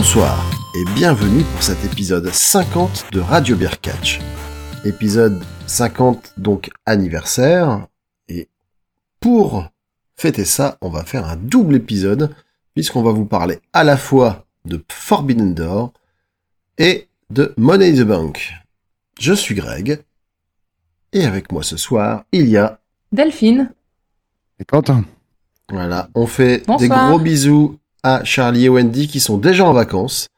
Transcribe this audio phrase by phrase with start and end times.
[0.00, 4.20] Bonsoir et bienvenue pour cet épisode 50 de Radio Beer Catch.
[4.84, 7.88] Épisode 50 donc anniversaire
[8.28, 8.48] et
[9.18, 9.66] pour
[10.14, 12.32] fêter ça, on va faire un double épisode
[12.74, 15.92] puisqu'on va vous parler à la fois de Forbidden Door
[16.78, 18.52] et de Money in the Bank.
[19.18, 20.04] Je suis Greg
[21.12, 22.78] et avec moi ce soir, il y a
[23.10, 23.72] Delphine.
[24.60, 25.04] Et Quentin.
[25.68, 30.28] voilà, on fait des gros bisous à Charlie et Wendy qui sont déjà en vacances.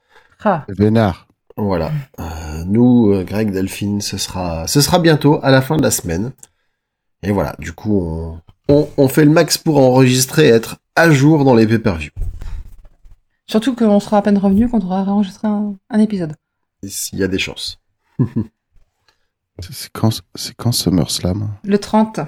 [0.44, 1.26] Ah, Vénard.
[1.56, 1.92] Voilà.
[2.18, 5.90] Euh, nous, euh, Greg, Delphine, ce sera, ce sera bientôt à la fin de la
[5.90, 6.32] semaine.
[7.22, 11.10] Et voilà, du coup, on, on, on fait le max pour enregistrer et être à
[11.10, 12.10] jour dans les pay-per-view.
[13.46, 16.34] surtout qu'on sera à peine revenu quand on aura enregistré un, un épisode.
[16.82, 17.78] S'il y a des chances.
[19.62, 20.22] C'est c'est quand,
[20.56, 22.20] quand SummerSlam Le 30.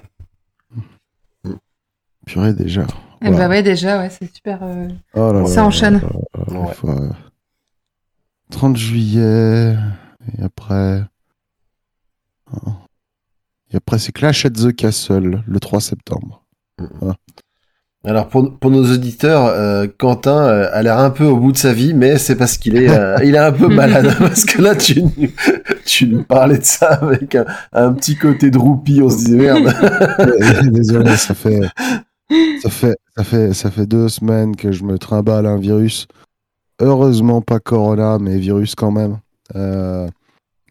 [2.27, 2.87] Purée déjà.
[3.25, 4.59] Eh Bah ouais, déjà, ouais, c'est super.
[4.63, 5.95] euh, Oh là Ça là enchaîne.
[5.95, 6.01] là
[6.35, 6.75] là là, Ouais.
[6.75, 7.11] faut, euh,
[8.51, 9.77] 30 juillet.
[10.39, 11.03] Et après.
[12.53, 12.71] Oh.
[13.73, 16.45] Et après, c'est Clash at the Castle, le 3 septembre.
[18.05, 21.57] Alors pour, pour nos auditeurs, euh, Quentin euh, a l'air un peu au bout de
[21.57, 24.17] sa vie, mais c'est parce qu'il est, euh, il est un peu malade.
[24.19, 25.13] parce que là, tu, nous-
[25.87, 29.01] tu nous parlais de ça avec un, un petit côté droupi.
[29.03, 29.73] On se disait merde.
[30.73, 31.61] Désolé, ça fait,
[32.63, 36.07] ça fait, ça fait, ça fait deux semaines que je me trimballe un virus.
[36.81, 39.19] Heureusement pas Corona, mais virus quand même.
[39.55, 40.07] Euh,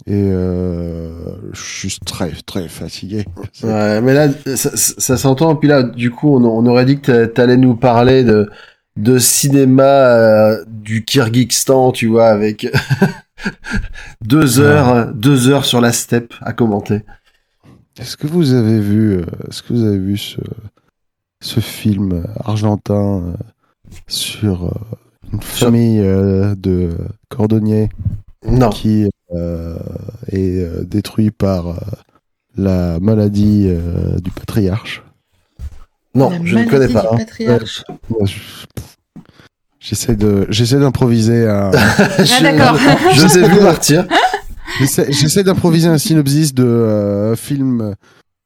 [0.07, 1.09] et euh,
[1.53, 3.23] je suis très, très fatigué.
[3.63, 5.55] Ouais, mais là, ça, ça- s'entend.
[5.55, 8.49] Puis là, du coup, on, on aurait dit que t'a- t'allais nous parler de,
[8.97, 12.67] de cinéma euh, du Kyrgyzstan, tu vois, avec
[14.25, 17.01] deux heures, deux heures sur la steppe à commenter.
[17.99, 19.19] Est-ce que vous avez vu,
[19.49, 20.37] est-ce que vous avez vu ce,
[21.41, 23.33] ce film argentin euh,
[24.07, 24.71] sur euh,
[25.33, 26.91] une famille euh, de
[27.29, 27.89] cordonniers
[28.47, 28.69] Non.
[28.69, 29.77] qui euh,
[30.31, 31.73] est euh, détruit par euh,
[32.57, 35.03] la maladie euh, du patriarche.
[36.13, 37.09] Non, La je ne connais pas.
[37.13, 38.25] hein.
[39.79, 41.71] J'essaie de, j'essaie d'improviser un,
[42.19, 42.77] je, d'accord.
[43.13, 44.05] Je, je sais plus partir.
[44.79, 47.95] j'essaie, j'essaie d'improviser un synopsis de euh, film,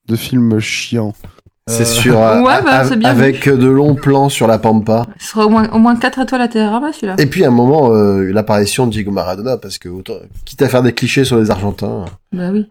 [0.08, 1.14] de film chiant.
[1.68, 2.20] C'est Euh, sûr.
[2.22, 5.06] euh, Ouais, bah, av- c'est bien avec de longs plans sur la pampa.
[5.20, 7.16] Ce sera au moins, au moins 4 étoiles à Télérama, celui-là.
[7.18, 10.14] Et puis à un moment, euh, l'apparition de Diego Maradona, parce que autant,
[10.46, 12.68] quitte à faire des clichés sur les Argentins, Bah oui.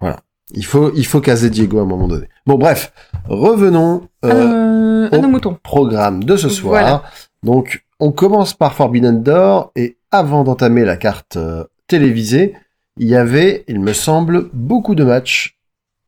[0.53, 2.29] il faut, il faut caser Diego à un moment donné.
[2.47, 2.93] Bon, bref,
[3.29, 4.09] revenons.
[4.25, 5.59] euh, Euh, à nos moutons.
[5.63, 6.81] programme de ce soir.
[6.81, 7.03] Voilà.
[7.43, 12.55] Donc, on commence par Forbidden Door et avant d'entamer la carte euh, télévisée,
[12.99, 15.59] il y avait, il me semble, beaucoup de matchs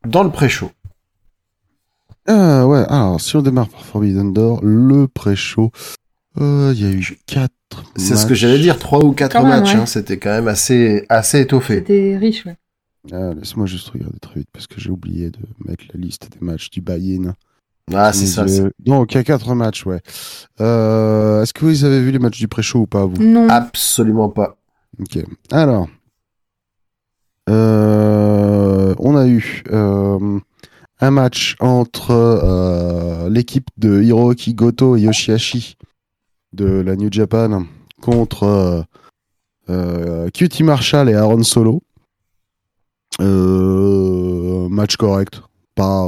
[0.07, 0.71] dans le pré-show.
[2.27, 5.71] Ah ouais, alors si on démarre par Forbidden Door, le pré-show,
[6.39, 7.53] euh, il y a eu quatre
[7.95, 9.75] C'est ce que j'allais dire, trois ou quatre Quand même, matchs.
[9.75, 9.81] ouais.
[9.81, 11.75] hein, C'était quand même assez, assez étoffé.
[11.75, 12.57] C'était riche, ouais.
[13.13, 16.45] Ah, Laisse-moi juste regarder très vite parce que j'ai oublié de mettre la liste des
[16.45, 17.33] matchs du buy-in.
[17.93, 18.45] Ah, c'est ça.
[18.45, 18.71] yeux.
[18.79, 20.01] Donc, il y a quatre matchs, ouais.
[20.59, 23.23] Euh, Est-ce que vous avez vu les matchs du pré-show ou pas, vous?
[23.23, 23.47] Non.
[23.47, 24.57] Absolument pas.
[24.99, 25.19] Ok.
[25.51, 25.87] Alors,
[27.49, 30.39] euh, on a eu euh,
[30.99, 35.77] un match entre euh, l'équipe de Hiroki Goto et Yoshihashi
[36.53, 37.65] de la New Japan
[38.01, 38.81] contre euh,
[39.69, 41.81] euh, QT Marshall et Aaron Solo.
[44.69, 45.41] Match correct,
[45.75, 46.07] pas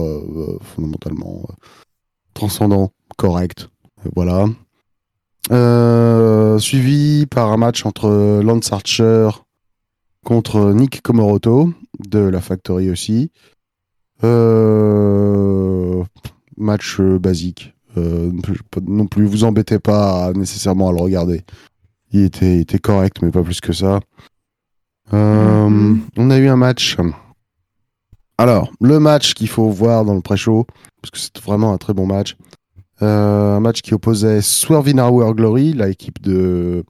[0.61, 1.47] fondamentalement
[2.35, 3.69] transcendant, correct.
[4.15, 4.45] Voilà.
[6.59, 9.29] Suivi par un match entre Lance Archer
[10.23, 13.31] contre Nick Komoroto de la Factory aussi.
[14.23, 16.03] Euh,
[16.57, 17.73] match euh, basique.
[17.97, 18.31] Euh,
[18.85, 21.43] non plus, vous embêtez pas à- nécessairement à le regarder.
[22.11, 23.99] Il était, il était correct, mais pas plus que ça.
[25.13, 26.01] Euh, Mhm.
[26.17, 26.97] On a eu un match.
[28.37, 30.65] Alors, le match qu'il faut voir dans le pré-show,
[31.01, 32.35] parce que c'est vraiment un très bon match.
[33.01, 36.83] Euh, un match qui opposait Swerve in Our Glory, la équipe de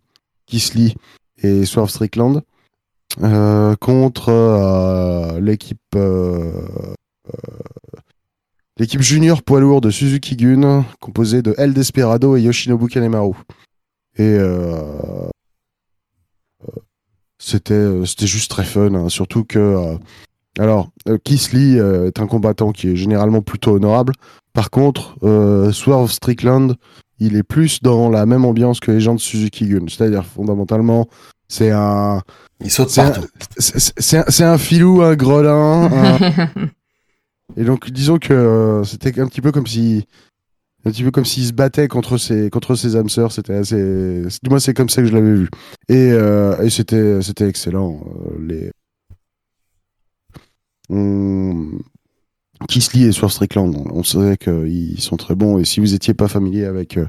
[0.47, 0.95] Kisly
[1.43, 2.41] et Swerve Strickland,
[3.79, 5.79] contre l'équipe
[8.77, 13.33] l'équipe junior poids lourd de Suzuki Gun, composée de El Desperado et Yoshinobu Kanemaru.
[14.17, 14.83] Et euh,
[16.63, 16.71] euh,
[17.37, 19.97] c'était euh, c'était juste très fun, hein, surtout que euh,
[20.57, 24.13] alors euh, Kisly euh, est un combattant qui est généralement plutôt honorable.
[24.53, 26.75] Par contre, euh, Swerve Strickland,
[27.19, 29.85] il est plus dans la même ambiance que les gens de Suzuki Gun.
[29.87, 31.07] C'est-à-dire, fondamentalement,
[31.47, 32.21] c'est un,
[32.63, 33.27] Il saute c'est un, partout.
[33.57, 35.89] c'est- c'est un, c'est un filou, un grelin.
[35.93, 36.49] un-
[37.57, 40.05] Et donc, disons que euh, c'était un petit peu comme si
[40.85, 43.31] Un petit peu comme s'il se battait contre ses, contre ses âmes sœurs.
[43.31, 44.23] C'était assez.
[44.43, 45.49] Du moins, c'est comme ça que je l'avais vu.
[45.87, 47.99] Et, euh, c'était, excellent.
[48.05, 48.71] Euh, Les.
[50.89, 51.71] On...
[52.67, 55.59] Kisly et Swerve Strickland, on savait qu'ils sont très bons.
[55.59, 56.99] Et si vous étiez pas familier avec,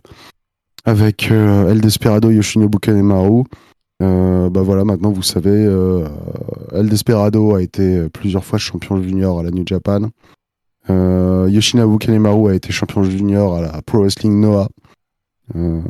[0.85, 3.45] avec El Desperado, Yoshinobu Kanemaru,
[4.01, 6.07] euh, bah voilà, maintenant vous savez, euh,
[6.73, 10.11] El Desperado a été plusieurs fois champion junior à la New Japan.
[10.89, 14.69] Euh, Yoshinobu Kanemaru a été champion junior à la Pro Wrestling Noah.
[15.55, 15.81] Euh,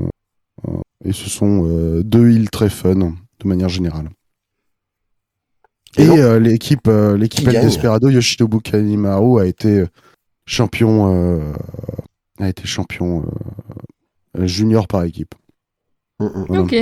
[1.05, 4.11] et ce sont euh, deux îles très fun, de manière générale.
[5.97, 9.85] Et euh, l'équipe euh, l'équipe qui El gagne Desperado, Yoshinobu Kanemaru a été
[10.47, 11.53] champion, euh,
[12.39, 13.25] a été champion
[14.37, 15.35] euh, junior par équipe.
[16.19, 16.45] Mm, mm.
[16.49, 16.62] Voilà.
[16.62, 16.77] Ok.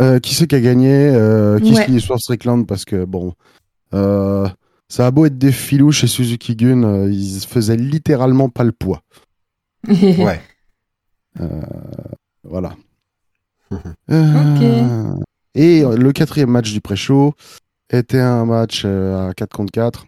[0.00, 1.90] Euh, qui c'est qui a gagné euh, Qui Ouais.
[1.90, 3.32] et Swerve Strickland parce que bon,
[3.94, 4.46] euh,
[4.88, 8.72] ça a beau être des filous chez Suzuki Gun, euh, ils faisaient littéralement pas le
[8.72, 9.02] poids.
[9.88, 10.40] Ouais.
[12.44, 12.74] Voilà.
[14.12, 15.14] Euh,
[15.56, 17.34] Et le quatrième match du pré-show
[17.90, 20.06] était un match euh, à 4 contre 4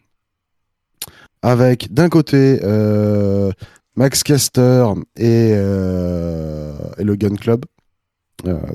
[1.43, 3.51] avec d'un côté euh,
[3.97, 4.85] Max Caster
[5.17, 7.65] et, euh, et le Gun Club,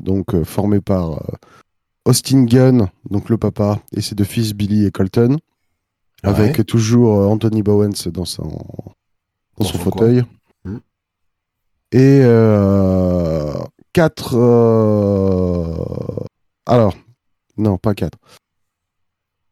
[0.01, 1.38] donc euh, formé par euh,
[2.06, 5.38] Austin Gunn, donc le papa, et ses deux fils Billy et Colton,
[6.24, 8.94] avec toujours euh, Anthony Bowens dans son, dans
[9.57, 10.24] Dans son son fauteuil.
[10.65, 10.77] Hmm.
[11.92, 13.54] Et euh,
[13.94, 14.36] quatre.
[14.36, 15.75] euh,
[16.66, 16.95] Alors,
[17.57, 18.18] non, pas quatre.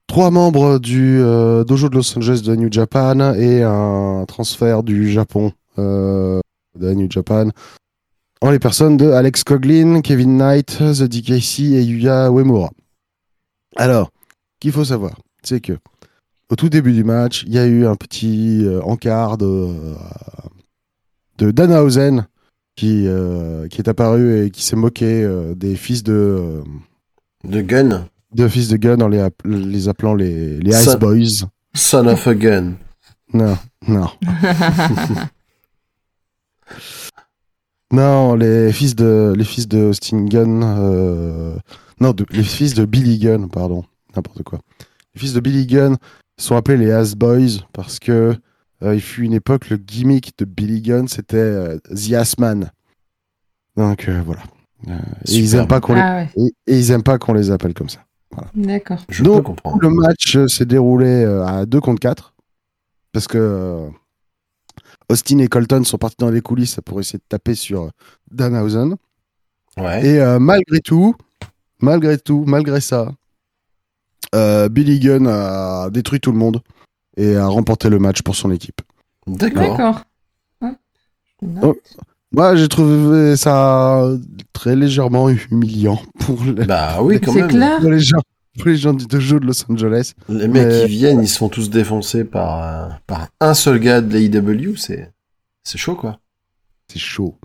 [0.08, 5.10] Trois membres du euh, dojo de Los Angeles de New Japan et un transfert du
[5.10, 6.42] Japon euh,
[6.76, 7.50] de New Japan
[8.42, 12.72] en les personnes de Alex Coglin, Kevin Knight, The DKC et Yuya Uemura.
[13.76, 14.12] Alors,
[14.60, 15.74] qu'il faut savoir, c'est que
[16.50, 19.96] au tout début du match, il y a eu un petit euh, encart de, euh,
[21.38, 22.28] de Danhausen
[22.76, 26.62] qui, euh, qui est apparu et qui s'est moqué euh, des fils de, euh,
[27.46, 28.08] De gun.
[28.34, 31.48] de fils de Gun en les, app- les appelant les, les Ice Boys.
[31.74, 32.74] Son of a gun.
[33.34, 33.58] Non,
[33.88, 34.08] non.
[37.92, 41.56] Non, les fils de les fils de Austin Gunn, euh,
[42.00, 43.84] non, de- les fils de Billy Gunn, pardon,
[44.16, 44.60] n'importe quoi.
[45.14, 45.98] Les fils de Billy Gunn
[46.38, 48.36] sont appelés les Ass Boys parce que
[48.84, 52.72] euh, il fut une époque le gimmick de Billy Gunn c'était euh, The Ass Man.
[53.76, 54.42] Donc euh, voilà.
[54.88, 54.98] Euh,
[55.28, 57.52] et ils aiment pas qu'on les ah ouais, et, et ils aiment pas qu'on les
[57.52, 58.00] appelle comme ça.
[58.56, 59.00] d'accord.
[59.10, 59.78] Je Donc, peux comprendre.
[59.82, 62.34] Le match euh, s'est déroulé euh, à 2 contre 4
[63.12, 63.88] parce que euh,
[65.10, 67.90] Austin et Colton sont partis dans les coulisses pour essayer de taper sur euh,
[68.32, 68.96] Danhausen.
[69.78, 70.06] Ouais.
[70.06, 71.16] Et euh, malgré tout,
[71.82, 73.12] malgré tout, malgré ça,
[74.36, 76.62] euh, Billy Gunn a détruit tout le monde
[77.18, 78.82] et a remporté le match pour son équipe.
[79.28, 80.02] D'accord.
[81.64, 81.76] Oh.
[82.32, 84.08] Moi, j'ai trouvé ça
[84.54, 87.50] très légèrement humiliant pour les, Bah oui, quand C'est même.
[87.50, 87.80] clair.
[87.82, 87.90] pour
[88.56, 90.14] les gens, pour les gens du dojo de Los Angeles.
[90.30, 94.02] Les mecs qui viennent, ils se font tous défoncer par, euh, par un seul gars
[94.02, 95.12] de l'AEW, c'est,
[95.64, 96.20] c'est chaud, quoi.
[96.88, 97.38] C'est chaud.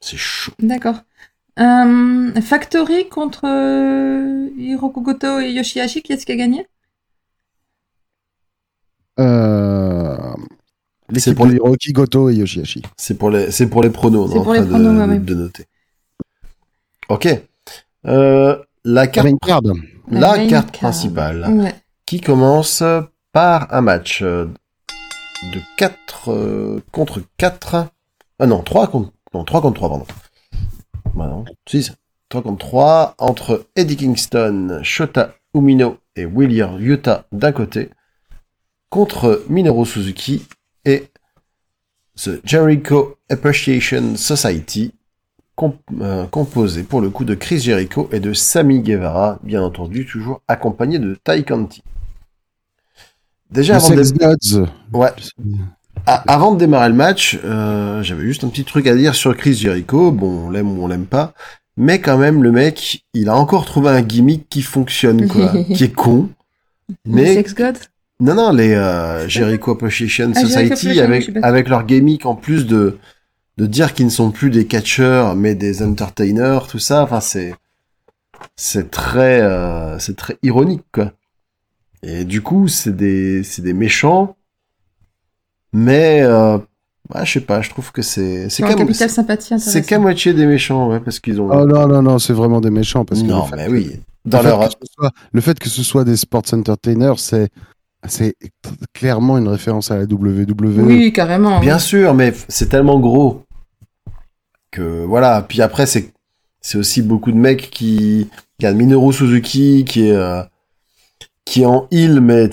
[0.00, 0.52] C'est chaud.
[0.58, 0.96] D'accord.
[1.60, 6.66] Euh, Factory contre euh, Hiroko Goto et Yoshihashi, qui est-ce qui a gagné?
[9.20, 10.34] Euh...
[11.16, 12.82] C'est pour les- Hiroki Goto et Yoshihashi.
[12.96, 14.98] C'est pour les, c'est pour les pronos, C'est non, pour en les train pronos, de,
[14.98, 15.18] ouais, ouais.
[15.20, 15.66] de noter.
[17.08, 17.28] Ok.
[18.06, 19.62] Euh, la carte, Main card.
[20.10, 20.80] la main carte card.
[20.90, 21.74] principale, Ouais.
[22.06, 22.82] qui commence
[23.32, 24.46] par un match euh,
[25.52, 27.88] de 4 contre 4.
[28.38, 30.06] Ah non, 3 contre, non, 3 contre 3, pardon.
[31.14, 31.92] Bah non, 6.
[32.28, 37.90] 3 contre 3 entre Eddie Kingston, Shota Umino et William Yuta d'un côté,
[38.90, 40.46] contre Minoru Suzuki
[40.84, 41.10] et
[42.16, 44.92] The Jericho Appreciation Society,
[46.00, 50.42] euh, composé pour le coup de Chris Jericho et de Sammy Guevara, bien entendu, toujours
[50.48, 51.82] accompagné de Tai Conti.
[53.50, 54.66] Déjà, avant de, Sex Gods.
[54.92, 55.10] ouais,
[56.06, 59.36] a- avant de démarrer le match, euh, j'avais juste un petit truc à dire sur
[59.36, 60.10] Chris Jericho.
[60.10, 61.34] Bon, on l'aime ou on l'aime pas.
[61.76, 65.52] Mais quand même, le mec, il a encore trouvé un gimmick qui fonctionne, quoi.
[65.74, 66.30] qui est con.
[67.04, 67.76] Les Mais, Sex God
[68.20, 72.64] non, non, les euh, Jericho Appreciation Ah, Jericho Society, avec, avec leur gimmick, en plus
[72.66, 72.98] de,
[73.56, 77.54] de dire qu'ils ne sont plus des catcheurs, mais des entertainers, tout ça, enfin, c'est,
[78.56, 81.12] c'est très, euh, c'est très ironique, quoi.
[82.02, 84.36] Et du coup, c'est des, c'est des méchants,
[85.72, 86.58] mais, euh,
[87.14, 90.34] ouais, je sais pas, je trouve que c'est, c'est quand capital sympathie c'est qu'à moitié
[90.34, 93.04] des méchants, ouais, parce qu'ils ont, Oh non, non, non, c'est vraiment des méchants.
[93.04, 93.90] Parce que non, le fait mais que- oui,
[94.24, 97.18] dans le, leur, fait que ce soit, le fait que ce soit des sports entertainers,
[97.18, 97.48] c'est
[98.06, 98.36] c'est
[98.92, 100.82] clairement une référence à la WWE.
[100.82, 101.58] Oui, carrément.
[101.60, 103.43] bien sûr, mais c'est tellement gros
[104.74, 105.44] que voilà.
[105.48, 106.12] Puis après, c'est
[106.60, 108.28] c'est aussi beaucoup de mecs qui,
[108.58, 110.42] qui a Minoru Suzuki qui est euh,
[111.44, 112.48] qui est en heal, mais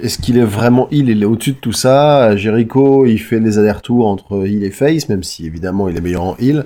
[0.00, 2.34] est-ce qu'il est vraiment heal Il est au-dessus de tout ça.
[2.36, 6.24] Jericho, il fait les allers-retours entre heal et face, même si évidemment il est meilleur
[6.24, 6.64] en heal.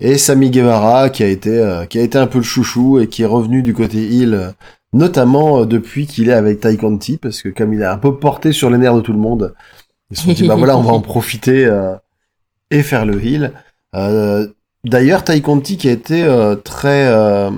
[0.00, 3.08] Et Sami Guevara qui a été euh, qui a été un peu le chouchou et
[3.08, 4.54] qui est revenu du côté heal,
[4.92, 8.16] notamment euh, depuis qu'il est avec Tai Conti, parce que comme il est un peu
[8.18, 9.54] porté sur les nerfs de tout le monde,
[10.10, 11.94] ils se sont dit bah voilà on va en profiter euh,
[12.70, 13.52] et faire le heal.
[13.94, 14.46] Euh,
[14.84, 17.50] D'ailleurs Tai Conti qui a été euh, très euh,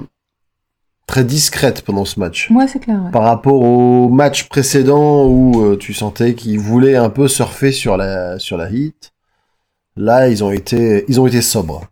[1.08, 2.50] très discrète pendant ce match.
[2.52, 3.02] Ouais, c'est clair.
[3.02, 3.10] ouais.
[3.10, 7.96] Par rapport au match précédent où euh, tu sentais qu'ils voulaient un peu surfer sur
[7.96, 9.12] la sur la hit,
[9.96, 11.86] là ils ont été ils ont été sobres.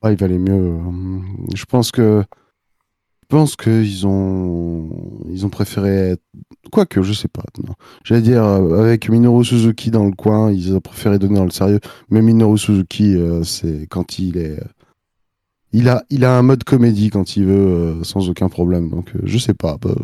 [0.00, 0.74] Ah, il valait mieux.
[1.54, 2.24] Je pense que.
[3.32, 4.90] Je pense qu'ils ont.
[5.30, 6.10] Ils ont préféré.
[6.10, 6.22] être-
[6.70, 7.42] Quoique, je sais pas.
[8.04, 11.50] J'allais dire, euh, avec Minoru Suzuki dans le coin, ils ont préféré donner dans le
[11.50, 11.80] sérieux.
[12.10, 14.60] Mais Minoru Suzuki, euh, c'est quand il est.
[14.60, 14.64] euh,
[15.72, 18.90] Il a, il a un mode comédie quand il veut, euh, sans aucun problème.
[18.90, 19.78] Donc, euh, je sais pas.
[19.80, 19.94] bah,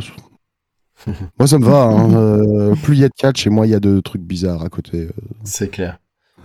[1.39, 1.83] moi, ça me va.
[1.85, 4.23] hein, euh, plus il y a de catch et moins il y a de trucs
[4.23, 5.03] bizarres à côté.
[5.03, 5.11] euh.
[5.45, 5.99] C'est clair.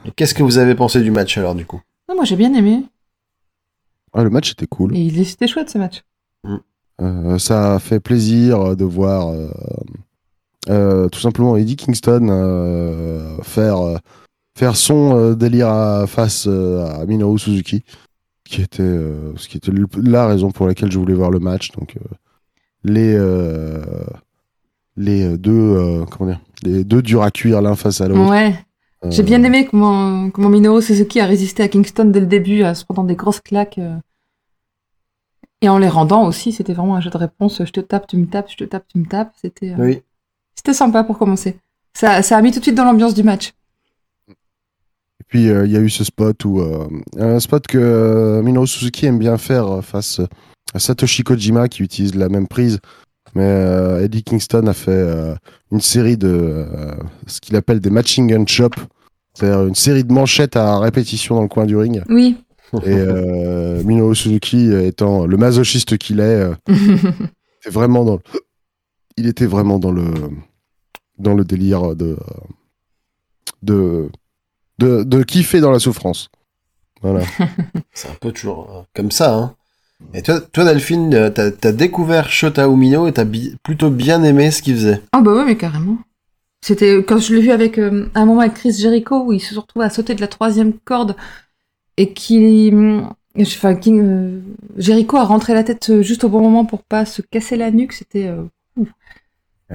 [0.03, 1.79] Et qu'est-ce que vous avez pensé du match alors du coup?
[2.09, 2.83] Non, moi j'ai bien aimé.
[4.11, 4.97] Ah, le match était cool.
[4.97, 6.03] Et il c'était chouette ce match.
[7.01, 9.49] Euh, ça a fait plaisir de voir euh,
[10.69, 13.77] euh, tout simplement Eddie Kingston euh, faire,
[14.57, 17.83] faire son délire à- face à Minoru Suzuki,
[18.45, 18.83] qui était,
[19.35, 19.71] ce qui était
[20.03, 21.71] la raison pour laquelle je voulais voir le match.
[21.71, 21.95] Donc,
[22.83, 23.17] les,
[24.95, 28.29] les deux, comment dire, les deux durs à cuire l'un face à l'autre.
[28.29, 28.53] Ouais.
[29.09, 32.73] J'ai bien aimé comment, comment Minoru Suzuki a résisté à Kingston dès le début, en
[32.73, 33.79] se prenant des grosses claques.
[35.63, 37.63] Et en les rendant aussi, c'était vraiment un jeu de réponse.
[37.63, 39.31] Je te tape, tu me tapes, je te tape, tu me tapes.
[39.41, 40.01] C'était euh, Oui.
[40.55, 41.57] c'était sympa pour commencer.
[41.93, 43.53] Ça, ça a mis tout de suite dans l'ambiance du match.
[44.29, 46.85] Et puis euh, il y a eu ce spot où euh,
[47.17, 50.19] un spot que euh, Minoru Suzuki aime bien faire euh, face
[50.73, 52.79] à Satoshi Kojima qui utilise la même prise.
[53.35, 55.33] Mais euh, Eddie Kingston a fait euh,
[55.71, 56.93] une série de euh,
[57.25, 58.75] ce qu'il appelle des matching gun chop,
[59.33, 62.03] c'est-à-dire une série de manchettes à répétition dans le coin du ring.
[62.09, 62.37] Oui.
[62.85, 68.21] Et euh, Minoru Suzuki étant le masochiste qu'il est, euh, était vraiment dans le...
[69.17, 70.05] il était vraiment dans le
[71.19, 72.17] dans le délire de
[73.61, 74.09] de
[74.79, 76.29] de, de kiffer dans la souffrance.
[77.01, 77.23] Voilà.
[77.93, 79.35] C'est un peu toujours euh, comme ça.
[79.35, 79.55] Hein.
[80.13, 84.23] Et toi, toi Delphine, euh, t'as as découvert Shota Umino et t'as bi- plutôt bien
[84.23, 85.01] aimé ce qu'il faisait.
[85.11, 85.97] Ah bah ouais, mais carrément.
[86.61, 89.53] C'était quand je l'ai vu avec euh, un moment avec Chris Jericho où il se
[89.59, 91.15] retrouve à sauter de la troisième corde
[91.97, 92.71] et qui,
[93.39, 94.39] enfin, qui, euh,
[94.77, 97.71] Jericho a rentré la tête euh, juste au bon moment pour pas se casser la
[97.71, 97.93] nuque.
[97.93, 98.43] C'était, euh,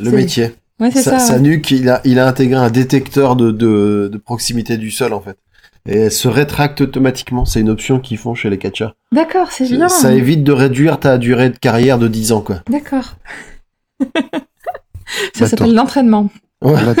[0.00, 0.54] Le métier.
[0.80, 1.18] ouais, c'est Sa, ça.
[1.18, 5.12] sa nuque, il a, il a intégré un détecteur de, de, de proximité du sol
[5.12, 5.38] en fait.
[5.88, 7.44] Et elle se rétracte automatiquement.
[7.44, 8.96] C'est une option qu'ils font chez les catcheurs.
[9.12, 9.88] D'accord, c'est bien.
[9.88, 12.62] Ça évite de réduire ta durée de carrière de 10 ans quoi.
[12.68, 13.14] D'accord.
[15.34, 16.28] ça s'appelle l'entraînement.
[16.60, 16.94] la,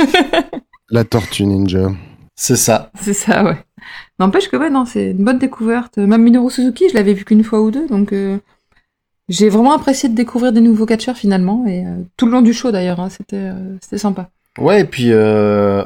[0.90, 1.90] la tortue ninja.
[2.36, 2.90] C'est ça.
[3.00, 3.56] C'est ça, ouais.
[4.18, 5.98] N'empêche que ouais, non, c'est une bonne découverte.
[5.98, 8.38] Même Minoru Suzuki, je l'avais vu qu'une fois ou deux, donc euh,
[9.28, 12.52] j'ai vraiment apprécié de découvrir des nouveaux catcheurs finalement, et euh, tout le long du
[12.54, 14.30] show d'ailleurs, hein, c'était euh, c'était sympa.
[14.58, 15.84] Ouais, et puis euh,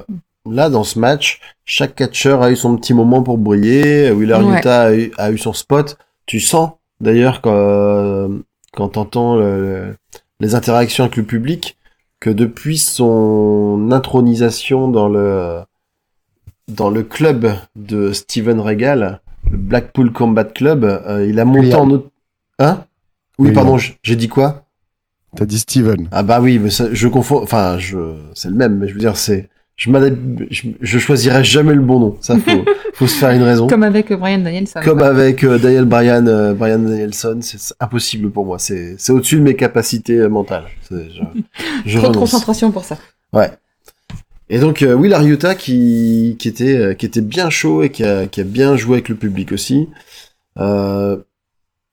[0.49, 4.13] là, dans ce match, chaque catcheur a eu son petit moment pour briller.
[4.13, 4.57] Wheeler Ouais.
[4.57, 5.99] Yuta a eu, a eu son spot.
[6.27, 6.71] Tu sens,
[7.01, 8.29] d'ailleurs, quand,
[8.73, 9.97] quand t'entends le-
[10.39, 11.77] les interactions avec le public,
[12.21, 15.63] que depuis son intronisation dans le
[16.71, 21.81] dans le club de Steven Regal, le Blackpool Combat Club, euh, il a monté William.
[21.81, 22.11] en autre...
[22.59, 22.85] Hein?
[23.39, 23.55] Oui, William.
[23.65, 24.65] pardon, j'ai dit quoi?
[25.37, 26.09] T'as dit Steven.
[26.11, 27.43] ah bah oui, mais ça, je confonds.
[27.43, 27.97] Enfin, je,
[28.35, 29.89] c'est le même, mais je veux dire, c'est, je
[30.51, 32.17] je, je choisirai jamais le bon nom.
[32.21, 33.67] Ça, faut, faut se faire une raison.
[33.67, 34.81] Comme, Comme avec euh, Brian Danielson.
[34.83, 35.07] quoi.
[35.07, 38.59] avec euh, Daniel Bryan, euh, Brian Danielson, c'est impossible pour moi.
[38.59, 40.65] C'est, c'est au-dessus de mes capacités euh, mentales.
[40.91, 40.97] Je,
[41.87, 42.99] je Trop de concentration pour ça.
[43.33, 43.51] Ouais.
[44.51, 48.05] Et donc euh, Will Ariuta qui, qui était, euh, qui était bien chaud et qui
[48.05, 49.89] a, qui a bien joué avec le public aussi.
[50.59, 51.17] Euh,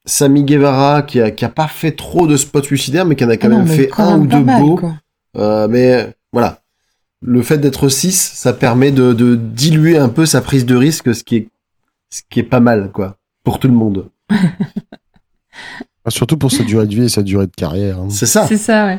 [0.04, 3.28] Sami Guevara qui a, qui a pas fait trop de spots suicidaires mais qui en
[3.30, 4.80] a quand Ah non, même fait quand un même ou deux mal, beaux.
[5.36, 6.62] Euh, mais voilà,
[7.22, 11.14] le fait d'être 6, ça permet de, de diluer un peu sa prise de risque,
[11.14, 11.48] ce qui est,
[12.10, 14.10] ce qui est pas mal, quoi, pour tout le monde.
[16.04, 17.98] Ah, Surtout pour sa durée de vie et sa durée de carrière.
[17.98, 18.08] hein.
[18.10, 18.98] C'est ça, C'est ça, ouais.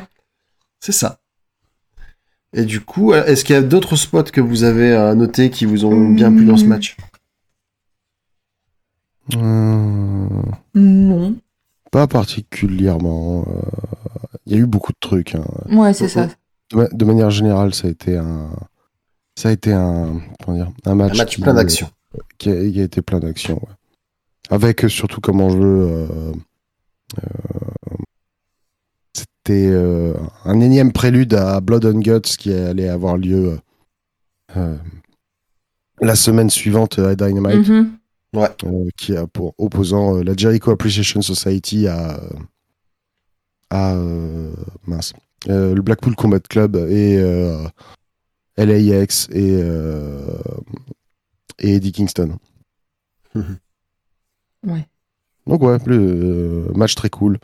[0.78, 1.18] c'est ça.
[2.52, 5.84] Et du coup, est-ce qu'il y a d'autres spots que vous avez notés qui vous
[5.84, 6.68] ont bien plu dans ce Hmm.
[6.68, 6.96] match?
[9.36, 10.28] Euh,
[10.74, 11.36] Non.
[11.92, 13.44] pas particulièrement.
[13.46, 13.60] euh,
[14.46, 15.36] Il y a eu beaucoup de trucs.
[15.36, 15.44] hein.
[15.70, 16.26] Ouais, c'est ça.
[16.72, 18.50] De, ma- de manière générale, ça a été un,
[19.36, 21.88] ça a été un, comment dire, un match, Un match qui- plein d'action.
[22.38, 23.54] qui a, qui a été plein d'action.
[23.56, 23.74] ouais.
[24.50, 26.32] Avec euh, surtout comme enjeu, euh,
[27.22, 27.96] euh,
[29.50, 30.14] c'était euh,
[30.44, 33.58] un énième prélude à Blood and Guts qui allait avoir lieu
[34.56, 34.76] euh, euh,
[36.00, 37.98] la semaine suivante à Dynamite, Mhm.
[38.36, 42.20] euh, qui a pour opposant euh, la Jericho Appreciation Society à,
[43.70, 44.52] à euh,
[44.86, 45.12] mince,
[45.48, 47.66] euh, le Blackpool Combat Club et euh,
[48.56, 50.20] LAX et, euh,
[51.58, 52.36] et Eddie Kingston.
[53.34, 54.86] Ouais.
[55.46, 55.96] Donc ouais, le
[56.68, 57.38] euh, match très cool.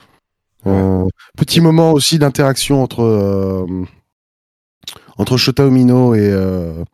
[0.66, 1.06] Euh,
[1.36, 3.66] petit moment aussi d'interaction entre euh,
[5.18, 6.84] entre Shota Umino et, euh,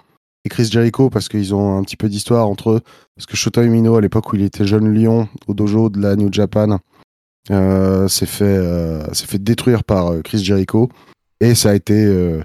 [0.45, 2.81] et Chris Jericho parce qu'ils ont un petit peu d'histoire entre eux.
[3.17, 6.17] Parce que Shota Umino, à l'époque où il était jeune lion au dojo de la
[6.17, 6.79] New Japan,
[7.50, 10.88] euh, s'est fait euh, s'est fait détruire par euh, Chris Jericho
[11.41, 12.43] et ça a été euh,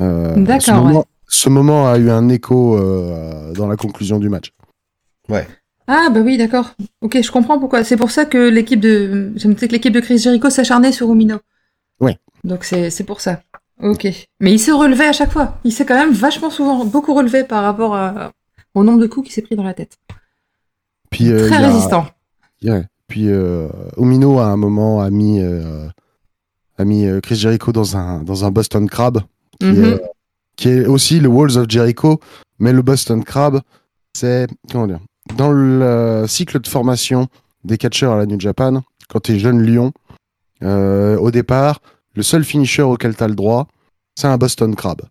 [0.00, 1.04] euh, D'accord, ce moment, ouais.
[1.26, 4.52] ce moment a eu un écho euh, dans la conclusion du match.
[5.92, 6.74] Ah bah oui, d'accord.
[7.00, 7.82] Ok, je comprends pourquoi.
[7.82, 11.38] C'est pour ça que l'équipe de, que l'équipe de Chris Jericho s'acharnait sur Umino.
[12.00, 12.16] Ouais.
[12.44, 13.42] Donc c'est pour ça.
[13.82, 14.06] Ok.
[14.38, 15.58] Mais il s'est relevé à chaque fois.
[15.64, 18.30] Il s'est quand même vachement souvent beaucoup relevé par rapport à-
[18.74, 19.98] au nombre de coups qu'il s'est pris dans la tête.
[21.10, 22.06] Puis euh, Très a- résistant.
[23.08, 23.66] Puis euh,
[23.96, 25.88] Omino à un moment a mis, euh,
[26.78, 29.22] a mis euh, Chris Jericho dans un, dans un Boston Crab,
[29.58, 29.84] qui, Mhm.
[29.84, 30.02] est,
[30.56, 32.20] qui est aussi le Walls of Jericho,
[32.60, 33.60] mais le Boston Crab,
[34.14, 35.00] c'est comment dire,
[35.36, 37.28] dans le cycle de formation
[37.64, 39.92] des catcheurs à la New Japan, quand tu es jeune lion,
[40.62, 41.80] euh, au départ,
[42.14, 43.68] le seul finisher auquel tu as le droit,
[44.14, 45.02] c'est un Boston Crab.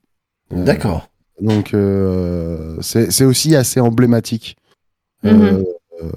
[0.53, 1.09] Euh, D'accord.
[1.41, 4.57] donc euh, c'est c'est aussi assez emblématique.
[5.25, 5.65] Euh, Mhm.
[6.03, 6.11] euh,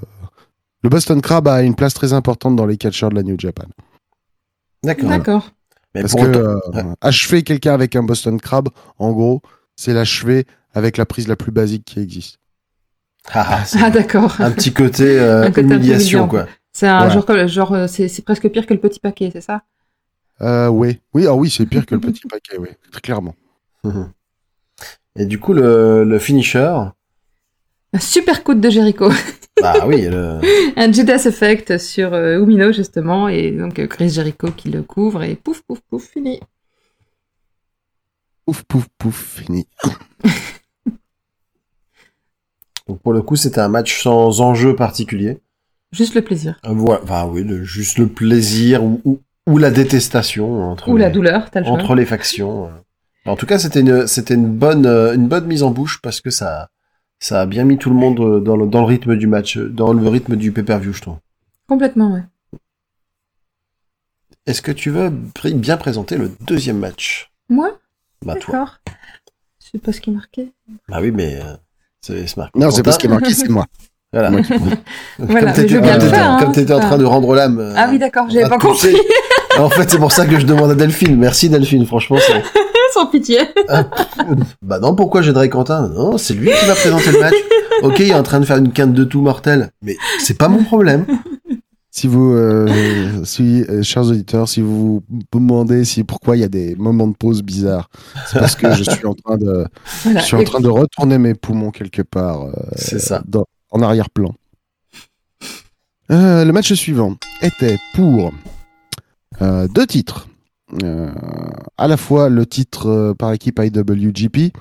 [0.83, 3.65] le Boston Crab a une place très importante dans les catcheurs de la New Japan.
[4.83, 5.51] D'accord.
[5.93, 9.41] Parce pour que autant- euh, achever quelqu'un avec un Boston Crab, en gros,
[9.75, 12.37] c'est l'achever avec la prise la plus basique qui existe.
[13.31, 14.35] Ah, ah, Ah d'accord.
[14.39, 16.47] un petit côté euh, Un côté humiliation, quoi.
[16.73, 17.13] C'est un Ouais.
[17.13, 19.61] genre, comme- genre euh, c'est c'est presque pire que le petit paquet, c'est ça?
[20.41, 23.35] Euh, oui, oui, ah oui, c'est pire que le petit paquet, oui, très clairement.
[25.15, 26.73] Et du coup, le, le finisher,
[27.93, 29.09] Un super coup de Jericho.
[29.61, 30.39] bah oui, le...
[30.75, 35.21] un Judas Effect sur euh, Umino justement et donc euh, Chris Jericho qui le couvre
[35.23, 36.39] et pouf pouf pouf fini.
[38.45, 39.67] Pouf, pouf, pouf, fini.
[42.87, 45.39] Donc pour le coup, c'était un match sans enjeu particulier.
[45.91, 46.59] Juste le plaisir.
[46.65, 50.97] Euh, Voilà, enfin oui, le- juste le plaisir ou, ou, ou la détestation entre, Ou
[50.97, 51.73] la les, douleur, t'as le choix.
[51.73, 52.65] entre les factions.
[52.67, 52.69] euh.
[53.25, 56.19] En tout cas, c'était une, c'était une bonne, euh, une bonne mise en bouche parce
[56.19, 56.69] que ça,
[57.19, 59.93] ça a bien mis tout le monde dans le, dans le rythme du match, dans
[59.93, 61.17] le rythme du pay-per-view, je trouve.
[61.67, 62.23] Complètement, ouais.
[64.45, 65.09] Est-ce que tu veux
[65.55, 67.31] bien présenter le deuxième match?
[67.47, 67.79] Moi?
[68.25, 68.53] Bah toi.
[68.53, 68.79] D'accord.
[69.63, 70.51] Je sais pas ce qui est marqué.
[70.89, 71.39] Bah oui, mais
[72.03, 72.25] c'est.
[72.55, 73.65] Non, c'est pas ce qui est marqué, c'est moi.
[74.13, 74.29] Voilà.
[74.29, 74.53] Moi qui-
[75.17, 77.57] Voilà, comme t'étais bien comme t'étais- hein, comme t'étais en train de rendre l'âme.
[77.59, 78.95] euh, Ah oui, d'accord, j'avais pas compris.
[79.59, 81.15] En fait, c'est pour ça que je demande à Delphine.
[81.15, 82.17] Merci Delphine, franchement.
[82.93, 83.37] Sans pitié.
[84.63, 85.89] Bah non, pourquoi j'aiderais Quentin?
[85.89, 87.33] Non, c'est lui qui va présenter le match.
[87.83, 90.47] Ok, il est en train de faire une quinte de tout mortel, mais c'est pas
[90.47, 91.05] mon problème.
[91.95, 96.43] Si vous, euh, si, euh, chers auditeurs, si vous vous demandez si pourquoi il y
[96.43, 97.87] a des moments de pause bizarres,
[98.27, 99.67] c'est parce que je suis en train de,
[100.01, 100.19] Voilà.
[100.21, 103.21] je suis en train de retourner mes poumons quelque part euh, C'est ça.
[103.27, 104.33] dans- en arrière-plan.
[106.09, 108.31] Euh, le match suivant était pour
[109.43, 110.27] euh, deux titres.
[110.81, 111.11] Euh,
[111.77, 114.51] à la fois le titre par équipe IWGP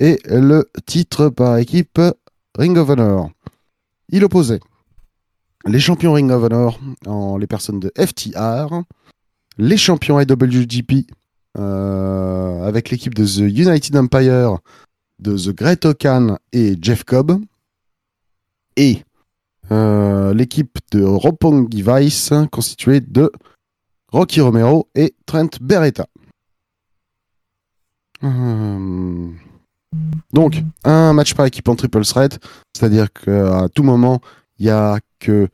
[0.00, 2.00] et le titre par équipe
[2.58, 3.30] Ring of Honor.
[4.08, 4.58] Il opposait
[5.66, 6.78] les champions Ring of Honor
[7.38, 8.82] les personnes de FTR,
[9.58, 11.06] les champions IWGP
[11.58, 14.58] euh, avec l'équipe de The United Empire
[15.18, 17.32] de The Great Okan et Jeff Cobb,
[18.76, 19.02] et
[19.70, 23.30] euh, l'équipe de Roppongi Vice constituée de
[24.12, 26.06] Rocky Romero et Trent Beretta.
[28.22, 29.28] Euh,
[30.32, 32.38] Donc, un match par équipe en triple threat,
[32.74, 34.20] c'est-à-dire qu'à tout moment,
[34.58, 35.48] il y a que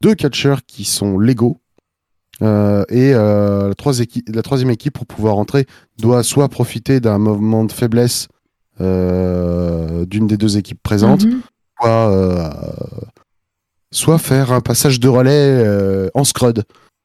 [0.00, 1.58] deux catcheurs qui sont légaux.
[2.42, 5.66] Euh, et euh, la, trois équi- la troisième équipe, pour pouvoir entrer,
[5.98, 8.28] doit soit profiter d'un mouvement de faiblesse
[8.80, 11.42] euh, d'une des deux équipes présentes, Mhm.
[11.78, 12.74] soit,
[13.92, 16.64] soit faire un passage de relais en scrud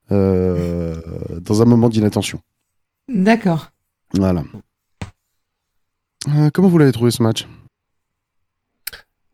[0.09, 2.39] dans un moment d'inattention.
[3.09, 3.71] D'accord.
[4.13, 4.43] Voilà.
[6.53, 7.45] Comment vous l'avez trouvé ce match?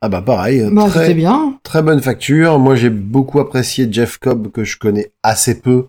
[0.01, 1.59] Ah bah pareil, Bah, c'était très, bien.
[1.63, 2.57] très bonne facture.
[2.59, 5.87] Moi j'ai beaucoup apprécié Jeff Cobb que je connais assez peu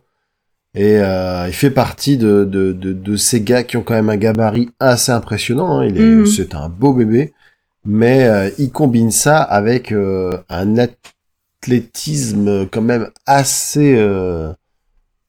[0.74, 4.08] Et euh, il fait partie de, de, de, de, ces gars qui ont quand même
[4.10, 5.78] un gabarit assez impressionnant.
[5.80, 5.86] Hein.
[5.86, 6.26] Il est, Mhm.
[6.26, 7.32] c'est un beau bébé,
[7.84, 10.78] mais euh, il combine ça avec euh, un
[11.62, 14.52] athlétisme quand même assez euh,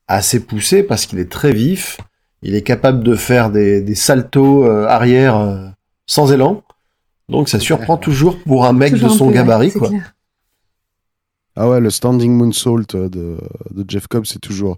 [0.07, 1.97] assez poussé parce qu'il est très vif.
[2.41, 5.67] Il est capable de faire des, des saltos euh, arrière euh,
[6.07, 6.63] sans élan.
[7.29, 9.89] Donc ça surprend toujours pour un mec Toujours de son peu, gabarit, quoi.
[9.89, 10.13] clair.
[11.55, 14.77] Ah ouais, le standing moonsault de, de Jeff Cobb, c'est toujours,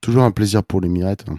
[0.00, 1.24] toujours un plaisir pour les mirettes.
[1.28, 1.38] hein.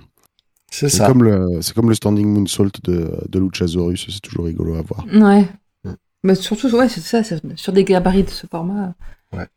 [0.71, 1.07] C'est ça.
[1.07, 5.05] comme le, c'est comme le standing moonsault de, de Luchasaurus, c'est toujours rigolo à voir.
[5.13, 5.45] Ouais.
[6.23, 7.21] Mais surtout, ouais, c'est ça,
[7.55, 8.95] sur des gabarits de ce format.
[9.33, 9.47] Ouais.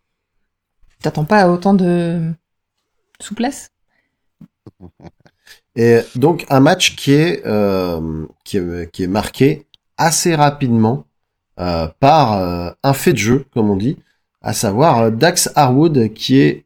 [1.03, 2.31] T'attends pas à autant de
[3.21, 3.71] souplesse?
[5.77, 9.67] Et donc un match qui est euh, qui est, qui est marqué
[10.01, 11.05] assez rapidement
[11.61, 13.99] euh, par euh, un fait de jeu, comme on dit,
[14.41, 16.65] à savoir euh, Dax Harwood qui est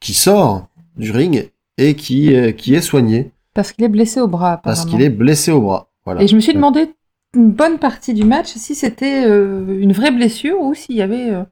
[0.00, 4.28] qui sort du ring et qui euh, qui est soigné Parce qu'il est blessé au
[4.28, 5.88] bras, parce qu'il est blessé au bras.
[6.04, 6.22] Voilà.
[6.22, 6.92] Et je me suis demandé
[7.34, 11.30] une bonne partie du match si c'était euh, une vraie blessure ou s'il y avait
[11.30, 11.44] euh,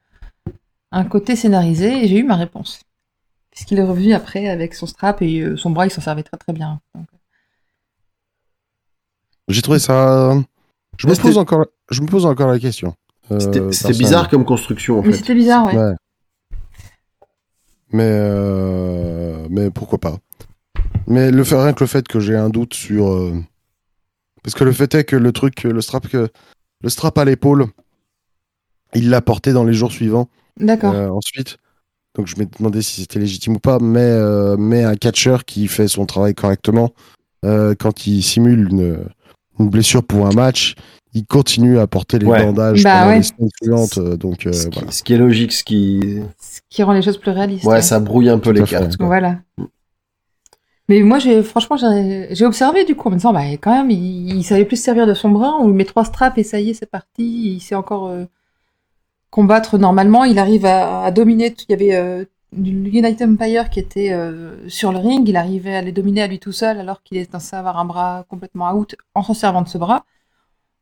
[0.91, 2.81] un côté scénarisé, et j'ai eu ma réponse.
[3.51, 6.37] Puisqu'il est revenu après avec son strap et euh, son bras, il s'en servait très
[6.37, 6.81] très bien.
[6.95, 7.07] Donc,
[9.49, 10.35] J'ai trouvé ça.
[10.99, 12.95] Je me pose encore, je me pose encore la question.
[13.31, 13.39] Euh,
[13.71, 15.77] C'était bizarre comme construction en Mais c'était bizarre, ouais.
[15.77, 15.95] Ouais.
[17.93, 20.17] Mais, euh, mais pourquoi pas.
[21.07, 23.09] Mais le fait, rien que le fait que j'ai un doute sur.
[23.09, 23.33] euh,
[24.43, 26.29] Parce que le fait est que le truc, le strap, que,
[26.83, 27.67] le strap à l'épaule,
[28.95, 30.29] il l'a porté dans les jours suivants.
[30.59, 30.93] D'accord.
[30.95, 31.59] euh, ensuite.
[32.15, 33.79] Donc je me demandé si c'était légitime ou pas.
[33.79, 36.93] Mais, euh, mais un catcheur qui fait son travail correctement,
[37.45, 39.05] euh, quand il simule une,
[39.59, 40.75] une blessure pour un match,
[41.15, 42.45] il continue à porter les Ouais.
[42.45, 43.17] bandages Bah pendant ouais.
[43.19, 43.99] les semaines suivantes.
[43.99, 44.91] euh, Donc euh, ce, qui, voilà.
[44.93, 47.65] ce qui est logique, ce qui Ce qui rend les choses plus réalistes.
[47.65, 47.83] ouais, ouais.
[47.83, 48.95] ça brouille un peu Tout les cartes.
[49.01, 49.39] Voilà.
[50.91, 54.37] Mais moi, j'ai franchement, j'ai observé du coup en me disant, bah, quand même, il,
[54.37, 55.55] il savait plus se servir de son bras.
[55.61, 57.57] On lui met trois straps et ça y est, c'est parti.
[57.57, 58.25] Il sait encore euh,
[59.31, 60.25] combattre normalement.
[60.25, 61.55] Il arrive à, à dominer.
[61.69, 62.25] Il y avait euh,
[62.57, 65.29] United Empire qui était euh, sur le ring.
[65.29, 67.85] Il arrivait à les dominer à lui tout seul alors qu'il est censé avoir un
[67.85, 70.05] bras complètement out en s'en servant de ce bras.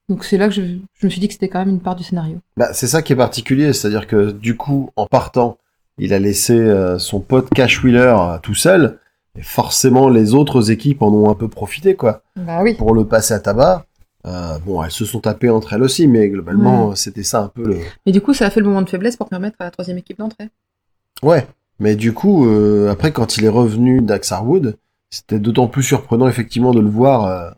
[0.08, 0.62] Donc c'est là que je,
[0.94, 2.38] je me suis dit que c'était quand même une part du scénario.
[2.56, 5.58] Bah, c'est ça qui est particulier, c'est-à-dire que du coup, en partant,
[5.98, 9.00] il a laissé euh, son pote Cash Wheeler euh, tout seul,
[9.36, 12.74] et forcément les autres équipes en ont un peu profité, quoi, Bah oui.
[12.74, 13.84] pour le passer à tabac.
[14.26, 17.64] Euh, bon, elles se sont tapées entre elles aussi, mais globalement, c'était ça un peu
[17.64, 17.78] le...
[18.04, 19.98] Mais du coup, ça a fait le moment de faiblesse pour permettre à la troisième
[19.98, 20.48] équipe d'entrer.
[21.22, 21.46] Ouais,
[21.78, 24.78] mais du coup, euh, après, quand il est revenu d'Axe Harwood,
[25.10, 27.50] c'était d'autant plus surprenant, effectivement, de le voir euh,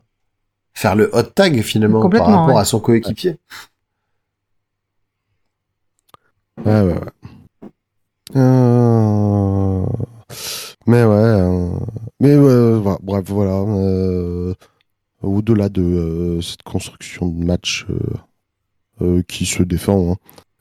[0.75, 2.61] faire le hot tag, finalement, par rapport ouais.
[2.61, 3.37] à son coéquipier.
[6.65, 7.71] Ouais, ouais, ouais.
[8.37, 9.85] Euh,
[10.87, 11.15] Mais ouais.
[11.15, 11.71] euh,
[12.21, 13.53] Mais ouais, voilà, bref, voilà.
[13.53, 14.55] euh,
[15.23, 17.99] Au-delà de euh, cette construction de match euh,
[19.03, 20.17] euh, qui se défend, hein,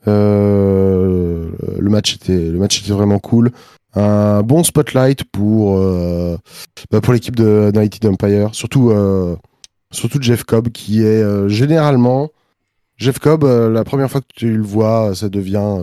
[0.08, 3.52] euh, le, match était, le match était vraiment cool.
[3.94, 6.36] Un bon spotlight pour, euh,
[6.90, 9.36] bah, pour l'équipe de United Empire, surtout, euh,
[9.90, 12.30] surtout Jeff Cobb, qui est généralement
[12.96, 15.76] Jeff Cobb, la première fois que tu le vois, ça devient,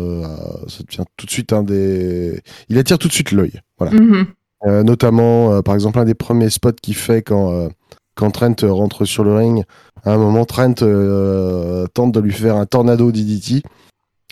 [0.67, 2.41] ça devient tout de suite un des.
[2.69, 3.61] Il attire tout de suite l'œil.
[3.77, 3.93] Voilà.
[3.93, 4.25] Mhm.
[4.67, 7.69] Euh, notamment, par exemple, un des premiers spots qu'il fait quand,
[8.15, 9.63] quand Trent rentre sur le ring.
[10.05, 13.63] À un moment, Trent euh, tente de lui faire un tornado DDT.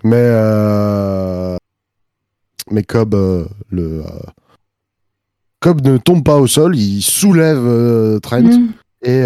[0.04, 1.56] Mais, euh,
[2.72, 4.20] mais Cobb, euh, le, euh,
[5.62, 8.74] Cobb ne tombe pas au sol, il soulève Trent Mhm.
[9.04, 9.20] et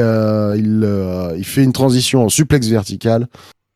[0.59, 3.27] il, il fait une transition en suplex vertical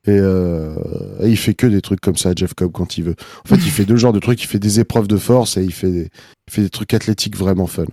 [0.06, 0.76] et, euh,
[1.22, 3.16] et il fait que des trucs comme ça Jeff Cobb quand il veut.
[3.46, 5.64] En fait, il fait deux genres de trucs, il fait des épreuves de force et
[5.64, 6.10] il fait des,
[6.48, 7.86] il fait des trucs athlétiques vraiment fun.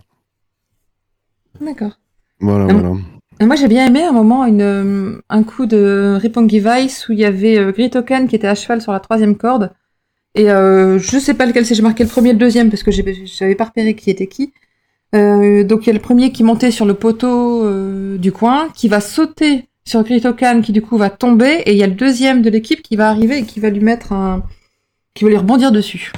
[1.61, 1.99] D'accord.
[2.41, 2.81] Voilà, Hum.
[2.81, 2.95] voilà.
[3.41, 7.25] Moi, j'ai bien aimé un moment une, un coup de Roppongi Vice où il y
[7.25, 9.71] avait euh, Gritoken qui était à cheval sur la troisième corde.
[10.35, 12.83] Et euh, je sais pas lequel c'est, j'ai marqué le premier et le deuxième parce
[12.83, 14.53] que j'avais pas repéré qui était qui.
[15.15, 18.69] Euh, donc il y a le premier qui montait sur le poteau euh, du coin,
[18.75, 21.95] qui va sauter sur Gritokan qui du coup va tomber, et il y a le
[21.95, 24.43] deuxième de l'équipe qui va arriver et qui va lui mettre un...
[25.15, 26.13] qui va lui rebondir dessus.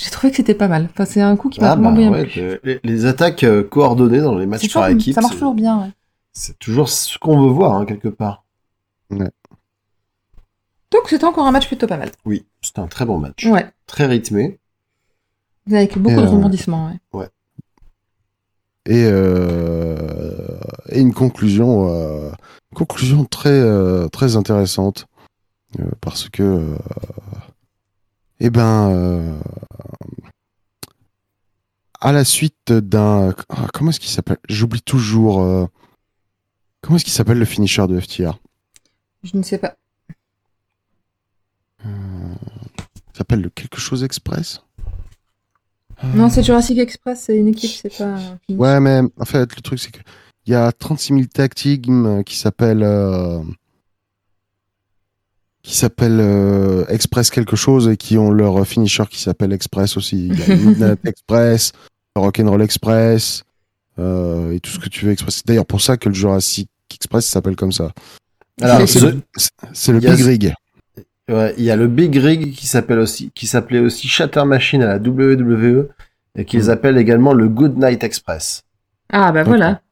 [0.00, 0.88] J'ai trouvé que c'était pas mal.
[0.92, 2.58] Enfin, c'est un coup qui m'a Ah, vraiment bah, bien ouais, plu.
[2.62, 5.90] les, les attaques euh, coordonnées dans les matchs par équipe, ça marche toujours bien, ouais.
[6.32, 8.44] c'est toujours ce qu'on veut voir, hein, quelque part.
[9.10, 12.10] Donc c'était encore un match plutôt pas mal.
[12.24, 13.44] Oui, c'était un très bon match.
[13.46, 13.66] Ouais.
[13.86, 14.58] Très rythmé.
[15.70, 17.28] Avec beaucoup Et, de euh, rebondissements, ouais.
[18.86, 19.96] Et, euh,
[20.90, 22.30] et une conclusion, euh,
[22.72, 25.06] une conclusion très, euh, très intéressante
[25.78, 26.76] euh, parce que, euh,
[28.40, 29.38] eh ben, euh,
[32.00, 33.34] à la suite d'un.
[33.48, 34.38] ah, comment est-ce qu'il s'appelle?
[34.48, 35.42] J'oublie toujours.
[35.42, 35.66] euh,
[36.80, 38.38] Comment est-ce qu'il s'appelle le finisher de FTR
[39.24, 39.74] Je ne sais pas.
[41.84, 44.62] Il s'appelle le quelque chose express?
[46.14, 48.04] Non, c'est Jurassic Express, c'est une équipe, c'est pas.
[48.14, 48.38] un.
[48.50, 49.98] Ouais, mais en fait, le truc, c'est que
[50.46, 52.84] il y a 36 000 tag teams qui s'appellent.
[52.84, 53.42] euh,
[55.68, 60.28] qui s'appellent euh, Express quelque chose et qui ont leur finisher qui s'appelle Express aussi.
[60.28, 61.72] Il y a Midnight Express,
[62.16, 63.42] Rock'n'Roll Express,
[63.98, 65.36] euh, et tout ce que tu veux Express.
[65.36, 67.92] C'est d'ailleurs pour ça que le Jurassic Express s'appelle comme ça.
[68.62, 68.98] Alors, c'est
[69.74, 70.54] ce- le, Big Rig.
[71.28, 74.82] ouais, il y a le Big Rig qui s'appelle aussi, qui s'appelait aussi Shatter Machine
[74.82, 75.90] à la WWE
[76.34, 76.70] et qu'ils Mm.
[76.70, 78.62] appellent également le Good Night Express.
[79.12, 79.82] Ah, bah voilà.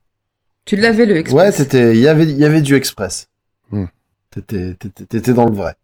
[0.65, 1.57] Tu l'avais le Ouais, Express.
[1.57, 3.29] c'était, il y avait, il y avait du Express.
[3.73, 3.85] Mm.
[4.41, 5.75] T'étais, dans le vrai.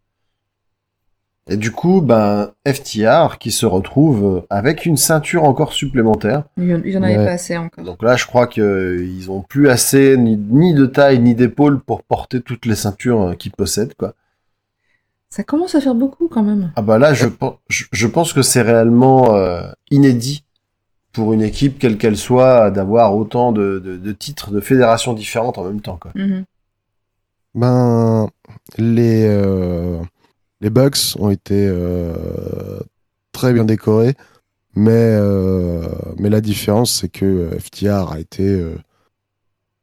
[1.48, 6.44] Et du coup, ben, FTR qui se retrouve avec une ceinture encore supplémentaire.
[6.56, 7.24] Il y en- il y en avait Ouais.
[7.26, 7.84] pas assez encore.
[7.84, 11.80] Donc là, je crois que ils ont plus assez ni, ni de taille ni d'épaule
[11.80, 14.14] pour porter toutes les ceintures qu'ils possèdent, quoi.
[15.30, 16.72] Ça commence à faire beaucoup quand même.
[16.76, 20.44] Ah bah là, je, pen- je, je pense que c'est réellement euh, inédit
[21.12, 25.58] pour une équipe, quelle qu'elle soit, d'avoir autant de, de, de titres de fédérations différentes
[25.58, 26.12] en même temps, quoi.
[26.14, 26.44] Mhm.
[27.54, 28.28] Ben,
[28.78, 30.00] les, euh,
[30.60, 32.80] les Bucks ont été euh,
[33.32, 34.14] très bien décorés,
[34.74, 35.86] mais, euh,
[36.18, 38.76] mais la différence, c'est que FTR a été, euh,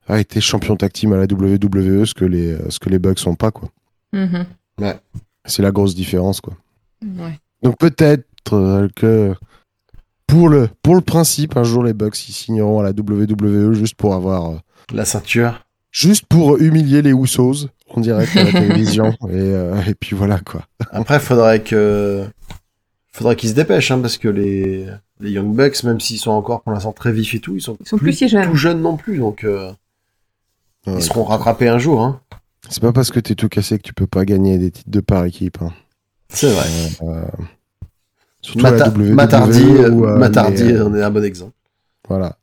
[0.08, 3.20] a été champion tag team à la WWE, ce que les, ce que les Bucks
[3.20, 3.70] sont pas, quoi.
[4.14, 4.46] Mhm.
[5.46, 6.56] C'est la grosse différence, quoi.
[7.04, 7.40] Ouais.
[7.62, 9.36] Donc peut-être euh, que
[10.28, 13.96] pour le, pour le principe, un jour les Bucks ils signeront à la WWE juste
[13.96, 14.58] pour avoir, euh,
[14.94, 15.66] La ceinture.
[15.92, 20.40] Juste pour humilier les Usos en direct à la télévision et, euh, et puis voilà
[20.40, 20.64] quoi.
[20.92, 22.26] Après, faudrait que,
[23.12, 24.88] faudrait qu'ils se dépêchent, hein, parce que les,
[25.20, 27.78] les Young Bucks, même s'ils sont encore pour l'instant très vifs et tout, ils sont,
[27.82, 28.50] Ils sont plus si jeunes.
[28.50, 29.72] tout jeunes non plus, donc euh,
[30.88, 30.94] Ouais.
[30.98, 32.22] ils seront rattrapés un jour, hein.
[32.70, 35.00] C'est pas parce que t'es tout cassé que tu peux pas gagner des titres de
[35.02, 35.58] par équipe.
[35.62, 35.74] hein.
[36.30, 36.66] C'est vrai.
[37.02, 37.24] Euh,
[38.42, 41.24] surtout à la Mata- WWE Matardi, où, euh, Matardi les, euh, en est un bon
[41.24, 41.52] exemple.
[42.08, 42.38] voilà.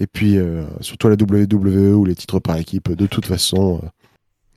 [0.00, 3.80] Et puis euh, surtout à la WWE où les titres par équipe de toute façon
[3.82, 3.88] euh,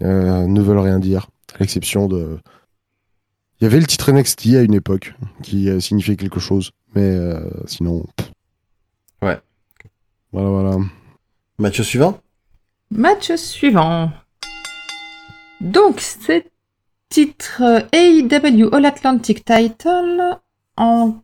[0.01, 2.39] euh, ne veulent rien dire, à l'exception de.
[3.59, 7.03] Il y avait le titre NXT à une époque qui euh, signifiait quelque chose, mais
[7.03, 8.05] euh, sinon.
[8.15, 8.31] pff.
[9.21, 9.39] Ouais.
[10.31, 10.77] Voilà, voilà.
[11.59, 12.19] Match suivant?
[12.89, 14.11] Match suivant.
[15.59, 16.49] Donc, c'est
[17.09, 20.39] titre AEW All Atlantic Title
[20.77, 21.21] en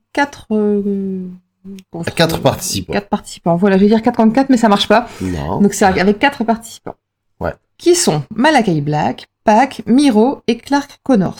[1.91, 2.93] 4 Quatre participants.
[2.93, 3.55] 4 participants.
[3.55, 5.07] Voilà, je vais dire 4 contre 4, mais ça marche pas.
[5.21, 5.61] Non.
[5.61, 6.95] Donc, c'est avec 4 participants.
[7.39, 7.53] Ouais.
[7.77, 11.39] Qui sont Malakai Black, Pac, Miro et Clark Connors.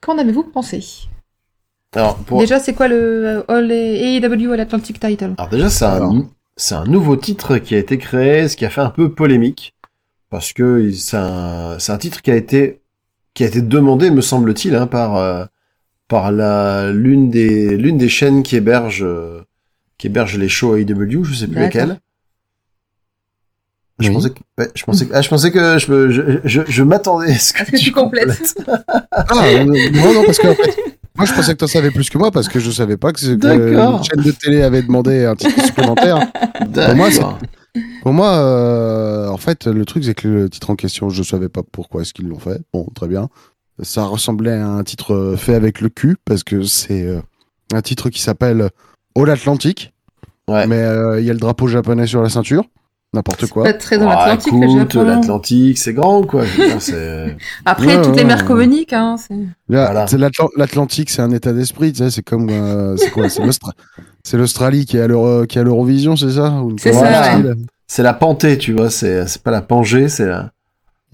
[0.00, 0.82] Qu'en avez-vous pensé?
[1.94, 2.40] Alors, pour...
[2.40, 5.34] Déjà, c'est quoi le euh, All AEW All Atlantic Title?
[5.36, 6.14] Alors déjà, c'est un, Alors.
[6.56, 9.74] c'est un nouveau titre qui a été créé, ce qui a fait un peu polémique,
[10.30, 12.80] parce que il- c'est un, c'est un titre qui a été,
[13.34, 15.44] qui a été demandé, me semble-t-il, hein, par, euh,
[16.12, 19.40] par la, l'une des, l'une des chaînes qui héberge, euh,
[19.96, 21.64] qui héberge les shows AEW, je sais plus D'accord.
[21.80, 22.00] lesquelles.
[23.98, 24.14] Je Oui.
[24.14, 27.32] pensais que, ouais, je pensais que, ah, je pensais que je, je, je, je m'attendais
[27.32, 28.54] à ce que, que tu complètes
[29.10, 30.76] Ah, euh, non, non, parce que en fait,
[31.16, 33.20] moi je pensais que tu savais plus que moi parce que je savais pas que,
[33.20, 36.30] que une chaîne de télé avait demandé un titre supplémentaire.
[36.74, 37.08] Pour moi.
[38.02, 41.48] Pour moi, euh, en fait, le truc c'est que le titre en question, je savais
[41.48, 42.60] pas pourquoi est-ce qu'ils l'ont fait.
[42.74, 43.30] Bon, très bien.
[43.80, 47.20] Ça ressemblait à un titre euh, fait avec le cul parce que c'est euh,
[47.72, 48.68] un titre qui s'appelle
[49.16, 49.92] All Atlantic.
[50.48, 50.66] Ouais.
[50.66, 52.64] Mais euh, il y a le drapeau japonais sur la ceinture.
[53.14, 53.64] N'importe quoi.
[53.64, 55.04] Pas très dans Ah, l'Atlantique, le Japon.
[55.04, 56.46] l'Atlantique, c'est grand, quoi.
[56.46, 57.36] Je veux dire, c'est...
[57.66, 58.46] Après, Ouais, toutes les mers ouais.
[58.46, 59.16] communiques, hein.
[59.18, 59.34] c'est-
[59.68, 60.06] Là, Voilà.
[60.06, 63.42] c'est l'Atlan- L'Atlantique, c'est un état d'esprit, tu sais, c'est comme, euh, c'est quoi, c'est
[63.44, 63.74] l'Austra-
[64.24, 66.52] c'est l'Australie qui est à l'Eurovision, c'est ça?
[66.62, 67.38] Ou une C'est ça,
[67.86, 70.50] c'est la Pantée, tu vois, c'est, c'est pas la Pangée, c'est la...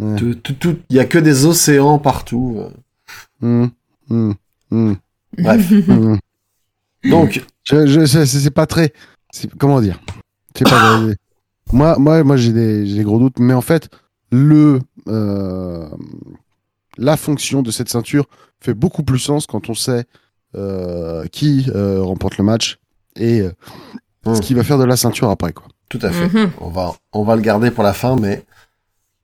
[0.01, 0.17] Ouais.
[0.17, 2.61] Tout, tout, tout, il y a que des océans partout.
[3.41, 5.73] Bref.
[7.11, 8.93] Donc, Je, je sais, c'est pas très.
[9.33, 10.01] c'est- Comment dire?
[10.57, 11.01] C'est pas.
[11.07, 11.15] des-
[11.73, 13.89] moi, moi, moi, j'ai des, j'ai des gros doutes, mais en fait,
[14.33, 15.87] le, euh,
[16.97, 18.27] la fonction de cette ceinture
[18.61, 20.05] fait beaucoup plus sens quand on sait
[20.55, 22.79] euh, qui euh, remporte le match
[23.17, 23.43] et
[24.27, 25.67] ce qui va faire de la ceinture après, quoi.
[25.89, 26.29] tout à fait.
[26.29, 26.51] Mhm.
[26.61, 28.45] On va, on va le garder pour la fin, mais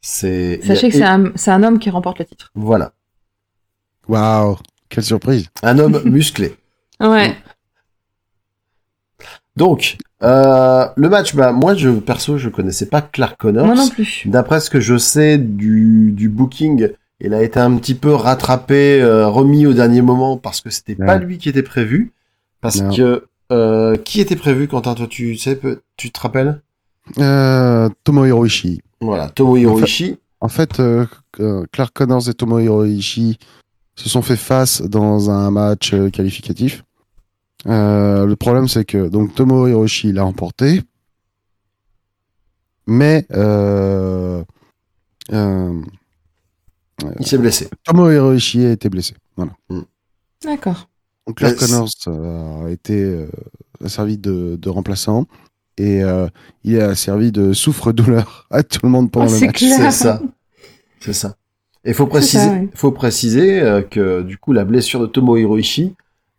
[0.05, 2.51] a- Sachez que c'est un, c'est un homme qui remporte le titre.
[2.55, 2.93] Voilà.
[4.09, 6.55] Waouh, quelle surprise Un homme musclé.
[7.01, 7.35] Ouais.
[9.57, 13.67] Donc, euh, le match, bah, moi, je, perso, je connaissais pas Clark Connors.
[13.67, 14.23] Moi non plus.
[14.27, 16.89] D'après ce que je sais du, du booking,
[17.21, 20.97] il a été un petit peu rattrapé, euh, remis au dernier moment parce que c'était
[20.97, 21.25] pas Ouais.
[21.25, 22.13] lui qui était prévu.
[22.61, 22.95] Parce Non.
[22.95, 24.95] que Euh, qui était prévu, Quentin?
[24.95, 25.61] Toi, tu sais,
[25.99, 26.63] tu te rappelles?
[27.19, 28.81] Euh, Tomohiro Ishii.
[29.05, 30.19] Voilà, Tomohiro En fait- Ishii.
[30.41, 31.07] En fait, euh,
[31.41, 33.39] euh, Clark Connors et Tomohiro Ishii
[33.97, 36.85] se sont fait face dans un match euh, qualificatif.
[37.67, 40.83] Euh, le problème, c'est que donc Tomohiro Ishii l'a remporté,
[42.87, 44.43] mais euh,
[45.33, 45.81] euh,
[47.21, 47.69] Il s'est blessé.
[47.85, 49.15] Tomohiro Ishii a été blessé.
[49.37, 49.53] Voilà.
[50.43, 50.89] D'accord.
[51.27, 51.89] Donc Clark Connors
[52.67, 53.27] a été
[53.83, 55.27] a servi de, de remplaçant
[55.79, 56.27] et euh,
[56.63, 59.59] il a servi de souffre-douleur à tout le monde pendant Oh, le c'est match.
[59.65, 60.21] C'est ça.
[61.01, 61.37] C'est ça.
[61.85, 62.69] Et faut préciser, ça, oui.
[62.75, 65.95] faut préciser euh, que du coup la blessure de Tomohiro Ishii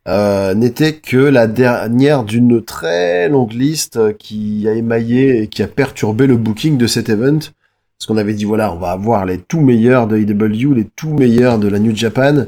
[0.08, 5.67] euh, n'était que la dernière d'une très longue liste qui a émaillé et qui a
[5.67, 7.39] perturbé le booking de cet event.
[7.39, 11.13] Parce qu'on avait dit voilà, on va avoir les tout meilleurs de AEW, les tout
[11.13, 12.45] meilleurs de la New Japan,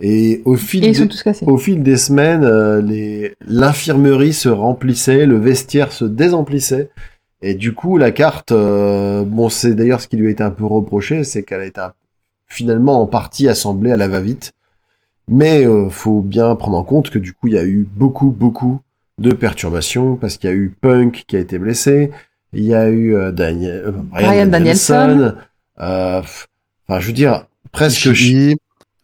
[0.00, 1.44] et au fil Et ils des- sont tous cassés.
[1.46, 6.90] au fil des semaines, euh, l'infirmerie se remplissait, le vestiaire se désemplissait,
[7.42, 10.50] et du coup la carte, euh, bon c'est d'ailleurs ce qui lui a été un
[10.50, 11.92] peu reproché, c'est qu'elle a été un-
[12.46, 14.52] finalement en partie assemblée à la va-vite,
[15.28, 18.30] mais euh, faut bien prendre en compte que du coup il y a eu beaucoup
[18.30, 18.80] beaucoup
[19.18, 22.10] de perturbations parce qu'il y a eu Punk qui a été blessé,
[22.52, 25.34] il y a eu euh, Daniel, euh, Brian, Brian Danielson,
[25.80, 28.54] euh, enfin je veux dire presque euh,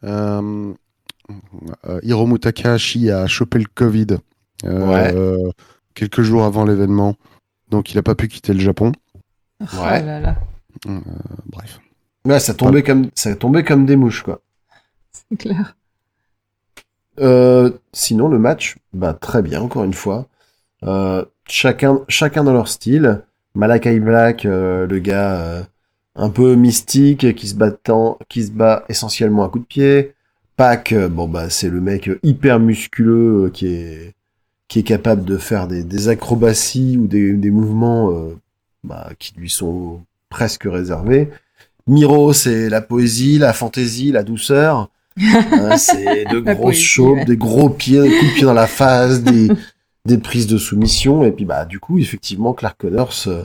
[0.05, 0.73] euh,
[2.03, 4.07] Hiromu Takahashi a chopé le Covid
[4.65, 5.51] euh,
[5.95, 7.17] quelques jours avant l'événement,
[7.71, 8.93] donc il a pas pu quitter le Japon.
[9.61, 10.03] Oh Ouais.
[10.03, 10.37] là là,
[10.87, 11.01] Euh,
[11.47, 11.81] bref.
[12.27, 14.41] Ouais, ça tombait comme ça tombait comme des mouches quoi.
[15.13, 15.77] c'est clair.
[17.19, 20.27] Euh, sinon le match, bah très bien encore une fois.
[20.85, 23.23] Euh, chacun chacun dans leur style.
[23.55, 25.63] Malakai Black, euh, le gars euh,
[26.15, 30.15] un peu mystique qui se battant, qui se bat essentiellement à coups de pied.
[30.57, 34.15] Pac, euh, bon bah c'est le mec hyper musculeux euh, qui est
[34.69, 38.35] qui est capable de faire des, des acrobaties ou des, des mouvements euh,
[38.83, 41.31] bah, qui lui sont presque réservés.
[41.87, 44.91] Miro, c'est la poésie, la fantaisie, la douceur.
[45.19, 47.25] Hein, c'est de grosses ouais.
[47.25, 49.49] des gros pieds, des coups de pied dans la face, des,
[50.05, 51.25] des prises de soumission.
[51.25, 53.45] Et puis bah du coup, effectivement, Clark Connors, euh,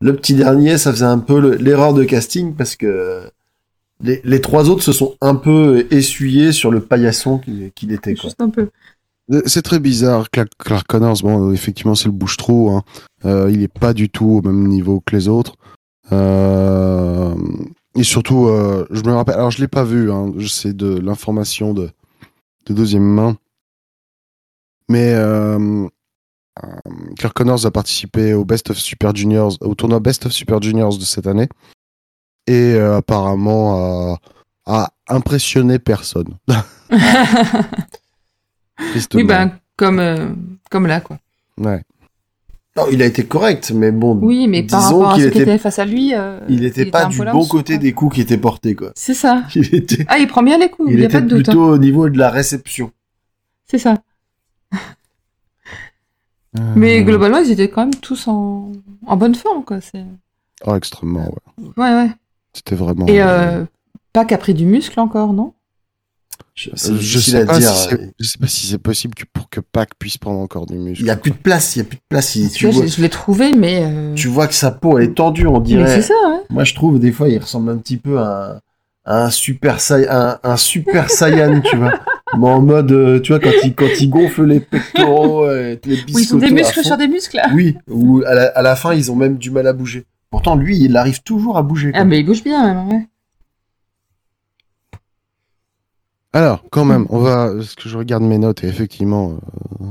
[0.00, 3.30] le petit dernier, ça faisait un peu le- l'erreur de casting parce que
[4.02, 8.14] les, les trois autres se sont un peu essuyés sur le paillasson qu'il qu'il était.
[8.14, 8.24] Quoi.
[8.24, 8.68] Juste un peu.
[9.32, 11.22] Euh, C'est très bizarre, Clark, Clark Connors.
[11.22, 12.70] Bon, euh, effectivement, c'est le bouche-trou.
[12.70, 12.82] Hein.
[13.24, 15.54] Euh, il est pas du tout au même niveau que les autres.
[16.10, 17.34] Euh,
[17.96, 19.36] et surtout, euh, je me rappelle.
[19.36, 20.10] Alors, je l'ai pas vu.
[20.10, 21.90] Hein, je sais de l'information de,
[22.66, 23.36] de deuxième main.
[24.88, 25.86] Mais euh,
[26.62, 26.68] euh,
[27.16, 30.98] Clark Connors a participé au Best of Super Juniors, au tournoi Best of Super Juniors
[30.98, 31.48] de cette année,
[32.46, 34.14] et euh, apparemment
[34.66, 36.36] a, a impressionné personne.
[39.14, 40.28] Oui, ben, comme, euh,
[40.70, 41.18] comme là, quoi.
[41.58, 41.82] Ouais.
[42.76, 45.30] Non, il a été correct, mais bon, Oui, mais par disons rapport à qu'il ceux
[45.30, 47.82] qui était, face à lui, euh, il était pas du bon côté quoi.
[47.82, 48.92] des coups qui étaient portés, quoi.
[48.96, 49.44] C'est ça.
[49.54, 51.40] Il était, Ah, il prend bien les coups, il n'y a était pas de doute.
[51.48, 51.52] hein.
[51.52, 52.90] plutôt au niveau de la réception.
[53.66, 53.98] C'est ça.
[56.76, 58.72] Mais globalement, ils étaient quand même tous en,
[59.06, 59.78] en bonne forme, quoi.
[60.66, 61.26] Oh, extrêmement,
[61.58, 61.68] ouais.
[61.76, 62.10] Ouais, ouais.
[62.54, 63.06] C'était vraiment.
[63.06, 63.64] Et euh,
[64.12, 65.54] pas qu'a pris du muscle encore, non?
[66.54, 67.70] Je, Euh, c'est je, difficile sais pas dire.
[67.74, 70.66] si c'est, je sais pas si c'est possible que pour que Pac puisse prendre encore
[70.66, 71.02] du muscle.
[71.02, 72.34] Il y a plus de place, il y a plus de place.
[72.36, 73.82] Il- tu, vois, je, je l'ai trouvé, mais.
[73.84, 75.94] euh, tu vois que sa peau elle est tendue, on Mais dirait.
[75.94, 76.40] c'est ça, ouais.
[76.50, 78.60] Moi, je trouve des fois, il ressemble un petit peu à
[79.06, 81.92] un, à un super Sai- un, un super Saiyan, tu vois.
[82.38, 85.96] Mais en mode, euh, tu vois, quand il, quand il gonfle les pectoraux, et les
[86.14, 87.48] Où ils ont des muscles sur des muscles, là.
[87.54, 90.04] Oui, ou à la, à la fin, ils ont même du mal à bouger.
[90.32, 91.92] Pourtant, lui, il arrive toujours à bouger.
[91.92, 92.00] quoi.
[92.00, 93.06] Ah, mais il bouge bien, même, ouais.
[96.32, 97.52] Alors, quand même, on va.
[97.54, 99.84] Parce que je regarde mes notes et effectivement, euh,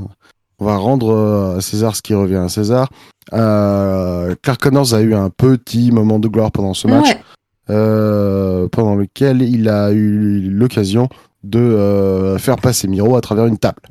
[0.58, 2.90] on va rendre euh, à César ce qui revient à César.
[3.32, 7.20] Euh, Clark Connors a eu un petit moment de gloire pendant ce match, Ouais.
[7.70, 11.08] euh, pendant lequel il a eu l'occasion
[11.44, 13.82] de euh, faire passer Miro à travers une table,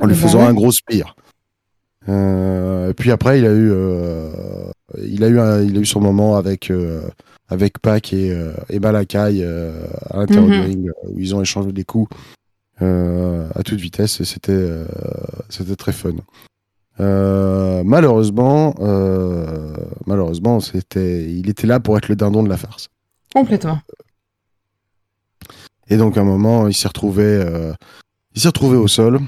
[0.00, 0.46] en lui ben faisant ouais.
[0.46, 1.14] un gros spire.
[2.08, 4.30] Euh, puis après, il a eu, euh,
[5.02, 7.02] il a eu, un- il a eu son moment avec euh,
[7.48, 10.52] avec Pac et, euh, et Malakai euh, à l'intérieur Mhm.
[10.54, 12.14] du ring euh, où ils ont échangé des coups
[12.80, 14.68] à toute vitesse et c'était
[15.48, 16.12] c'était très fun.
[16.98, 18.74] Malheureusement,
[20.06, 22.88] malheureusement, c'était, il était là pour être le dindon de la farce.
[23.34, 23.78] Complètement.
[25.88, 27.44] Et donc à un moment, il s'est retrouvé,
[28.34, 29.20] il s'est retrouvé au sol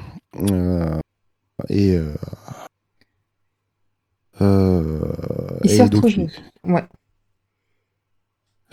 [1.68, 1.98] et
[4.40, 6.28] euh, euh, Il s'est donc, retrouvé.
[6.64, 6.84] Ouais.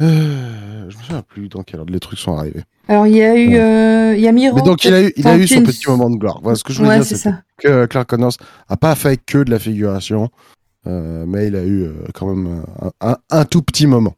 [0.01, 2.63] Euh, je me souviens plus dans quel ordre les trucs sont arrivés.
[2.87, 3.55] Alors, il y a eu.
[3.55, 4.55] euh, Il y a Miro.
[4.55, 6.39] Mais donc il a eu, il a eu son petit moment de gloire.
[6.41, 7.17] Voilà ce que je voulais Ouais, dire.
[7.17, 8.33] c'est que Clark Connors
[8.67, 10.29] a pas fait que de la figuration,
[10.87, 14.15] euh, mais il a eu euh, quand même un, un- un tout petit moment.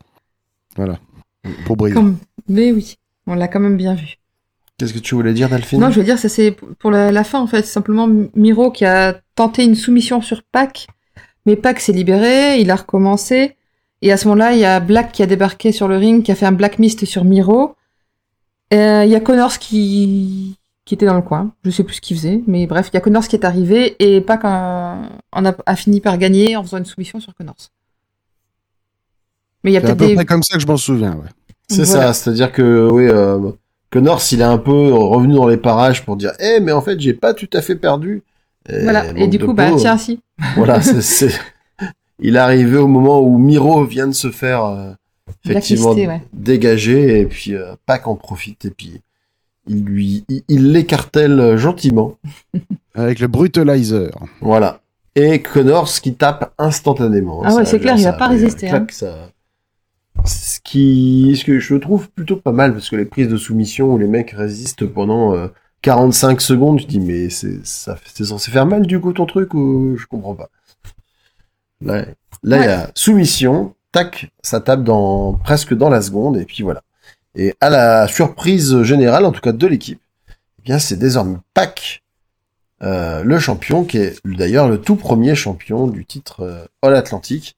[0.77, 0.97] Voilà.
[1.65, 1.93] Pour briller.
[1.95, 2.17] Comme-
[2.47, 2.95] Mais oui,
[3.27, 4.15] on l'a quand même bien vu.
[4.77, 5.79] Qu'est-ce que tu voulais dire, Delphine?
[5.79, 7.63] Non, je veux dire, ça c'est pour la, la fin en fait.
[7.65, 10.87] Simplement Miro qui a tenté une soumission sur Pac,
[11.45, 13.55] mais Pac s'est libéré, il a recommencé.
[14.01, 16.31] Et à ce moment-là, il y a Black qui a débarqué sur le ring, qui
[16.31, 17.75] a fait un Black Mist sur Miro.
[18.73, 21.51] Euh, Il y a Connors qui qui était dans le coin.
[21.63, 23.95] Je sais plus ce qu'il faisait, mais bref, il y a Connors qui est arrivé
[23.99, 24.97] et Pac a,
[25.65, 27.71] a fini par gagner en faisant une soumission sur Connors.
[29.63, 30.77] Mais il y a C'est à peut-être peu des près comme ça que je m'en
[30.77, 31.15] souviens.
[31.15, 31.29] Ouais.
[31.67, 32.13] C'est Voilà.
[32.13, 33.51] ça, c'est-à-dire que oui, euh,
[33.89, 36.99] Connors, il est un peu revenu dans les parages pour dire, eh, mais en fait,
[36.99, 38.21] j'ai pas tout à fait perdu.
[38.69, 39.05] Et voilà.
[39.15, 40.19] Et du coup, bah tiens, si.
[40.55, 41.39] Voilà, c'est, c'est-
[42.19, 44.91] il est arrivé au moment où Miro vient de se faire euh,
[45.45, 46.21] effectivement ouais.
[46.33, 49.01] dégager et puis euh, Pac en profite et puis
[49.67, 52.17] il lui, il, il l'écartèle gentiment.
[52.95, 54.11] Avec le brutalizer.
[54.39, 54.79] Voilà.
[55.15, 57.41] Et Connors qui tape instantanément.
[57.43, 59.29] Ah ouais, c'est clair, il a ça pas un résisté, clac, ça-
[60.25, 63.93] Ce qui, ce que je trouve plutôt pas mal parce que les prises de soumission
[63.93, 65.47] où les mecs résistent pendant euh,
[65.85, 70.07] 45 secondes, je dis mais c'est censé faire mal du coup ton truc ou je
[70.07, 70.49] comprends pas.
[71.79, 72.05] Là,
[72.41, 76.63] là il y a soumission, tac, ça tape dans presque dans la seconde et puis
[76.63, 76.81] voilà.
[77.35, 82.01] Et à la surprise générale, en tout cas de l'équipe, eh bien c'est désormais Pac
[82.81, 87.57] euh, le champion, qui est d'ailleurs le tout premier champion du titre euh, All Atlantique.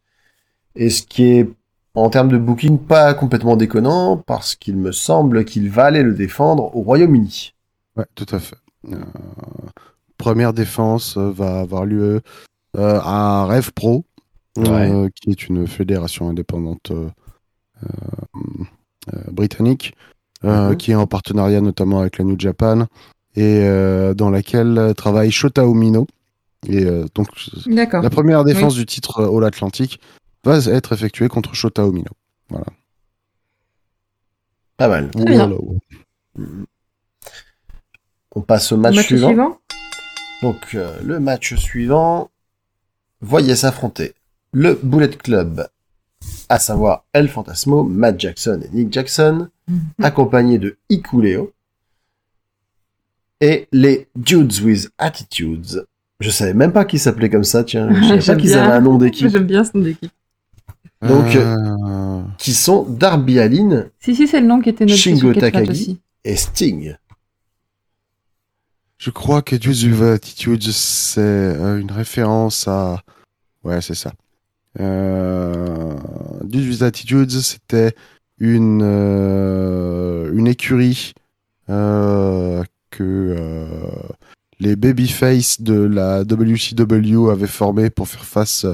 [0.75, 1.49] Et ce qui est,
[1.95, 6.13] en termes de booking, pas complètement déconnant, parce qu'il me semble qu'il va aller le
[6.13, 7.53] défendre au Royaume-Uni.
[7.97, 8.55] Ouais, tout à fait.
[8.91, 8.97] Euh,
[10.17, 12.21] première défense euh, va avoir lieu
[12.77, 14.05] euh, à Rev Pro,
[14.59, 17.09] euh, qui est une fédération indépendante euh,
[17.83, 17.87] euh,
[19.13, 19.93] euh, britannique,
[20.45, 20.77] euh, Mhm.
[20.77, 22.85] qui est en partenariat notamment avec la New Japan
[23.35, 26.07] et euh, dans laquelle travaille Shota Umino.
[26.67, 27.27] Et euh, donc
[27.67, 28.01] D'accord.
[28.03, 29.99] la première défense du titre All Atlantic
[30.43, 32.11] va être effectuée contre Shota Umino.
[34.77, 35.09] Pas mal.
[35.15, 35.49] Voilà.
[38.37, 39.27] On passe au match, Match suivant.
[39.29, 39.57] suivant
[40.43, 42.29] Donc, euh, le match suivant
[43.19, 44.13] voyait s'affronter
[44.53, 45.67] le Bullet Club,
[46.47, 49.79] à savoir El Fantasmo, Matt Jackson et Nick Jackson, Mhm.
[50.03, 51.51] accompagnés de Ikuleo,
[53.41, 55.85] et les Dudes with Attitudes.
[56.19, 57.89] Je savais même pas qu'ils s'appelaient comme ça, tiens.
[57.89, 58.63] Je savais pas J'aime qu'ils bien.
[58.63, 59.27] avaient un nom d'équipe.
[59.29, 60.11] J'aime bien son équipe.
[61.01, 65.33] Donc, Euh, Qui sont Darby Allin Si, si, c'est le nom qui était noté Shingo
[65.33, 65.69] Takagi.
[65.71, 65.99] aussi.
[66.23, 66.95] et Sting.
[68.97, 73.01] Je crois que Dudes with Attitude, c'est euh, une référence à.
[73.63, 74.13] Ouais, c'est ça.
[74.79, 75.93] Euh...
[76.43, 77.93] Dudes with Attitude, c'était
[78.39, 81.13] une, euh, une écurie
[81.69, 83.03] euh, que
[83.37, 83.67] euh,
[84.59, 88.65] les babyface de la WCW avaient formée pour faire face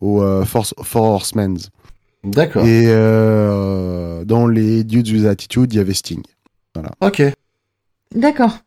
[0.00, 1.58] aux euh, Force, Four Horsemen.
[2.22, 2.64] D'accord.
[2.64, 6.22] Et euh, dans les Dudes with Attitude, il y avait Sting.
[7.00, 7.22] Ok.
[8.14, 8.58] D'accord.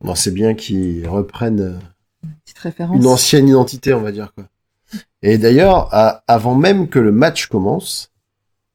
[0.00, 1.78] Bon, c'est bien qu'ils reprennent
[2.92, 4.44] une ancienne identité, on va dire quoi.
[5.22, 5.88] Et d'ailleurs,
[6.28, 8.12] avant même que le match commence,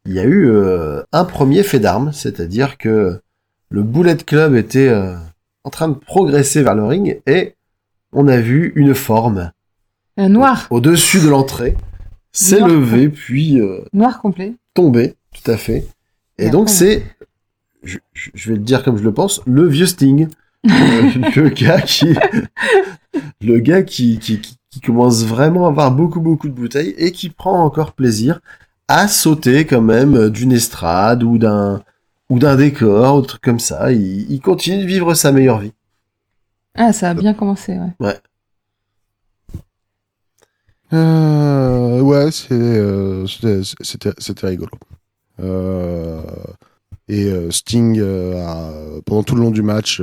[0.05, 3.22] il y a eu euh, un premier fait d'armes, c'est-à-dire que
[3.69, 5.15] le Bullet Club était euh,
[5.63, 7.55] en train de progresser vers le ring et
[8.11, 9.51] on a vu une forme
[10.19, 10.67] Euh, noir.
[10.72, 11.78] au-dessus de l'entrée
[12.34, 14.53] s'est levée puis euh, Noir complet.
[14.74, 15.88] tomber, tout à fait.
[16.38, 17.03] Et Et donc c'est,
[17.84, 17.97] je,
[18.49, 20.28] vais le dire comme je le pense, le vieux Sting,
[20.64, 22.16] le gars qui,
[23.41, 27.30] le gars qui, qui, qui, commence vraiment à avoir beaucoup beaucoup de bouteilles et qui
[27.30, 28.39] prend encore plaisir
[28.88, 31.82] à sauter quand même d'une estrade ou d'un
[32.30, 33.91] ou d'un décor, ou truc comme ça.
[33.91, 35.74] Il, il continue de vivre sa meilleure vie.
[36.76, 38.20] Ah, ça a bien commencé, ouais.
[40.93, 44.72] Euh, ouais, c'est, euh, c'était, c'était, c'était rigolo.
[45.41, 46.22] Euh,
[47.07, 50.01] et euh, Sting euh, a, pendant tout le long du match,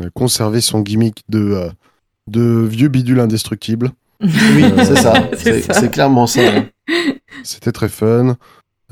[0.00, 1.68] euh, a conservé son gimmick de, euh,
[2.28, 3.90] de vieux bidule indestructible.
[4.20, 5.28] Oui, Euh, c'est ça.
[5.72, 6.40] c'est clairement ça.
[6.42, 6.66] hein.
[7.44, 8.36] C'était très fun.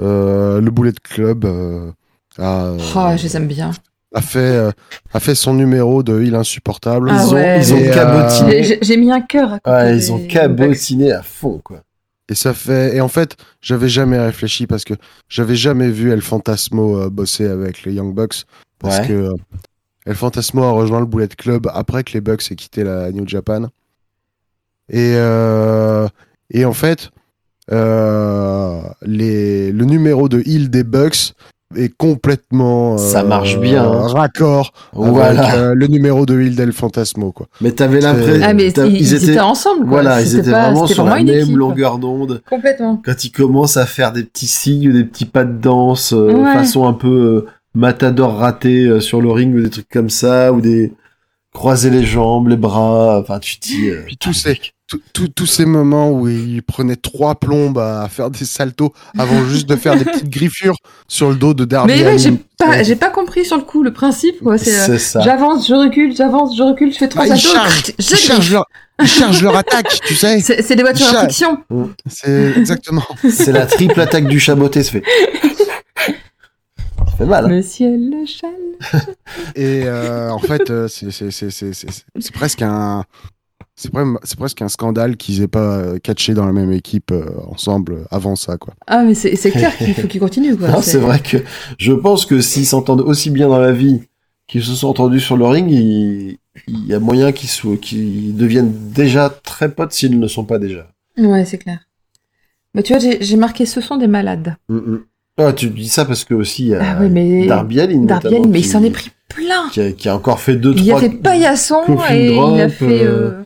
[0.01, 1.91] Euh, le Bullet Club euh,
[2.39, 3.73] a, Oh, je les aime bien.
[4.15, 4.71] a, fait, euh,
[5.13, 7.09] a fait son numéro de il insupportable.
[7.11, 7.59] Ah Ils ont, ouais.
[7.61, 8.79] ils ont Et, euh, cabotiné.
[8.83, 9.77] J'ai- mis un cœur à côté.
[9.77, 11.81] Ouais, ils ont cabotiné à fond, quoi.
[12.29, 12.97] Et ça fait.
[12.97, 14.95] Et en fait, j'avais jamais réfléchi parce que
[15.29, 18.45] j'avais jamais vu El Fantasmo euh, bosser avec les Young Bucks.
[18.79, 19.07] Parce Ouais.
[19.09, 19.33] que euh,
[20.07, 23.27] El Fantasmo a rejoint le Bullet Club après que les Bucks aient quitté la New
[23.27, 23.65] Japan.
[24.89, 26.07] Et, euh,
[26.51, 27.11] et en fait,
[27.73, 31.35] euh, les, le numéro de heal des Bucks
[31.75, 34.07] est complètement Ça euh, marche bien, hein.
[34.07, 35.47] raccord Voilà.
[35.49, 37.49] avec euh, le numéro de Hill del Fantasmo quoi.
[37.61, 38.41] Mais t'avais l'impression.
[38.45, 38.53] Ah,
[38.87, 39.89] ils, ils étaient, ensemble, quoi.
[40.03, 41.57] Voilà, ils étaient pas- vraiment sur la même équipe.
[41.57, 42.41] longueur d'onde.
[42.49, 43.03] Complètement.
[43.05, 46.53] Quand ils commencent à faire des petits signes, des petits pas de danse, euh, Ouais.
[46.55, 47.47] façon un peu euh,
[47.77, 50.93] matador raté euh, sur le ring ou des trucs comme ça, ou des
[51.53, 53.89] croiser les jambes, les bras, enfin tu te dis.
[53.91, 54.59] euh, Puis tous ces,
[54.89, 59.45] tout- tout- tous ces moments où il prenait trois plombes à faire des saltos avant
[59.49, 60.77] juste de faire des petites griffures
[61.09, 63.83] sur le dos de Darby Mais ouais, j'ai pas, j'ai pas compris sur le coup
[63.83, 64.59] le principe, quoi.
[64.59, 67.83] C'est, euh, j'avance, je recule, j'avance, je recule, je fais trois Bah, ils saltos, chargent,
[67.99, 68.65] je ils chargent leur,
[69.03, 70.41] ils chargent leur attaque, tu sais.
[70.41, 71.59] C'est, des voitures à friction.
[72.07, 73.05] C'est exactement.
[73.31, 75.03] C'est la triple attaque du chaboté se fait.
[77.19, 77.47] Fait mal.
[77.47, 77.49] hein.
[77.49, 78.51] Monsieur le châle.
[79.55, 83.05] Et euh, en fait, euh, c'est c'est- c'est- c'est- c'est- c'est presque un.
[83.79, 87.11] C'est pre- c'est presque un scandale qu'ils aient pas euh, catché dans la même équipe
[87.13, 88.75] euh, ensemble avant ça, quoi.
[88.87, 90.81] Ah, mais c'est, c'est clair qu'il faut qu'il continue, quoi.
[90.83, 91.39] C'est vrai que
[91.79, 94.01] je pense que s'ils s'entendent aussi bien dans la vie
[94.47, 96.39] qu'ils se sont entendus sur le ring, il,
[96.69, 100.45] il y a moyen qu'ils soient, qu'ils deviennent déjà très potes s'ils ne le sont
[100.45, 100.89] pas déjà.
[101.19, 101.81] Ouais, c'est clair.
[102.75, 104.57] Mais tu vois, j'ai, j'ai marqué ce sont des malades.
[105.39, 107.47] Ah, tu dis ça parce que aussi il y a Ah oui, mais.
[107.47, 109.69] Darby Allin, Darby Allin, mais il s'en est pris plein.
[109.71, 112.67] qui a, qui a encore fait deux Il a trois fait paillasson et il a
[112.69, 113.05] drop, fait.
[113.05, 113.43] euh,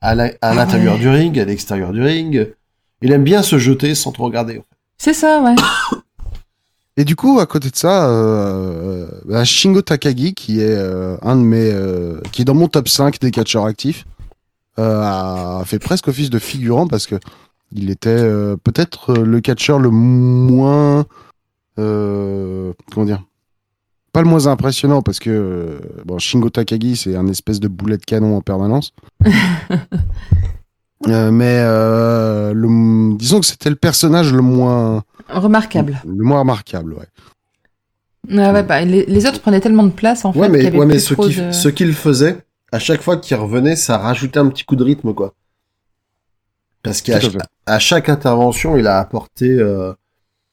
[0.00, 1.00] à Ah l'intérieur ouais.
[1.00, 2.48] du ring, à l'extérieur du ring.
[3.02, 4.60] Il aime bien se jeter sans trop regarder.
[4.98, 5.54] C'est ça, ouais.
[6.96, 11.34] Et du coup, à côté de ça, euh, bah, Shingo Takagi, qui est euh, un
[11.36, 14.04] de mes, euh, qui est dans mon top 5 des catcheurs actifs,
[14.78, 17.16] euh, a fait presque office de figurant parce que
[17.74, 21.04] il était euh, peut-être euh, le catcheur le moins,
[21.78, 23.22] euh, comment dire,
[24.12, 28.04] pas le moins impressionnant parce que bon, Shingo Takagi, c'est un espèce de boulet de
[28.04, 28.92] canon en permanence.
[31.06, 36.00] Mais le, disons que c'était le personnage le moins, Remarquable.
[36.06, 37.06] le moins remarquable, ouais.
[38.38, 40.38] Ah ouais, bah, les, les autres prenaient tellement de place, en fait.
[40.38, 42.38] Ouais, mais, avait ouais, mais plus ce trop qu'il de- ce qu'il faisait,
[42.72, 45.34] à chaque fois qu'il revenait, ça rajoutait un petit coup de rythme, quoi.
[46.84, 47.18] Parce qu'à
[47.66, 49.48] à chaque intervention, il a apporté.
[49.50, 49.92] euh,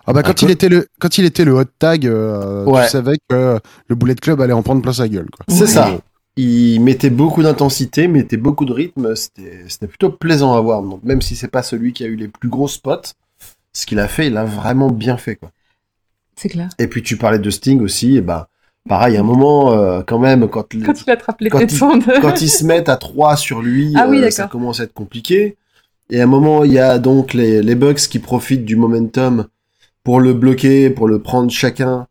[0.07, 2.85] Ah bah quand il était le quand il était le hot tag, euh, Ouais.
[2.85, 5.27] tu savais que le Bullet Club allait en prendre plein sa gueule.
[5.49, 5.91] C'est ça.
[6.37, 9.13] Il mettait beaucoup d'intensité, mettait beaucoup de rythme.
[9.15, 10.81] C'était plutôt plaisant à voir.
[10.81, 13.11] Donc même si c'est pas celui qui a eu les plus gros spots,
[13.73, 15.51] ce qu'il a fait, il a vraiment bien fait, quoi.
[16.37, 16.69] C'est clair.
[16.79, 18.47] Et puis tu parlais de Sting aussi, et bah
[18.87, 21.59] pareil, à un moment euh, quand même quand Quand il attrape les Quand
[22.21, 24.93] quand ils se mettent à 3 sur lui, Ah oui, euh, ça commence à être
[24.93, 25.57] compliqué.
[26.11, 29.47] Et à un moment, il y a donc les, les Bucks qui profitent du momentum
[30.03, 32.07] pour le bloquer, pour le prendre chacun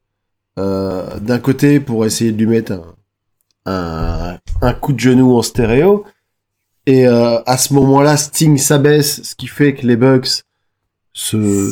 [0.58, 2.82] euh, d'un côté pour essayer de lui mettre un,
[3.66, 6.04] un, un coup de genou en stéréo.
[6.86, 10.42] Et euh, à ce moment-là, Sting s'abaisse, ce qui fait que les Bucks
[11.12, 11.70] se,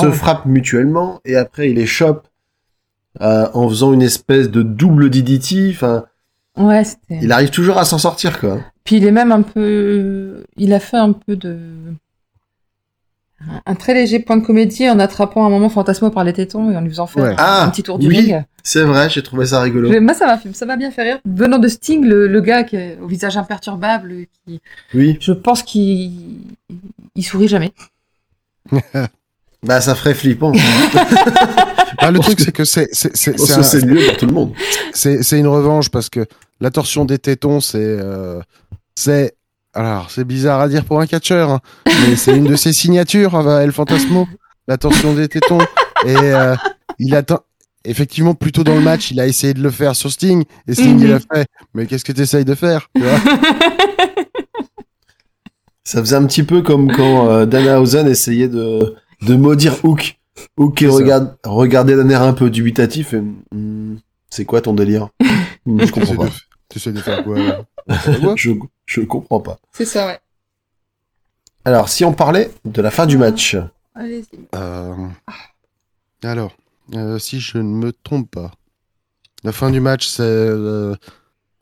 [0.00, 1.20] Se frappent mutuellement.
[1.24, 2.26] Et après, il les chope
[3.20, 5.70] euh, en faisant une espèce de double DDT.
[5.70, 6.06] Enfin,
[6.56, 8.60] Ouais, il arrive toujours à s'en sortir, quoi.
[8.86, 10.44] Puis il est même un peu...
[10.56, 11.58] Il a fait un peu de...
[13.66, 16.76] Un très léger point de comédie en attrapant un moment Fantasmo par les tétons et
[16.76, 17.30] en lui faisant faire Ouais.
[17.32, 18.16] un, Ah, un petit tour du oui.
[18.16, 18.44] ring.
[18.62, 19.92] C'est vrai, j'ai trouvé ça rigolo.
[19.92, 21.18] Je- Moi, ça m'a, fait- ça m'a bien fait rire.
[21.26, 24.60] Venant de Sting, le, le gars qui est au visage imperturbable, qui,
[24.94, 26.38] Oui, je pense qu'il
[27.14, 27.72] il sourit jamais.
[29.62, 30.52] bah ça ferait flippant.
[31.98, 34.16] Ah, le truc c'est que c'est c'est c'est Parce c'est que un- c'est mieux pour
[34.18, 34.52] tout le monde.
[34.92, 36.26] c'est c'est une revanche parce que
[36.60, 38.40] la torsion des tétons c'est euh,
[38.94, 39.34] c'est
[39.74, 43.34] alors c'est bizarre à dire pour un catcheur hein, mais c'est une de ses signatures
[43.36, 44.26] euh, El Fantasmo
[44.68, 45.60] la torsion des tétons.
[46.04, 46.56] Et euh,
[46.98, 47.40] il attend
[47.84, 50.74] effectivement plus tôt dans le match il a essayé de le faire sur Sting et
[50.74, 53.18] Sting il a fait mais qu'est-ce que tu essayes de faire tu vois?
[55.84, 60.18] Ça faisait un petit peu comme quand euh, Danhausen essayait de, de maudire Hook.
[60.58, 63.96] Hook qui regarde, regardait d'un air un peu dubitatif et Hmm,
[64.28, 65.08] c'est quoi ton délire?
[65.68, 66.28] Hmm, Je comprends pas.
[66.78, 67.64] De- t'essaies de faire quoi là
[68.20, 68.50] Quoi je,
[68.86, 69.58] je comprends pas.
[69.72, 70.18] C'est ça, ouais.
[71.64, 73.56] Alors, si on parlait de la fin du match,
[73.94, 74.38] Allez-y.
[74.54, 74.94] Euh,
[76.22, 76.52] Alors,
[76.94, 78.52] euh, si je ne me trompe pas,
[79.42, 80.94] la fin du match c'est, euh,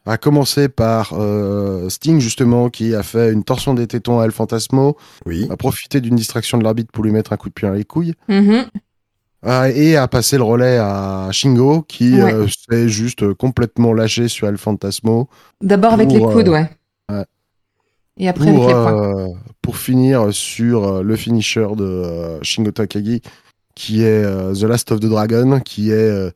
[0.06, 4.32] a commencé par euh, Sting, justement, qui a fait une torsion des tétons à El
[4.32, 4.96] Fantasmo,
[5.26, 7.74] oui, a profité d'une distraction de l'arbitre pour lui mettre un coup de pied dans
[7.74, 8.66] les couilles, Mhm.
[9.46, 12.32] Euh, et a passé le relais à Shingo, qui Ouais.
[12.32, 15.28] euh, s'est juste complètement lâché sur El Fantasmo
[15.60, 16.70] D'abord avec les coudes, euh, ouais.
[17.10, 17.24] ouais.
[18.16, 19.14] Et après avec pour, les poings.
[19.16, 19.28] euh,
[19.60, 23.22] pour finir sur euh, le finisher de euh, Shingo Takagi,
[23.74, 26.30] qui est euh, The Last of the Dragon, qui est euh,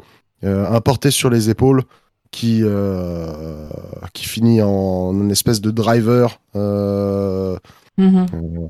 [0.44, 1.82] euh, un porté sur les épaules,
[2.30, 3.68] qui, euh,
[4.12, 7.56] qui finit en une espèce de driver, euh,
[7.96, 8.26] Mhm.
[8.34, 8.66] euh,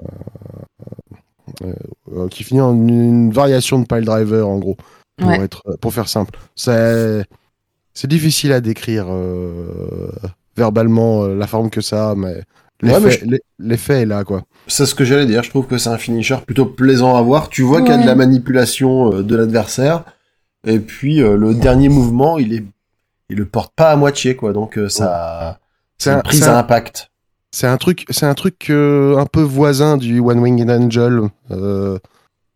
[2.31, 4.77] qui finit en une variation de pile driver en gros.
[5.17, 5.41] pour, Ouais.
[5.41, 6.39] être, pour faire simple.
[6.55, 7.25] C'est
[7.95, 10.09] c'est difficile à décrire euh,
[10.57, 12.43] verbalement euh, la forme que ça, a, mais
[12.81, 14.45] l'effet Ouais, est là, quoi.
[14.69, 15.43] C'est ce que j'allais dire.
[15.43, 17.49] Je trouve que c'est un finisher plutôt plaisant à voir.
[17.49, 20.05] Tu vois qu'il y a de la manipulation euh, de l'adversaire.
[20.65, 22.65] Et puis, euh, le dernier mouvement, il est,
[23.31, 24.53] il le porte pas à moitié, quoi.
[24.53, 25.59] Donc, euh, ça,
[25.99, 27.11] c'est C'est une un- prise à impact.
[27.51, 31.99] C'est un truc, c'est un truc euh, un peu voisin du One Winged Angel, euh,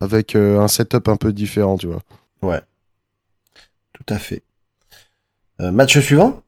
[0.01, 2.03] avec euh, un setup un peu différent, tu vois.
[2.43, 2.61] Ouais.
[3.93, 4.43] Tout à fait.
[5.59, 6.43] Match suivant?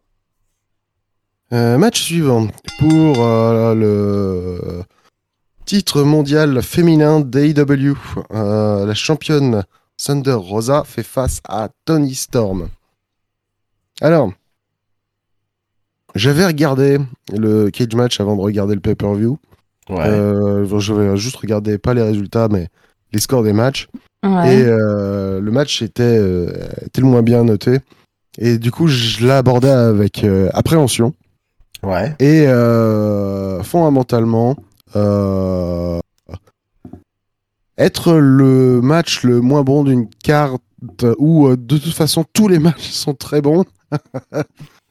[1.53, 2.49] Match suivant
[2.81, 3.17] pour
[3.77, 4.83] le
[5.65, 7.95] titre mondial féminin d'AEW.
[8.31, 9.65] La championne
[9.97, 12.69] Thunder Rosa fait face à Tony Storm.
[14.01, 14.33] Alors,
[16.15, 16.99] j'avais regardé
[17.37, 19.39] le cage match avant de regarder le pay-per-view.
[19.89, 20.07] Ouais.
[20.07, 22.69] Euh, je vais juste regarder pas les résultats, mais
[23.13, 23.89] les scores des matchs.
[24.25, 24.57] Ouais.
[24.57, 26.51] Et euh, le match était, euh,
[26.87, 27.79] était le moins bien noté.
[28.39, 31.15] Et du coup, je l'ai abordé avec euh, appréhension.
[31.83, 32.15] Ouais.
[32.19, 34.57] Et euh, fondamentalement,
[34.97, 36.01] euh,
[37.77, 40.63] être le match le moins bon d'une carte
[41.19, 43.65] où euh, de toute façon tous les matchs sont très bons,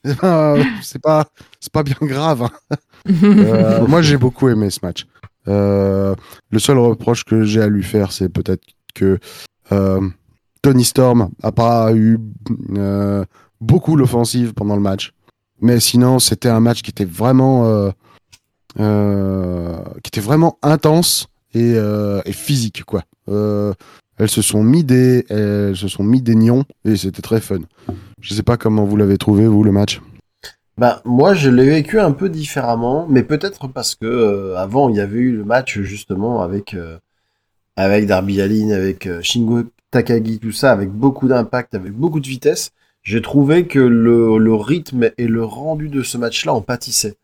[0.22, 1.26] ben, euh, c'est pas
[1.60, 2.44] c'est pas bien grave.
[2.44, 2.76] hein.
[3.06, 5.06] Euh, moi, j'ai beaucoup aimé ce match.
[5.50, 6.16] Euh,
[6.52, 8.64] le seul reproche que j'ai à lui faire, c'est peut-être
[8.96, 9.20] que
[9.74, 10.10] euh,
[10.62, 12.18] Tony Storm a pas eu
[12.78, 13.26] euh,
[13.60, 15.12] beaucoup l'offensive pendant le match.
[15.60, 17.92] Mais sinon, c'était un match qui était vraiment, euh,
[18.80, 23.04] euh, qui était vraiment intense et, euh, et physique, quoi.
[24.18, 27.60] Elles se sont mis des, elles se sont mis des nions et c'était très fun.
[28.22, 30.02] Je sais pas comment vous l'avez trouvé vous le match.
[30.78, 34.96] Bah, moi, je l'ai vécu un peu différemment, mais peut-être parce que euh, avant, il
[34.96, 36.98] y avait eu le match justement avec euh,
[37.76, 42.28] avec Darby Allin, avec euh, Shingo Takagi, tout ça, avec beaucoup d'impact, avec beaucoup de
[42.28, 42.72] vitesse.
[43.04, 47.16] J'ai trouvé que le, le rythme et le rendu de ce match-là en pâtissaient.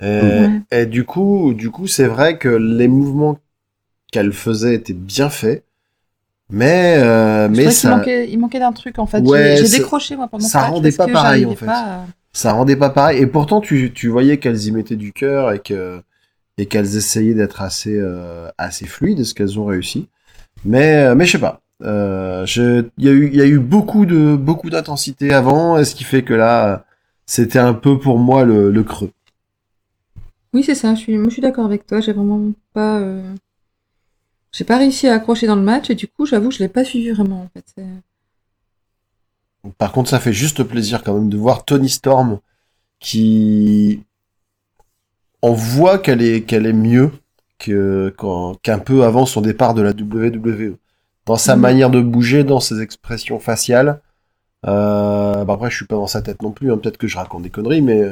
[0.00, 0.60] Et, Ouais.
[0.72, 3.38] et du coup, du coup, c'est vrai que les mouvements
[4.12, 5.64] qu'elle faisait étaient bien faits,
[6.50, 9.20] mais euh, Je mais ça manquait, il manquait d'un truc en fait.
[9.20, 11.66] Ouais, J'ai- décroché moi pendant ça match rendait pas pareil, en fait.
[11.66, 13.20] pas ça rendait pas pareil.
[13.22, 16.00] Et pourtant, tu, tu voyais qu'elles y mettaient du cœur et que
[16.58, 20.08] et qu'elles essayaient d'être assez euh, assez fluides, ce qu'elles ont réussi.
[20.64, 21.60] Mais euh, mais je sais pas.
[21.82, 25.78] Euh, je- Il y a eu il y a eu beaucoup de beaucoup d'intensité avant,
[25.78, 26.84] et ce qui fait que là,
[27.26, 29.10] c'était un peu pour moi le, le creux.
[30.54, 30.94] Oui, c'est ça.
[30.94, 32.00] Je suis, moi, je suis d'accord avec toi.
[32.00, 32.40] J'ai vraiment
[32.72, 33.22] pas, euh,
[34.56, 36.84] j'ai pas réussi à accrocher dans le match et du coup, j'avoue, je l'ai pas
[36.84, 37.82] suivi vraiment en fait.
[39.78, 42.38] Par contre, ça fait juste plaisir quand même de voir Tony Storm
[43.00, 44.02] qui
[45.42, 47.10] on voit qu'elle est qu'elle est mieux
[47.58, 48.14] que
[48.62, 50.76] qu'un peu avant son départ de la WWE.
[51.26, 51.62] Dans sa Mhm.
[51.62, 54.00] manière de bouger, dans ses expressions faciales.
[54.66, 56.72] Euh, bah après, je suis pas dans sa tête non plus.
[56.72, 58.02] hein, Peut-être que je raconte des conneries, mais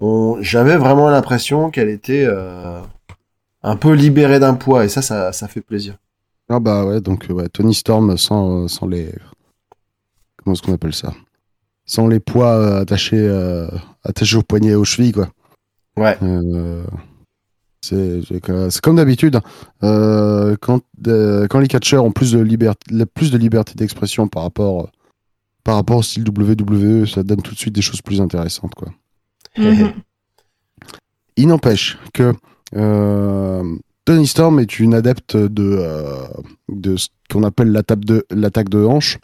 [0.00, 2.80] on, j'avais vraiment l'impression qu'elle était euh,
[3.66, 5.96] un peu libérée d'un poids, et ça, ça, ça fait plaisir.
[6.48, 9.12] Ah bah ouais, donc euh, ouais, Tony Storm sans, sans les...
[10.36, 11.12] Comment est-ce qu'on appelle ça?
[11.84, 13.68] Sans les poids euh, attachés, euh,
[14.04, 15.28] attachés au poignet et aux chevilles, quoi.
[15.96, 16.16] Ouais.
[16.22, 16.84] Euh,
[17.82, 18.40] c'est
[18.82, 19.36] comme d'habitude.
[19.36, 19.42] hein.
[19.82, 24.42] Euh, quand, euh, quand les catcheurs ont plus de liberté, plus de liberté d'expression par
[24.44, 24.88] rapport, euh,
[25.64, 28.88] par rapport au style WWE, ça donne tout de suite des choses plus intéressantes, quoi.
[29.58, 29.92] Mhm.
[31.36, 32.32] Il n'empêche que euh,
[32.72, 36.26] Tony Storm est une adepte de, euh,
[36.68, 39.18] de ce qu'on appelle l'attaque de, l'attaque de hanche,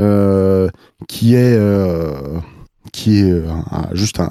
[0.00, 0.68] euh,
[1.08, 2.38] qui est, euh,
[2.92, 4.30] qui est euh, un- juste un,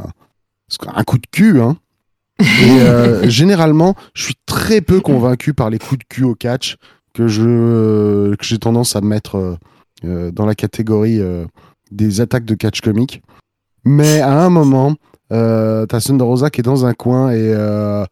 [0.93, 1.59] un coup de cul.
[1.61, 1.77] Hein.
[2.39, 6.77] Et euh, généralement, je suis très peu convaincu par les coups de cul au catch
[7.13, 9.55] que je que j'ai tendance à mettre euh,
[10.05, 11.45] euh, dans la catégorie euh,
[11.91, 13.21] des attaques de catch comique.
[13.83, 14.95] Mais à un moment,
[15.33, 18.05] euh, t'as Thunder Rosa qui est dans un coin et euh,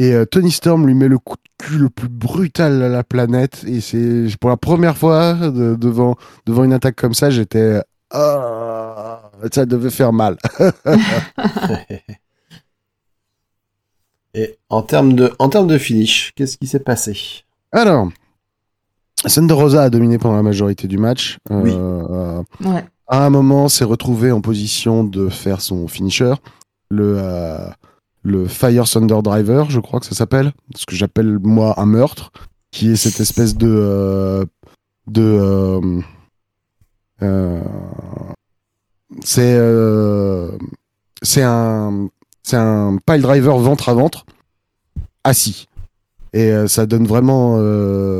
[0.00, 3.02] et euh, Tony Storm lui met le coup de cul le plus brutal à la
[3.04, 7.82] planète et c'est pour la première fois de- devant devant une attaque comme ça, j'étais
[8.10, 10.38] ah, ça devait faire mal.
[14.34, 17.18] Et en termes de, en termes de finish, qu'est-ce qui s'est passé?
[17.72, 18.08] Alors,
[19.26, 21.38] Thunder Rosa a dominé pendant la majorité du match.
[21.50, 21.72] Euh, Oui.
[21.74, 22.84] euh, Ouais.
[23.08, 26.34] à un moment, s'est retrouvé en position de faire son finisher,
[26.90, 27.68] le, euh,
[28.28, 32.30] le Fire Thunder Driver, je crois que ça s'appelle, ce que j'appelle moi un meurtre,
[32.70, 34.44] qui est cette espèce de euh,
[35.06, 36.00] de euh,
[37.22, 37.62] euh,
[39.24, 39.58] c'est
[41.22, 42.08] c'est un
[42.42, 44.24] c'est un pile driver ventre à ventre
[45.24, 45.66] assis.
[46.34, 47.56] Et ça donne vraiment,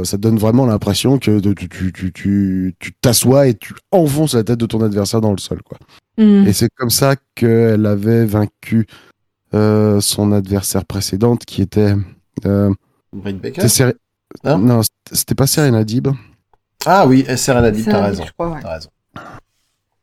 [0.03, 4.45] ça donne vraiment l'impression que tu, tu, tu, tu, tu t'assois et tu enfonces la
[4.45, 5.77] tête de ton adversaire dans le sol, quoi.
[6.17, 6.47] Mm.
[6.47, 8.87] Et c'est comme ça qu'elle avait vaincu
[9.55, 11.95] euh, son adversaire précédente, qui était.
[12.47, 12.73] Euh,
[13.13, 13.95] Britt Baker Ser-
[14.45, 16.09] Hein non, c'était- pas Serena Dib.
[16.85, 18.25] Ah oui, Serena Deeb, Ça, t'as raison.
[18.37, 18.61] crois, ouais.
[18.63, 18.91] Raison.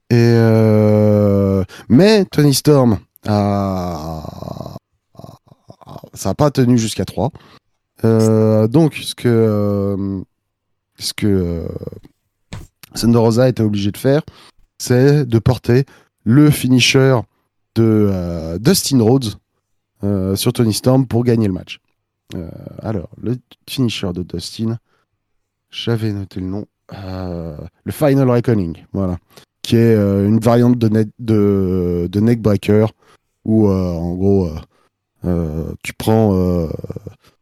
[0.09, 4.75] Et euh, mais Tony Storm a,
[6.13, 7.31] ça a pas tenu jusqu'à 3.
[8.03, 10.21] Euh, donc ce que euh,
[10.97, 11.67] ce que euh,
[12.93, 14.21] Thunder Rosa était obligé de faire,
[14.77, 15.85] c'est de porter
[16.23, 17.17] le finisher
[17.75, 19.35] de euh, Dustin Rhodes
[20.03, 21.79] euh, sur Tony Storm pour gagner le match.
[22.35, 22.49] Euh,
[22.81, 23.37] alors le
[23.69, 24.77] finisher de Dustin,
[25.69, 29.17] j'avais noté le nom, euh, le Final Reckoning, voilà
[29.61, 32.91] qui est euh, une variante de, net, de, de neckbreaker
[33.45, 34.55] où euh, en gros euh,
[35.25, 36.67] euh, tu prends euh,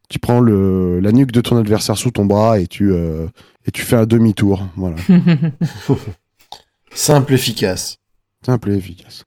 [0.08, 3.28] tu prends le, la nuque de ton adversaire sous ton bras et tu euh,
[3.66, 4.96] et tu fais un demi-tour voilà
[6.94, 7.98] Simple, efficace.
[8.46, 9.26] simple et efficace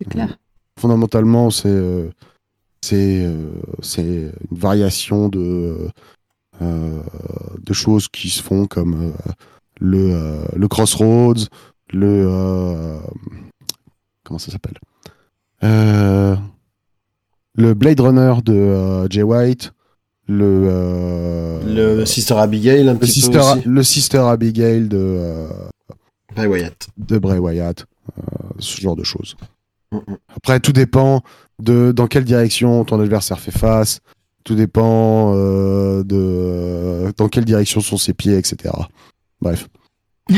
[0.00, 0.38] c'est clair.
[0.78, 2.10] fondamentalement c'est euh,
[2.82, 3.50] c'est euh,
[3.82, 5.88] c'est une variation de
[6.62, 7.02] euh,
[7.62, 9.32] de choses qui se font comme euh,
[9.80, 11.46] le euh, le crossroads
[11.92, 12.98] le euh,
[14.24, 14.78] comment ça s'appelle
[15.62, 16.36] Euh,
[17.54, 19.72] le Blade Runner de euh, Jay White
[20.28, 23.62] le euh, Le Sister Abigail, un le petit sister, peu aussi.
[23.68, 25.48] le sister Abigail de euh,
[26.36, 26.88] Bray Wyatt.
[26.96, 27.84] de Bray Wyatt
[28.16, 28.22] euh,
[28.60, 29.36] ce genre de choses.
[30.36, 31.22] Après, tout dépend
[31.60, 34.00] de dans quelle direction ton adversaire fait face.
[34.44, 38.74] Tout dépend euh, de dans quelle direction sont ses pieds, etc.
[39.40, 39.68] Bref.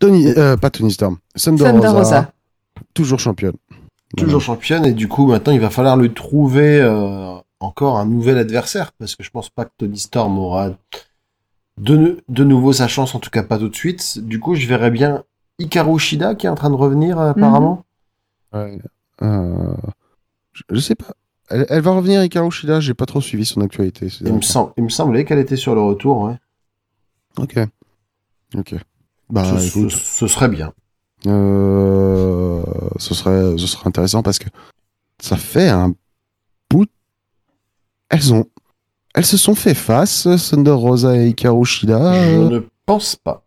[0.00, 1.18] Tony, euh, pas Tony Storm.
[1.36, 2.32] Thunder, Thunder Rosa, Rosa.
[2.94, 3.56] toujours championne.
[4.16, 8.38] Toujours championne, et du coup, maintenant, il va falloir lui trouver euh, encore un nouvel
[8.38, 10.70] adversaire, parce que je pense pas que Tony Storm aura
[11.80, 14.18] de, de nouveau sa chance, en tout cas pas tout de suite.
[14.18, 15.22] Du coup, je verrais bien
[15.58, 17.84] Hikaru Shida qui est en train de revenir, euh, apparemment.
[18.52, 18.78] Ouais.
[19.22, 19.74] Euh,
[20.52, 21.12] je, je sais pas.
[21.48, 24.06] Elle, elle va revenir Hikaru Shida, j'ai pas trop suivi son actualité.
[24.06, 24.46] Il, me derniers temps.
[24.46, 26.36] sem- il me semblait qu'elle était sur le retour, ouais.
[27.38, 27.58] Ok.
[28.56, 28.74] Ok.
[29.28, 29.90] Bah, ce, ce- écoute.
[29.92, 30.72] ce serait bien.
[31.26, 32.62] Euh,
[32.98, 34.48] ce serait, ce serait intéressant parce que
[35.20, 35.94] ça fait un
[36.70, 36.88] bout.
[38.08, 38.46] Elles ont,
[39.14, 42.14] elles se sont fait face, Thunder Rosa et Hikaru Shida.
[42.32, 43.44] Je ne pense pas.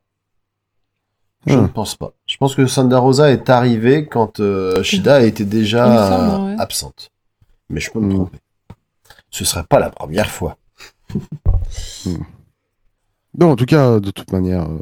[1.47, 1.61] Je Ah.
[1.61, 2.13] ne pense pas.
[2.33, 6.55] Je pense que Sanda Rosa est arrivée quand euh, Shida était déjà semble, ouais.
[6.59, 7.11] absente.
[7.69, 8.39] Mais je peux me tromper.
[9.29, 10.57] Ce serait pas la première fois.
[13.35, 14.79] Bon, en tout cas, de toute manière, euh,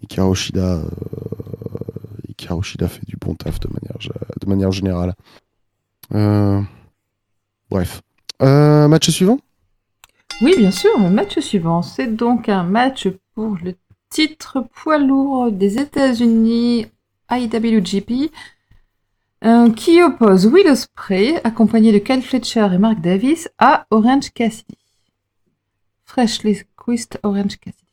[0.00, 0.88] Hikaru Shida, euh,
[2.28, 3.98] Hikaru Shida fait du bon taf de manière,
[4.40, 5.14] de manière générale.
[6.14, 6.62] Euh,
[7.68, 8.00] bref.
[8.40, 9.38] Euh, match suivant?
[10.40, 13.74] Oui, bien sûr, le match suivant, c'est donc un match pour le
[14.10, 16.86] titre poids lourd des États-Unis
[17.30, 18.30] IWGP
[19.44, 24.76] euh, qui oppose Will Ospreay, accompagné de Kyle Fletcher et Mark Davis, à Orange Cassidy.
[26.04, 27.84] Freshly squeezed Orange Cassidy.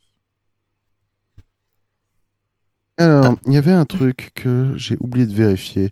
[2.97, 5.91] Alors, il y avait un truc que j'ai oublié de vérifier.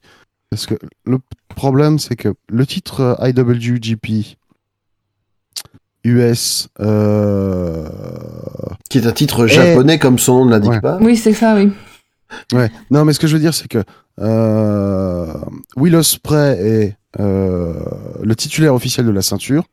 [0.49, 1.19] Parce que le
[1.49, 4.37] problème, c'est que le titre IWGP
[6.03, 7.87] US, euh,
[8.89, 10.81] Qui est un titre japonais comme son nom ne l'indique Ouais.
[10.81, 10.97] pas.
[11.01, 11.71] Oui, c'est ça, oui.
[12.53, 12.71] ouais.
[12.91, 13.83] Non, mais ce que je veux dire, c'est que
[14.19, 15.33] euh,
[15.77, 17.73] Will Ospreay est euh,
[18.21, 19.63] le titulaire officiel de la ceinture,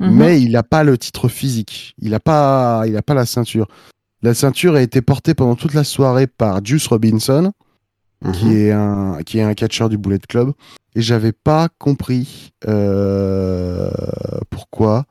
[0.00, 0.10] Mhm.
[0.16, 1.94] mais il n'a pas le titre physique.
[1.98, 3.68] Il n'a pas, il a pas la ceinture.
[4.22, 7.52] La ceinture a été portée pendant toute la soirée par Juice Robinson.
[8.24, 8.32] Mhm.
[8.32, 10.52] qui est un qui est un catcheur du Bullet Club
[10.94, 13.90] et j'avais pas compris euh,
[14.48, 15.04] pourquoi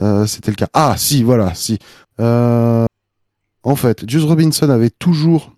[0.00, 0.68] euh, c'était le cas.
[0.72, 1.78] Ah si voilà si.
[2.20, 2.86] Euh,
[3.62, 5.52] en fait, Juice Robinson avait toujours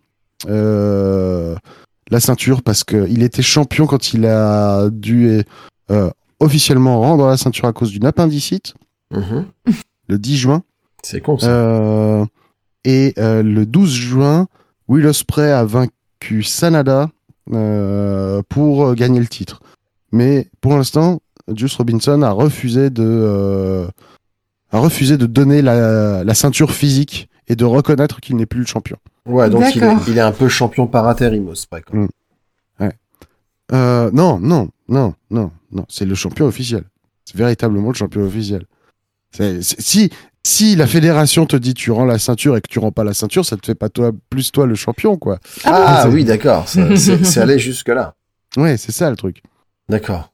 [0.49, 1.55] euh,
[2.11, 5.43] la ceinture parce que il était champion quand il a dû
[6.41, 8.75] officiellement rendre la ceinture à cause d'une appendicite
[9.13, 9.45] Mhm.
[10.09, 10.63] le 10 juin.
[11.03, 12.27] C'est con ça.
[12.85, 14.47] Et le 12 juin,
[14.89, 17.11] Will Ospreay a vaincu Sanada
[18.49, 19.61] pour gagner le titre.
[20.13, 21.21] Mais pour l'instant,
[21.55, 23.87] Juice Robinson a refusé de
[24.73, 28.67] a refusé de donner la, la ceinture physique et de reconnaître qu'il n'est plus le
[28.67, 28.97] champion.
[29.27, 30.03] Ouais, donc il est, D'accord.
[30.09, 31.53] il est un peu champion par intérim.
[31.93, 32.07] Mm.
[33.73, 36.85] Euh, non, non, non, non, non, c'est le champion officiel.
[37.25, 38.67] C'est véritablement le champion officiel.
[39.31, 40.11] C'est- c'est- si,
[40.45, 43.15] si la fédération te dit tu rends la ceinture et que tu rends pas la
[43.15, 45.39] ceinture, ça te fait pas toi plus toi le champion, quoi.
[45.65, 46.69] Ah, oui, d'accord.
[46.69, 48.15] ça- C'est c'est allé jusque-là.
[48.59, 49.43] Ouais, c'est ça le truc.
[49.89, 50.33] D'accord.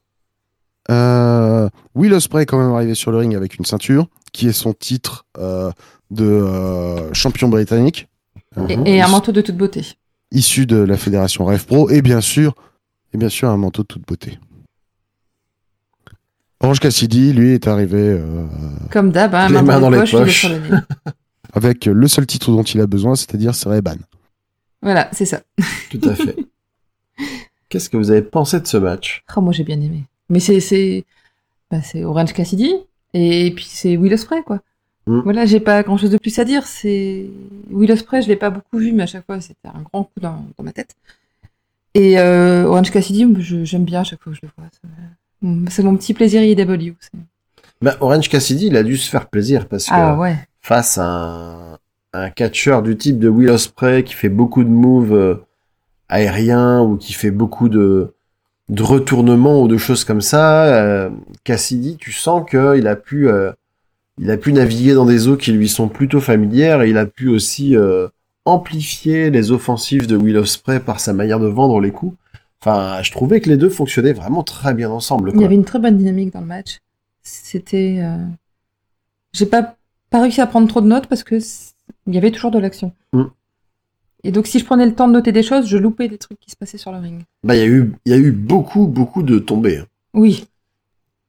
[0.91, 4.53] Euh, Will Ospreay est quand même arrivé sur le ring avec une ceinture, qui est
[4.53, 5.71] son titre euh,
[6.11, 8.07] de euh, champion britannique.
[8.67, 9.85] Et, Euh, et un manteau de toute beauté.
[10.31, 12.55] Issu de la fédération Rev Pro, et bien sûr,
[13.13, 14.39] et bien sûr un manteau de toute beauté.
[16.61, 18.45] Orange Cassidy, lui, est arrivé euh,
[18.91, 20.39] Comme d'hab, hein, Les main mains dans, dans les poches, poches.
[20.41, 20.77] sur le nez.
[21.53, 23.95] avec le seul titre dont il a besoin, c'est-à-dire c'est Reban.
[24.81, 25.41] Voilà, c'est ça.
[25.91, 26.35] Tout à fait.
[27.69, 29.23] Qu'est-ce que vous avez pensé de ce match?
[29.35, 30.05] Oh, moi j'ai bien aimé.
[30.29, 31.05] Mais c'est c'est
[31.71, 32.73] bah, c'est Orange Cassidy
[33.13, 34.59] et puis c'est Will Ospreay quoi.
[35.07, 35.21] Mm.
[35.23, 36.65] Voilà, j'ai pas grand chose de plus à dire.
[36.67, 37.25] C'est
[37.71, 40.19] Will Ospreay, je l'ai pas beaucoup vu, mais à chaque fois c'était un grand coup
[40.21, 40.95] dans, dans ma tête.
[41.95, 43.25] Et euh, Orange Cassidy,
[43.65, 44.69] j'aime bien à chaque fois que je le vois.
[45.69, 46.93] C'est- mon petit plaisir IW.
[46.99, 47.11] c'est-
[47.81, 50.35] bah, Orange Cassidy, il a dû se faire plaisir parce que Ah ouais.
[50.61, 51.77] face à un,
[52.13, 55.35] un catcheur du type de Will Ospreay qui fait beaucoup de moves euh,
[56.09, 58.13] aériens ou qui fait beaucoup de,
[58.69, 61.09] de retournements ou de choses comme ça, euh,
[61.43, 63.51] Cassidy, tu sens qu'il a pu euh,
[64.19, 67.05] il a pu naviguer dans des eaux qui lui sont plutôt familières et il a
[67.05, 68.07] pu aussi euh,
[68.45, 72.15] amplifier les offensives de Will Ospreay par sa manière de vendre les coups.
[72.61, 75.31] Enfin, je trouvais que les deux fonctionnaient vraiment très bien ensemble.
[75.33, 76.79] Il y avait une très bonne dynamique dans le match.
[77.23, 78.03] C'était.
[79.31, 79.77] J'ai pas,
[80.09, 81.39] pas réussi à prendre trop de notes parce que
[82.07, 82.91] il y avait toujours de l'action.
[83.13, 83.23] Mm.
[84.23, 86.39] Et donc, si je prenais le temps de noter des choses, je loupais des trucs
[86.39, 87.21] qui se passaient sur le ring.
[87.43, 89.77] Bah, il y a eu, il y a eu beaucoup, beaucoup de tombées.
[89.77, 89.85] hein.
[90.13, 90.45] Oui,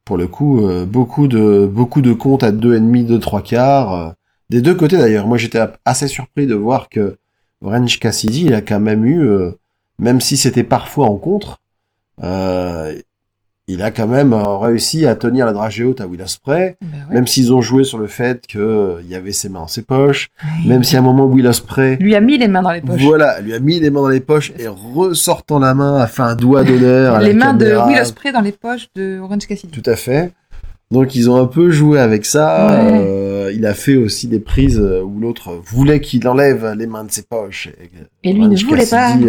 [0.04, 3.42] Pour le coup, euh, beaucoup de, beaucoup de comptes à deux et demi, deux trois
[3.42, 3.94] quarts.
[3.94, 4.10] euh,
[4.48, 5.28] des deux côtés d'ailleurs.
[5.28, 7.16] Moi, j'étais assez surpris de voir que
[7.62, 9.52] Orange Cassidy, il a quand même eu, euh,
[10.00, 11.60] même si c'était parfois en contre,
[12.24, 12.98] euh,
[13.72, 16.76] il a quand même euh, réussi à tenir la dragée haute à Will Ospreay.
[16.80, 16.86] bah.
[17.10, 19.82] Même s'ils ont joué sur le fait que euh, y avait ses mains dans ses
[19.82, 20.28] poches,
[20.66, 23.00] même si à un moment Will Ospreay lui a mis les mains dans les poches.
[23.02, 26.22] Voilà, lui a mis les mains dans les poches et ressortant la main a fait
[26.22, 27.20] un doigt d'honneur.
[27.20, 27.86] les mains caméra.
[27.86, 29.72] de Will Ospreay dans les poches de Orange Cassidy.
[29.72, 30.32] Tout à fait.
[30.90, 32.66] Donc ils ont un peu joué avec ça.
[32.68, 33.00] Ouais.
[33.06, 37.12] Euh, il a fait aussi des prises où l'autre voulait qu'il enlève les mains de
[37.12, 37.68] ses poches.
[38.24, 39.12] Et, lui ne voulait pas.
[39.12, 39.28] Cassidy,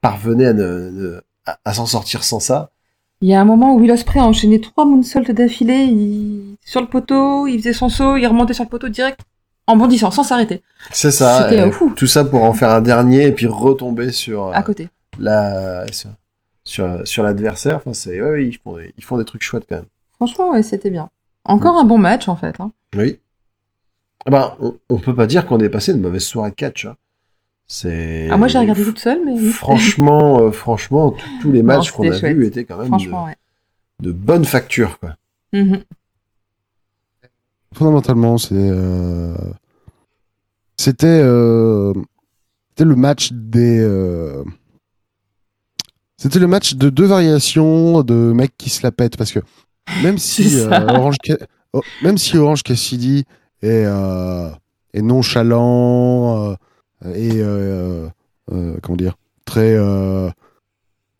[0.00, 2.70] parvenait à, ne- ne- à, à s'en sortir sans ça.
[3.22, 5.84] Il y a un moment où Will Ospreay a enchaîné trois moonsaults d'affilée.
[5.84, 6.56] Il...
[6.64, 9.20] Sur le poteau, il faisait son saut, il remontait sur le poteau direct
[9.66, 10.62] en bondissant, sans s'arrêter.
[10.92, 11.44] C'est ça.
[11.48, 11.92] C'était, euh, euh, fou.
[11.96, 14.88] tout ça pour en faire un dernier et puis retomber sur euh, À côté.
[15.18, 15.86] la
[16.64, 17.76] sur sur, l'adversaire.
[17.76, 19.86] Enfin, c'est ouais, oui, ils font des, ils font des trucs chouettes quand même.
[20.16, 21.08] Franchement, ouais, c'était bien.
[21.44, 22.58] Encore un bon match, en fait.
[22.60, 22.72] hein.
[22.96, 23.18] Oui.
[24.26, 26.84] Ben, on, on peut pas dire qu'on est passé une mauvaise soirée de catch.
[26.86, 26.96] hein.
[27.68, 28.28] C'est.
[28.30, 29.36] Ah, moi, j'ai regardé toute seule, mais.
[29.50, 33.36] Franchement, euh, franchement, tous- les matchs qu'on a c'était vus étaient quand même Franchement, ouais.
[34.00, 35.16] de, de bonne facture, quoi.
[35.52, 35.82] Mhm.
[37.74, 39.34] Fondamentalement, c'est euh,
[40.76, 41.92] c'était euh,
[42.70, 44.42] c'était le match des euh,
[46.16, 49.40] c'était le match de deux variations de mecs qui se la pètent parce que
[50.02, 50.82] même si ça.
[50.82, 51.16] euh, Orange
[51.74, 53.24] oh, même si Orange Cassidy
[53.62, 54.48] est euh,
[54.94, 56.54] est nonchalant euh,
[57.04, 58.08] et euh,
[58.52, 60.28] euh, comment dire très euh,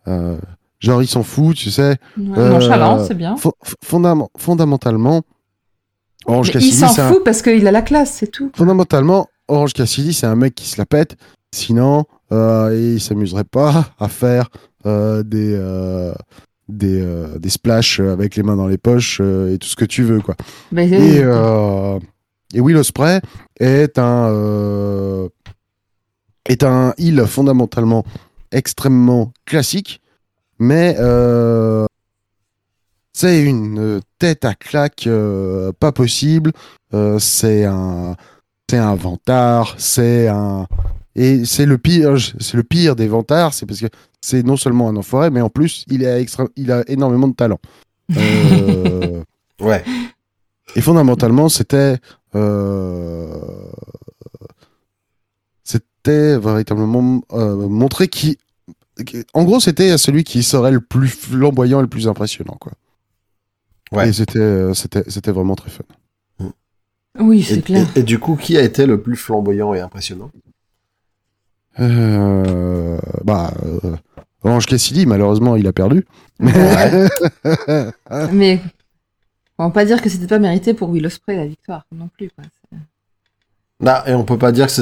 [0.09, 0.39] euh,
[0.81, 3.35] genre il s'en fout tu sais Ouais, Euh, Nonchalant, c'est bien.
[3.37, 3.53] Fo-
[3.85, 5.23] fondam- fondamentalement
[6.27, 8.51] Orange Mais il Cassidy s'en un- fout parce qu'il a la classe, c'est tout.
[8.57, 11.17] Fondamentalement, Orange Cassidy, c'est un mec qui se la pète.
[11.55, 14.49] Sinon, euh, il s'amuserait pas à faire
[14.87, 16.13] euh, des, euh,
[16.69, 19.85] des, euh, des splashs avec les mains dans les poches euh, et tout ce que
[19.85, 20.21] tu veux.
[20.21, 20.35] Quoi.
[20.77, 21.99] Et, euh, euh,
[22.55, 23.21] et Will Ospreay
[23.61, 25.29] est un, euh,
[26.49, 28.05] est un heal fondamentalement
[28.53, 30.01] extrêmement classique,
[30.59, 31.87] mais euh,
[33.13, 36.53] c'est une tête à claque euh, pas possible.
[36.95, 38.15] Euh, c'est un,
[38.71, 40.67] c'est un vantard, c'est un
[41.19, 43.87] et c'est le pire, c'est le pire des vantards, c'est parce que
[44.21, 47.35] c'est non seulement un enfoiré, mais en plus il a extra, il a énormément de
[47.35, 47.59] talent.
[48.17, 49.23] Euh,
[49.59, 49.83] Ouais.
[50.75, 51.97] et fondamentalement, c'était
[52.35, 53.31] euh,
[56.07, 58.39] c'était véritablement euh, montrer qui,
[59.05, 62.73] qui- en gros, c'était celui qui serait le plus flamboyant et le plus impressionnant, quoi.
[63.93, 64.09] Ouais.
[64.09, 65.85] Et c'était euh, c'était c'était vraiment très fun.
[67.19, 67.87] Oui, c'est clair.
[67.97, 70.31] et- et du coup, qui a été le plus flamboyant et impressionnant?
[71.81, 73.97] Euh, bah, euh,
[74.43, 76.07] Orange Cassidy, malheureusement, il a perdu.
[76.41, 77.09] Ouais.
[78.33, 78.61] Mais
[79.59, 82.31] on va pas dire que c'était pas mérité pour Will Ospreay la victoire non plus.
[82.31, 82.45] Quoi.
[83.81, 84.73] Bah, et on peut pas dire que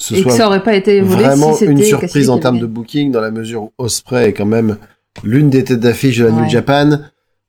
[0.00, 2.58] ce, Et que soit ça aurait pas été volé vraiment si une surprise en termes
[2.58, 4.78] de booking dans la mesure où Osprey est quand même
[5.22, 6.48] l'une des têtes d'affiche de la New.
[6.48, 7.00] Japan.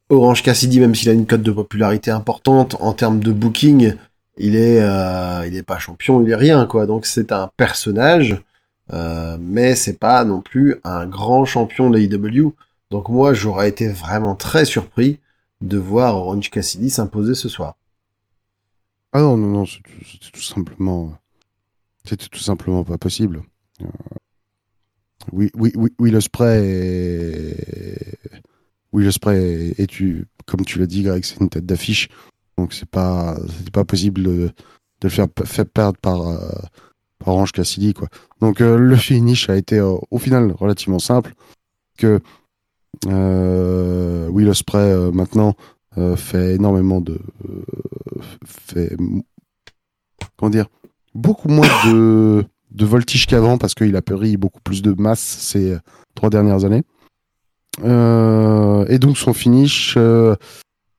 [0.10, 3.94] Orange Cassidy, même s'il a une cote de popularité importante en termes de booking,
[4.38, 6.86] il est, euh, il est pas champion, il est rien quoi.
[6.86, 8.42] Donc c'est un personnage,
[8.92, 12.54] euh, mais c'est pas non plus un grand champion de l'AEW.
[12.90, 15.20] Donc moi j'aurais été vraiment très surpris
[15.62, 17.78] de voir Orange Cassidy s'imposer ce soir.
[19.14, 21.14] Ah non, non, non, c'est tout simplement.
[22.04, 23.44] C'était tout simplement pas possible.
[23.82, 23.86] Euh,
[25.32, 28.18] oui, oui, oui, oui, le spray est...
[28.94, 29.88] Oui, le spray est,
[30.46, 32.10] comme tu l'as dit, Greg, c'est une tête d'affiche.
[32.58, 33.38] Donc c'est pas,
[33.72, 34.52] pas possible de,
[35.02, 36.50] le faire, faire perdre par, euh,
[37.20, 38.10] par Orange Cassidy, quoi.
[38.42, 41.34] Donc euh, le finish a été au final relativement simple.
[41.98, 42.20] Que
[43.06, 45.56] Will Ospreay euh, maintenant
[46.16, 47.20] fait énormément de,
[48.46, 48.96] fait
[50.38, 50.68] comment dire,
[51.14, 55.78] beaucoup moins de de voltige qu'avant parce qu'il a pris beaucoup plus de masse ces
[56.16, 56.84] trois dernières années.
[57.84, 60.36] Euh, et donc son finish, euh,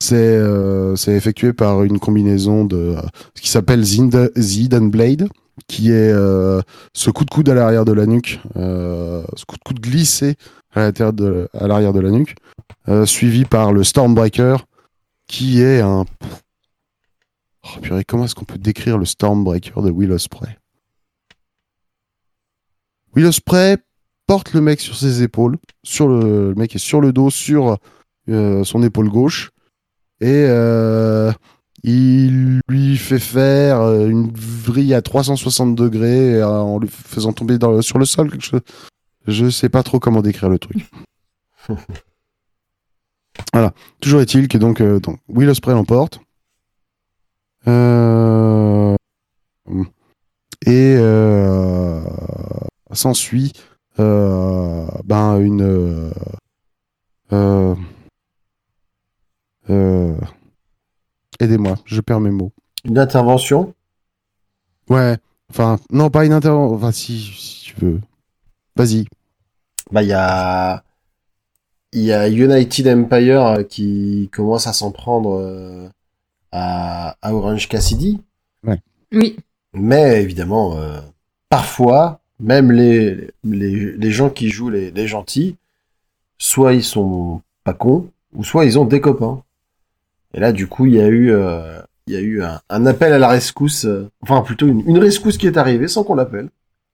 [0.01, 2.97] c'est euh, c'est effectué par une combinaison de
[3.35, 5.29] ce qui s'appelle Hidden Blade,
[5.69, 6.61] qui est euh,
[6.95, 10.37] ce coup de coude à l'arrière de la nuque, ce coup de coude glissé
[10.75, 12.35] à l'arrière de, de la nuque,
[13.05, 14.65] suivi par le Stormbreaker,
[15.29, 16.07] qui est un...
[17.65, 20.59] Oh, purée, comment est-ce qu'on peut décrire le Stormbreaker de Will Ospreay?
[23.15, 23.77] Will Ospreay
[24.27, 27.79] porte le mec sur ses épaules, sur le, le mec est sur le dos, sur
[28.29, 29.53] euh, son épaule gauche,
[30.23, 31.33] et euh,
[31.83, 37.59] il lui fait faire euh, une vrille à 360 degrés euh, en lui faisant tomber
[37.59, 38.31] dans sur le sol.
[38.31, 38.61] Quelque chose.
[39.27, 40.89] Je sais pas trop comment décrire le truc.
[43.53, 43.75] voilà.
[44.01, 46.21] Toujours est-il que donc, donc Will Ospreay l'emporte.
[47.69, 48.97] Euh,
[50.67, 52.01] et euh,
[52.93, 53.53] s'ensuit
[53.99, 56.13] euh, ben une
[61.41, 62.53] aidez-moi, je perds mes mots.
[62.85, 63.75] Une intervention?
[64.89, 65.17] Ouais,
[65.51, 68.01] enfin non pas une intervention, enfin si, si tu veux.
[68.77, 69.07] Vas-y.
[69.91, 70.83] Bah, il y a,
[71.93, 75.91] il y a United Empire qui commence à s'en prendre
[76.53, 78.21] à, à Orange Cassidy.
[79.13, 79.37] Oui.
[79.75, 81.01] Mais évidemment, euh,
[81.49, 85.57] parfois, même les, les, les gens qui jouent les, les gentils,
[86.39, 89.43] soit ils sont pas cons, ou soit ils ont des copains.
[90.35, 92.87] Et là, du coup, il y a eu, euh, il y a eu un, un
[92.87, 96.15] appel à la rescousse, euh, enfin plutôt une, une rescousse qui est arrivée sans qu'on
[96.15, 96.49] l'appelle.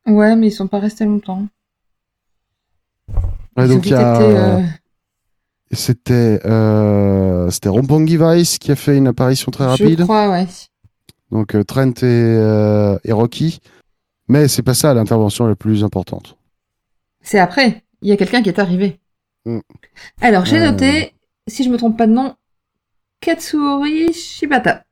[0.06, 1.46] Ouais, mais ils sont pas restés longtemps.
[3.56, 4.62] Ouais, Ils donc ont il y a, été, euh,
[5.70, 9.98] c'était euh, c'était Vice qui a fait une apparition très rapide.
[9.98, 10.46] Je crois, ouais.
[11.30, 13.60] Donc euh, Trent et, euh, et Rocky.
[14.28, 16.36] Mais c'est pas ça l'intervention la plus importante.
[17.22, 17.82] C'est après.
[18.02, 19.00] Il y a quelqu'un qui est arrivé.
[19.44, 19.58] Mm.
[20.20, 20.70] Alors, j'ai Euh.
[20.70, 21.14] noté,
[21.46, 22.34] si je me trompe pas de nom,
[23.20, 24.84] Katsuri Shibata,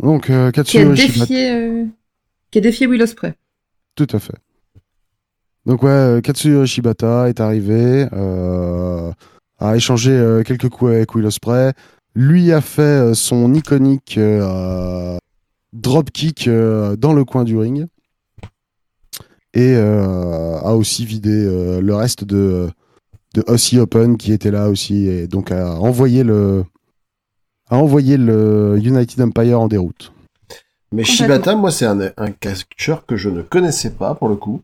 [0.00, 0.94] Donc euh, qui a Shibata.
[0.94, 1.84] défié, euh,
[2.50, 3.34] qui a défié Will Ospreay.
[3.94, 4.34] Tout à fait.
[5.68, 9.12] Donc ouais, euh, Katsuyori Shibata est arrivé, euh,
[9.58, 11.74] a échangé euh, quelques coups avec Will Ospreay,
[12.14, 15.18] lui a fait son iconique euh,
[15.74, 17.86] dropkick euh, dans le coin du ring
[19.52, 21.30] et a aussi vidé
[21.80, 22.68] le reste de
[23.34, 26.64] de Aussie Open qui était là aussi et donc a envoyé le
[27.68, 30.12] a envoyé le United Empire en déroute.
[30.92, 31.02] Mais.
[31.04, 34.62] Shibata, moi, c'est un, un catcheur que je ne connaissais pas pour le coup.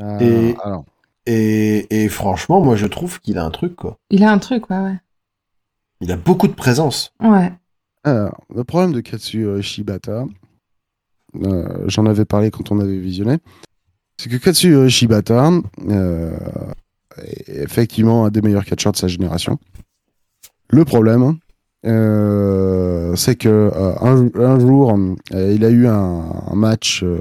[0.00, 0.84] Euh, Et- alors,
[1.26, 3.98] Et, et franchement, moi, je trouve qu'il a un truc, quoi.
[4.10, 4.96] Il a un truc, ouais, ouais.
[6.00, 7.12] Il a beaucoup de présence.
[7.22, 7.52] Ouais.
[8.04, 10.24] Alors, le problème de Katsuyori Shibata,
[11.42, 13.36] euh, j'en avais parlé quand on avait visionné,
[14.16, 15.50] c'est que Katsuyori Shibata
[15.88, 16.30] euh,
[17.18, 19.58] est effectivement un des meilleurs catcheurs de sa génération.
[20.70, 21.36] Le problème,
[21.84, 24.96] euh, c'est que euh, un, un jour,
[25.34, 27.20] euh, il a eu un, un match euh,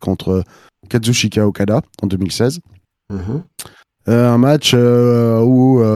[0.00, 0.42] contre
[0.86, 2.60] Kazushika Okada en 2016.
[3.10, 3.42] Mhm.
[4.08, 5.94] Euh, un match euh, où euh,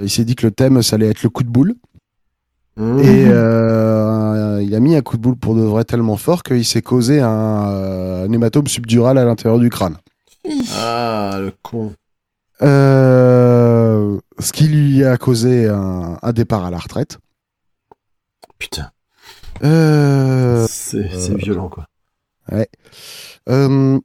[0.00, 1.74] il s'est dit que le thème, ça allait être le coup de boule.
[2.76, 2.98] Mhm.
[3.00, 3.22] Et
[4.64, 7.20] il a mis un coup de boule pour de vrai tellement fort qu'il s'est causé
[7.20, 9.96] un, un hématome subdural à l'intérieur du crâne.
[10.74, 11.92] Ah, le con.
[12.60, 17.18] Ce qui lui a causé un, un départ à la retraite.
[18.58, 18.90] Putain.
[19.64, 21.86] Euh, c'est violent, quoi.
[23.48, 23.98] Euh,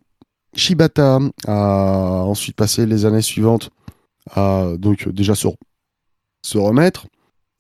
[0.56, 3.70] Shibata a ensuite passé les années suivantes
[4.32, 5.48] à donc déjà se,
[6.44, 7.08] se remettre,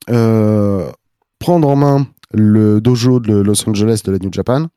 [0.09, 0.91] euh,
[1.39, 4.67] prendre en main le dojo de Los Angeles de la New Japan.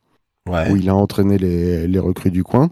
[0.46, 0.70] Ouais.
[0.70, 2.68] où il a entraîné les, les recrues du coin.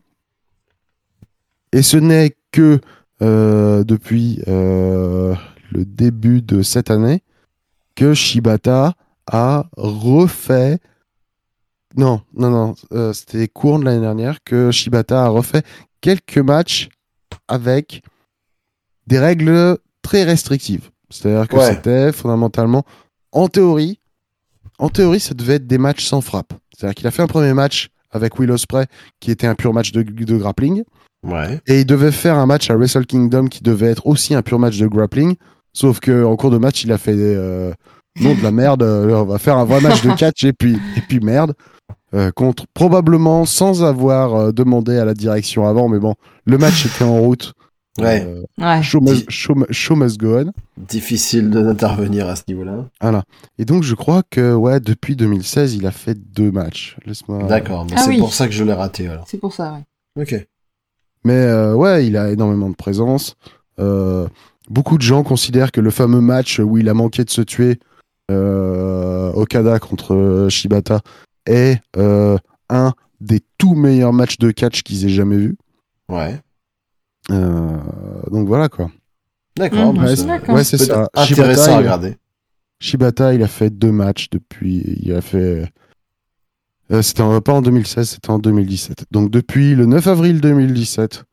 [1.72, 2.80] Et ce n'est que
[3.22, 5.34] euh, depuis euh,
[5.70, 7.22] le début de cette année
[7.94, 8.92] que Shibata
[9.26, 10.80] a refait.
[11.96, 15.62] Non, non, non, euh, c'était de l'année dernière que Shibata a refait
[16.00, 16.88] quelques matchs
[17.48, 18.02] avec
[19.06, 20.90] des règles très restrictive.
[21.10, 21.70] C'est-à-dire que Ouais.
[21.70, 22.84] c'était fondamentalement,
[23.32, 23.98] en théorie,
[24.78, 26.54] en théorie, ça devait être des matchs sans frappe.
[26.74, 28.86] C'est-à-dire qu'il a fait un premier match avec Will Ospreay,
[29.20, 30.82] qui était un pur match de, de grappling,
[31.24, 31.60] Ouais.
[31.66, 34.58] et il devait faire un match à Wrestle Kingdom qui devait être aussi un pur
[34.58, 35.36] match de grappling,
[35.72, 37.72] sauf que en cours de match, il a fait euh,
[38.20, 38.82] non de la merde.
[38.82, 41.54] euh, on va faire un vrai match de catch et puis et puis merde.
[42.14, 46.14] Euh, contre probablement sans avoir euh, demandé à la direction avant, mais bon,
[46.44, 47.52] le match était en route.
[47.98, 48.24] Ouais.
[48.26, 48.82] Euh, Ouais.
[48.82, 50.52] show, must, show show must go on.
[50.78, 52.86] Difficile de n'intervenir à ce niveau-là.
[53.02, 53.22] Voilà.
[53.58, 56.96] Et donc je crois que ouais, depuis 2016, il a fait deux matchs.
[57.04, 57.42] Laisse-moi.
[57.44, 58.18] D'accord, mais Ah c'est oui.
[58.18, 59.26] pour ça que je l'ai raté alors.
[59.28, 59.74] C'est pour ça,
[60.16, 60.22] ouais.
[60.22, 60.46] Ok.
[61.24, 63.36] Mais euh, ouais, il a énormément de présence.
[63.78, 64.26] Euh,
[64.70, 67.78] beaucoup de gens considèrent que le fameux match où il a manqué de se tuer
[68.30, 71.00] euh, Okada contre euh, Shibata
[71.46, 72.36] est euh,
[72.68, 75.56] un des tout meilleurs matchs de catch qu'ils aient jamais vu.
[76.08, 76.40] Ouais.
[77.30, 77.78] Euh,
[78.30, 78.90] donc voilà quoi.
[79.56, 79.92] D'accord.
[79.92, 80.00] Mhm.
[80.02, 80.08] bah,
[80.54, 81.08] Ouais, c'est- ouais, ça.
[81.14, 82.16] Intéressant Shibata, à il- regarder.
[82.80, 84.82] Shibata, il a fait deux matchs depuis.
[85.02, 85.70] Il a fait.
[86.90, 89.04] Euh, c'était en- pas en 2016, c'était en 2017.
[89.10, 91.24] Donc depuis le 9 avril 2017,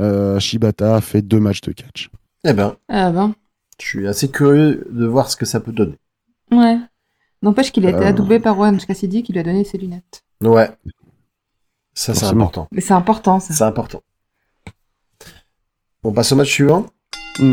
[0.00, 2.10] euh, Shibata a fait deux matchs de catch.
[2.44, 3.34] Eh ben, Ah ben.
[3.80, 5.98] je suis assez curieux de voir ce que ça peut donner.
[6.52, 6.78] Ouais.
[7.44, 8.08] N'empêche qu'il a été Euh.
[8.08, 10.24] adoubé par Orange Cassidy qui lui a donné ses lunettes.
[10.42, 10.70] Ouais.
[11.92, 12.66] Ça, c'est important.
[12.72, 13.52] Mais c'est important, ça.
[13.54, 14.00] C'est important.
[16.02, 16.86] On passe au match suivant.
[17.38, 17.52] Mm.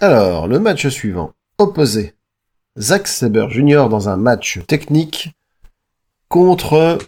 [0.00, 1.32] Alors, le match suivant.
[1.58, 2.14] Opposé.
[2.78, 3.86] Zack Saber Jr.
[3.88, 5.30] dans un match technique
[6.28, 6.98] contre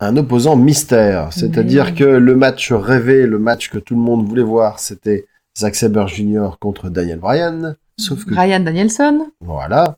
[0.00, 1.32] un opposant mystère.
[1.32, 5.26] C'est-à-dire que le match rêvé, le match que tout le monde voulait voir, c'était
[5.58, 6.50] Zack Saber Jr.
[6.60, 7.76] contre Daniel Bryan.
[7.98, 9.30] Sauf que, Ryan Danielson.
[9.40, 9.96] voilà.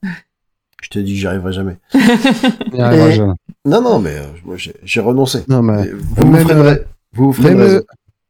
[0.84, 1.78] Je t'ai dit que j'y arriverai jamais.
[2.78, 3.34] Arrivera.
[3.64, 5.40] Non, non, mais euh, moi, j'ai j'ai renoncé.
[5.48, 7.80] Non, mais, Et Vous vous même, ferez euh, vous vous ferez même, euh,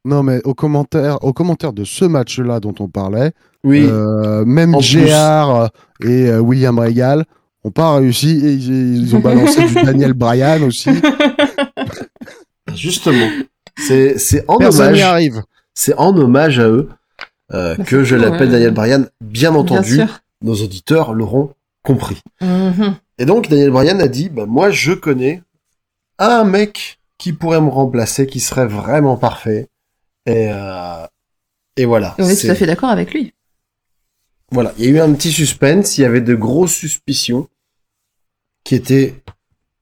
[0.05, 3.33] non, mais au commentaire, au commentaire de ce match-là dont on parlait,
[3.65, 3.85] Oui.
[3.91, 4.81] euh, même.
[4.81, 5.69] JR
[6.05, 7.25] et euh, William Regal
[7.65, 10.91] ont pas réussi et ils, ils ont balancé du Daniel Bryan aussi.
[12.75, 13.29] Justement,
[13.77, 15.43] c'est c'est en Personne n'y hommage, arrive.
[15.75, 16.89] c'est en hommage à eux
[17.53, 18.53] euh, Bah, que je l'appelle ouais.
[18.53, 19.07] Daniel Bryan.
[19.21, 20.09] Bien entendu, Bien
[20.43, 21.51] nos auditeurs l'auront
[21.85, 22.21] compris.
[22.41, 22.97] Mhm.
[23.19, 25.43] Et donc Daniel Bryan a dit, bah, moi je connais
[26.19, 29.69] un mec qui pourrait me remplacer, qui serait vraiment parfait.
[30.27, 31.07] Et euh,
[31.77, 32.15] et voilà.
[32.19, 33.33] On est tout à fait d'accord avec lui.
[34.51, 37.49] Voilà, il y a eu un petit suspense, il y avait de grosses suspicions
[38.63, 39.23] qui étaient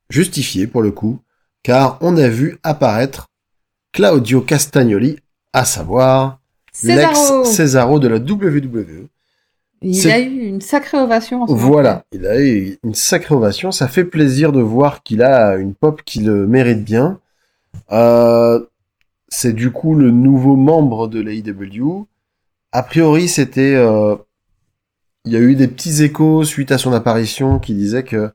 [0.09, 1.20] justifiées pour le coup,
[1.62, 3.28] car on a vu apparaître
[3.92, 5.18] Claudio Castagnoli,
[5.53, 6.40] à savoir
[6.72, 7.42] Cesaro.
[7.44, 9.09] l'ex-Cesaro de la WWE.
[9.83, 11.43] Il a eu une sacrée ovation.
[11.43, 11.64] en ce moment.
[11.68, 15.74] Voilà, il a eu une sacrée ovation, ça fait plaisir de voir qu'il a une
[15.74, 17.18] pop qui le mérite bien.
[17.91, 18.61] Euh,
[19.28, 22.07] c'est du coup le nouveau membre de l'AEW.
[22.72, 23.74] A priori, c'était...
[23.74, 24.14] euh,
[25.24, 28.30] il y a eu des petits échos suite à son apparition qui disaient que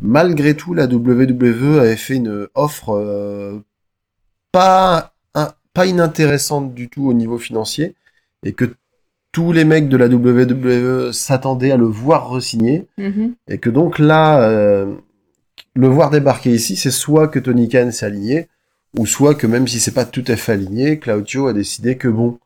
[0.00, 3.60] malgré tout, la WWE avait fait une offre euh,
[4.52, 7.94] pas, un- pas inintéressante du tout au niveau financier
[8.44, 8.74] et que
[9.36, 13.34] tous les mecs de la WWE s'attendaient à le voir re-signer Mhm.
[13.48, 14.94] et que donc là, euh,
[15.74, 18.48] le voir débarquer ici, c'est soit que Tony Khan s'est aligné,
[18.98, 22.08] ou soit que même si c'est pas tout à fait aligné, Claudio a décidé que
[22.08, 22.38] bon,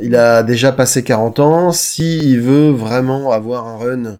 [0.00, 4.18] il a déjà passé 40 ans, s'il veut vraiment avoir un run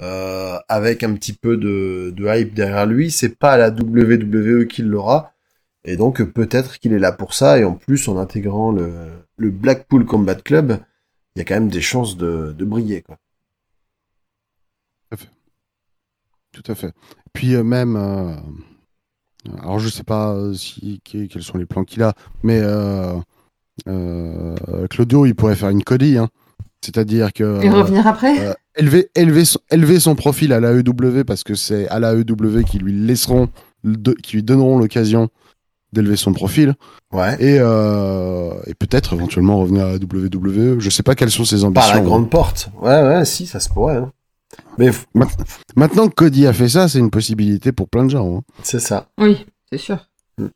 [0.00, 4.86] euh, avec un petit peu de, de hype derrière lui, c'est pas la WWE qu'il
[4.88, 5.32] l'aura,
[5.84, 8.90] et donc peut-être qu'il est là pour ça, et en plus en intégrant le,
[9.36, 10.78] le Blackpool Combat Club,
[11.34, 13.02] il y a quand même des chances de, de briller.
[13.02, 13.16] Quoi.
[16.52, 16.92] Tout à fait.
[17.32, 18.36] Puis euh, même, euh,
[19.60, 23.16] alors je sais pas euh, si, que- quels sont les plans qu'il a, mais euh,
[23.88, 26.28] euh, Claudio, il pourrait faire une Cody, hein.
[26.80, 28.38] c'est-à-dire que Et revenir après.
[28.46, 32.78] euh, élever, élever, son, élever son profil à l'AEW parce que c'est à l'AEW qui
[32.78, 33.48] lui laisseront,
[33.82, 35.28] de- qui lui donneront l'occasion
[35.94, 36.74] d'élever son profil
[37.12, 37.34] Ouais.
[37.40, 40.78] et, euh, et peut-être éventuellement revenir à la WWE.
[40.80, 41.88] Je sais pas quelles sont ses ambitions.
[41.88, 42.68] Par la grande porte.
[42.82, 43.96] Ouais, ouais, si, ça se pourrait.
[43.96, 44.12] hein.
[44.78, 44.90] Mais
[45.76, 48.36] Maintenant que Cody a fait ça, c'est une possibilité pour plein de gens.
[48.38, 48.42] hein.
[48.62, 49.06] c'est ça.
[49.18, 49.98] Oui, c'est sûr.
[50.38, 50.46] Mm.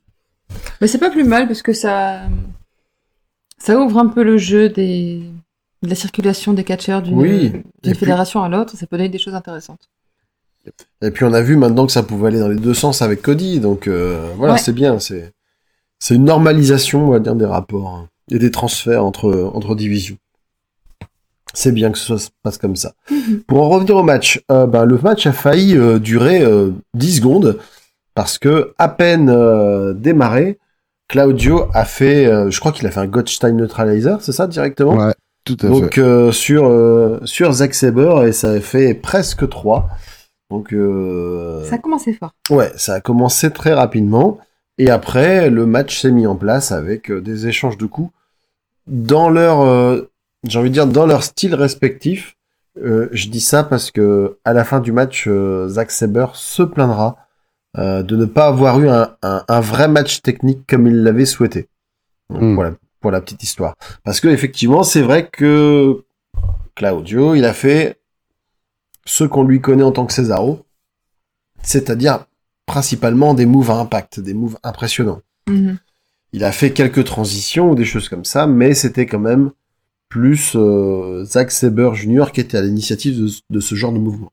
[0.80, 2.20] Mais c'est pas plus mal parce que ça,
[3.58, 5.22] ça ouvre un peu le jeu des,
[5.82, 7.52] de la circulation des catcheurs d'une Oui.
[7.82, 8.76] Puis- fédération à l'autre.
[8.76, 9.88] Ça peut donner des choses intéressantes.
[11.02, 13.22] Et puis on a vu maintenant que ça pouvait aller dans les deux sens avec
[13.22, 14.58] Cody, donc euh, voilà, Ouais.
[14.58, 14.98] c'est bien.
[14.98, 15.32] C'est
[16.00, 20.16] c'est une normalisation, on va dire, des rapports hein, et des transferts entre entre divisions.
[21.54, 22.92] C'est bien que soit- se passe comme ça.
[23.46, 27.16] Pour en revenir au match, euh, ben, le match a failli euh, durer euh, 10
[27.16, 27.58] secondes
[28.14, 30.58] parce que à peine euh, démarré,
[31.08, 34.94] Claudio a fait, euh, je crois qu'il a fait un Gottstein Neutralizer, c'est ça directement
[34.96, 35.14] Ouais,
[35.44, 36.00] Tout à Donc fait.
[36.02, 39.88] euh, sur euh, sur Zack Saber et ça a fait presque 3.
[40.50, 42.32] Donc euh, Ça a commencé fort.
[42.50, 44.38] ouais, ça a commencé très rapidement
[44.78, 48.10] et après le match s'est mis en place avec euh, des échanges de coups
[48.86, 50.10] dans leur euh,
[50.46, 52.36] j'ai envie de dire dans leur style respectif.
[52.82, 56.62] Euh, je dis ça parce que à la fin du match, euh, Zack Saber se
[56.62, 57.16] plaindra
[57.76, 61.26] euh, de ne pas avoir eu un, un, un vrai match technique comme il l'avait
[61.26, 61.68] souhaité.
[62.30, 62.54] Donc, Mm.
[62.54, 63.74] Voilà pour la petite histoire.
[64.04, 66.02] Parce que effectivement, c'est vrai que
[66.74, 67.97] Claudio, il a fait
[69.08, 70.66] ce qu'on lui connaît en tant que Cesaro,
[71.62, 72.26] c'est-à-dire
[72.66, 75.22] principalement des moves à impact, des moves impressionnants.
[75.48, 75.78] Mhm.
[76.34, 79.50] Il a fait quelques transitions ou des choses comme ça, mais c'était quand même
[80.10, 82.26] plus euh, Zack Saber Jr.
[82.34, 84.30] qui était à l'initiative de, de ce genre de mouvement.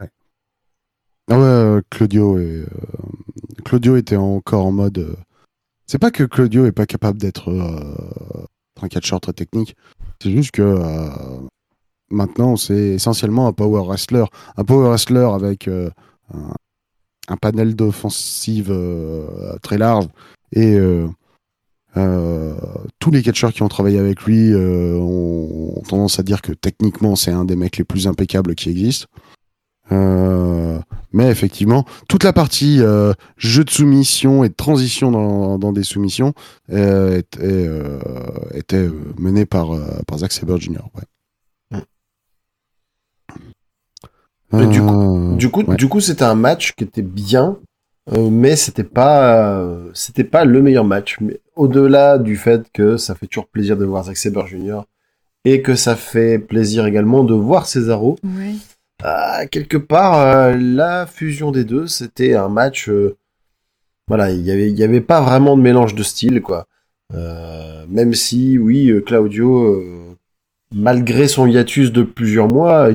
[0.00, 2.66] Ah ouais, euh, Claudio, est, euh,
[3.64, 4.98] Claudio était encore en mode.
[4.98, 5.14] euh,
[5.86, 8.46] C'est pas que Claudio est pas capable d'être euh,
[8.82, 9.76] un catcheur très technique.
[10.22, 11.10] C'est juste que euh,
[12.10, 14.24] maintenant c'est essentiellement un power wrestler,
[14.56, 15.90] un power wrestler avec euh,
[17.28, 20.08] un, panel d'offensive euh, très large
[20.52, 22.54] et euh,
[22.98, 27.32] tous les catcheurs qui ont travaillé avec lui ont, tendance à dire que techniquement c'est
[27.32, 29.06] un des mecs les plus impeccables qui existent.
[31.12, 32.78] Mais effectivement, toute la partie
[33.36, 35.10] jeu de soumission et de transition
[35.58, 36.32] dans, des soumissions
[36.68, 37.68] était,
[39.18, 39.70] menée par,
[40.06, 40.82] par Zack Sabre Jr.
[40.94, 41.02] Ouais.
[44.52, 45.76] Du Euh, Du coup, ouais.
[45.76, 47.56] du coup, c'était un match qui était bien,
[48.12, 51.18] euh, mais c'était pas, euh, c'était pas le meilleur match.
[51.20, 54.80] Mais au-delà du fait que ça fait toujours plaisir de voir Zack Sabre Jr.
[55.44, 59.46] et que ça fait plaisir également de voir Cesaro, Ouais.
[59.50, 62.88] quelque part, euh, la fusion des deux, c'était un match.
[62.88, 63.16] euh,
[64.08, 66.66] voilà, il y avait, il y avait pas vraiment de mélange de style, quoi.
[67.14, 70.16] Euh, même si, oui, Claudio, euh,
[70.74, 72.88] malgré son hiatus de plusieurs mois,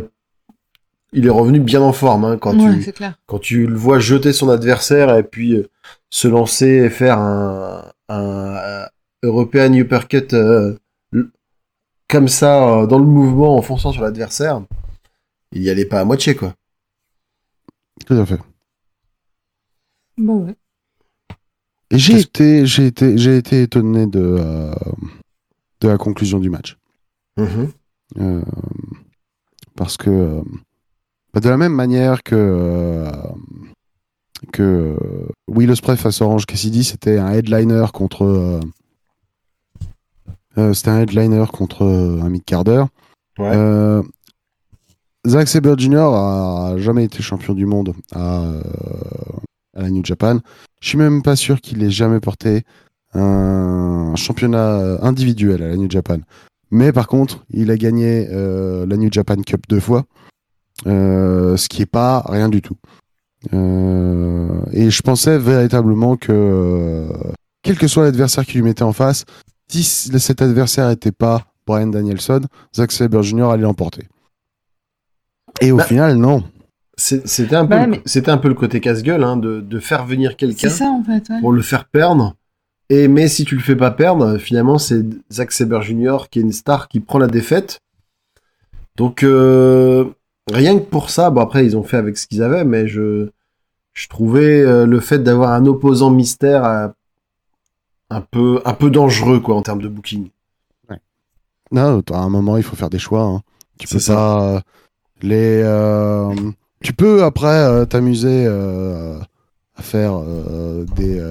[1.16, 3.16] il est revenu bien en forme hein, quand Ouais, tu c'est clair.
[3.26, 5.68] quand tu le vois jeter son adversaire et puis euh,
[6.10, 8.86] se lancer et faire un, un, euh,
[9.24, 10.78] European Uppercut euh,
[12.08, 14.62] comme ça euh, dans le mouvement en fonçant sur l'adversaire,
[15.52, 16.54] il y allait pas à moitié quoi.
[18.06, 18.40] Tout à fait.
[20.18, 20.56] Bon, ouais.
[21.92, 24.74] Et j'ai été, j'ai été, j'ai été étonné de, euh,
[25.82, 26.78] de la conclusion du match.
[27.38, 27.72] Mhm.
[28.20, 28.42] Euh,
[29.76, 30.42] parce que euh,
[31.36, 33.12] bah, de la même manière que euh,
[34.54, 38.60] que euh, Will Ospreay face Orange Cassidy, c'était un headliner contre euh,
[40.58, 42.86] euh, c'était un headliner contre un mid Carter.
[43.38, 44.02] Ouais.
[45.28, 45.98] Zack Sabre Jr.
[45.98, 48.44] a jamais été champion du monde à,
[49.76, 50.40] à la New Japan.
[50.80, 52.64] Je suis même pas sûr qu'il ait jamais porté
[53.14, 56.20] un championnat individuel à la New Japan.
[56.72, 60.06] Mais par contre, il a gagné euh, la New Japan Cup deux fois,
[60.86, 62.78] ce qui est pas rien du tout.
[63.54, 67.08] Euh, et je pensais véritablement que, euh,
[67.62, 69.26] quel que soit l'adversaire qui lui mettait en face,
[69.68, 72.42] si cet adversaire n'était pas Brian Danielson,
[72.76, 73.46] Zack Sabre Jr.
[73.52, 74.08] allait l'emporter.
[75.62, 76.44] Et au Bah, final, non.
[76.98, 79.80] C'est- C'était un peu, le- mais- c'était un peu le côté casse-gueule hein, de, de
[79.80, 81.30] faire venir quelqu'un ça en fait.
[81.30, 81.40] Ouais.
[81.42, 82.36] pour le faire perdre.
[82.90, 86.30] Et mais si tu le fais pas perdre, finalement c'est Zack Saber Jr.
[86.30, 87.80] qui est une star qui prend la défaite.
[88.96, 90.06] Donc euh,
[90.52, 93.30] rien que pour ça, bon après ils ont fait avec ce qu'ils avaient, mais je
[93.94, 96.88] je trouvais euh, le fait d'avoir un opposant mystère euh,
[98.10, 100.30] un peu un peu dangereux quoi en termes de booking.
[101.72, 103.24] Non, à un moment, il faut faire des choix.
[103.24, 103.42] hein.
[103.80, 104.14] Tu peux ça.
[104.14, 104.60] pas euh,
[105.24, 105.62] les.
[105.64, 106.34] euh,
[106.84, 110.20] tu peux après euh, t'amuser à faire
[110.96, 111.22] des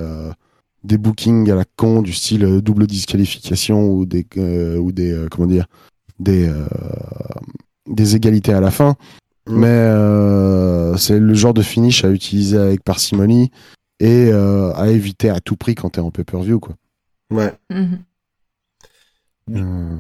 [0.83, 4.27] des bookings à la con du style double disqualification ou des
[4.79, 5.67] ou des comment dire
[6.19, 6.51] des
[7.87, 8.97] des égalités à la fin.
[9.47, 9.59] Mm.
[9.59, 13.51] Mais euh, c'est le genre de finish à utiliser avec parcimonie
[14.01, 16.75] et euh, à éviter à tout prix quand t'es en pay-per-view quoi.
[17.31, 17.53] Ouais.
[17.71, 17.99] Mhm.
[19.57, 19.97] Euh,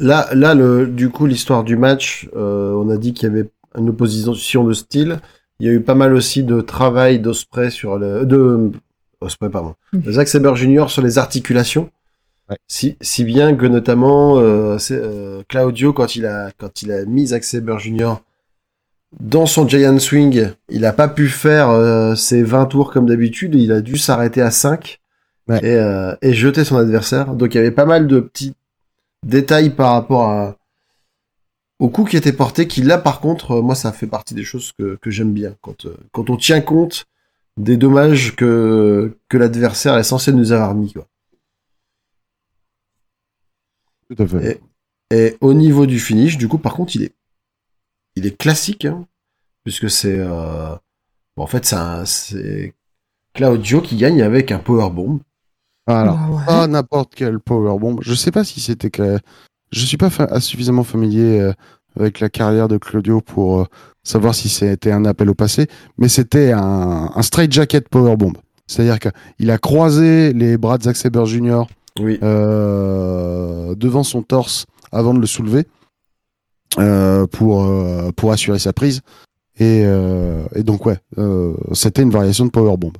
[0.00, 3.50] Là, là, le, du coup, l'histoire du match, euh, on a dit qu'il y avait
[3.76, 5.18] une opposition de style.
[5.58, 8.70] Il y a eu pas mal aussi de travail d'Osprey sur le, de,
[9.20, 10.84] Osprey, pardon, de Zack Saber Jr.
[10.88, 11.90] sur les articulations.
[12.50, 12.56] Ouais.
[12.66, 17.26] Si, si bien que notamment, euh, euh, Claudio, quand il a, quand il a mis
[17.28, 18.14] Zack Saber Jr.
[19.20, 23.54] dans son Giant Swing, il a pas pu faire euh, ses 20 tours comme d'habitude,
[23.54, 25.00] il a dû s'arrêter à 5
[25.48, 25.60] Ouais.
[25.62, 27.32] et, euh, et jeter son adversaire.
[27.34, 28.52] Donc il y avait pas mal de petits
[29.24, 30.56] détails par rapport à,
[31.78, 34.72] au coup qui était porté, qui là par contre, moi ça fait partie des choses
[34.78, 35.54] que, que j'aime bien.
[35.62, 37.06] Quand, euh, quand on tient compte
[37.56, 40.92] des dommages que, que l'adversaire est censé nous avoir mis.
[40.92, 41.06] Quoi.
[44.08, 44.52] Tout à fait.
[44.52, 44.60] Et-
[45.16, 47.14] Et au niveau du finish, du coup, par contre, il est,
[48.14, 49.06] il est classique, hein,
[49.64, 50.74] puisque c'est, euh,
[51.36, 51.74] bon, en fait,
[52.04, 52.74] c'est
[53.32, 55.20] Claudio qui gagne avec un powerbomb.
[55.86, 56.44] Alors, ouais.
[56.44, 57.96] pas n'importe quel powerbomb.
[58.02, 59.18] Je sais pas si c'était que
[59.72, 61.52] je suis pas fa- suffisamment familier euh,
[61.98, 63.64] avec la carrière de Claudio pour euh,
[64.02, 68.34] savoir si c'était un appel au passé, mais c'était un, un straight jacket powerbomb.
[68.66, 71.62] C'est-à-dire qu'il a croisé les bras de Zack Sabre Jr.
[72.00, 72.18] Oui.
[72.22, 75.66] euh, devant son torse avant de le soulever
[76.78, 79.00] euh, pour, euh, pour assurer sa prise.
[79.58, 82.92] Et, euh, et donc, ouais, euh, c'était une variation de powerbomb.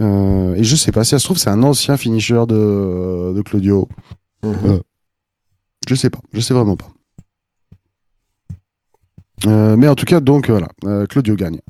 [0.00, 3.42] Euh, et je sais pas, si ça se trouve, c'est un ancien finisher de, de
[3.42, 3.88] Claudio.
[4.44, 4.80] Euh,
[5.88, 6.88] Je sais pas, je sais vraiment pas.
[9.46, 11.60] Euh, mais en tout cas, donc voilà, euh, Claudio gagne.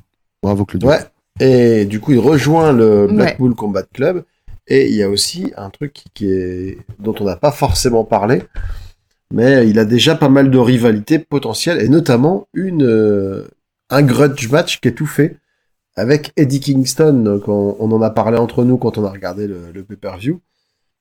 [0.43, 0.89] Bravo Claudio.
[0.89, 1.01] Ouais.
[1.41, 3.13] Et du coup, il rejoint le Ouais.
[3.15, 4.25] Blackpool Combat Club.
[4.69, 8.43] Et il y a aussi un truc qui- est, dont on n'a pas forcément parlé,
[9.33, 13.49] mais il a déjà pas mal de rivalités potentielles, et notamment une, euh,
[13.91, 15.37] un grudge match qui est tout fait
[15.97, 17.13] avec Eddie Kingston.
[17.25, 20.41] Donc on, en a parlé entre nous quand on a regardé le, le pay-per-view.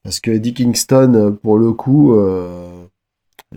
[0.04, 2.86] Parce que Eddie Kingston, pour le coup, euh,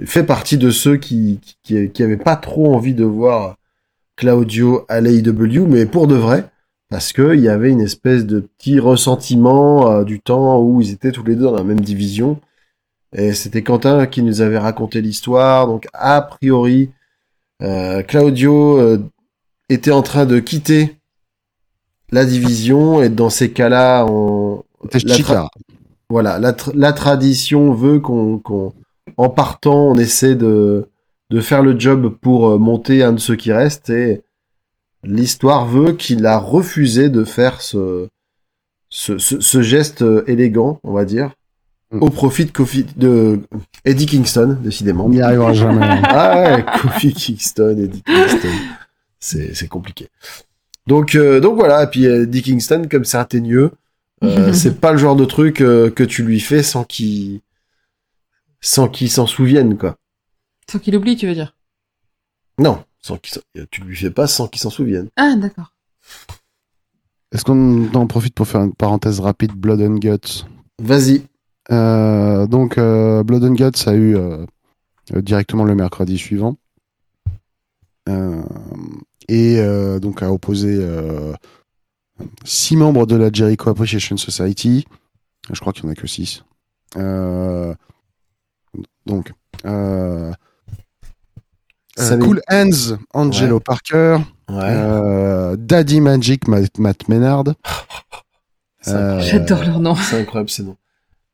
[0.05, 3.57] fait partie de ceux qui, qui, qui pas trop envie de voir
[4.17, 6.45] Claudio à l'AEW, mais pour de vrai,
[6.95, 10.93] parce que il y avait une espèce de petit ressentiment euh, du temps où ils
[10.93, 12.39] étaient tous les deux dans la même division.
[13.13, 15.67] Et c'était Quentin qui nous avait raconté l'histoire.
[15.67, 16.91] Donc a priori,
[17.63, 19.03] euh, Claudio euh,
[19.69, 20.95] était en train de quitter
[22.13, 24.63] la division et dans ces cas-là, on
[24.93, 25.49] la tra-
[26.09, 28.41] voilà, la, tra- la tradition veut qu'on,
[29.17, 30.87] en partant, on essaie de,
[31.31, 34.23] de faire le job pour monter un de ceux qui restent et
[35.05, 38.09] l'histoire veut qu'il a refusé de faire ce,
[38.89, 41.33] ce, ce, ce geste euh, élégant, on va dire,
[41.95, 42.03] Mm.
[42.03, 43.41] au profit de, Kofi, de
[43.85, 45.07] Eddie Kingston, décidément.
[45.07, 45.87] On n'y arrivera jamais.
[46.05, 48.49] Ah ouais, Kofi Kingston, Eddie Kingston.
[49.21, 50.09] C'est, c'est compliqué.
[50.87, 53.73] Donc, euh, donc voilà, et puis Eddie Kingston, comme c'est un teigneux,
[54.23, 57.41] euh, c'est pas le genre de truc euh, que tu lui fais sans qu'il
[58.61, 59.97] sans qu'il s'en souvienne, quoi.
[60.71, 61.55] Sans qu'il oublie, tu veux dire?
[62.59, 63.19] Non, sans
[63.71, 65.11] tu lui fais pas sans qu'il s'en souvienne.
[65.17, 65.75] Ah, d'accord.
[67.33, 69.53] Est-ce qu'on en profite pour faire une parenthèse rapide?
[69.53, 70.47] Blood and Guts
[70.81, 71.27] Vas-y.
[71.71, 74.47] Euh, donc, euh, Blood and Guts a eu euh,
[75.17, 76.57] directement le mercredi suivant.
[78.09, 78.43] Euh,
[79.29, 81.35] et euh, donc a opposé euh,
[82.45, 84.87] six membres de la Jericho Appreciation Society.
[85.53, 86.43] Je crois qu'il n'y en a que six.
[86.97, 87.75] Euh,
[89.05, 89.33] donc,
[91.99, 93.61] euh, Cool Hands, Angelo Ouais.
[93.65, 94.19] Parker,
[94.51, 94.61] Ouais.
[94.63, 97.03] euh, Daddy Magic, Matt, Matt
[98.89, 99.95] euh, J'adore leur nom.
[99.95, 100.77] C'est incroyable ces noms.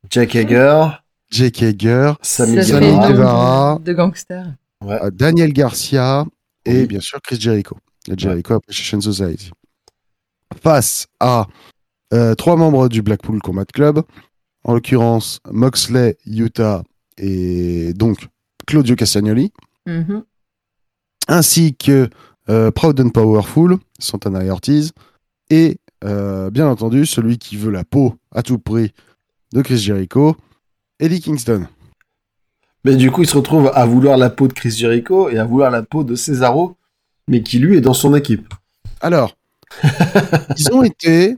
[0.09, 0.87] Jack Hager,
[1.31, 3.79] Jake Hager, Sammy Guevara.
[3.79, 4.47] De, de gangster.
[4.85, 4.99] Ouais.
[5.03, 6.25] euh, Daniel Garcia
[6.65, 6.87] et Oui.
[6.87, 7.77] bien sûr Chris Jericho,
[8.09, 9.51] la Jericho Appreciation Society.
[10.63, 11.47] Face à
[12.13, 14.03] euh, trois membres du Blackpool Combat Club,
[14.65, 16.83] en l'occurrence Moxley, Utah
[17.19, 18.27] et donc
[18.67, 19.53] Claudio Castagnoli,
[19.87, 20.23] Mhm.
[21.31, 22.11] Ainsi que
[22.49, 24.93] euh, Proud and Powerful, Santana et Ortiz,
[25.49, 28.93] et euh, bien entendu celui qui veut la peau à tout prix
[29.53, 30.37] de Chris Jericho,
[30.99, 31.67] Eddie Kingston.
[32.85, 35.45] Mais du coup, il se retrouve à vouloir la peau de Chris Jericho et à
[35.45, 36.77] vouloir la peau de Cesaro,
[37.29, 38.53] mais qui lui est dans son équipe.
[39.01, 39.37] Alors,
[40.57, 41.37] ils ont été,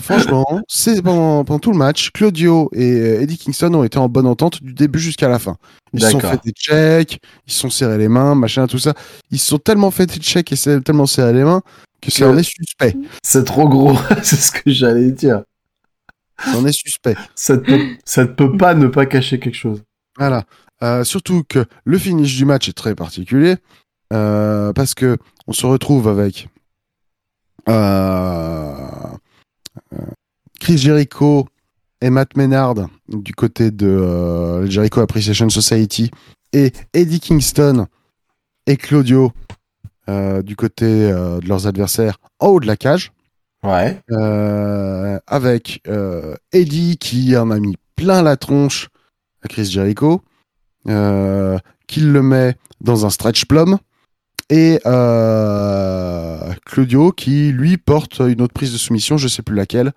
[0.00, 4.08] franchement, c'est pendant, pendant tout le match, Claudio et euh, Eddie Kingston ont été en
[4.08, 5.56] bonne entente du début jusqu'à la fin.
[5.92, 8.94] Ils se sont fait des checks, ils se sont serrés les mains, machin, tout ça.
[9.30, 11.62] Ils se sont tellement fait des checks et tellement serré les mains
[12.00, 12.96] que ça en est suspect.
[13.22, 15.42] C'est trop gros, c'est ce que j'allais dire.
[16.42, 17.16] Ça en est suspect.
[17.34, 19.82] Ça ne peut, ça peut pas ne pas cacher quelque chose.
[20.16, 20.44] Voilà.
[20.82, 23.56] Euh, surtout que le finish du match est très particulier
[24.12, 26.48] euh, parce que on se retrouve avec
[27.68, 28.74] euh,
[30.60, 31.48] Chris Jericho
[32.00, 32.74] et Matt Menard
[33.08, 36.10] du côté de euh, Jericho Appreciation Society
[36.52, 37.86] et Eddie Kingston
[38.66, 39.32] et Claudio
[40.08, 43.12] euh, du côté euh, de leurs adversaires en haut de la cage
[43.62, 44.00] Ouais.
[44.10, 45.82] euh, avec
[46.52, 48.88] Eddie qui en a mis plein la tronche
[49.42, 50.22] à Chris Jericho,
[50.86, 53.76] qui le met dans un stretch plum,
[54.48, 59.92] et euh, Claudio qui lui porte une autre prise de soumission, je sais plus laquelle,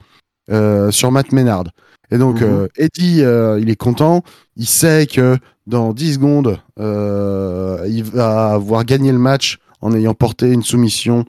[0.52, 1.66] euh, sur Matt Menard.
[2.12, 2.48] Et donc Mhm.
[2.48, 4.24] euh, Eddie, euh, il est content,
[4.58, 5.38] il sait que
[5.68, 11.26] dans 10 secondes, il va avoir gagné le match en ayant porté une soumission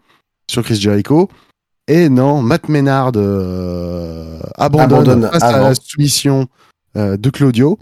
[0.50, 1.28] sur Chris Jericho.
[1.86, 4.92] Et non, Matt Menard euh, abandonne,
[5.22, 6.46] Abandonne face à la soumission
[6.96, 7.78] de Claudio.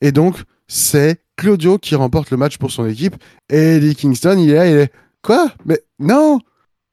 [0.00, 0.36] Et donc,
[0.68, 3.16] c'est Claudio qui remporte le match pour son équipe.
[3.50, 4.92] Et Eddie Kingston, il est là, il est
[5.22, 5.50] quoi?
[5.64, 6.38] Mais non,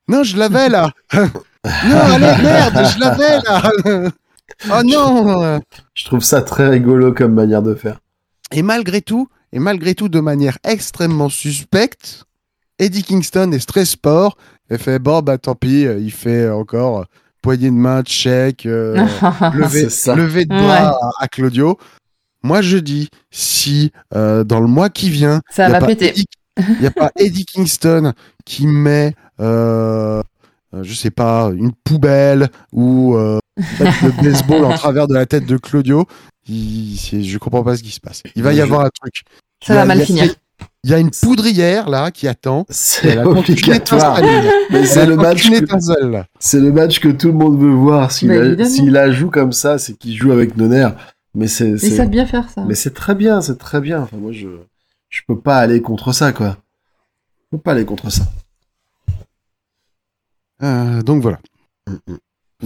[0.07, 0.91] non, je l'avais là.
[1.87, 4.09] non, allez merde, je l'avais là.
[4.71, 5.59] oh non.
[5.93, 7.99] Je trouve ça très rigolo comme manière de faire.
[8.51, 12.23] Et malgré tout, et malgré tout de manière extrêmement suspecte,
[12.79, 14.37] Eddie Kingston est très sport
[14.69, 17.05] et fait bon bah tant pis, il fait encore
[17.41, 18.95] poignée de main, check, euh,
[19.53, 20.15] lever, C'est ça.
[20.15, 21.77] lever de bras à, à Claudio.
[22.43, 25.85] Moi je dis si euh, dans le mois qui vient, Ça il n'y a, va
[25.85, 26.09] pas péter.
[26.13, 26.25] Eddie-
[26.81, 28.13] y a pas Eddie Kingston
[28.45, 30.21] qui met euh,
[30.73, 35.45] euh, je sais pas, une poubelle ou euh, le baseball en travers de la tête
[35.45, 36.05] de Claudio.
[36.49, 38.23] Il, je comprends pas ce qui se passe.
[38.35, 39.23] Il va y avoir un truc.
[39.63, 40.33] Ça a- va mal finir.
[40.83, 42.65] Il y a une poudrière là qui attend.
[42.69, 44.19] C'est obligatoire.
[44.85, 46.25] c'est le match que- étincelle, là.
[46.39, 48.11] C'est le match que tout le monde veut voir.
[48.11, 50.95] S'il Bah, la, s'il la joue comme ça, c'est qu'il joue avec nos nerfs.
[51.35, 52.63] Mais c'est, Ils c'est- savent bien faire ça.
[52.67, 54.01] mais c'est très bien, c'est très bien.
[54.03, 54.47] Enfin, moi, je,
[55.09, 56.57] je peux pas aller contre ça, quoi.
[57.51, 58.23] Je peux pas aller contre ça.
[60.63, 61.39] Euh, donc voilà.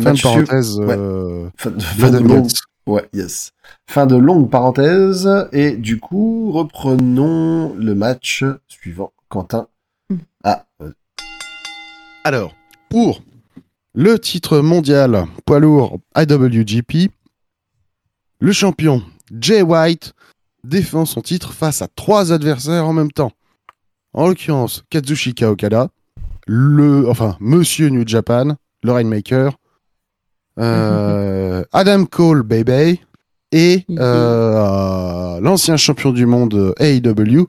[0.02, 0.80] Fin de parenthèse.
[0.80, 0.96] ouais.
[0.98, 2.60] euh, Fin de, fin de Golden longue, Nuggets.
[2.88, 3.52] ouais, yes.
[3.88, 5.30] Fin de longue parenthèse.
[5.52, 9.12] Et du coup, reprenons le match suivant.
[9.30, 9.68] Quentin.
[10.10, 10.16] Mm.
[10.44, 10.92] Ah, euh,
[12.24, 12.54] Alors,
[12.90, 13.22] pour
[13.94, 17.12] le titre mondial poids lourd IWGP,
[18.40, 19.04] le champion
[19.40, 20.14] Jay White
[20.64, 23.32] défend son titre face à trois adversaires en même temps.
[24.14, 25.90] En l'occurrence, Kazushika Okada,
[26.48, 29.54] le, enfin, Monsieur New Japan, le Rainmaker,
[30.60, 33.02] euh, Adam Cole Baby
[33.52, 37.48] et euh, l'ancien champion du monde AEW,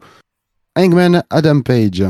[0.77, 2.05] Hangman Adam Page.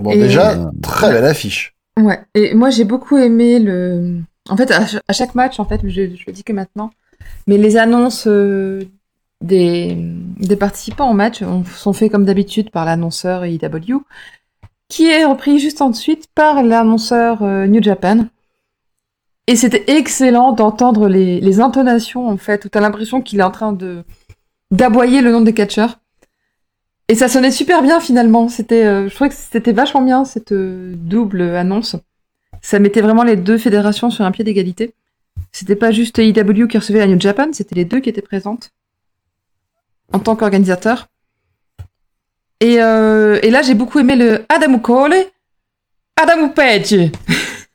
[0.00, 1.74] bon, Et- déjà, très belle affiche.
[2.00, 4.20] Ouais, et moi j'ai beaucoup aimé le.
[4.48, 6.90] En fait, à, ch- à chaque match, en fait, je, je le dis que maintenant,
[7.46, 8.82] mais les annonces euh,
[9.42, 14.00] des, des participants au match ont- sont faites comme d'habitude par l'annonceur IW,
[14.92, 18.26] qui est repris juste ensuite par l'annonceur euh, New Japan.
[19.46, 23.72] Et c'était excellent d'entendre les, intonations, en fait, où t'as l'impression qu'il est en train
[23.72, 24.04] de
[24.70, 25.98] d'aboyer le nom des catcheurs.
[27.08, 28.48] Et ça sonnait super bien finalement.
[28.48, 31.96] C'était, euh, je trouvais que c'était vachement bien cette euh, double annonce.
[32.60, 34.92] Ça mettait vraiment les deux fédérations sur un pied d'égalité.
[35.52, 38.72] C'était pas juste IW qui recevait la New Japan, c'était les deux qui étaient présentes
[40.12, 41.08] en tant qu'organisateur.
[42.62, 45.16] Et, euh, et là, j'ai beaucoup aimé le Adamu Cole,
[46.16, 46.94] Adamu Page.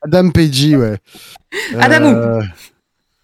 [0.02, 0.98] Adam Page, ouais.
[1.78, 2.08] Adamu.
[2.08, 2.42] Euh,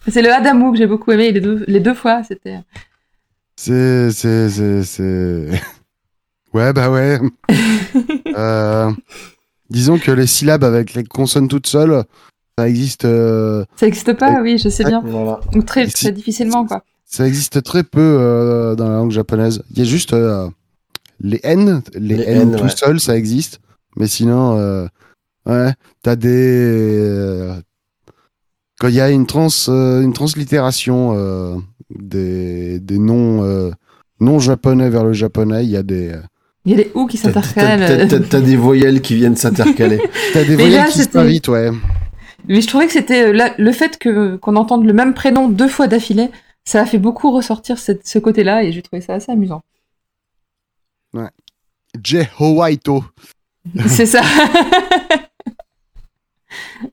[0.10, 2.22] C'est le Adamu que j'ai beaucoup aimé les deux, les deux fois.
[2.28, 2.60] C'était.
[3.56, 5.62] C'est, c'est, c'est, c'est.
[6.54, 7.20] Ouais, bah ouais.
[8.36, 8.92] Euh,
[9.70, 12.04] disons que les syllabes avec les consonnes toutes seules,
[12.58, 15.02] ça existe, euh, Ça n'existe pas, oui, je sais bien.
[15.06, 15.40] Voilà.
[15.54, 16.84] Ou très, très difficilement, quoi.
[17.06, 19.64] ça existe très peu euh, dans la langue japonaise.
[19.72, 20.48] Il y a juste euh,
[21.20, 22.70] les N, les, Les N, N, tout ouais.
[22.76, 23.60] seuls, ça existe.
[23.96, 24.86] Mais sinon, euh,
[25.46, 26.30] ouais, t'as des.
[26.32, 27.54] euh,
[28.80, 31.56] quand il y a une, trans, euh, une translittération euh,
[31.96, 33.72] des, des noms, euh,
[34.20, 36.14] noms japonais vers le japonais, il y a des.
[36.66, 38.08] Il y a des ou qui s'intercalent.
[38.08, 40.00] t'as- t'as des voyelles qui viennent s'intercaler.
[40.34, 41.72] T'as des Mais voyelles là, qui se c'était- invitent, ouais.
[42.48, 45.68] Mais je trouvais que c'était là- le fait que qu'on entende le même prénom deux
[45.68, 46.30] fois d'affilée,
[46.66, 49.62] ça a fait beaucoup ressortir cette- ce côté-là et j'ai trouvé ça assez amusant.
[52.40, 53.04] Howaito.
[53.88, 54.22] C'est ça.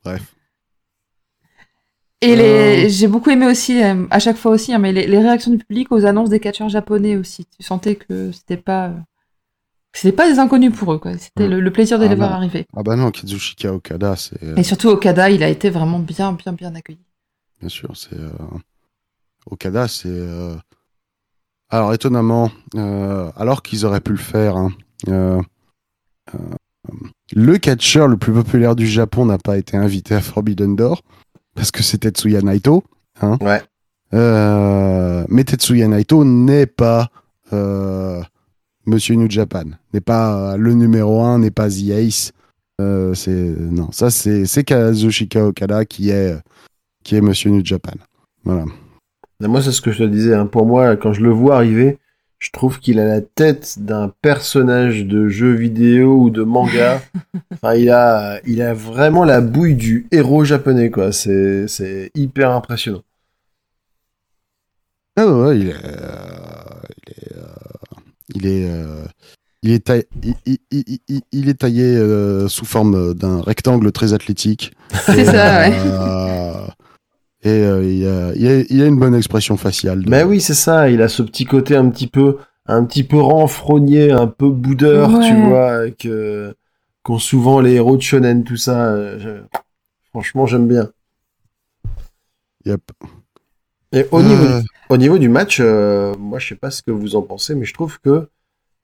[0.05, 0.35] Bref.
[2.23, 2.37] Et Euh.
[2.37, 5.51] les, j'ai beaucoup aimé aussi, euh, à chaque fois aussi, hein, mais les, les réactions
[5.51, 7.47] du public aux annonces des catcheurs japonais aussi.
[7.47, 8.99] Tu sentais que c'était pas, euh,
[9.95, 11.17] c'était pas des inconnus pour eux, quoi.
[11.17, 11.51] C'était Mm.
[11.53, 12.37] le, le plaisir de Ah les voir non.
[12.37, 12.67] arriver.
[12.77, 14.43] Ah bah non, Kazushika Okada, c'est.
[14.43, 17.01] euh, Et surtout Okada, il a été vraiment bien, bien, bien accueilli.
[17.61, 18.31] Bien sûr, c'est euh,
[19.51, 20.55] Okada, c'est euh,
[21.71, 24.73] alors étonnamment, euh, alors qu'ils auraient pu le faire, hein,
[25.09, 25.41] euh,
[26.35, 26.39] euh,
[27.33, 31.03] le catcheur le plus populaire du Japon n'a pas été invité à Forbidden Door
[31.55, 32.83] parce que c'est Tetsuya Naito.
[33.21, 33.39] Hein.
[33.41, 33.63] Ouais.
[34.13, 37.11] Mais Tetsuya Naito n'est pas
[38.87, 39.65] Monsieur New Japan,
[39.95, 42.33] n'est pas le numéro un, n'est pas The Ace.
[42.79, 46.37] C'est non, ça c'est c'est Kazushika Okada qui est
[47.05, 47.95] qui est Monsieur New Japan.
[48.43, 48.65] Voilà.
[49.41, 50.35] Moi, c'est ce que je te disais.
[50.35, 50.47] hein.
[50.47, 51.99] Pour moi, quand je le vois arriver,
[52.39, 57.01] je trouve qu'il a la tête d'un personnage de jeu vidéo ou de manga.
[57.55, 61.13] enfin, il a, il a vraiment la bouille du héros japonais, quoi.
[61.13, 63.03] C'est, c'est hyper impressionnant.
[65.17, 67.45] Ah ouais, il est, euh, il est, euh,
[68.35, 69.05] il est, euh,
[69.63, 73.93] il est taillé, il, il- il- il- il est taillé euh, sous forme d'un rectangle
[73.93, 74.73] très athlétique.
[75.07, 75.73] C'est ça, ouais.
[77.47, 80.05] Euh, et euh, il, a, il, a, il a une bonne expression faciale.
[80.07, 80.91] Mais oui, c'est ça.
[80.91, 82.37] Il a ce petit côté un petit peu,
[82.67, 86.55] un petit peu renfrogné, un peu boudeur, tu vois, que
[87.03, 88.89] qu'ont souvent les héros de shonen, tout ça.
[88.93, 89.59] euh, je-
[90.11, 90.91] Franchement, j'aime bien.
[92.67, 92.83] Yep.
[93.93, 96.83] Et au niveau Euh, du, au niveau du match, euh, moi, je sais pas ce
[96.83, 98.29] que vous en pensez, mais je trouve que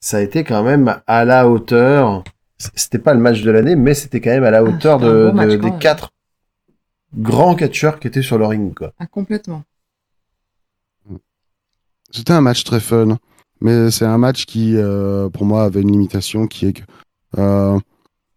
[0.01, 2.25] ça a été quand même à la hauteur.
[2.75, 5.43] C'était pas le match de l'année, mais c'était quand même à la hauteur de, bon
[5.47, 6.11] de- quand des quatre
[7.15, 8.93] grands catcheurs qui étaient sur le ring, quoi.
[8.99, 9.63] Ah, complètement.
[12.11, 13.19] C'était un match très fun,
[13.61, 16.83] mais c'est un match qui, euh, pour moi, avait une limitation qui est que
[17.39, 17.79] euh,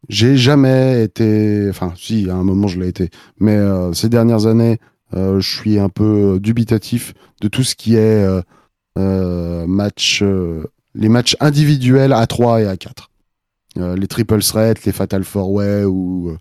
[0.10, 3.10] j'ai jamais été, enfin, si, à un moment je l'ai été,
[3.40, 4.80] mais euh, ces dernières années,
[5.14, 8.42] euh, je suis un peu dubitatif de tout ce qui est euh,
[8.98, 10.66] euh, match, euh,
[10.96, 13.10] les matchs individuels à 3 et à 4.
[13.78, 16.38] Euh, les triple threats, les fatal four way ou euh,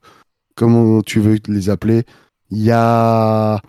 [0.58, 2.02] comment tu veux les appeler,
[2.50, 3.60] il y a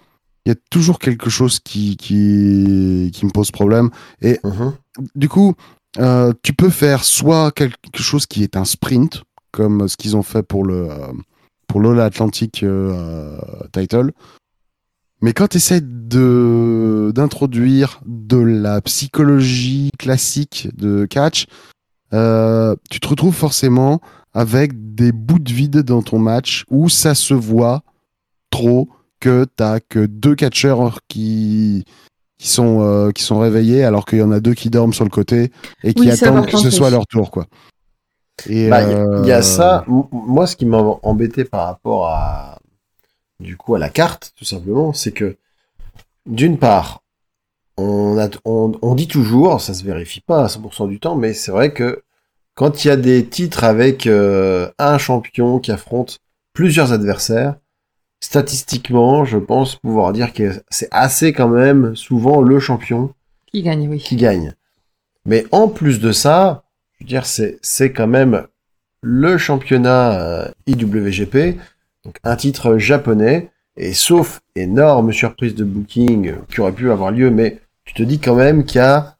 [0.45, 3.91] y a toujours quelque chose qui, qui, qui me pose problème.
[4.23, 4.73] Mhm.
[5.13, 5.53] Du coup,
[5.99, 9.21] euh, tu peux faire soit quelque chose qui est un sprint,
[9.51, 10.89] comme ce qu'ils ont fait pour le
[11.67, 13.37] pour l'All Atlantic euh,
[13.71, 14.11] title.
[15.21, 21.45] Mais quand tu essaies de d'introduire de la psychologie classique de catch,
[22.13, 24.01] euh, tu te retrouves forcément
[24.33, 27.81] avec des bouts de vide dans ton match où ça se voit
[28.49, 28.89] trop
[29.19, 31.85] que t'as que deux catcheurs qui
[32.37, 35.03] qui sont euh, qui sont réveillés alors qu'il y en a deux qui dorment sur
[35.03, 35.51] le côté
[35.83, 37.47] et qui Oui, attendent que ce soit leur tour quoi.
[38.47, 39.83] Et Bah, il y a- il y, euh, a ça.
[40.11, 42.59] Moi, ce qui m'a embêté par rapport à,
[43.41, 45.35] du coup, à la carte, tout simplement, c'est que,
[46.25, 47.03] d'une part,
[47.77, 51.33] on, a, on, on dit toujours, ça se vérifie pas à 100% du temps, mais
[51.33, 52.01] c'est vrai que
[52.59, 56.19] quand il y a des titres avec euh, un champion qui affronte
[56.51, 57.55] plusieurs adversaires,
[58.19, 63.13] statistiquement, je pense pouvoir dire que c'est assez quand même souvent le champion
[63.47, 63.99] Qui gagne, oui.
[63.99, 64.55] qui gagne.
[65.25, 66.65] Mais en plus de ça,
[66.97, 68.45] je veux dire, c'est, quand même
[69.01, 71.57] le championnat euh, IWGP,
[72.03, 77.31] donc un titre japonais, et sauf énorme surprise de booking qui aurait pu avoir lieu,
[77.31, 79.15] mais tu te dis quand même qu'il y a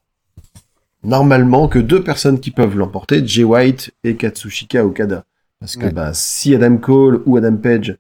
[1.04, 5.26] normalement que deux personnes qui peuvent l'emporter, Jay White et Katsushika Okada.
[5.60, 5.92] Parce que Ouais.
[5.92, 7.98] bah, si Adam Cole ou Adam Page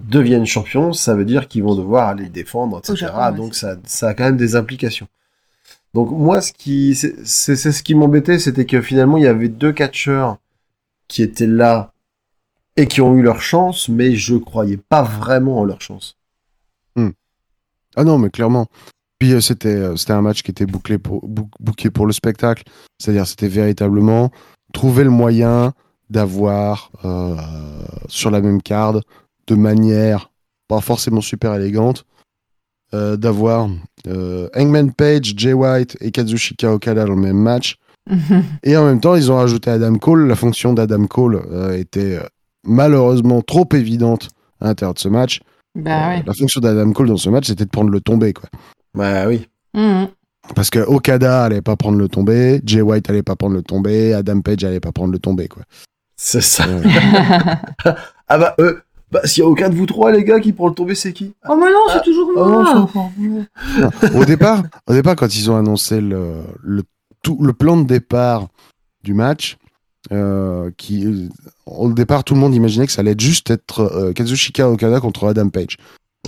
[0.00, 2.96] deviennent champions, ça veut dire qu'ils vont devoir aller le défendre, etc.
[2.96, 5.08] Japon, ouais, Donc ça, ça a quand même des implications.
[5.94, 9.72] Donc moi, ce qui, c'est ce qui m'embêtait, c'était que finalement il y avait deux
[9.72, 10.38] catcheurs
[11.06, 11.92] qui étaient là
[12.76, 16.16] et qui ont eu leur chance, mais je croyais pas vraiment en leur chance.
[17.94, 18.68] Ah non, mais clairement.
[19.22, 21.22] Puis euh, c'était euh, c'était un match qui était bouclé pour
[21.94, 22.64] pour le spectacle,
[22.98, 24.32] c'est-à-dire c'était véritablement
[24.72, 25.74] trouver le moyen
[26.10, 27.36] d'avoir euh,
[28.08, 28.96] sur la même carte
[29.46, 30.32] de manière
[30.66, 32.04] pas forcément super élégante
[32.94, 33.70] euh, d'avoir
[34.08, 37.76] euh, Hangman Page, Jay White et Kazushika Okada dans le même match
[38.64, 40.26] et en même temps ils ont rajouté Adam Cole.
[40.26, 41.44] La fonction d'Adam Cole
[41.74, 42.18] était
[42.66, 44.30] malheureusement trop évidente
[44.60, 45.42] à l'intérieur de ce match.
[45.76, 46.24] bah ouais.
[46.26, 48.48] La fonction d'Adam Cole dans ce match, c'était de prendre le tombé, quoi.
[48.94, 49.48] Bah oui.
[49.74, 50.08] Mhm.
[50.54, 54.12] Parce que Okada allait pas prendre le tombé, Jay White allait pas prendre le tombé,
[54.12, 55.62] Adam Page allait pas prendre le tombé, quoi.
[56.16, 56.64] C'est ça.
[58.28, 60.68] Ah bah euh, bah s'il y a aucun de vous trois les gars qui prend
[60.68, 61.34] le tomber, c'est qui?
[61.46, 63.10] Oh, mais non, c'est toujours Oh, non, moi.
[64.02, 66.82] je au départ, au départ, quand ils ont annoncé le, le,
[67.22, 68.48] tout, le plan de départ
[69.04, 69.58] du match,
[70.12, 71.28] euh, qui,
[71.66, 75.28] au départ, tout le monde imaginait que ça allait juste être euh, Kazushika Okada contre
[75.28, 75.76] Adam Page,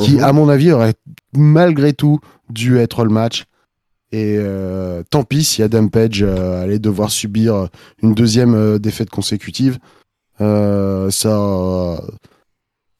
[0.00, 0.24] qui, Mhm.
[0.24, 0.94] à mon avis, aurait
[1.36, 3.44] malgré tout dû être le match.
[4.12, 7.68] Et euh, tant pis si Adam Page euh, allait devoir subir
[8.02, 9.78] une deuxième euh, défaite consécutive,
[10.40, 12.00] euh, ça,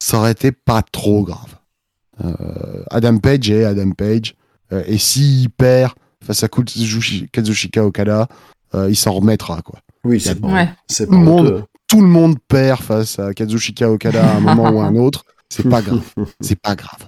[0.01, 1.57] ça aurait été pas trop grave.
[2.25, 2.33] Euh,
[2.91, 4.35] Adam Page est Adam Page,
[4.73, 5.93] euh, et s'il perd
[6.25, 8.29] face à Kazushi- Kazushika Okada,
[8.75, 9.81] euh, il s'en remettra quoi.
[10.05, 10.69] Oui, c'est pas, Ouais.
[10.89, 11.65] c'est pas Monde.
[11.87, 15.25] Tout le monde perd face à Kazushika Okada à un moment ou à un autre,
[15.49, 16.03] c'est pas grave,
[16.41, 17.07] c'est pas grave.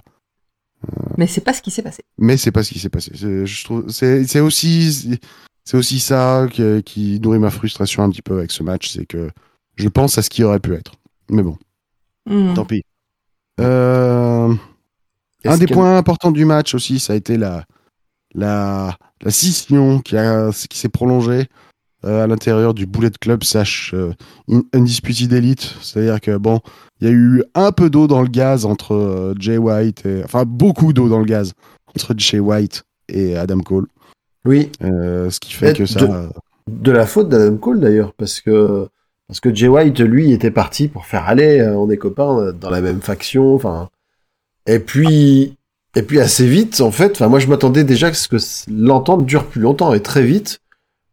[1.16, 2.04] Mais c'est pas ce qui s'est passé.
[2.18, 3.10] Mais c'est pas ce qui s'est passé.
[3.14, 5.18] C'est- Je trouve, c'est, c'est aussi,
[5.64, 9.06] c'est aussi ça qui, qui nourrit ma frustration un petit peu avec ce match, c'est
[9.06, 9.30] que
[9.76, 10.92] je pense à ce qui aurait pu être.
[11.30, 11.56] Mais bon,
[12.26, 12.54] Mhm.
[12.54, 12.82] tant pis.
[13.60, 14.54] Euh,
[15.44, 17.64] un des que- points importants du match aussi, ça a été la,
[18.34, 21.48] la, la scission qui, a, qui s'est prolongée
[22.06, 24.12] euh, à l'intérieur du Bullet Club slash euh,
[24.72, 25.74] Undisputed Elite.
[25.82, 26.60] C'est-à-dire que bon,
[27.00, 30.22] il y a eu un peu d'eau dans le gaz entre euh, Jay White et,
[30.24, 31.52] enfin beaucoup d'eau dans le gaz
[31.94, 33.86] entre Jay White et Adam Cole.
[34.44, 36.00] Oui, Euh, ce qui fait Et que ça.
[36.00, 36.28] de-
[36.70, 38.88] de la faute d'Adam Cole d'ailleurs, parce que
[39.28, 42.80] parce que Jay White lui était parti pour faire aller, on est copains dans la
[42.80, 43.88] même faction, enfin.
[44.66, 45.56] Et puis
[45.96, 48.36] et puis assez vite en fait, enfin moi je m'attendais déjà à ce que
[48.70, 50.60] l'entente dure plus longtemps et très vite,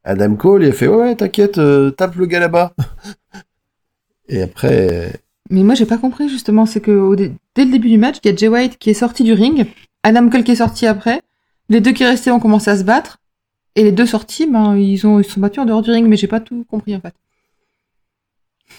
[0.03, 2.73] Adam Cole, il a fait ouais, t'inquiète, euh, tape le gars là-bas.
[4.29, 5.13] Et après,
[5.49, 6.65] Mais moi, j'ai pas compris justement.
[6.65, 8.89] C'est que au dé- dès le début du match, il y a Jay White qui
[8.89, 9.67] est sorti du ring,
[10.03, 11.21] Adam Cole qui est sorti après.
[11.69, 13.19] Les deux qui restaient ont commencé à se battre.
[13.75, 16.07] Et les deux sortis, ben, ils, ont, ils se sont battus en dehors du ring,
[16.07, 17.13] mais j'ai pas tout compris en fait.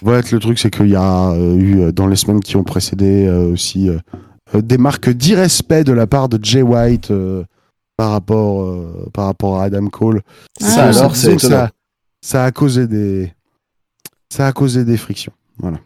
[0.02, 2.64] Ouais, le truc, c'est qu'il y a euh, eu euh, dans les semaines qui ont
[2.64, 3.98] précédé euh, aussi euh,
[4.60, 7.44] des marques d'irrespect de la part de Jay White euh,
[7.96, 10.22] par, rapport, euh, par rapport à Adam Cole.
[10.60, 11.56] Ah, ça alors, Disons c'est que étonnant.
[11.56, 11.70] ça,
[12.20, 13.32] ça a causé des
[14.30, 15.32] ça a causé des frictions.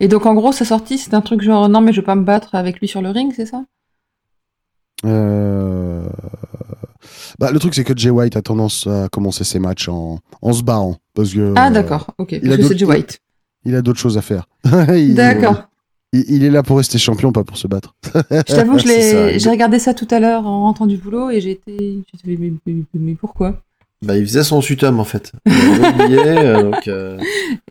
[0.00, 2.14] Et donc en gros, sa sortie, c'est un truc genre non, mais je veux pas
[2.14, 3.64] me battre avec lui sur le ring, c'est ça?
[5.04, 6.06] Euh,
[7.38, 10.52] Bah, le truc, c'est que Jay White a tendance à commencer ses matchs en, en
[10.52, 10.96] se barrant.
[11.14, 12.32] Parce que, Ah euh, d'accord, ok.
[12.32, 13.20] il a Parce que c'est d'autres- Jay White.
[13.64, 14.48] il a d'autres choses à faire.
[14.96, 15.67] Il- D'accord.
[16.12, 17.94] Il, il est là pour rester champion, pas pour se battre.
[18.14, 21.98] Je t'avoue, j'ai regardé ça tout à l'heure en rentrant du boulot et j'ai été,
[22.26, 23.60] mais, mais- mais pourquoi?
[24.00, 25.32] Bah, il faisait son sutum en fait.
[25.44, 27.18] Il avait oublié, euh, donc euh,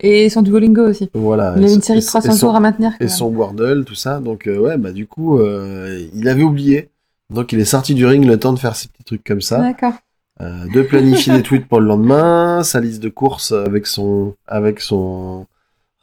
[0.02, 1.10] Et son Duolingo aussi.
[1.14, 1.54] voilà.
[1.58, 2.92] Il a Et une son- série de et 300 son- jours à maintenir.
[3.00, 4.20] Et son Wordle, tout ça.
[4.20, 6.90] Donc euh, ouais, bah du coup, euh, il avait oublié.
[7.34, 9.60] Donc il est sorti du ring le temps de faire ses petits trucs comme ça,
[9.60, 9.94] D'accord.
[10.42, 14.82] euh, de planifier des tweets pour le lendemain, sa liste de courses avec son avec
[14.82, 15.46] son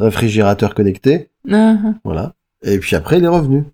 [0.00, 2.34] réfrigérateur connecté, Ah, voilà.
[2.62, 3.64] Et puis après, il est revenu.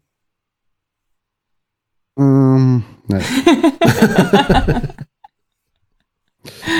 [2.17, 3.21] Hum, ouais.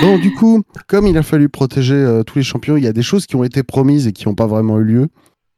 [0.01, 2.93] bon, du coup, comme il a fallu protéger euh, tous les champions, il y a
[2.93, 5.07] des choses qui ont été promises et qui n'ont pas vraiment eu lieu.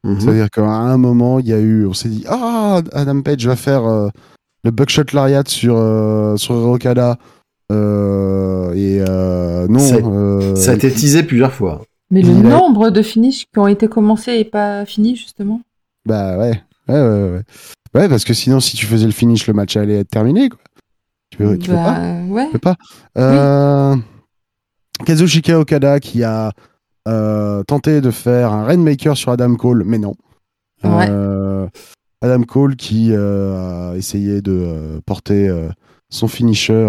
[0.03, 0.19] Mhm.
[0.19, 3.55] C'est-à-dire qu'à un moment, il y a eu, on s'est dit, ah, Adam Page va
[3.55, 4.09] faire euh,
[4.63, 7.17] le buckshot lariat sur euh, sur Okada.
[7.71, 11.81] Euh, et euh, non, euh, Ça a été teasé plusieurs fois.
[12.13, 15.61] Mais le Il a- nombre de finishes qui ont été commencés et pas finis, justement.
[16.05, 17.41] bah ouais, ouais, ouais, ouais.
[17.95, 20.49] Ouais, parce que sinon, si tu faisais le finish, le match allait être terminé.
[20.49, 20.59] Quoi.
[21.31, 21.99] Tu peux, tu peux pas.
[21.99, 22.45] bah, ouais.
[22.45, 22.75] Tu peux pas.
[23.17, 23.95] Euh,
[25.05, 26.51] Kazushika Okada qui a
[27.07, 30.13] euh, tenté de faire un Rainmaker sur Adam Cole, mais non.
[30.83, 31.07] Ouais.
[31.09, 31.67] Euh,
[32.21, 35.49] Adam Cole qui a essayé de porter
[36.09, 36.87] son finisher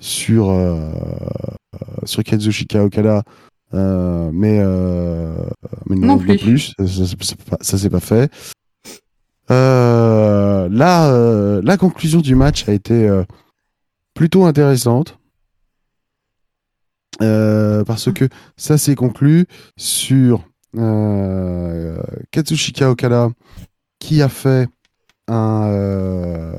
[0.00, 0.52] sur,
[2.04, 3.22] sur Kazushika Okada,
[3.76, 5.34] euh, mais, euh,
[5.88, 6.38] mais non, plus.
[6.38, 6.72] plus.
[6.78, 8.32] Ça, ça, ça, s'est pas- ça s'est pas fait.
[9.50, 13.24] Euh, là, euh, la conclusion du match a été euh,
[14.14, 15.18] plutôt intéressante.
[17.18, 19.46] Parce que ça s'est conclu
[19.76, 20.44] sur
[22.30, 23.30] Katsushika Okada
[23.98, 24.68] qui a fait
[25.28, 26.52] un,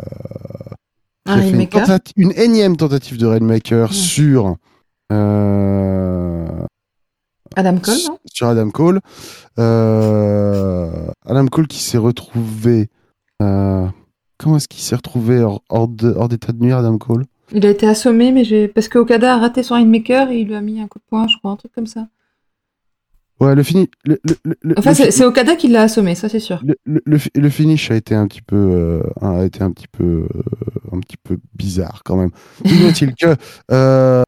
[1.26, 3.96] qui Un a fait une, une énième tentative de Rainmaker Ouais.
[3.96, 4.56] sur
[5.12, 6.66] euh,
[7.58, 8.18] Adam Cole, non?
[8.32, 9.00] sur Adam Cole.
[9.60, 12.90] Euh, Adam Cole qui s'est retrouvé.
[13.42, 13.86] euh,
[14.40, 17.26] comment est-ce qu'il s'est retrouvé hors, hors de- d'état de nuire, Adam Cole?
[17.54, 20.48] Il a été assommé, mais j'ai parce que Okada a raté son Rainmaker et il
[20.48, 22.08] lui a mis un coup de poing, je crois, un truc comme ça.
[23.40, 23.88] Ouais, le fini.
[24.06, 26.60] Le, le, le- le- Enfin, c'est Okada qui l'a assommé, ça c'est sûr.
[26.66, 29.72] le, le- le fi- le finish a été un petit peu, euh, a été un
[29.72, 30.28] petit peu, euh,
[30.92, 32.32] un petit peu bizarre quand même.
[32.66, 33.36] Toujours est-il que
[33.72, 34.24] euh,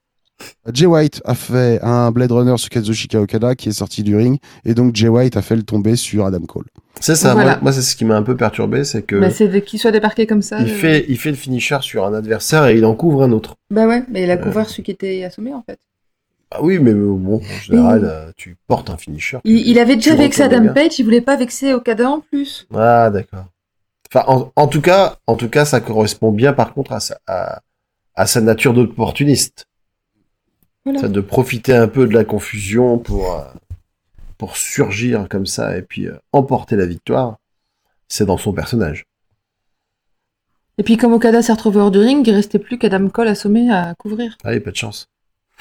[0.74, 4.40] Jay White a fait un Blade Runner sur Kazushika Okada qui est sorti du ring
[4.66, 6.66] et donc Jay White a fait le tomber sur Adam Cole.
[7.02, 7.34] C'est ça.
[7.34, 7.52] Voilà.
[7.52, 9.92] Moi, moi, c'est ce qui m'a un peu perturbé, c'est que Bah, c'est qu'il soit
[9.92, 10.60] débarqué comme ça.
[10.62, 13.32] il je- fait il fait le finisher sur un adversaire et il en couvre un
[13.32, 13.56] autre.
[13.72, 14.38] Bah ouais, mais il a Euh.
[14.38, 15.80] couvert celui qui était assommé en fait.
[16.52, 19.38] Ah oui, mais euh, bon, en général, Il- euh, tu portes un finisher.
[19.44, 20.74] Il, il avait déjà vexé Adam.
[20.74, 22.68] Page, il voulait pas vexer Okada en plus.
[22.74, 23.46] Ah, d'accord.
[24.12, 27.20] Enfin, en, en tout cas, en tout cas, ça correspond bien, par contre, à sa,
[27.28, 27.62] à,
[28.16, 29.68] à sa nature d'opportuniste.
[30.94, 31.00] Voilà.
[31.08, 33.44] C'est de profiter un peu de la confusion pour, euh,
[34.38, 37.38] pour surgir comme ça et puis euh, emporter la victoire.
[38.08, 39.06] C'est dans son personnage.
[40.78, 43.70] Et puis comme Okada s'est retrouvé hors du ring, il restait plus qu'Adam Cole assommé
[43.70, 44.38] à couvrir.
[44.44, 45.08] Allez, pas de chance.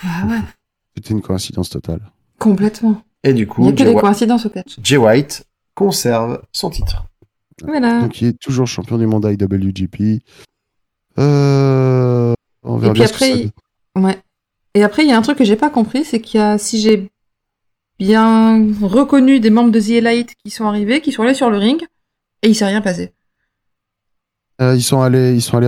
[0.03, 0.39] Ah ouais,
[0.97, 2.01] C'était une coïncidence totale.
[2.39, 3.03] complètement.
[3.25, 4.77] Et du Il coup, n'y a que Jay, des Whi- coïncidences au catch.
[4.83, 5.45] Jay White
[5.75, 7.05] conserve son titre.
[7.65, 8.01] Voilà.
[8.03, 10.23] Donc il est toujours champion du monde IWGP.
[11.19, 12.33] Euh,
[12.63, 13.51] on verra Et puis bien ce que après, ça il-.
[14.03, 14.19] Ouais.
[14.79, 16.57] Et après, il y a un truc que j'ai pas compris, c'est qu'il y a,
[16.57, 17.11] si j'ai
[17.99, 21.59] bien reconnu des membres de The Elite qui sont arrivés, qui sont allés sur le
[21.59, 21.83] ring,
[22.43, 23.13] et il s'est rien passé.
[24.61, 25.67] Euh, ils sont allés, ils sont allés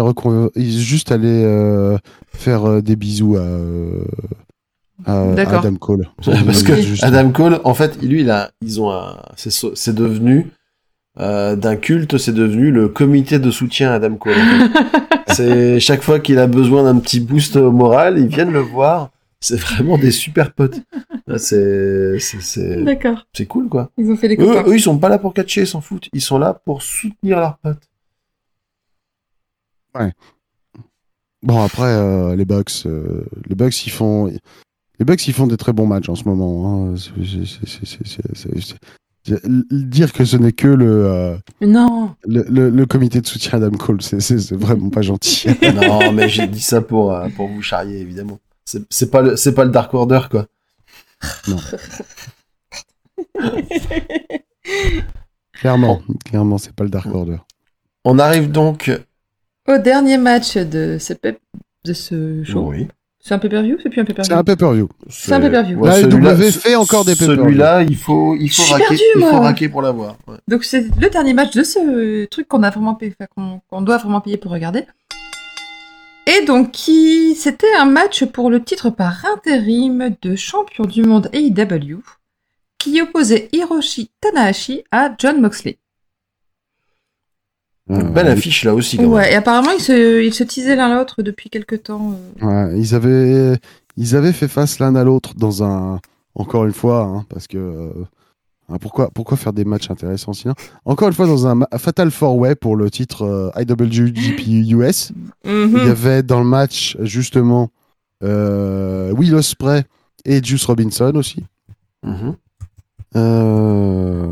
[0.55, 1.99] ils sont juste allés euh,
[2.33, 4.05] faire euh, des bisous à, euh,
[5.07, 5.59] à- à D'accord.
[5.59, 6.09] Adam Cole.
[6.25, 9.95] Parce que Adam Cole, en fait, lui, il a, ils ont un, c'est, so- c'est
[9.95, 10.53] devenu,
[11.19, 14.35] euh, d'un culte, c'est devenu le comité de soutien à Adam Cole.
[15.29, 19.11] c'est chaque fois qu'il a besoin d'un petit boost moral, ils viennent le voir.
[19.41, 20.81] C'est vraiment des super potes.
[21.27, 23.27] Là, C'est, c'est, c'est, D'accord.
[23.33, 23.91] c'est cool, quoi.
[23.97, 26.09] Ils ont fait des Eux, eux, ils sont pas là pour catcher, ils s'en foutent.
[26.13, 27.89] Ils sont là pour soutenir leurs potes.
[31.43, 34.27] Bon après euh, les Bucks, euh, les Bucks ils font
[34.99, 36.93] Les Bucks, ils font des très bons matchs en ce moment.
[36.93, 36.95] hein.
[39.71, 42.15] Dire que ce n'est que le, euh, Non.
[42.27, 45.49] le, le- le comité de soutien Adam Cole, c'est- c'est c'est vraiment pas gentil.
[45.75, 48.39] non, mais j'ai dit ça pour, euh, pour vous charrier, évidemment.
[48.65, 50.47] C'est c'est pas, le- c'est pas le Dark Order, quoi.
[55.53, 57.39] clairement, clairement, c'est pas le Dark Order.
[58.05, 58.91] On arrive donc.
[59.69, 61.41] Au dernier match de ce, pep-
[61.85, 62.69] de ce show.
[62.71, 62.89] Oui.
[63.23, 64.89] C'est un pay-per-view C'est plus un C'est pay-per-view un pay-per-view.
[65.11, 65.85] C'est un pay-per-view.
[65.85, 67.45] Celui-là- AEW fait encore des pay-per-view.
[67.45, 70.17] Celui-là, il faut, il faut raquer, il faut raquer pour l'avoir.
[70.27, 70.37] Ouais.
[70.49, 73.15] Donc c'est le dernier match de ce truc qu'on a vraiment payé,
[73.69, 74.85] qu'on doit vraiment payer pour regarder.
[76.27, 81.29] Et donc qui c'était un match pour le titre par intérim de champion du monde
[81.33, 81.99] AEW
[82.79, 85.79] qui opposait Hiroshi Tanahashi à John Moxley.
[88.13, 88.97] Belle affiche là aussi.
[88.97, 89.13] Quand même.
[89.13, 92.15] Ouais, et apparemment ils se, ils se teasaient l'un l'autre depuis quelques temps.
[92.43, 92.47] euh.
[92.71, 93.59] Ouais, ils avaient,
[93.97, 96.01] ils avaient fait face l'un à l'autre dans un,
[96.35, 97.91] encore une fois, hein, parce que euh,
[98.69, 100.55] hein, pourquoi, pourquoi faire des matchs intéressants sinon?
[100.85, 105.13] Encore une fois dans un Fatal Four Way pour le titre euh, IWGP US,
[105.45, 105.77] Mhm.
[105.79, 107.71] il y avait dans le match justement
[108.23, 109.85] euh, Will Ospreay
[110.25, 111.43] et Juice Robinson aussi.
[113.17, 114.27] Euh,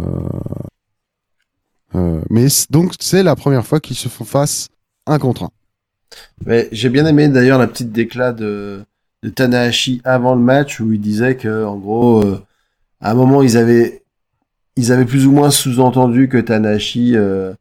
[1.99, 4.69] euh, mais donc c'est la première fois qu'ils se font face
[5.07, 5.51] un contre un.
[6.47, 8.83] Mais j'ai bien aimé d'ailleurs la petite déclat de,
[9.23, 12.43] de Tanahashi avant le match où il disait que en gros, euh,
[13.01, 14.03] à un moment ils avaient,
[14.77, 17.53] ils avaient plus ou moins sous-entendu que Tanahashi euh,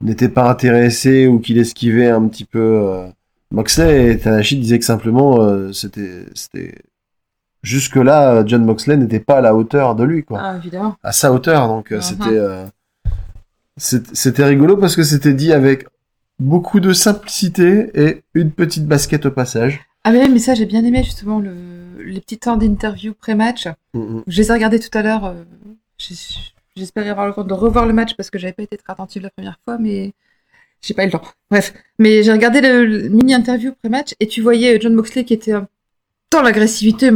[0.00, 3.06] n'était pas intéressé ou qu'il esquivait un petit peu euh,
[3.52, 6.74] Moxley et Tanahashi disait que simplement euh, c'était, c'était
[7.62, 10.96] jusque là John Moxley n'était pas à la hauteur de lui quoi Ah évidemment.
[11.02, 11.68] à sa hauteur.
[11.68, 12.00] Donc Mhm.
[12.02, 12.64] c'était euh,
[13.76, 15.86] c'était rigolo parce que c'était dit avec
[16.38, 19.80] beaucoup de simplicité et une petite basket au passage.
[20.04, 21.52] Ah mais, mais ça j'ai bien aimé justement le,
[22.04, 23.68] les petits temps d'interview pré-match.
[23.94, 25.24] Je les ai regardés tout à l'heure.
[25.26, 25.44] euh,
[26.76, 29.22] J'espérais avoir le temps de revoir le match parce que j'avais pas été très attentive
[29.22, 30.12] la première fois, mais
[30.82, 31.22] j'ai pas eu le temps.
[31.50, 35.32] Bref, mais j'ai regardé le, le mini interview pré-match et tu voyais John Moxley qui
[35.32, 35.54] était
[36.30, 37.10] dans l'agressivité,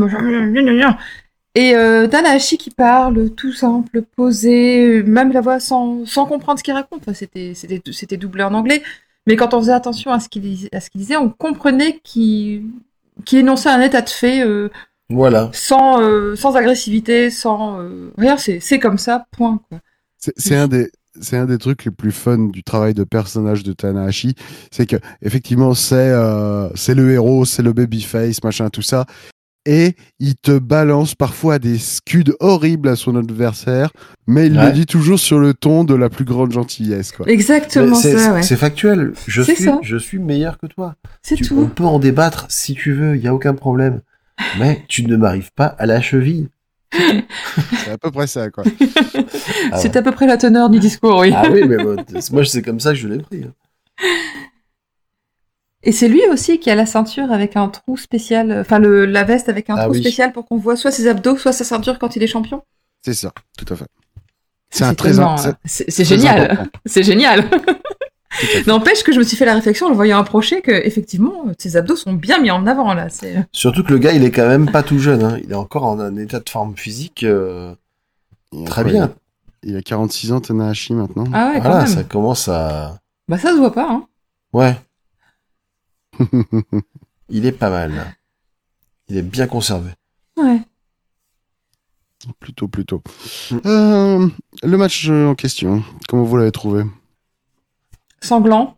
[1.55, 6.65] et euh, Tanahashi qui parle, tout simple, posé, même la voix sans, sans comprendre ce
[6.65, 7.01] qu'il raconte.
[7.03, 8.83] Enfin, c'était c'était c'était doublé en anglais,
[9.27, 12.65] mais quand on faisait attention à ce qu'il à ce qu'il disait, on comprenait qu'il
[13.25, 14.43] qu'il énonçait un état de fait.
[14.45, 14.71] euh,
[15.11, 15.51] Voilà.
[15.53, 19.61] sans, euh, sans agressivité, sans euh, rien, c'est c'est comme ça, point.
[19.69, 19.81] Quoi.
[20.19, 20.91] C'est c'est un des
[21.21, 24.35] c'est un des trucs les plus fun du travail de personnage de Tanahashi,
[24.71, 29.07] c'est que effectivement c'est euh, c'est le héros, c'est le babyface, machin tout ça,
[29.67, 33.91] et il te balance parfois des scuds horribles à son adversaire,
[34.27, 34.67] mais il Ouais.
[34.67, 37.27] le dit toujours sur le ton de la plus grande gentillesse quoi.
[37.29, 38.43] Exactement c'est ça, ouais.
[38.43, 39.13] c'est factuel.
[39.27, 39.79] Je C'est suis ça.
[39.83, 40.95] je suis meilleur que toi.
[41.23, 41.59] C'est Tu- tout.
[41.59, 44.01] on peut en débattre si tu veux, il y a aucun problème.
[44.59, 46.49] Mais tu ne m'arrives pas à la cheville.
[46.93, 48.65] C'est à peu près ça quoi.
[49.73, 49.97] Ah C'est ouais.
[49.99, 51.33] à peu près la teneur du discours, oui.
[51.35, 51.97] Ah oui, mais bon,
[52.33, 53.45] moi c'est comme ça que je l'ai pris.
[53.45, 53.53] hein.
[55.83, 59.25] Et c'est lui aussi qui a la ceinture avec un trou spécial, enfin le, la
[59.25, 60.01] veste avec un Ah trou oui.
[60.01, 62.63] spécial pour qu'on voit soit ses abdos, soit sa ceinture quand il est champion.
[63.03, 63.87] C'est ça, tout à fait.
[64.69, 66.69] C'est un très tellement- c'est génial.
[66.85, 67.45] C'est génial.
[68.67, 71.77] N'empêche que je me suis fait la réflexion en le voyant approcher que effectivement ses
[71.77, 73.09] abdos sont bien mis en avant là.
[73.09, 75.25] C'est Surtout que le gars, il est quand même pas tout jeune.
[75.25, 75.39] hein.
[75.43, 77.75] Il est encore en un état de forme physique euh,
[78.67, 79.13] très bien.
[79.63, 81.25] Il a 46 ans Tanahashi maintenant.
[81.35, 81.87] ah ouais quand Voilà, même.
[81.89, 82.99] ça commence à.
[83.29, 83.89] Bah ça se voit pas.
[83.91, 84.05] Hein.
[84.53, 84.77] Ouais,
[87.29, 87.95] il est pas mal.
[87.95, 88.07] là.
[89.09, 89.91] Il est bien conservé.
[90.37, 90.61] Ouais.
[92.39, 93.03] Plutôt, plutôt.
[93.65, 94.29] Euh,
[94.63, 96.85] le match en question, comment vous l'avez trouvé?
[98.21, 98.77] Sanglant,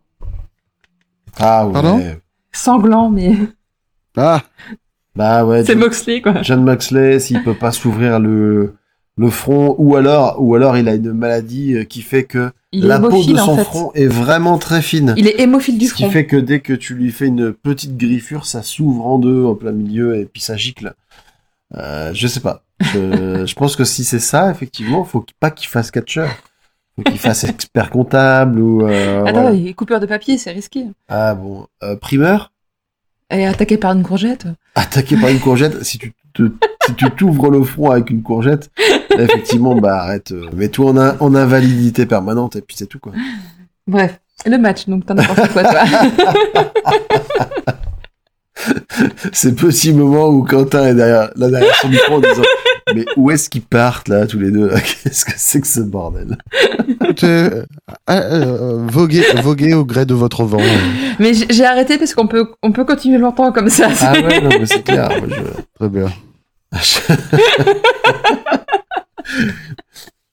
[1.39, 1.73] Ah ouais.
[1.73, 2.17] Pardon?
[2.53, 3.35] Sanglant, mais
[4.17, 4.43] Ah
[5.17, 5.65] bah ouais.
[5.65, 6.43] c'est John, Moxley quoi.
[6.43, 8.77] John Moxley, s'il peut pas s'ouvrir le
[9.19, 12.87] le front, ou alors, ou alors il a une maladie euh, qui fait que Il
[12.87, 13.65] la peau de en son fait.
[13.65, 15.13] front est vraiment très fine.
[15.19, 16.13] Il est hémophile du Ce qui front.
[16.13, 19.55] fait que dès que tu lui fais une petite griffure, ça s'ouvre en deux en
[19.55, 20.95] plein milieu et puis ça gicle.
[21.77, 22.63] Euh, je sais pas.
[22.81, 26.31] Je, je pense que si c'est ça, effectivement, faut pas qu'il fasse catcheur.
[26.97, 28.87] Faut qu'il fasse expert comptable ou.
[28.87, 29.53] euh, Attends, voilà.
[29.57, 30.85] il est coupeur de papier, c'est risqué.
[31.09, 31.67] Ah bon.
[31.83, 32.53] Euh, primeur?
[33.31, 34.47] Et attaqué par une courgette?
[34.75, 36.43] Attaqué par une courgette, si tu te,
[36.87, 38.71] si tu t'ouvres le front avec une courgette,
[39.19, 40.33] effectivement, bah arrête.
[40.33, 40.47] euh,
[40.89, 43.13] en, in- en invalidité permanente et puis c'est tout quoi.
[43.87, 45.81] Bref, le match, donc t'en as pensé quoi toi?
[49.33, 52.43] Ces petits moments où Quentin est derrière, là derrière son micro en disant
[52.95, 54.69] Mais où est-ce qu'ils partent là, tous les deux?
[55.03, 56.37] Qu'est-ce que c'est que ce bordel?
[56.89, 57.65] Écoutez, euh,
[58.11, 60.59] euh, voguez, voguez au gré de votre vent.
[61.19, 63.89] Mais j'ai arrêté parce qu'on peut, on peut continuer longtemps comme ça.
[64.01, 65.09] Ah ouais, non, mais c'est clair.
[65.11, 66.07] moi, je- Très bien.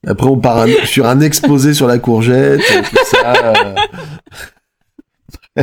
[0.06, 3.34] Après, on part un- sur un exposé sur la courgette, tout ça.
[5.58, 5.62] euh.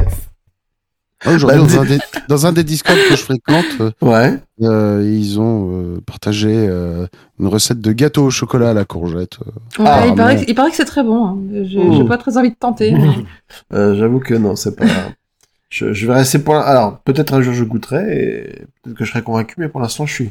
[1.26, 1.98] Ah, Aujourd'hui, Bah, dans, un des,
[2.30, 4.38] dans un des Discord que je fréquente, euh, Ouais.
[4.62, 7.08] euh, ils ont euh, partagé euh,
[7.40, 9.40] une recette de gâteau au chocolat à la courgette.
[9.80, 11.26] Ouais, Ah, il, paraît que, il paraît que c'est très bon.
[11.26, 11.38] hein.
[11.64, 12.92] J'ai pas très envie de tenter.
[12.92, 13.26] mais-
[13.74, 14.86] Euh, J'avoue que non, c'est pas.
[15.70, 16.56] Je, je vais rester pour.
[16.56, 20.06] Alors, peut-être un jour je goûterai et peut-être que je serai convaincu, mais pour l'instant,
[20.06, 20.30] je suis.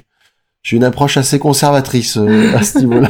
[0.63, 3.09] J'ai une approche assez conservatrice euh, à ce niveau-là.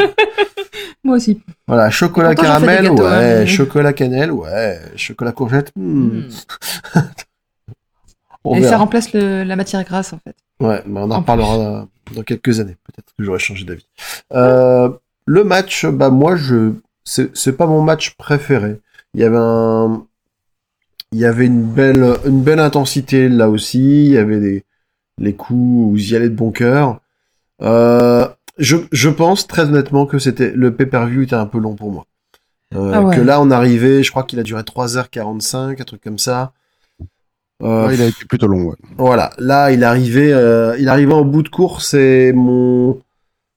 [1.04, 1.40] Moi aussi.
[1.68, 3.42] Voilà, chocolat Pourtant, caramel, gâteaux, ouais.
[3.42, 3.46] hein.
[3.46, 4.76] Chocolat cannelle, ouais.
[4.96, 6.22] Chocolat courgette, hmm.
[8.52, 8.72] On Et verra.
[8.72, 10.36] ça remplace le- la matière grasse en fait.
[10.60, 12.76] Ouais, mais on en En reparlera dans quelques années.
[12.84, 13.86] Peut-être que j'aurai changé d'avis.
[14.32, 14.88] Euh,
[15.26, 16.72] le match, bah moi, je,
[17.04, 18.80] c'est, pas mon match préféré.
[19.14, 20.04] Il y avait un,
[21.12, 24.06] il y avait une belle, une belle intensité là aussi.
[24.06, 24.64] Il y avait des,
[25.18, 27.00] les coups où y allez de bon cœur.
[27.62, 28.26] Euh,
[28.58, 32.06] je, je pense très honnêtement que c'était le pay-per-view était un peu long pour moi.
[32.74, 33.16] Euh, Ah ouais.
[33.16, 36.52] Que là, on arrivait, je crois qu'il a duré 3h45, un truc comme ça.
[37.62, 38.76] Euh, Ouais, il a été plutôt long, ouais.
[38.98, 42.98] voilà, là il arrivait, euh, il arrivait en bout de course et mon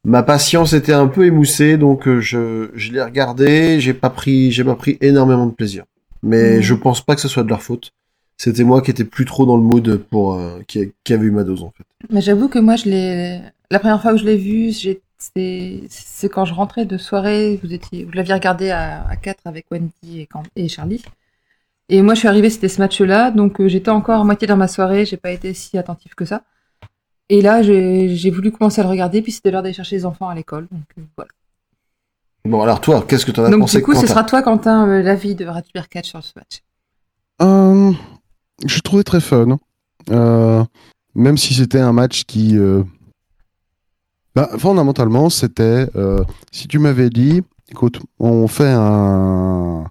[0.06, 4.52] ma patience était un peu émoussée, donc euh, je, je l'ai regardé, j'ai pas pris,
[4.54, 5.84] j'ai pas pris énormément de plaisir.
[6.24, 6.62] Mais Mhm.
[6.62, 7.92] je pense pas que ce soit de leur faute.
[8.38, 11.32] C'était moi qui étais plus trop dans le mood pour euh, qui, qui avait eu
[11.32, 11.84] ma dose en fait.
[12.10, 13.42] Mais j'avoue que moi, je l'ai.
[13.70, 17.60] La première fois que je l'ai vu, c'est quand je rentrais de soirée.
[17.62, 21.04] Vous étiez, vous l'aviez regardé à, à 4 avec Wendy et Charlie.
[21.90, 24.58] Et moi, je suis arrivée, c'était ce match-là, donc euh, j'étais encore à moitié dans
[24.58, 25.06] ma soirée.
[25.06, 26.44] J'ai pas été si attentive que ça.
[27.30, 30.06] Et là, j'ai j'ai voulu commencer à le regarder, puis c'était l'heure d'aller chercher les
[30.06, 30.68] enfants à l'école.
[30.72, 31.32] Donc euh, voilà.
[32.46, 34.88] Bon alors toi, qu'est-ce que t'en as Donc pensé du coup, ce sera toi, Quentin,
[34.88, 36.62] euh, l'avis de Radubert Catch sur ce match.
[37.42, 37.92] Euh,
[38.66, 39.58] je trouvais très fun.
[40.10, 40.64] Euh,
[41.16, 42.58] même si c'était un match qui.
[42.58, 42.84] euh,
[44.36, 45.88] bah, fondamentalement, c'était.
[45.96, 49.86] euh, si tu m'avais dit, écoute, on fait un.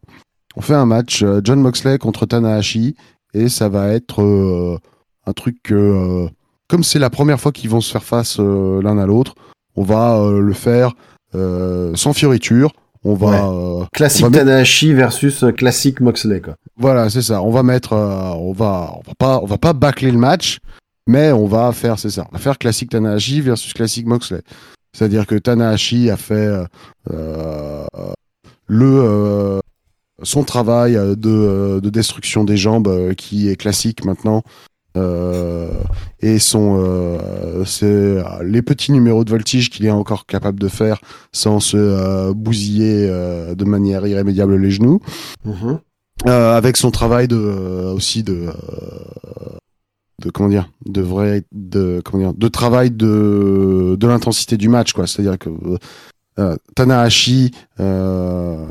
[0.59, 2.97] On fait un match euh, John Moxley contre Tanahashi
[3.33, 4.77] et ça va être euh,
[5.25, 6.29] un truc euh,
[6.69, 9.37] comme c'est la première fois qu'ils vont se faire face euh, l'un à l'autre,
[9.77, 10.93] on va le faire
[11.33, 12.73] sans fioriture.
[13.05, 16.57] On va, Classique on va mettre- Tanahashi versus classique Moxley quoi.
[16.77, 17.41] voilà, c'est ça.
[17.43, 20.59] On va mettre, on va, on va pas, on va pas bâcler le match,
[21.07, 24.43] mais on va faire, c'est ça, on va faire classique Tanahashi versus classique Moxley.
[24.93, 26.51] C'est-à-dire que Tanahashi a fait
[28.67, 29.61] le
[30.23, 34.43] son travail euh, de, euh, de destruction des jambes euh, qui est classique maintenant.
[34.97, 35.71] Euh,
[36.21, 40.99] et son euh, c'est les petits numéros de voltige qu'il est encore capable de faire
[41.31, 45.01] sans se euh, bousiller euh, de manière irrémédiable les genoux.
[46.27, 49.59] Euh, avec son travail de euh, aussi de euh,
[50.25, 54.95] de comment dire de vrai de comment dire de travail de de l'intensité du match
[54.95, 55.07] quoi.
[55.07, 55.51] C'est à dire que
[56.39, 57.51] euh, Tanahashi
[57.81, 58.65] euh,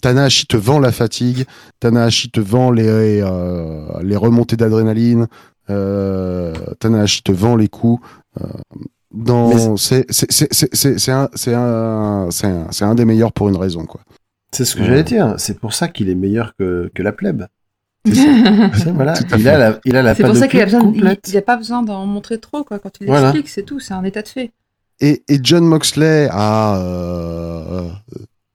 [0.00, 1.44] Tanahashi te vend la fatigue
[1.80, 5.26] Tanahashi te vend les euh, les remontées d'adrénaline
[5.70, 8.02] euh, Tanahashi te vend les coups
[9.12, 10.04] dans c'est
[12.82, 14.00] un des meilleurs pour une raison quoi
[14.52, 14.86] C'est ce que Ouais.
[14.86, 15.34] j'allais dire.
[15.38, 17.46] C'est pour ça qu'il est meilleur que, que la plèbe.
[18.06, 19.14] C'est voilà.
[19.38, 21.28] Il a la, il a la C'est pour ça qu'il a besoin, il, complète.
[21.28, 22.78] il a pas besoin d'en montrer trop quoi.
[22.78, 23.28] Quand il Voilà.
[23.28, 24.50] l'explique, c'est tout, c'est un état de fait.
[25.02, 27.88] Et, et John Moxley a euh,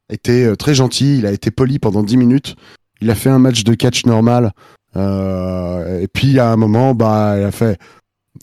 [0.09, 2.55] été euh, très gentil, il a été poli pendant 10 minutes,
[3.01, 4.53] il a fait un match de catch normal,
[4.95, 7.77] euh, et puis à un moment, bah, il a fait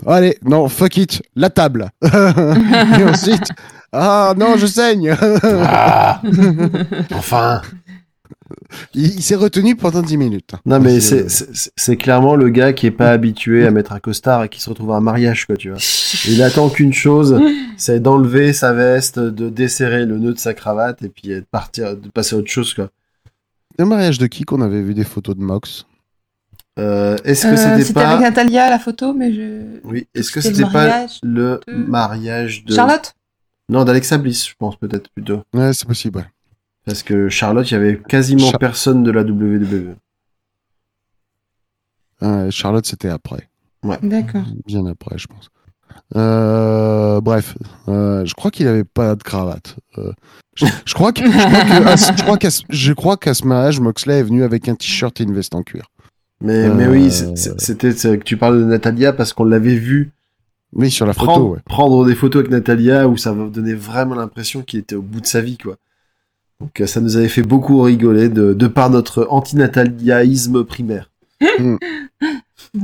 [0.06, 1.88] Allez, non, fuck it, la table.
[2.02, 3.48] et ensuite,
[3.92, 5.16] ah non, je saigne.
[5.66, 6.20] Ah
[7.14, 7.62] enfin.
[8.94, 10.50] Il il s'est retenu pendant 10 minutes.
[10.66, 14.48] Non mais c'est clairement le gars qui est pas habitué à mettre un costard et
[14.48, 15.78] qui se retrouve à un mariage quoi tu vois.
[16.28, 17.40] Il attend qu'une chose,
[17.76, 21.96] c'est d'enlever sa veste, de desserrer le nœud de sa cravate et puis de partir,
[21.96, 22.90] de passer à autre chose quoi.
[23.78, 25.86] un mariage de qui qu'on avait vu des photos de Mox?
[26.78, 29.78] Euh, est-ce que Euh, c'était c'était pas avec Natalia la photo, mais je.
[29.84, 33.14] Oui, est-ce que C'était le pas mariage le de- mariage de Charlotte?
[33.68, 35.42] Non, d'Alexa Bliss, je pense peut-être plutôt.
[35.54, 36.24] Ouais, c'est possible, ouais.
[36.84, 39.22] Parce que Charlotte, il y avait quasiment Char- personne de la.
[39.22, 39.96] WWE.
[42.22, 43.48] Ouais, Charlotte, c'était après.
[44.02, 44.44] D'accord.
[44.66, 45.48] Bien après, je pense.
[46.16, 47.56] Euh, bref,
[47.88, 49.76] euh, je crois qu'il avait pas de cravate.
[49.98, 50.12] Euh,
[50.54, 52.50] je, je crois que, je qu'à
[53.34, 55.86] ce- mariage, Moxley est venu avec un t-shirt et une veste en cuir.
[56.40, 59.76] Mais, Euh, mais oui, c'est- c'est- c'était que tu parles de Natalia parce qu'on l'avait
[59.76, 60.12] vu
[60.72, 61.60] Oui, sur la prendre, photo, ouais.
[61.66, 65.26] prendre des photos avec Natalia où ça donnait vraiment l'impression qu'il était au bout de
[65.26, 65.76] sa vie, quoi.
[66.64, 71.10] Donc euh, ça nous avait fait beaucoup rigoler de, de par notre antinataliaïsme primaire.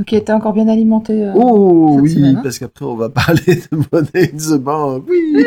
[0.07, 1.25] Qui était encore bien alimenté.
[1.25, 2.41] euh, Oh cette oui, semaine, hein.
[2.43, 5.05] parce qu'après on va parler de Money in the Bank.
[5.09, 5.45] Oui.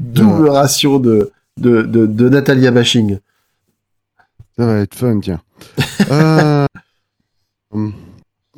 [0.00, 1.30] Double ration de,
[1.60, 3.18] de, de, de Natalia bashing.
[4.58, 5.40] Ça va être fun, tiens.
[6.10, 6.66] Euh,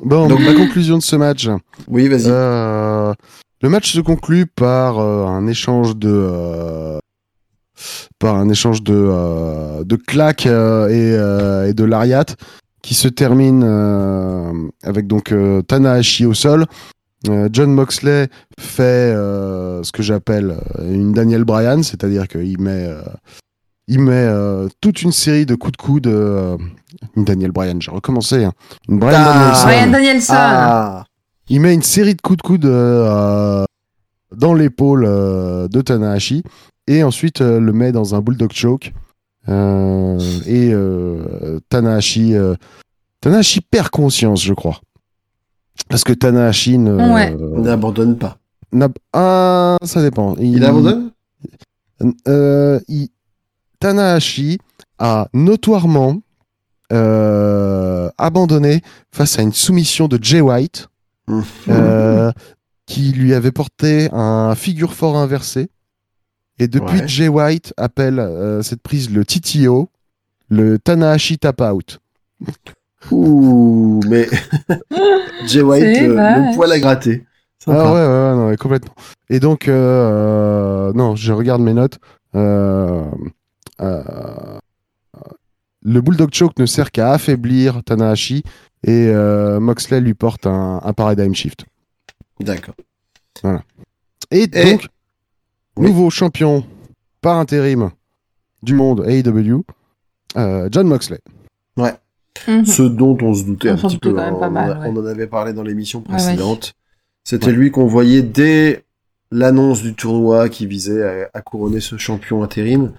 [0.01, 1.49] Bon, Donc- ma conclusion de ce match.
[1.89, 2.27] Oui, vas-y.
[2.29, 3.13] Euh,
[3.61, 6.99] le match se conclut par euh, un échange de euh,
[8.19, 12.25] par un échange de euh, de claques euh, et, euh, et de lariat
[12.81, 13.63] qui se termine
[14.83, 15.33] avec donc
[15.67, 16.65] Tanahashi au sol.
[17.51, 19.11] John Moxley fait
[19.83, 22.89] ce que j'appelle une Daniel Bryan, c'est-à-dire qu'il met
[23.89, 24.29] il met
[24.79, 26.07] toute une série de coups de coude.
[27.17, 28.45] une Daniel Bryan, j'ai recommencé.
[28.45, 28.53] hein.
[28.87, 29.33] Une Bryan Ah.
[29.33, 29.67] Danielson.
[29.67, 30.33] Ryan Danielson.
[30.37, 31.03] Ah,
[31.49, 36.43] Il met une série de coups de coude dans l'épaule de Tanahashi
[36.89, 38.93] et ensuite euh, le met dans un bulldog choke.
[39.47, 42.55] Euh, et euh, Tanahashi, euh,
[43.21, 44.81] Tanahashi perd conscience, je crois.
[45.87, 47.35] Parce que Tanahashi ne, Ouais.
[47.39, 48.37] on n'abandonne pas.
[49.13, 50.35] ah, ça dépend.
[50.39, 51.11] Il abandonne?
[52.27, 53.09] Euh, il-
[53.79, 54.57] Tanahashi
[54.99, 56.21] a notoirement
[56.91, 60.87] euh, abandonné face à une soumission de Jay White
[61.69, 62.31] euh,
[62.87, 65.69] qui lui avait porté un figure fort inversé.
[66.59, 67.07] Et depuis, Ouais.
[67.07, 69.89] Jay White appelle euh, cette prise le TTO,
[70.49, 71.99] le Tanahashi Tap Out.
[73.11, 74.27] Ouh, mais
[75.47, 77.25] Jay White, C'est le, le poil à gratter.
[77.63, 77.77] Sympa.
[77.81, 78.93] Ah ouais, ouais, ouais, non, ouais, complètement.
[79.29, 81.97] Et donc, euh, euh, non, je regarde mes notes.
[82.35, 83.05] Euh,
[83.81, 84.03] euh,
[85.81, 88.43] le Bulldog Choke ne sert qu'à affaiblir Tanahashi
[88.85, 91.65] et euh, Moxley lui porte un, un Paradigm Shift.
[92.39, 92.75] D'accord.
[94.31, 94.87] Et Et- donc,
[95.79, 95.87] Oui.
[95.87, 96.63] nouveau champion
[97.21, 97.91] par intérim
[98.63, 99.63] du monde AEW,
[100.37, 101.19] euh, John Moxley.
[102.47, 102.65] Mhm.
[102.65, 104.13] Ce dont on se doutait On un petit peu.
[104.13, 104.87] quand même pas on, mal, a- ouais.
[104.89, 106.05] on en avait parlé dans l'émission ouais.
[106.05, 106.73] précédente.
[107.25, 107.51] C'était Ouais.
[107.51, 108.85] lui qu'on voyait dès
[109.31, 112.93] l'annonce du tournoi qui visait à, à couronner ce champion intérim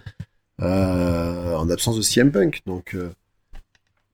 [0.61, 2.61] euh, en absence de CM Punk.
[2.67, 3.11] Donc euh,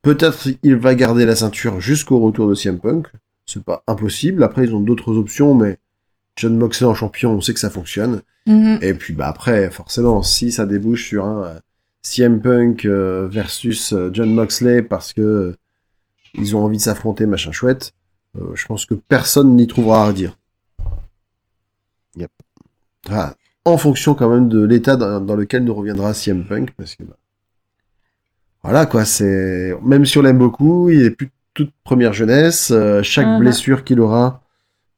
[0.03, 3.09] peut-être il va garder la ceinture jusqu'au retour de CM Punk.
[3.47, 4.45] C'est pas impossible.
[4.45, 5.77] Après ils ont d'autres options, mais
[6.37, 8.23] John Moxley en champion, on sait que ça fonctionne.
[8.47, 8.79] Mhm.
[8.83, 11.55] Et puis bah après, forcément, si ça débouche sur un euh,
[12.03, 15.55] CM Punk euh, versus euh, John Moxley parce que
[16.35, 17.93] ils ont envie de s'affronter, machin chouette,
[18.39, 20.37] euh, je pense que personne n'y trouvera à redire.
[22.17, 22.31] Yep.
[23.11, 23.35] Ah,
[23.65, 27.03] en fonction quand même de l'état dans, dans lequel nous reviendra CM Punk, parce que
[27.05, 27.17] bah,
[28.63, 33.03] voilà quoi, c'est même si on l'aime beaucoup, il est plus toute première jeunesse, euh,
[33.03, 33.39] chaque Mhm.
[33.41, 34.43] blessure qu'il aura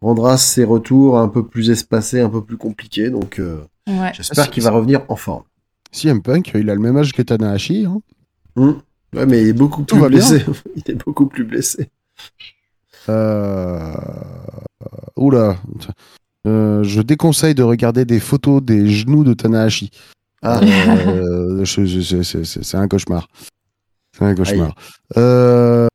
[0.00, 3.58] rendra ses retours un peu plus espacés, un peu plus compliqués, donc euh,
[3.88, 4.12] Ouais.
[4.14, 5.44] J'espère qu'il va revenir en forme.
[5.92, 7.86] CM Punk, il a le même âge que Tanahashi.
[7.86, 8.00] hein.
[8.54, 8.72] Hmm.
[9.14, 10.44] Ouais, mais il est beaucoup plus blessé.
[10.76, 11.88] il est beaucoup plus blessé.
[13.08, 13.94] Euh...
[15.16, 15.56] Oula.
[16.46, 19.90] Euh, je déconseille de regarder des photos des genoux de Tanahashi.
[20.42, 23.28] Ah, Euh, c'est un cauchemar.
[24.16, 24.74] C'est un cauchemar.
[25.16, 25.88] Euh,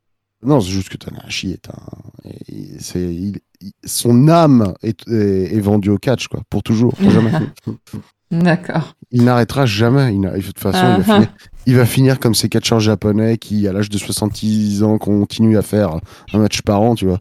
[0.44, 2.30] non, c'est juste que Tanahashi est un.
[2.48, 6.94] il- c'est- il- il- son âme est, est, est vendue au catch, quoi, pour toujours,
[6.94, 7.30] pour jamais.
[8.30, 8.94] D'accord.
[9.12, 10.12] il n'arrêtera jamais.
[10.14, 11.28] Il de toute façon, il, va Ah, finir,
[11.66, 15.62] il va finir comme ces catcheurs japonais qui, à l'âge de 66 ans, continuent à
[15.62, 16.00] faire
[16.32, 17.20] un match par an, tu vois.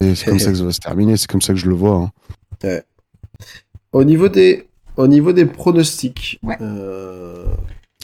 [0.00, 1.74] Et c'est comme ça que ça va se terminer, c'est comme ça que je le
[1.74, 1.96] vois.
[1.96, 2.78] hein.
[3.92, 6.38] au niveau des, au niveau des pronostics.
[6.42, 6.56] Ouais.
[6.60, 7.46] euh,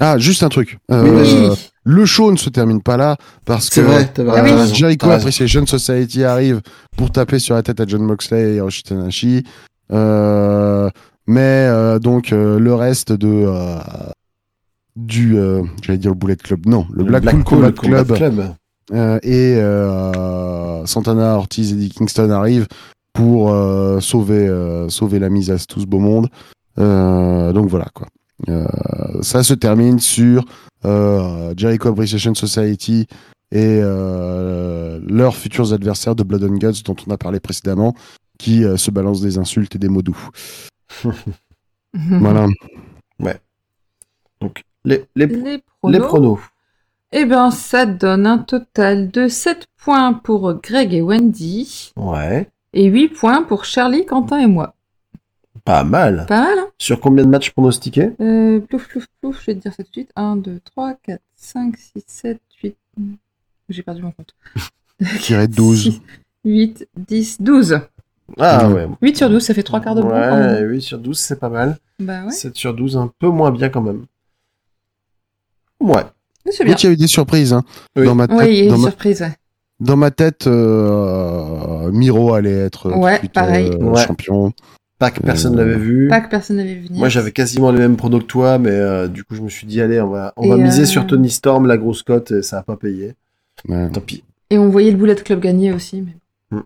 [0.00, 0.78] Ah, juste un truc.
[0.88, 1.54] Oui, Euh.
[1.88, 3.16] Le show ne se termine pas là
[3.46, 5.10] parce que vrai, raison, Jericho.
[5.10, 6.60] Appreciation Society arrive
[6.98, 9.44] pour taper sur la tête à John Moxley et Hiroshi Tanahashi.
[9.90, 10.90] Euh,
[11.26, 13.78] mais euh, donc euh, le reste de euh,
[14.96, 18.54] du, euh, j'allais dire le Bullet Club, non, le, Blackpool Combat, Club,
[18.92, 22.66] euh, et euh, Santana, Ortiz et Eddie Kingston arrivent
[23.14, 26.28] pour euh, sauver euh, sauver la mise à tout ce beau monde.
[26.78, 28.08] Euh, donc voilà quoi.
[28.48, 28.66] Euh,
[29.22, 33.06] ça se termine sur euh, Jericho Appreciation Society
[33.50, 37.94] et euh, leurs futurs adversaires de Blood and Guts dont on a parlé précédemment
[38.38, 40.28] qui euh, se balancent des insultes et des mots doux.
[41.94, 42.46] Voilà.
[44.40, 46.06] Donc, les, les, Les les pronos.
[46.06, 46.38] pronos.
[47.10, 52.48] Eh ben, ça donne un total de 7 points pour Greg et Wendy Ouais.
[52.74, 54.74] et 8 points pour Charlie, Quentin et moi.
[55.64, 56.26] Pas mal.
[56.28, 58.10] Pas mal, hein Sur combien de matchs pronostiqués?
[58.20, 60.10] Euh, Plouf, plouf, plouf, je vais te dire ça tout de suite.
[60.16, 62.76] 1, 2, 3, 4, 5, 6, 7, 8...
[63.68, 64.34] J'ai perdu mon compte.
[65.20, 66.00] Tiré de 12.
[66.44, 67.80] 8, 10, 12.
[68.38, 68.72] Ah Mhm.
[68.74, 68.88] ouais.
[69.02, 70.08] 8 sur 12, ça fait 3 quarts de bon.
[70.08, 70.30] quand Ouais,
[70.60, 70.70] même.
[70.70, 71.78] 8 sur 12, c'est pas mal.
[71.98, 74.04] Bah ouais, 7 sur 12, un peu moins bien quand même.
[75.80, 76.02] Ouais.
[76.50, 76.74] c'est bien.
[76.76, 77.62] il y a eu des surprises hein,
[77.96, 78.04] Oui.
[78.06, 78.36] dans ma tête.
[78.38, 79.34] Oui, il y a dans une ma- surprise, ouais.
[79.80, 83.70] dans ma tête, euh, Miro allait être Ouais, suite, pareil.
[83.70, 84.04] euh, Ouais.
[84.06, 84.52] champion.
[84.98, 86.08] Pas que personne Euh, l'avait vu.
[86.08, 86.88] Pas que personne n'avait vu.
[86.90, 89.66] Moi, j'avais quasiment les mêmes pronos que toi, mais euh, du coup, je me suis
[89.66, 92.32] dit, allez, on va, on Et va miser euh, sur Tony Storm, la grosse cote,
[92.32, 93.14] et ça a pas payé.
[93.68, 93.88] Ouais.
[93.90, 94.24] Tant pis.
[94.50, 96.02] Et on voyait le Bullet Club gagner aussi.
[96.02, 96.58] mais-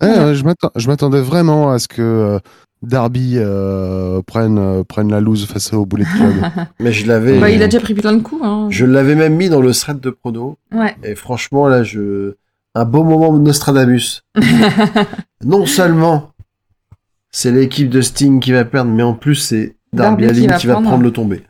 [0.00, 0.18] Eh, Ouais.
[0.18, 2.38] euh, je m'attendais vraiment à ce que euh,
[2.82, 6.34] Darby euh, prenne, euh, prenne la loose face au Bullet Club.
[6.80, 8.42] Mais je l'avais, Bah, il a déjà pris plein de coups.
[8.44, 8.68] Hein.
[8.70, 10.54] je l'avais même mis dans le thread de pronos.
[10.72, 10.94] Ouais.
[11.02, 12.34] Et franchement, là, je,
[12.76, 14.22] un beau moment de Nostradamus.
[15.44, 16.30] non seulement
[17.30, 20.56] c'est l'équipe de Sting qui va perdre, mais en plus c'est Darby qui Allin va
[20.58, 21.02] qui va prendre.
[21.02, 21.42] le tombé.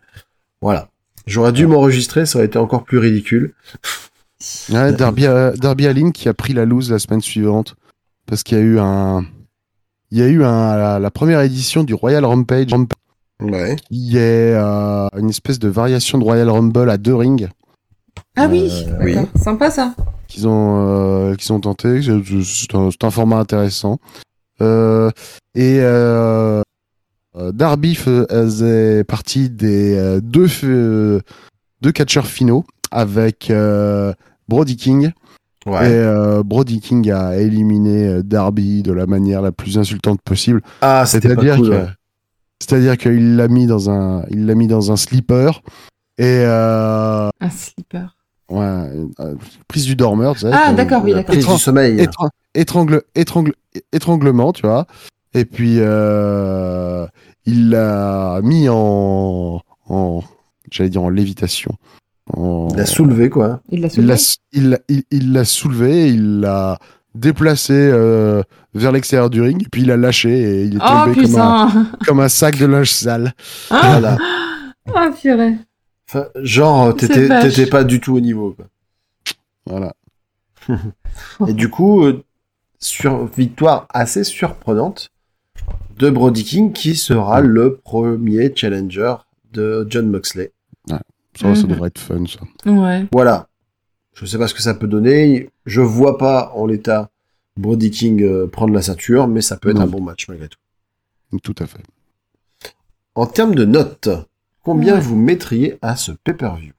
[0.61, 0.89] Voilà.
[1.27, 3.55] J'aurais dû m'enregistrer, ça aurait été encore plus ridicule.
[4.71, 7.77] Ouais, Darby, euh, Darby Allin qui a pris la loose la semaine suivante
[8.27, 9.25] parce qu'il y a eu un,
[10.11, 12.71] il y a eu un, la, la première édition du Royal Rampage.
[13.41, 13.77] Ouais.
[13.91, 17.49] Il y a euh, une espèce de variation de Royal Rumble à deux rings
[18.37, 19.17] Ah oui, Euh, oui.
[19.37, 19.95] Sympa ça.
[20.27, 22.03] qu'ils ont, euh, qu'ils ont tenté.
[22.03, 23.99] C'est c'est un, c'est un format intéressant.
[24.61, 25.11] Euh,
[25.55, 26.63] et euh,
[27.37, 30.49] euh, Darby faisait partie des deux,
[31.81, 34.13] deux catcheurs finaux avec euh,
[34.49, 35.13] Brody King.
[35.67, 40.63] Et euh, Brody King a éliminé Darby de la manière la plus insultante possible.
[40.81, 41.69] Ah, c'était pas C'est-à-dire cool.
[41.69, 41.87] que, ouais.
[42.61, 45.51] c'est-à-dire qu'il l'a mis dans un, il l'a mis dans un slipper
[46.17, 48.07] et euh, Un slipper.
[48.51, 48.65] Ouais,
[49.21, 49.35] euh,
[49.69, 50.35] prise du dormeur.
[50.35, 51.35] Tu sais, Ah, d'accord, oui, La d'accord.
[51.35, 51.99] prise du sommeil.
[52.01, 53.53] étran- étrangle, étrangle,
[53.93, 54.87] étranglement, tu vois.
[55.35, 57.07] Et puis euh,
[57.45, 60.23] il l'a mis en, en,
[60.71, 61.73] j'allais dire en lévitation.
[62.33, 63.61] En- Il a soulevé, quoi.
[63.71, 64.09] Il l'a soulevé.
[64.15, 64.17] l'a,
[64.53, 66.79] il, l'a- il, il l'a soulevé, il l'a
[67.15, 68.43] déplacé euh,
[68.75, 71.37] vers l'extérieur du ring, et puis il l'a lâché et il est Oh tombé comme
[71.41, 73.33] un, comme un sac de linge sale.
[73.71, 74.19] Ah, Voilà.
[74.95, 75.57] ah purée.
[76.09, 78.53] Enfin, genre, t'étais pas du tout au niveau.
[78.55, 78.67] Quoi.
[79.67, 79.95] Voilà.
[81.47, 82.25] Et du coup, euh,
[82.79, 85.11] sur victoire assez surprenante
[85.99, 89.15] de Brody King, qui sera le premier challenger
[89.53, 90.53] de John Moxley.
[90.89, 91.01] Ça,
[91.35, 91.67] ça Mhm.
[91.69, 92.41] devrait être fun, ça.
[92.71, 93.07] Ouais.
[93.13, 93.49] Voilà.
[94.15, 95.51] Je sais pas ce que ça peut donner.
[95.67, 97.11] Je vois pas en l'état
[97.57, 99.83] Brody King euh, prendre la ceinture, mais ça peut être Non.
[99.83, 100.59] un bon match malgré tout.
[101.43, 101.79] Tout à fait.
[103.15, 104.09] En termes de notes,
[104.73, 105.01] combien Ouais.
[105.01, 106.73] vous mettriez à ce pay-per-view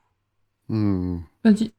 [0.70, 1.20] Hmm.
[1.44, 1.72] Vas-y.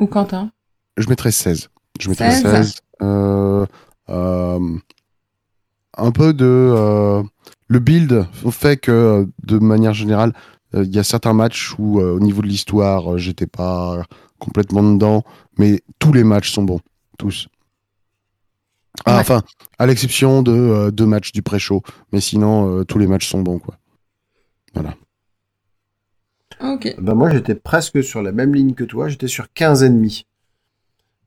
[0.00, 0.50] Ou Quentin.
[0.96, 1.68] Je mettrais 16.
[2.00, 2.42] Je mettrais 16.
[2.42, 2.74] 16.
[3.02, 3.64] Euh,
[4.08, 4.76] euh,
[5.96, 6.44] un peu de...
[6.44, 7.22] euh,
[7.68, 10.32] le build fait que, de manière générale,
[10.74, 14.02] euh, il y a certains matchs où, euh, au niveau de l'histoire, euh, j'étais pas
[14.40, 15.22] complètement dedans,
[15.58, 16.80] mais tous les matchs sont bons.
[17.18, 17.48] Tous.
[19.06, 19.20] Ah, Ouais.
[19.20, 19.42] Enfin,
[19.78, 21.82] à l'exception de euh, deux matchs du pré-show.
[22.12, 23.76] Mais sinon, euh, tous les matchs sont bons, quoi.
[26.98, 30.26] Ben moi j'étais presque sur la même ligne que toi, j'étais sur 15 et demi.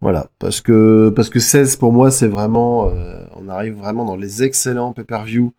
[0.02, 4.16] Voilà, parce que parce que 16 pour moi c'est vraiment euh, on arrive vraiment dans
[4.16, 5.54] les excellents pay-per-view.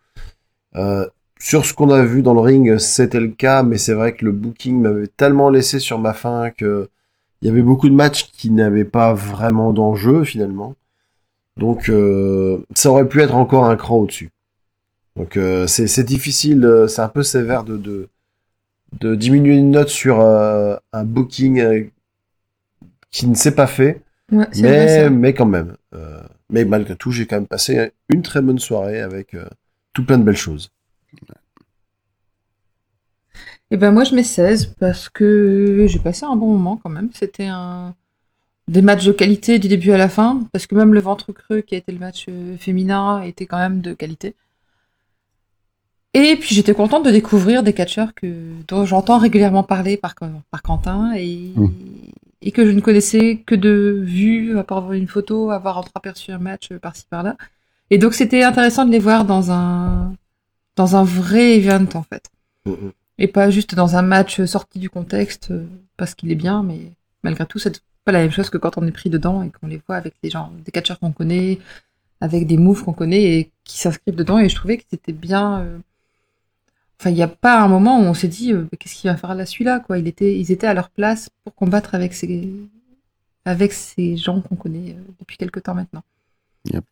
[0.76, 1.06] Euh,
[1.38, 4.24] sur ce qu'on a vu dans le ring, c'était le cas, mais c'est vrai que
[4.24, 6.88] le booking m'avait tellement laissé sur ma faim que
[7.42, 10.74] il y avait beaucoup de matchs qui n'avaient pas vraiment d'enjeu finalement.
[11.56, 14.30] Donc euh, ça aurait pu être encore un cran au-dessus.
[15.16, 18.08] Donc c'est difficile, c'est un peu sévère de, de
[18.92, 21.84] de diminuer une note sur euh, un booking euh,
[23.10, 24.02] qui ne s'est pas fait,
[24.32, 25.76] Ouais, c'est vrai, mais, mais quand même.
[25.94, 29.36] Euh, mais malgré tout, j'ai quand même passé une très bonne soirée avec
[29.92, 30.72] tout plein de belles choses.
[33.70, 37.10] Et ben moi je mets 16 parce que j'ai passé un bon moment quand même.
[37.14, 37.94] C'était un
[38.66, 41.60] des matchs de qualité du début à la fin parce que même le ventre creux
[41.60, 42.26] qui a été le match
[42.58, 44.34] féminin était quand même de qualité.
[46.18, 48.26] Et puis j'étais contente de découvrir des catcheurs que
[48.68, 50.14] dont j'entends régulièrement parler par,
[50.50, 51.66] par Quentin et, Mm.
[52.40, 56.32] et que je ne connaissais que de vue, à part voir une photo, avoir entreaperçu
[56.32, 57.36] un match euh, par-ci par-là.
[57.90, 60.14] Et donc c'était intéressant de les voir dans un
[60.76, 62.24] dans un vrai event en fait.
[62.64, 62.92] Mhm.
[63.18, 65.66] Et pas juste dans un match sorti du contexte euh,
[65.98, 66.80] parce qu'il est bien, mais
[67.24, 69.66] malgré tout, c'est pas la même chose que quand on est pris dedans et qu'on
[69.66, 71.58] les voit avec des gens, des catcheurs qu'on connaît,
[72.20, 74.38] avec des moves qu'on connaît et qui s'inscrivent dedans.
[74.38, 75.60] Et je trouvais que c'était bien.
[75.60, 75.78] euh,
[77.00, 79.16] Enfin, il n'y a pas un moment où on s'est dit euh, qu'est-ce qu'il va
[79.16, 79.98] faire là celui-là quoi.
[79.98, 82.50] Il était, ils étaient à leur place pour combattre avec ces,
[83.44, 86.02] avec ces gens qu'on connaît euh, depuis quelques temps maintenant.
[86.72, 86.84] Yep.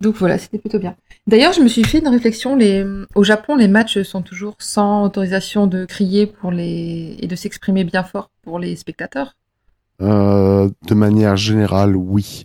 [0.00, 0.94] Donc voilà, c'était plutôt bien.
[1.26, 2.54] D'ailleurs, je me suis fait une réflexion.
[2.54, 2.86] Les...
[3.16, 7.16] Au Japon, les matchs sont toujours sans autorisation de crier pour les...
[7.18, 9.34] et de s'exprimer bien fort pour les spectateurs.
[10.00, 12.44] Euh, de manière générale, oui.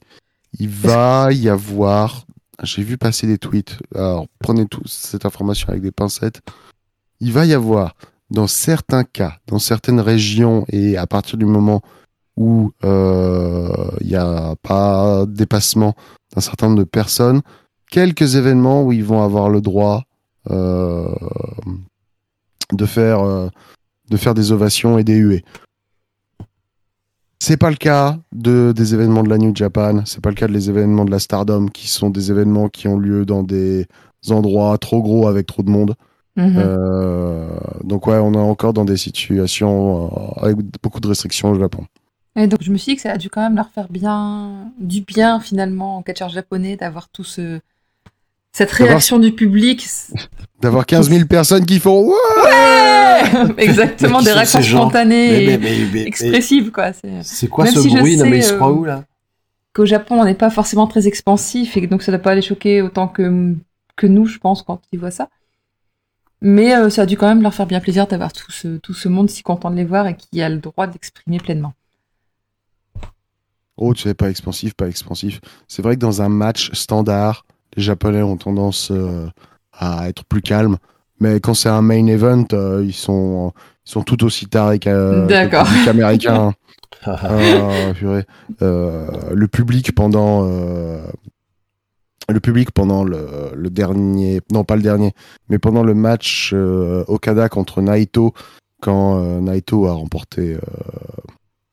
[0.59, 2.25] Il va y avoir.
[2.63, 3.77] J'ai vu passer des tweets.
[3.93, 6.41] Alors, prenez tous cette information avec des pincettes.
[7.23, 7.95] Il va y avoir,
[8.31, 11.81] dans certains cas, dans certaines régions, et à partir du moment
[12.35, 15.95] où il n'y a pas dépassement
[16.35, 17.41] d'un certain nombre de personnes,
[17.89, 20.03] quelques événements où ils vont avoir le droit
[20.49, 21.15] de
[22.85, 23.49] faire
[24.09, 25.45] de faire des ovations et des huées.
[27.39, 30.49] C'est pas le cas de, des événements de la New Japan, c'est pas le cas
[30.49, 33.87] des événements de la Stardom, qui sont des événements qui ont lieu dans des
[34.29, 35.95] endroits trop gros avec trop de monde.
[36.35, 36.53] Mhm.
[36.57, 37.47] Euh,
[37.83, 40.05] donc ouais, on est encore dans des situations
[40.39, 41.85] euh, avec beaucoup de restrictions au Japon.
[42.35, 44.71] Et donc je me suis dit que ça a dû quand même leur faire bien
[44.79, 47.59] du bien finalement en catcheur japonais d'avoir tout ce
[48.51, 49.87] cette réaction du public.
[50.61, 53.21] D'avoir 15 000 personnes qui font ouais,
[53.57, 56.93] exactement des réactions spontanées Mais- expressives quoi.
[56.93, 58.15] C'est C'est quoi Même ce si bruit?
[58.15, 59.03] Non, mais il se euh, croit où là?
[59.73, 62.41] qu'au Japon on n'est pas forcément très expansif et donc ça ne doit pas les
[62.41, 63.53] choquer autant que
[63.97, 65.29] que nous je pense quand ils voient ça.
[66.43, 68.93] Mais euh, ça a dû quand même leur faire bien plaisir d'avoir tout ce tout
[68.93, 71.73] ce monde si content de les voir et qui a le droit d'exprimer pleinement.
[73.77, 75.39] Oh, tu sais, pas expansif, pas expansif.
[75.67, 77.45] C'est vrai que dans un match standard,
[77.75, 79.27] les Japonais ont tendance euh,
[79.71, 80.77] à être plus calmes.
[81.19, 83.53] Mais quand c'est un main event, euh, ils, sont,
[83.85, 86.53] ils sont tout aussi tarés le américain.
[87.05, 88.23] Ah, purée.
[88.61, 91.01] Euh, le public pendant euh,
[92.29, 95.13] le public pendant le, le dernier non pas le dernier
[95.49, 98.33] mais pendant le match euh, Okada contre Naito
[98.81, 100.59] quand euh, Naito a remporté euh,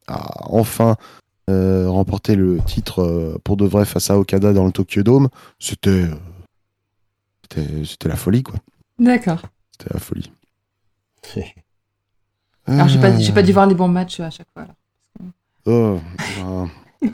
[0.09, 0.97] a enfin
[1.49, 5.29] euh, remporté le titre pour de vrai face à Okada dans le Tokyo Dome
[5.59, 6.07] c'était
[7.43, 8.57] c'était c'était la folie quoi
[8.99, 9.43] D'accord.
[9.73, 10.33] c'était la folie
[12.67, 14.63] Alors j'ai pas j'ai pas dû voir les bons matchs à chaque fois.
[14.63, 14.75] alors.
[15.67, 16.01] Oh,
[16.39, 16.71] ben,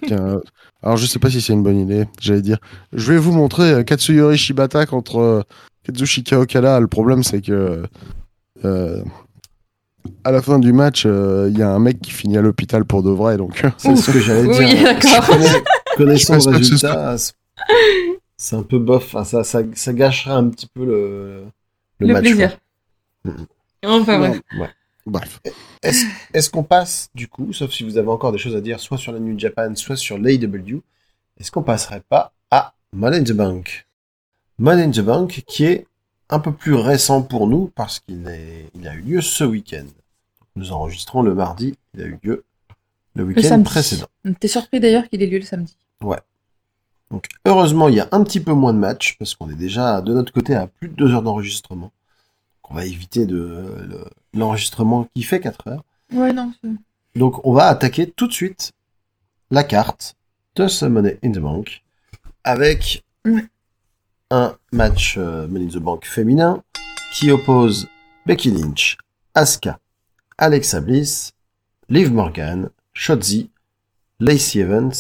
[0.07, 0.41] tiens, euh,
[0.83, 2.07] alors je sais pas si c'est une bonne idée.
[2.21, 2.59] J'allais dire,
[2.93, 5.43] je vais vous montrer euh, Katsuyori Shibata contre euh,
[5.85, 6.81] Kazushika Okada.
[6.81, 7.85] Le problème c'est que
[8.65, 9.03] euh,
[10.25, 12.85] à la fin du match, euh, il y a un mec qui finit à l'hôpital
[12.85, 13.37] pour de vrai.
[13.37, 14.83] Donc C'est ce que j'allais Oui, dire.
[14.85, 15.27] d'accord.
[15.27, 15.63] Connais-
[15.97, 17.17] Connaissant le résultat,
[18.37, 19.05] c'est- un peu bof.
[19.15, 21.45] Enfin, ça, ça, ça gâcherait un petit peu le,
[22.01, 22.23] le, Le, match.
[22.25, 22.59] plaisir.
[23.25, 23.33] quoi.
[23.85, 24.41] Enfin bref.
[24.59, 24.69] Ouais.
[25.07, 25.41] Bref.
[25.83, 28.99] Est-ce qu'on passe, du coup, sauf si vous avez encore des choses à dire, soit
[28.99, 30.83] sur la New Japan, soit sur l'AEW,
[31.39, 33.87] est-ce qu'on passerait pas à Money in the Bank?
[34.59, 35.87] Money in the Bank, qui est
[36.29, 38.29] un peu plus récent pour nous, parce qu'il
[38.75, 39.87] il a eu lieu ce week-end.
[40.57, 42.45] Nous enregistrons le mardi, il a eu lieu
[43.15, 44.07] le week-end précédent.
[44.41, 45.77] T'es surpris d'ailleurs qu'il ait lieu le samedi.
[47.11, 50.01] Donc, heureusement, il y a un petit peu moins de matchs, parce qu'on est déjà
[50.01, 51.93] de notre côté à plus de deux heures d'enregistrement.
[52.67, 53.37] Donc, On va éviter de
[53.89, 55.85] le- l'enregistrement qui fait 4 heures.
[56.13, 56.53] Ouais non.
[57.15, 58.73] Donc, on va attaquer tout de suite
[59.51, 60.17] la carte
[60.57, 61.83] de ce Money in the Bank
[62.45, 63.05] avec
[64.31, 66.63] un match euh, Money in the Bank féminin
[67.13, 67.87] qui oppose
[68.27, 68.99] Becky Lynch,
[69.35, 69.79] Asuka,
[70.39, 71.33] Alexa Bliss,
[71.89, 73.51] Liv Morgan, Shotzi,
[74.19, 74.93] Lacey Evans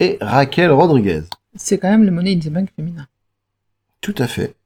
[0.00, 1.22] et Raquel Rodriguez.
[1.54, 3.06] C'est quand même le money in the bank féminin.
[4.00, 4.56] Tout à fait.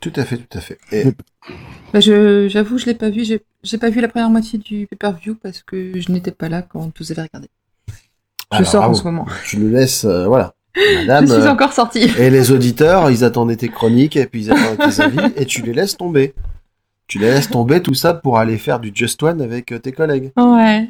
[0.00, 0.78] Tout à fait, tout à fait.
[0.92, 1.04] Et
[1.92, 3.24] Bah je j'avoue je l'ai pas vu.
[3.24, 6.62] J'ai j'ai pas vu la première moitié du pay-per-view parce que je n'étais pas là
[6.62, 7.48] quand vous avez regardé.
[8.52, 9.26] Je Alors, sors en ce moment.
[9.46, 10.54] tu nous laisses, euh, voilà.
[10.96, 12.10] Madame, je suis euh, encore sortie.
[12.18, 15.62] et les auditeurs, ils attendaient tes chroniques et puis ils attendaient tes avis et tu
[15.62, 16.34] les laisses tomber.
[17.06, 19.92] Tu les laisses tomber tout ça pour aller faire du Just One avec euh, tes
[19.92, 20.32] collègues.
[20.36, 20.88] Ouais.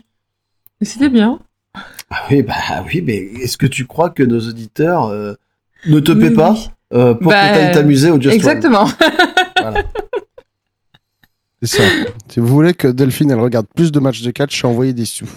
[0.80, 1.38] Mais C'était bien.
[2.10, 2.54] Ah oui, bah
[2.86, 5.34] oui, mais est-ce que tu crois que nos auditeurs euh,
[5.86, 6.54] ne te paient Oui, pas.
[6.92, 8.86] Euh, pour Bah, que tu ailles t'amuser au Just Exactement.
[9.60, 9.82] Voilà.
[11.62, 11.82] C'est ça.
[12.30, 14.94] si vous voulez que Delphine elle regarde plus de matchs de catch, je suis envoyé
[14.94, 15.28] des sous.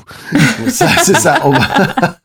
[0.69, 1.41] Ça, c'est ça.
[1.43, 2.17] On va...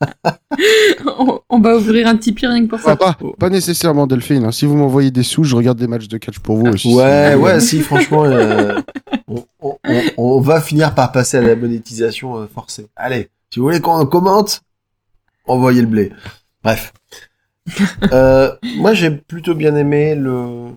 [1.19, 2.91] on, on va ouvrir un Tipeee rien que pour ça.
[2.91, 4.45] Ah, pas, pas nécessairement Delphine.
[4.45, 4.53] hein.
[4.53, 6.93] Si vous m'envoyez des sous, je regarde des matchs de catch pour vous aussi.
[6.95, 8.79] Ouais, ouais, si, franchement, euh,
[9.27, 12.87] on, on- on- on va finir par passer à la monétisation euh, forcée.
[12.95, 14.61] Allez, si vous voulez qu'on commente,
[15.45, 16.13] envoyez le blé.
[16.63, 16.93] Bref.
[18.11, 20.69] Euh, moi, j'ai plutôt bien aimé le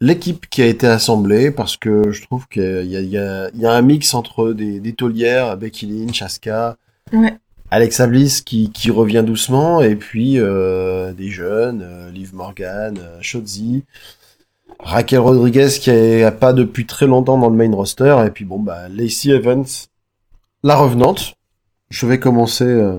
[0.00, 3.82] l'équipe qui a été assemblée parce que je trouve qu'il y a, y, y un
[3.82, 6.76] mix entre des, des taulières, Becky Lynch, Asuka,
[7.12, 7.36] Ouais.
[7.70, 13.84] Alexa Bliss qui, qui revient doucement et puis euh, des jeunes, euh, Liv Morgan, Shotzi,
[14.78, 18.58] Raquel Rodriguez qui est pas depuis très longtemps dans le main roster et puis bon
[18.58, 19.64] bah Lacey Evans,
[20.62, 21.34] la revenante.
[21.90, 22.64] Je vais commencer.
[22.64, 22.98] Euh,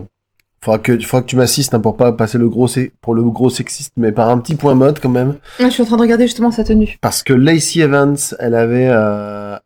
[0.64, 2.68] faudra que faudra que tu m'assistes hein, pour pas passer le gros
[3.02, 5.84] pour le gros sexiste mais par un petit point mode quand même Ouais, je suis
[5.84, 6.98] en train de regarder justement sa tenue.
[7.02, 9.58] parce que Lacey Evans elle avait euh,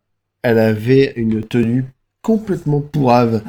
[0.42, 1.86] elle avait une tenue
[2.22, 3.42] complètement pourrave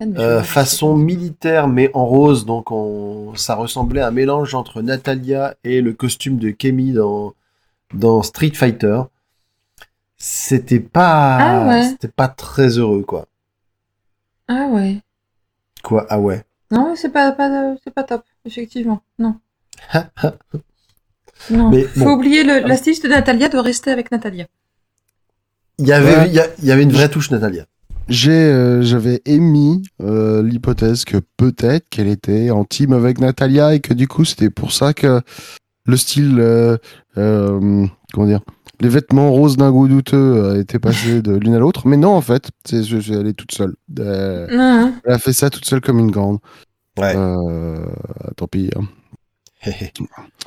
[0.00, 4.80] Ouais, euh, façon militaire mais en rose, donc on, ça ressemblait à un mélange entre
[4.82, 7.32] Natalia et le costume de Kemi dans,
[7.94, 9.02] dans Street Fighter.
[10.16, 11.82] C'était pas, Ah ouais.
[11.88, 13.26] c'était pas très heureux quoi.
[14.46, 14.98] Ah ouais.
[15.82, 16.06] Quoi?
[16.08, 16.44] Ah ouais.
[16.72, 19.02] Non, c'est pas, pas, c'est pas top, effectivement.
[19.18, 19.36] Non.
[21.50, 21.70] non.
[21.70, 22.12] Mais Faut bon.
[22.14, 24.46] oublier le, la styliste de Natalia doit rester avec Natalia.
[25.78, 26.28] Il y avait, Ouais.
[26.28, 27.66] il y, a- il y avait une vraie touche, Natalia.
[28.08, 33.80] J'ai, euh, j'avais émis euh, l'hypothèse que peut-être qu'elle était en team avec Natalia et
[33.80, 35.20] que du coup c'était pour ça que
[35.84, 36.76] le style, euh,
[37.16, 38.40] euh, comment dire,
[38.82, 41.86] les vêtements roses d'un goût douteux euh, étaient passés de l'une à l'autre.
[41.86, 43.74] Mais non, en fait, c'est, c'est- elle est toute seule.
[44.00, 44.92] Euh, hein.
[45.04, 46.38] elle a fait ça toute seule comme une grande.
[46.98, 47.14] Ouais.
[47.16, 47.86] Euh,
[48.36, 48.70] tant pis.
[48.76, 48.84] hein.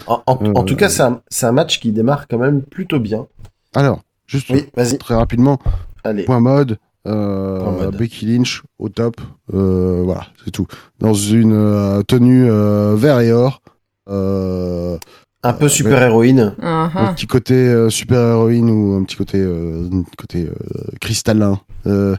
[0.07, 2.99] en, en- en tout cas, c'est un, c'est un match qui démarre quand même plutôt
[2.99, 3.27] bien.
[3.73, 4.97] Alors, juste Oui, vas-y.
[4.97, 5.59] très rapidement,
[6.03, 6.23] Allez.
[6.25, 6.77] point mode.
[7.07, 7.91] Euh.
[7.91, 9.21] Becky Lynch au top,
[9.53, 10.65] euh, voilà, c'est tout.
[10.99, 13.61] Dans une euh, tenue euh, vert et or,
[14.09, 14.97] euh,
[15.45, 16.55] Un peu super héroïne.
[16.59, 17.13] Ah, un ah.
[17.13, 20.51] petit côté euh, super héroïne ou un petit côté euh, côté euh,
[20.99, 21.61] cristallin.
[21.85, 22.15] Euh,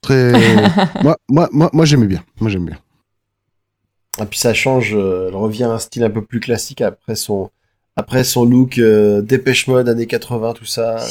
[0.00, 0.32] très,
[1.02, 2.22] moi, moi, moi, moi j'aimais bien.
[2.40, 2.78] Moi j'aime bien.
[4.20, 7.16] Et puis ça change, euh, elle revient à un style un peu plus classique après
[7.16, 7.50] son,
[7.96, 10.98] après son look euh, Dépêche Mode années 80, tout ça.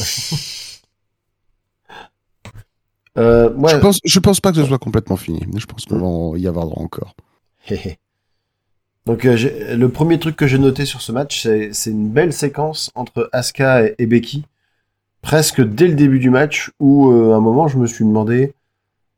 [3.17, 3.73] euh, ouais.
[3.73, 5.45] Je pense, je pense pas que ce soit complètement fini.
[5.57, 7.13] Je pense qu'on va y avoir droit encore.
[9.07, 12.91] Donc euh, le premier truc que j'ai noté sur ce match, c'est une belle séquence
[12.93, 14.45] entre Asuka et, et Becky,
[15.21, 18.53] presque dès le début du match, où euh, à un moment je me suis demandé.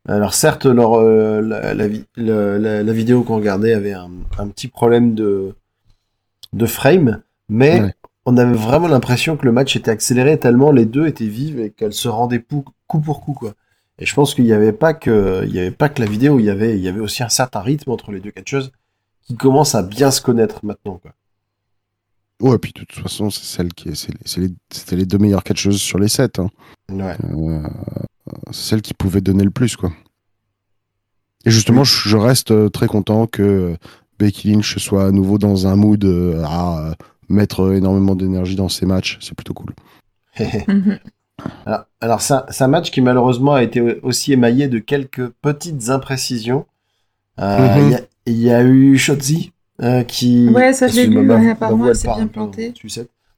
[0.07, 4.09] Alors certes, leur, euh, la, la, vi- le- la- la vidéo qu'on regardait avait un,
[4.37, 5.53] un petit problème de,
[6.53, 7.93] de frame, mais Ouais.
[8.25, 11.69] on avait vraiment l'impression que le match était accéléré tellement les deux étaient vives et
[11.71, 13.53] qu'elles se rendaient pou- coup pour coup quoi.
[13.99, 16.39] Et je pense qu'il n'y avait pas que il y avait pas que la vidéo,
[16.39, 18.71] il y avait il y avait aussi un certain rythme entre les deux catcheuses
[19.29, 21.11] qui commencent à bien se connaître maintenant quoi.
[22.41, 25.05] Ouais, puis de toute façon, c'est celle qui est, c'est les- c'est les- c'était les
[25.05, 26.39] deux meilleures catcheuses sur les sept.
[26.39, 26.49] Hein.
[26.89, 27.15] Ouais.
[27.33, 27.61] Euh,
[28.51, 29.91] c'est celle qui pouvait donner le plus, quoi.
[31.45, 33.75] Et justement, je je reste euh, très content que
[34.19, 36.93] Becky Lynch soit à nouveau dans un mood euh, à euh,
[37.27, 39.17] mettre énormément d'énergie dans ses matchs.
[39.21, 39.73] C'est plutôt cool.
[40.67, 40.99] Mhm.
[41.65, 46.65] Alors, alors c'est un, match qui malheureusement a été aussi émaillé de quelques petites imprécisions.
[47.39, 47.91] Euh, Il Mhm.
[47.91, 48.01] y, a,
[48.31, 49.51] il y a eu Shotzi
[49.81, 50.49] euh, qui.
[50.49, 52.73] Ouais, ça, je l'ai lu, ouais, apparemment, elle s'est bien plantée.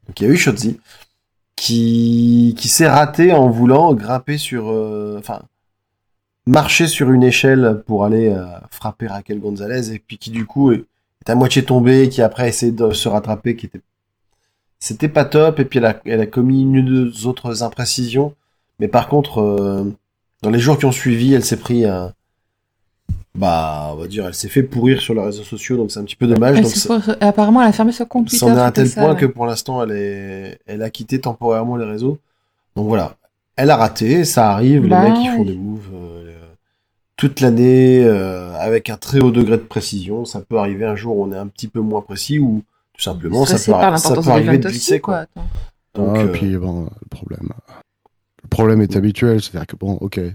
[0.06, 0.78] Donc il y a eu Shotzi
[1.56, 5.42] qui qui s'est raté en voulant grimper sur, euh, enfin,
[6.46, 10.72] marcher sur une échelle pour aller euh, frapper Raquel Gonzalez et puis qui du coup
[10.72, 10.84] est,
[11.24, 13.80] est à moitié tombée, qui après a essayé de se rattraper, qui était
[14.80, 18.34] c'était pas top et puis elle a, elle a commis une ou deux autres imprécisions.
[18.80, 19.84] Mais par contre, euh,
[20.42, 22.12] dans les jours qui ont suivi, elle s'est pris un,
[23.34, 26.04] bah, on va dire, elle s'est fait pourrir sur les réseaux sociaux, donc c'est un
[26.04, 26.56] petit peu dommage.
[26.58, 28.38] Elle donc s'est ça- pour- Apparemment, elle a fermé son compte Twitter.
[28.46, 29.20] C'en est à tel ça, point ouais.
[29.20, 32.18] que pour l'instant, elle est, elle a quitté temporairement les réseaux.
[32.76, 33.16] Donc voilà,
[33.56, 34.86] elle a raté, ça arrive.
[34.88, 36.34] Bah les mecs, ils font des moves euh,
[37.16, 40.24] toute l'année euh, avec un très haut degré de précision.
[40.24, 42.62] Ça peut arriver un jour où on est un petit peu moins précis ou
[42.94, 45.24] tout simplement ça peut, ça l'importance peut de arriver de glisser aussi, quoi.
[45.94, 47.48] Donc, Ah, euh, puis bon, le problème,
[48.42, 50.32] le problème est habituel, c'est-à-dire que bon, ok, euh,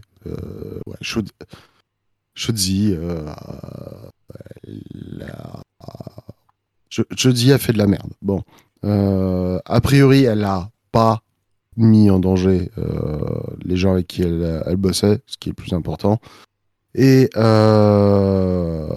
[0.87, 0.95] ouais,
[2.37, 3.25] Shodzi, euh,
[4.67, 5.61] elle a-
[6.89, 8.13] Je- fait de la merde.
[8.21, 8.43] Bon,
[8.85, 11.21] euh, a priori, elle a pas
[11.75, 13.19] mis en danger euh,
[13.63, 16.19] les gens avec qui elle, elle bossait, ce qui est le plus important.
[16.95, 18.87] Et euh,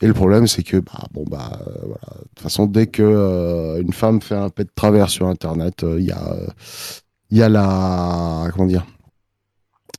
[0.00, 2.14] et le problème, c'est que bah bon bah euh, voilà.
[2.22, 5.84] De toute façon, dès que euh, une femme fait un pet de travers sur Internet,
[5.98, 6.46] il y a euh,
[7.30, 8.86] il y a la comment dire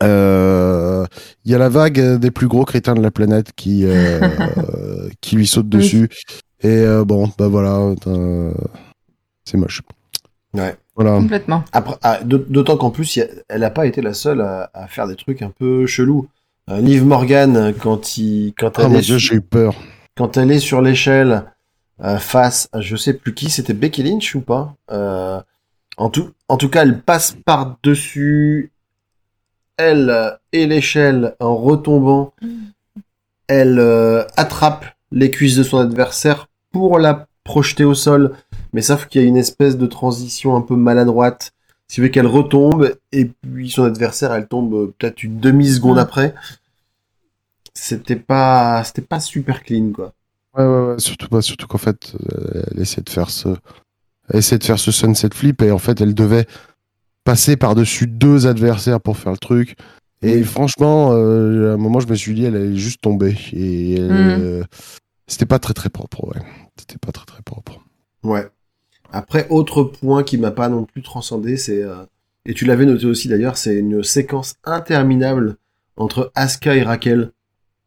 [0.03, 1.05] euh,
[1.45, 4.19] il y a la vague des plus gros crétins de la planète qui euh,
[5.21, 5.79] qui lui saute Oui.
[5.81, 6.09] dessus.
[6.61, 7.93] Et euh, bon bah voilà,
[9.45, 9.81] c'est moche.
[10.53, 10.75] Ouais.
[10.95, 11.11] Voilà.
[11.17, 11.63] Complètement.
[11.73, 14.87] Après, ah, d'aut- d'autant qu'en plus, a- elle n'a pas été la seule à, à
[14.87, 16.27] faire des trucs un peu chelous.
[16.69, 19.75] Euh, Liv Morgan, quand il, quand Ah elle mon est dieu, sur- j'ai eu peur.
[20.17, 21.43] quand elle est sur l'échelle
[22.03, 24.73] euh, face à je sais plus qui, c'était Becky Lynch ou pas?
[24.91, 25.39] Euh,
[25.97, 28.71] en, tout, en tout cas, elle passe par-dessus
[29.77, 32.33] elle et l'échelle en retombant.
[33.47, 38.35] Elle euh, attrape les cuisses de son adversaire pour la projeter au sol.
[38.73, 41.53] Mais sauf qu'il y a une espèce de transition un peu maladroite.
[41.87, 45.99] Ce qui fait qu'elle retombe et puis son adversaire, elle tombe euh, peut-être une demi-seconde
[45.99, 46.35] après.
[47.73, 50.13] C'était pas, c'était pas super clean, quoi.
[50.57, 53.49] Ouais, ouais, ouais, surtout pas, surtout qu'en fait, euh, elle essaie de faire ce,
[54.29, 56.47] elle essaie de faire ce sunset flip et en fait, elle devait
[57.27, 59.75] passer par-dessus deux adversaires pour faire le truc.
[60.21, 60.43] Et Oui.
[60.45, 64.63] franchement, euh, à un moment, je me suis dit, elle allait juste tomber et euh,
[65.27, 66.41] c'était pas très très propre, ouais.
[66.79, 67.83] C'était pas très très propre.
[68.23, 68.47] Ouais.
[69.11, 71.97] Après, autre point qui m'a pas non plus transcendé, c'est euh,
[72.45, 75.57] et tu l'avais noté aussi d'ailleurs, c'est une séquence interminable
[75.97, 77.31] entre Asuka et Raquel.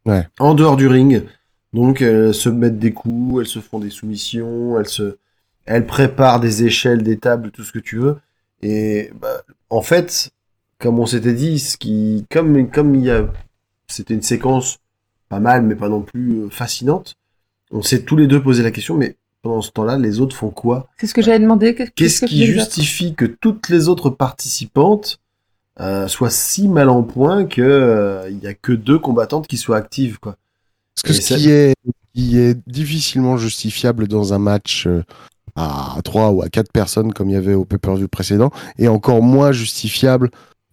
[0.05, 0.27] Ouais.
[0.37, 1.23] En dehors du ring.
[1.73, 5.17] Donc elles se mettent des coups, elles se font des soumissions, elles se,
[5.65, 8.17] elles préparent des échelles, des tables, tout ce que tu veux.
[8.61, 10.31] Et bah, en fait,
[10.79, 13.25] comme on s'était dit, ce qui, comme comme il y a,
[13.87, 14.77] c'était une séquence
[15.29, 17.15] pas mal, mais pas non plus euh, fascinante.
[17.71, 20.49] On s'est tous les deux posé la question, mais pendant ce temps-là, les autres font
[20.49, 20.89] quoi?
[20.97, 21.73] C'est ce que j'avais demandé.
[21.73, 25.19] Qu'est-ce Qu'est-ce que qui justifie que toutes les autres participantes
[25.79, 29.57] euh, soient si mal en point que euh, il y a que deux combattantes qui
[29.57, 30.35] soient actives, quoi?
[30.95, 31.75] Parce que Et ce ça- qui est,
[32.13, 35.03] qui est difficilement justifiable dans un match euh,
[35.55, 39.21] à 3 ou à 4 personnes comme il y avait au pay-per-view précédent, et encore
[39.21, 40.29] moins justifiable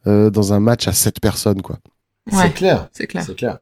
[0.06, 1.62] euh, dans un match à 7 personnes.
[1.62, 1.78] quoi.
[2.30, 3.24] C'est clair, c'est clair.
[3.26, 3.58] c'est clair.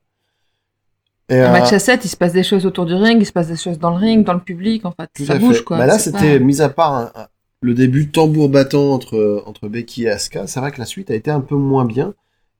[1.29, 3.27] Et, Un euh, match à 7, il se passe des choses autour du ring, il
[3.27, 5.09] se passe des choses dans le ring, dans le public, en fait.
[5.15, 5.65] Tout ça bouge, fait.
[5.65, 5.79] quoi.
[5.79, 7.27] Bah là, c'était pas- mis à part un- un-
[7.63, 10.47] le début tambour battant entre entre Becky et Asuka.
[10.47, 12.15] C'est vrai que la suite a été un peu moins bien,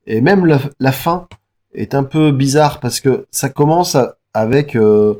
[0.05, 1.27] et même la, la fin
[1.73, 5.13] est un peu bizarre parce que ça commence à- avec euh,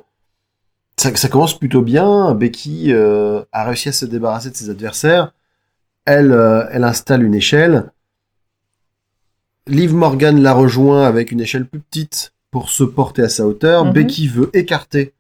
[0.98, 2.34] ça, ça commence plutôt bien.
[2.34, 5.34] Becky euh, a réussi à se débarrasser de ses adversaires.
[6.06, 7.92] Elle euh, elle installe une échelle.
[9.68, 13.86] Liv Morgan la rejoint avec une échelle plus petite pour se porter à sa hauteur.
[13.86, 13.94] Mhm.
[13.94, 15.14] Becky veut écarter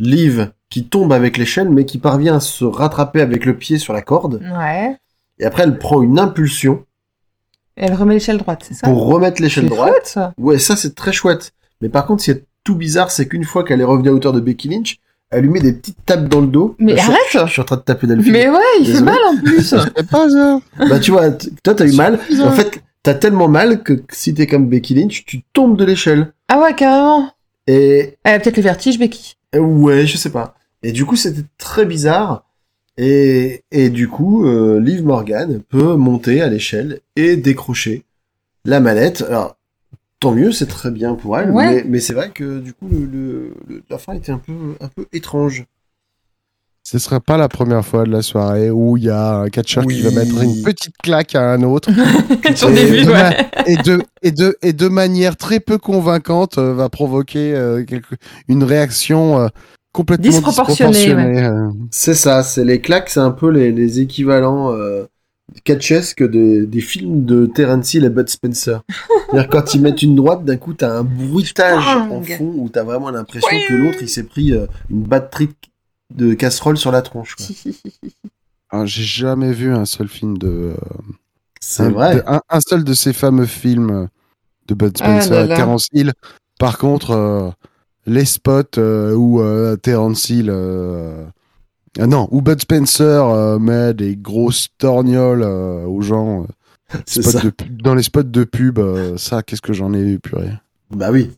[0.00, 3.92] Liv qui tombe avec l'échelle mais qui parvient à se rattraper avec le pied sur
[3.92, 4.42] la corde.
[4.58, 4.96] Ouais.
[5.38, 6.84] Et après elle prend une impulsion
[7.76, 9.90] Et elle remet l'échelle droite, c'est ça pour remettre l'échelle C'est droite.
[9.92, 10.34] chouette, ça.
[10.36, 11.52] Ouais, ça c'est très chouette.
[11.80, 14.12] Mais par contre, ce qui est tout bizarre, c'est qu'une fois qu'elle est revenue à
[14.12, 14.98] hauteur de Becky Lynch,
[15.30, 16.76] elle lui met des petites tapes dans le dos.
[16.78, 18.32] Mais je, suis- arrête Je suis en train de taper Delphine.
[18.32, 19.70] Mais ouais, il fait mal en plus.
[20.10, 22.18] Pas ça Bah tu vois, toi t'as eu mal.
[22.42, 26.32] En fait, t'as tellement mal que si t'es comme Becky Lynch, tu tombes de l'échelle.
[26.48, 27.30] ah ouais, carrément.
[27.66, 29.36] Et Elle a peut-être le vertige, Becky.
[29.56, 30.54] Ouais, je sais pas.
[30.82, 32.44] Et du coup, c'était très bizarre.
[32.98, 38.04] Et, et du coup, euh, Liv Morgan peut monter à l'échelle et décrocher
[38.64, 39.24] la mallette.
[39.26, 39.56] Alors,
[40.24, 41.50] tant mieux, c'est très bien pour elle.
[41.50, 41.66] Ouais.
[41.76, 44.52] Mais, mais c'est vrai que du coup, le, le- le- la fin était un peu,
[44.80, 45.64] un peu étrange.
[46.86, 49.84] Ce serait pas la première fois de la soirée où il y a un catcheur
[49.86, 49.96] Oui.
[49.96, 51.88] qui va mettre une petite claque à un autre
[52.44, 53.12] Et de ouais.
[53.12, 53.32] ma-
[53.66, 58.16] et de et de et de manière très peu convaincante euh, va provoquer euh, quelque-
[58.48, 59.48] une réaction euh,
[59.92, 61.44] complètement Disproportionnée, disproportionnée.
[61.44, 61.70] euh.
[61.90, 64.70] C'est ça, c'est les claques, c'est un peu les, les équivalents
[65.64, 68.82] catchesques de, des films de Terence Hill et Bud Spencer.
[69.30, 72.82] C'est-à-dire quand ils mettent une droite, d'un coup, t'as un bruitage en fond où t'as
[72.82, 75.50] vraiment l'impression que l'autre, il s'est pris euh, une batterie
[76.14, 77.34] de casserole sur la tronche.
[77.36, 77.46] quoi.
[78.70, 80.74] Ah, J'ai jamais vu un seul film de euh,
[81.60, 82.16] C'est un, vrai.
[82.16, 84.08] de- un, un seul de ces fameux films
[84.66, 85.54] de Bud Ah Spencer là et là.
[85.56, 86.12] Terence Hill.
[86.58, 87.50] Par contre, euh,
[88.06, 91.24] les spots euh, où euh, Terence Hill, euh,
[91.98, 96.42] ah non, où Bud Spencer euh, met des grosses torgnoles euh, aux gens
[96.94, 97.40] euh, ça.
[97.40, 97.52] de
[97.82, 100.52] dans les spots de pub, euh, ça, qu'est-ce que j'en ai vu, purée.
[100.90, 101.30] Bah oui.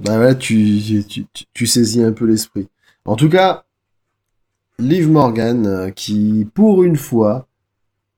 [0.00, 2.68] Bah ouais, tu, tu, tu, tu saisis un peu l'esprit.
[3.04, 3.64] En tout cas,
[4.78, 7.48] Liv Morgan, euh, qui, pour une fois,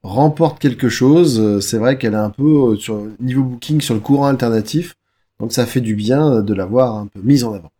[0.03, 1.41] remporte quelque chose.
[1.41, 4.97] euh, C'est vrai qu'elle est un peu, euh, sur niveau booking, sur le courant alternatif.
[5.39, 7.71] Donc ça fait du bien de l'avoir un peu mise en avant.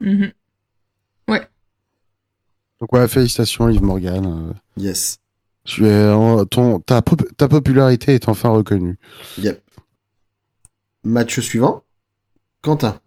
[0.00, 0.30] Mhm.
[2.80, 4.26] Donc ouais, félicitations Yves Morgan.
[4.26, 5.18] euh, Yes.
[5.64, 6.10] tu es
[6.50, 8.98] ton, ta, pop- ta popularité est enfin reconnue.
[9.38, 9.62] Yep.
[11.04, 11.82] Match suivant.
[12.62, 12.98] Quentin.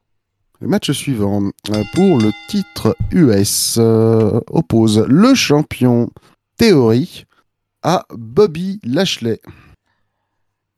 [0.59, 1.41] Le match suivant
[1.71, 6.09] euh, pour le titre US euh, oppose le champion
[6.57, 7.25] Théorie
[7.81, 9.41] à Bobby Lashley.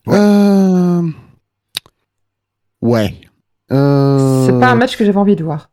[0.08, 0.16] Ouais.
[0.18, 1.10] Euh,
[2.82, 3.20] Ouais.
[3.72, 5.70] Euh, C'est pas un match que j'avais envie de voir.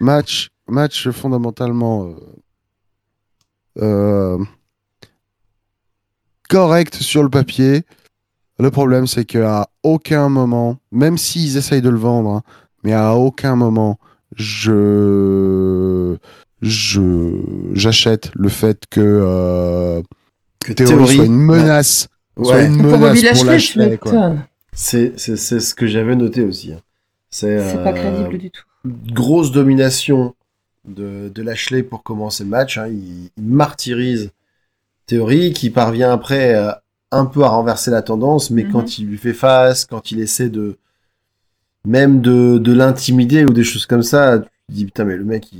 [0.00, 2.14] match, match fondamentalement
[6.48, 7.82] correct sur le papier.
[8.58, 12.42] Le problème, c'est qu'à aucun moment, même s'ils essayent de le vendre, hein,
[12.84, 13.98] mais à aucun moment,
[14.36, 16.16] je
[16.62, 17.32] je
[17.74, 20.02] j'achète le fait que euh,
[20.60, 22.08] Que Théorie soit une menace,
[22.42, 22.66] soit Ouais.
[22.66, 23.44] une Pour menace pour
[23.76, 24.44] m'étonnes.
[24.72, 26.72] C'est, c'est, c'est ce que j'avais noté aussi.
[26.72, 26.80] hein.
[27.30, 28.62] C'est, C'est pas euh, crédible du tout.
[29.12, 30.34] grosse domination
[30.86, 32.78] de, de Lashley pour commencer le match.
[32.78, 32.88] hein.
[32.88, 34.30] Il, il martyrise
[35.06, 36.72] Théorie, qui parvient après euh,
[37.10, 38.72] un peu à renverser la tendance, mais Mhm.
[38.72, 40.76] quand il lui fait face, quand il essaie de
[41.86, 45.24] même de, de l'intimider ou des choses comme ça, tu te dis putain mais le
[45.24, 45.58] mec il,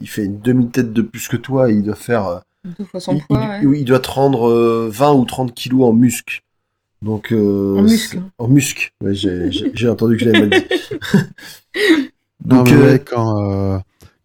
[0.00, 2.38] il fait une demi-tête de plus que toi, il doit faire euh,
[2.78, 3.80] Deux fois son il, poids, il- ouais.
[3.80, 6.42] il doit te rendre euh, 20 ou 30 kilos en muscle.
[7.02, 8.16] Donc euh, En muscle.
[8.18, 8.90] c'est- En muscle.
[9.02, 10.98] Ouais, j'ai, entendu que je l'avais mal dit.
[12.46, 13.78] Non, Donc mais euh, ouais, quand euh,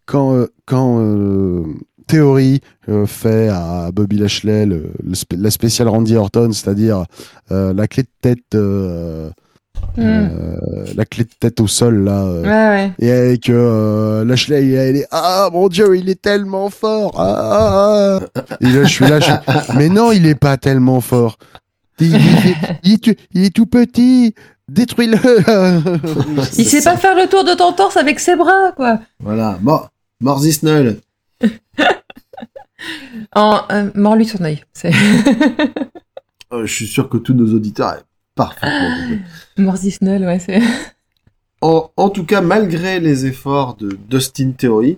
[0.09, 1.63] quand euh, quand euh,
[2.07, 7.05] Théorie euh, fait à Bobby Lashley le, le spé- la spéciale Randy Orton, c'est-à-dire
[7.51, 9.29] euh, la clé de tête euh,
[9.95, 10.01] Mm.
[10.01, 12.23] euh, la clé de tête au sol là.
[12.23, 12.91] euh, Ouais, ouais.
[12.99, 17.13] Et avec euh, Lashley, il, il est ah mon dieu, il est tellement fort.
[17.17, 18.41] Ah, ah, ah.
[18.59, 19.31] Et là, je suis là, je
[19.77, 21.37] mais non, il est pas tellement fort.
[22.01, 24.35] Il, il- il est, tout- il est tout petit.
[24.67, 25.17] Détruis-le.
[26.57, 28.99] Il sait pas faire le tour de ton torse avec ses bras, quoi.
[29.21, 30.97] Voilà, mort, mort this null.
[33.35, 34.63] En, euh, mord-lui son œil.
[36.51, 39.19] Euh, je suis sûr que tous nos auditeurs est parfaitement
[40.01, 40.59] null, ouais, c'est...
[41.61, 44.97] En, en tout cas, malgré les efforts de Dustin Theory,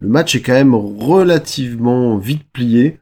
[0.00, 2.98] le match est quand même relativement vite plié.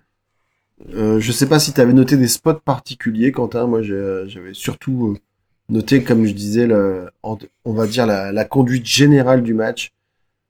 [0.94, 3.66] Euh, je sais pas si tu avais noté des spots particuliers, Quentin.
[3.66, 5.18] Moi, j'ai- j'avais surtout euh,
[5.70, 9.92] noté, comme je disais, le, on va dire la, la conduite générale du match,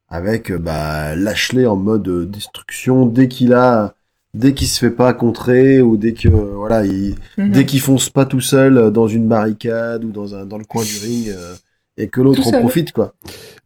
[0.08, 3.94] avec euh, bah, Lashley en mode euh, destruction dès qu'il a,
[4.34, 7.50] dès qu'il se fait pas contrer ou dès que euh, voilà, il, Mhm.
[7.52, 10.82] dès qu'il fonce pas tout seul dans une barricade ou dans un dans le coin
[10.84, 11.54] du ring euh,
[11.96, 13.14] et que l'autre en profite quoi.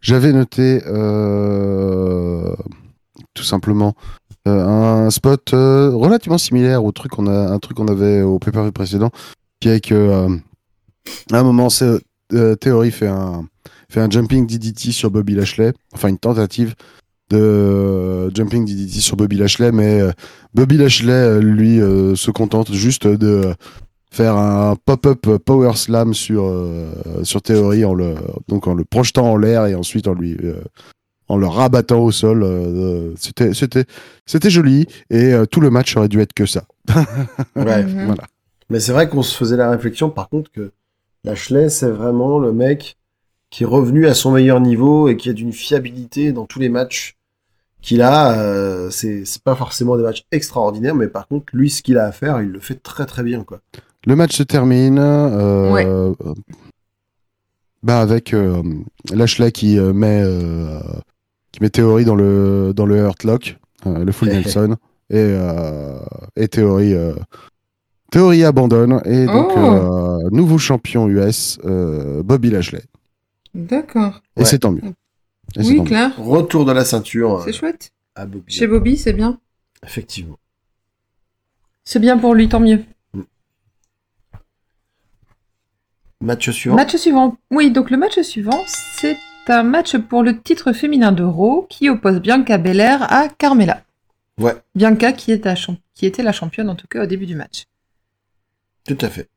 [0.01, 2.55] J'avais noté euh,
[3.35, 3.95] tout simplement
[4.49, 8.39] euh, un spot euh, relativement similaire au truc qu'on a un truc qu'on avait au
[8.39, 9.11] pay précédent,
[9.61, 10.29] qui est que euh,
[11.33, 11.99] à un moment, c'est
[12.33, 13.45] euh, Theory fait un
[13.91, 16.75] fait un jumping DDT sur Bobby Lashley, enfin une tentative
[17.31, 20.12] de euh, jumping DDT sur Bobby Lashley, mais euh,
[20.55, 23.55] Bobby Lashley euh, lui euh, se contente juste de
[24.11, 26.91] faire un pop-up power slam sur euh,
[27.23, 28.17] sur Theory en le
[28.49, 30.61] donc en le projetant en l'air et ensuite en lui euh,
[31.29, 33.85] en le rabattant au sol euh, c'était c'était
[34.27, 36.65] c'était joli et euh, tout le match aurait dû être que ça
[37.55, 37.85] Ouais.
[37.85, 38.07] Mhm.
[38.07, 38.25] voilà
[38.69, 40.73] Mais c'est vrai qu'on se faisait la réflexion par contre que
[41.23, 42.97] Lashley c'est vraiment le mec
[43.51, 46.68] qui est revenu à son meilleur niveau et qui a d'une fiabilité dans tous les
[46.68, 47.16] matchs
[47.82, 48.39] qu'il a.
[48.39, 52.06] euh, c'est c'est pas forcément des matchs extraordinaires, mais par contre lui ce qu'il a
[52.06, 53.60] à faire, il le fait très très bien quoi.
[54.06, 55.85] le match se termine euh, Ouais.
[55.86, 56.12] euh,
[57.82, 58.62] bah avec euh,
[59.12, 60.78] Lashley qui euh, met euh,
[61.52, 63.56] qui met Theory dans le dans le Hurt Lock
[63.86, 64.77] euh, le full Nelson
[65.09, 65.98] et euh,
[66.36, 67.14] et Theory euh,
[68.12, 69.59] Theory abandonne et donc Oh.
[69.59, 72.82] euh, nouveau champion US euh, Bobby Lashley
[73.55, 74.22] D'accord.
[74.36, 74.44] et Ouais.
[74.47, 74.82] c'est tant mieux
[75.56, 75.89] Et Oui, tant mieux.
[75.89, 76.16] clair.
[76.18, 77.93] Retour de la ceinture euh, C'est chouette.
[78.14, 78.52] à Bobby.
[78.52, 79.39] Chez Bobby, c'est bien.
[79.85, 80.39] Effectivement.
[81.85, 82.85] C'est bien pour lui, tant mieux.
[86.20, 86.77] Match suivant.
[86.77, 87.36] Match suivant.
[87.51, 89.16] Oui, donc le match suivant, c'est
[89.48, 93.82] un match pour le titre féminin de Raw qui oppose Bianca Belair à Carmella.
[94.39, 95.48] Ouais, Bianca qui, est
[95.94, 97.64] qui était la championne en tout cas au début du match.
[98.86, 99.28] tout à fait.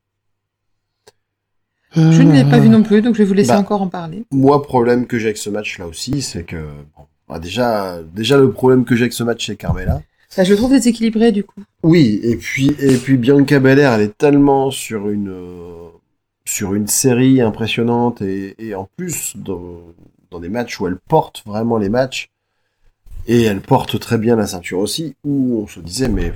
[1.96, 3.58] Je ne l'ai pas vu non plus, donc je vais vous laisser Bah.
[3.60, 4.24] encore en parler.
[4.32, 6.56] Moi, problème que j'ai avec ce match là aussi, c'est que
[6.96, 10.02] bon, bah, déjà, déjà le problème que j'ai avec ce match, c'est Carmela.
[10.36, 11.62] Bah, je le trouve déséquilibré du coup.
[11.84, 15.88] Oui, et puis et puis Bianca Belair, elle est tellement sur une euh,
[16.44, 19.80] sur une série impressionnante et, et en plus dans,
[20.32, 22.30] dans des matchs où elle porte vraiment les matchs
[23.28, 26.32] et elle porte très bien la ceinture aussi, où on se disait mais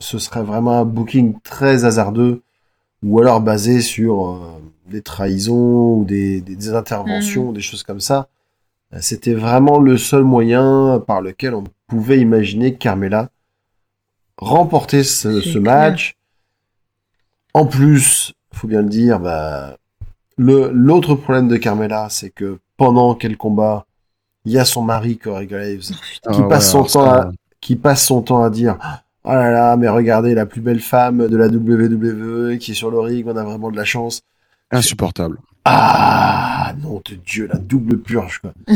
[0.00, 2.40] ce serait vraiment un booking très hasardeux
[3.02, 4.38] ou alors basé sur euh,
[4.86, 8.28] des trahisons ou des, des, des interventions, des choses comme ça.
[8.94, 13.30] Euh, C'était vraiment le seul moyen par lequel on pouvait imaginer Carmela
[14.38, 16.16] remporter ce, match.
[17.54, 19.76] En plus, faut bien le dire, bah,
[20.36, 23.86] le l'autre problème de Carmela, c'est que pendant qu'elle combat,
[24.44, 25.96] il y a son mari Corey Graves qui
[26.26, 27.30] Ah, passe son temps à,
[27.60, 28.78] qui passe son temps à dire
[29.24, 32.90] oh là là mais regardez la plus belle femme de la WWE qui est sur
[32.90, 34.22] le ring on a vraiment de la chance.
[34.70, 35.38] Insupportable.
[35.64, 38.52] Ah nom de dieu la double purge quoi.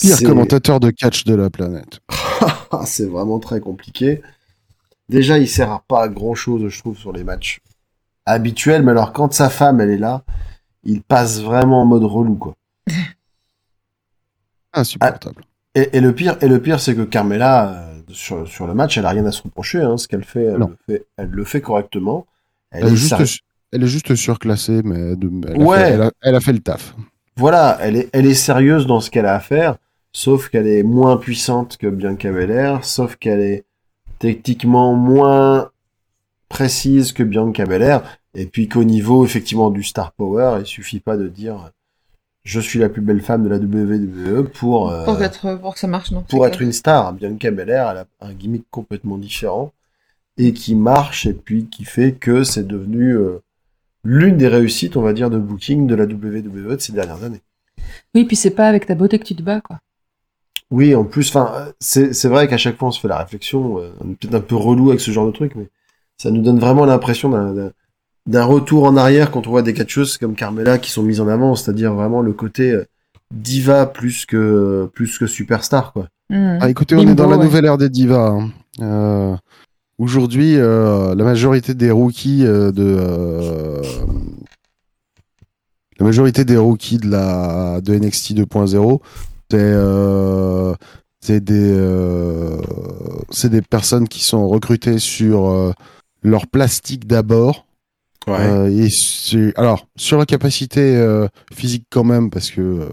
[0.00, 2.00] Pire commentateur de catch de la planète.
[2.70, 4.22] Ah, c'est vraiment très compliqué.
[5.08, 7.60] Déjà il sert à pas grand chose je trouve sur les matchs
[8.26, 10.24] habituels mais alors quand sa femme elle est là
[10.84, 12.54] il passe vraiment en mode relou quoi.
[14.72, 15.42] Insupportable.
[15.74, 18.96] Et, et le pire, et le pire, c'est que Carmela, euh, sur, sur le match,
[18.98, 19.80] elle a rien à se reprocher.
[19.80, 22.26] Hein, ce qu'elle fait, elle le fait, elle le fait correctement.
[22.70, 25.78] Elle elle, est juste, elle est juste surclassée mais de- elle, a Ouais.
[25.78, 26.94] fait, elle, a, elle a fait le taf
[27.36, 29.76] Voilà, elle est, elle est sérieuse dans ce qu'elle a à faire,
[30.12, 33.64] sauf qu'elle est moins puissante que Bianca Belair, sauf qu'elle est
[34.18, 35.70] techniquement moins
[36.48, 38.02] précise que Bianca Belair,
[38.34, 41.70] et puis qu'au niveau effectivement du star power, il suffit pas de dire
[42.44, 45.80] je suis la plus belle femme de la WWE pour euh, Pour, être, pour que
[45.80, 46.66] ça marche, non pour être clair.
[46.66, 47.12] une star.
[47.12, 49.72] Bianca Belair, elle a un gimmick complètement différent
[50.38, 53.42] et qui marche et puis qui fait que c'est devenu euh,
[54.02, 57.42] l'une des réussites, on va dire, de booking de la WWE de ces dernières années.
[58.14, 59.78] Oui, puis c'est pas avec ta beauté que tu te bats, quoi.
[60.70, 63.78] Oui, en plus, enfin, c'est c'est vrai qu'à chaque fois on se fait la réflexion,
[63.78, 65.68] euh, on est peut-être un peu relou avec ce genre de truc, mais
[66.16, 67.72] ça nous donne vraiment l'impression d'un
[68.26, 71.28] d'un- retour en arrière quand on voit des catcheuses comme Carmela qui sont mises en
[71.28, 72.84] avant, c'est-à-dire vraiment le côté euh,
[73.34, 76.08] diva plus que plus que superstar quoi.
[76.30, 76.58] Mhm.
[76.60, 77.44] Ah, écoutez, on est dans la ouais.
[77.44, 78.28] nouvelle ère des divas.
[78.30, 78.50] hein.
[78.80, 79.36] Euh,
[79.98, 83.82] Aujourd'hui, euh, la majorité des rookies euh, de euh,
[85.98, 89.00] la majorité des rookies de la de NXT 2.0,
[89.50, 90.74] c'est euh,
[91.20, 92.56] c'est des euh,
[93.30, 95.72] c'est des personnes qui sont recrutées sur euh,
[96.22, 97.66] leur plastique d'abord.
[98.28, 102.88] Euh, et alors sur la capacité euh, physique quand même parce que euh,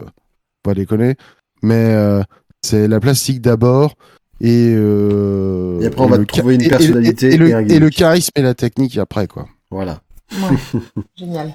[0.64, 1.16] pas déconner,
[1.62, 2.22] mais euh,
[2.62, 3.96] c'est la plastique d'abord
[4.42, 7.60] et, euh, Et après, on va trouver une et- et- personnalité et, et le, un
[7.60, 7.80] et gimmick.
[7.82, 9.48] le charisme et la technique après quoi.
[9.70, 10.02] Voilà.
[10.32, 10.58] Ouais.
[11.16, 11.54] Génial.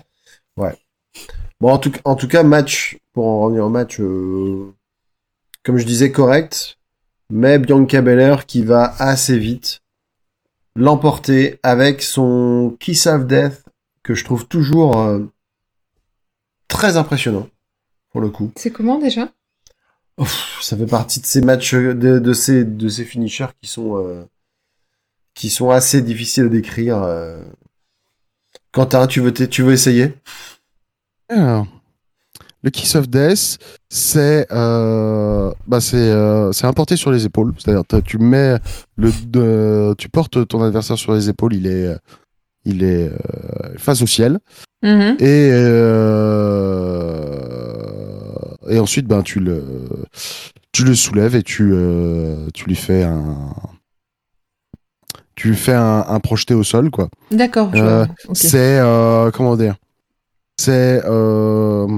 [1.61, 4.73] Bon, en tout, en tout cas, match, pour en revenir au match, euh,
[5.63, 6.79] comme je disais, correct,
[7.31, 9.81] mais Bianca Belair qui va assez vite
[10.77, 13.64] l'emporter avec son Kiss of Death,
[14.05, 15.25] que je trouve toujours euh,
[16.69, 17.49] très impressionnant,
[18.11, 18.53] pour le coup.
[18.55, 19.33] C'est comment déjà?
[20.19, 23.97] Ouf, ça fait partie de ces matchs, de, de ces, de ces finishers qui sont,
[23.99, 24.25] euh,
[25.35, 27.03] qui sont assez difficiles à décrire.
[27.03, 27.43] euh.
[28.71, 30.15] Quentin, tu veux, tu veux essayer?
[31.29, 31.67] Alors,
[32.63, 33.59] le Kiss of Death,
[33.89, 37.55] c'est euh, bah c'est euh, c'est importé sur les épaules.
[37.59, 38.59] C'est-à-dire tu mets
[38.97, 41.97] le de- tu portes ton adversaire sur les épaules, il est
[42.65, 44.39] il est euh, face au ciel
[44.83, 45.17] Mhm.
[45.19, 45.51] et
[47.15, 47.31] euh,
[48.69, 49.63] et ensuite ben tu le
[50.73, 53.55] tu le soulèves et tu euh, tu lui fais un
[55.37, 57.09] tu lui fais un, un projeté au sol quoi.
[57.31, 57.71] D'accord.
[57.75, 58.07] Euh.
[58.35, 59.75] C'est euh, comment dire?
[60.59, 61.89] C'est euh,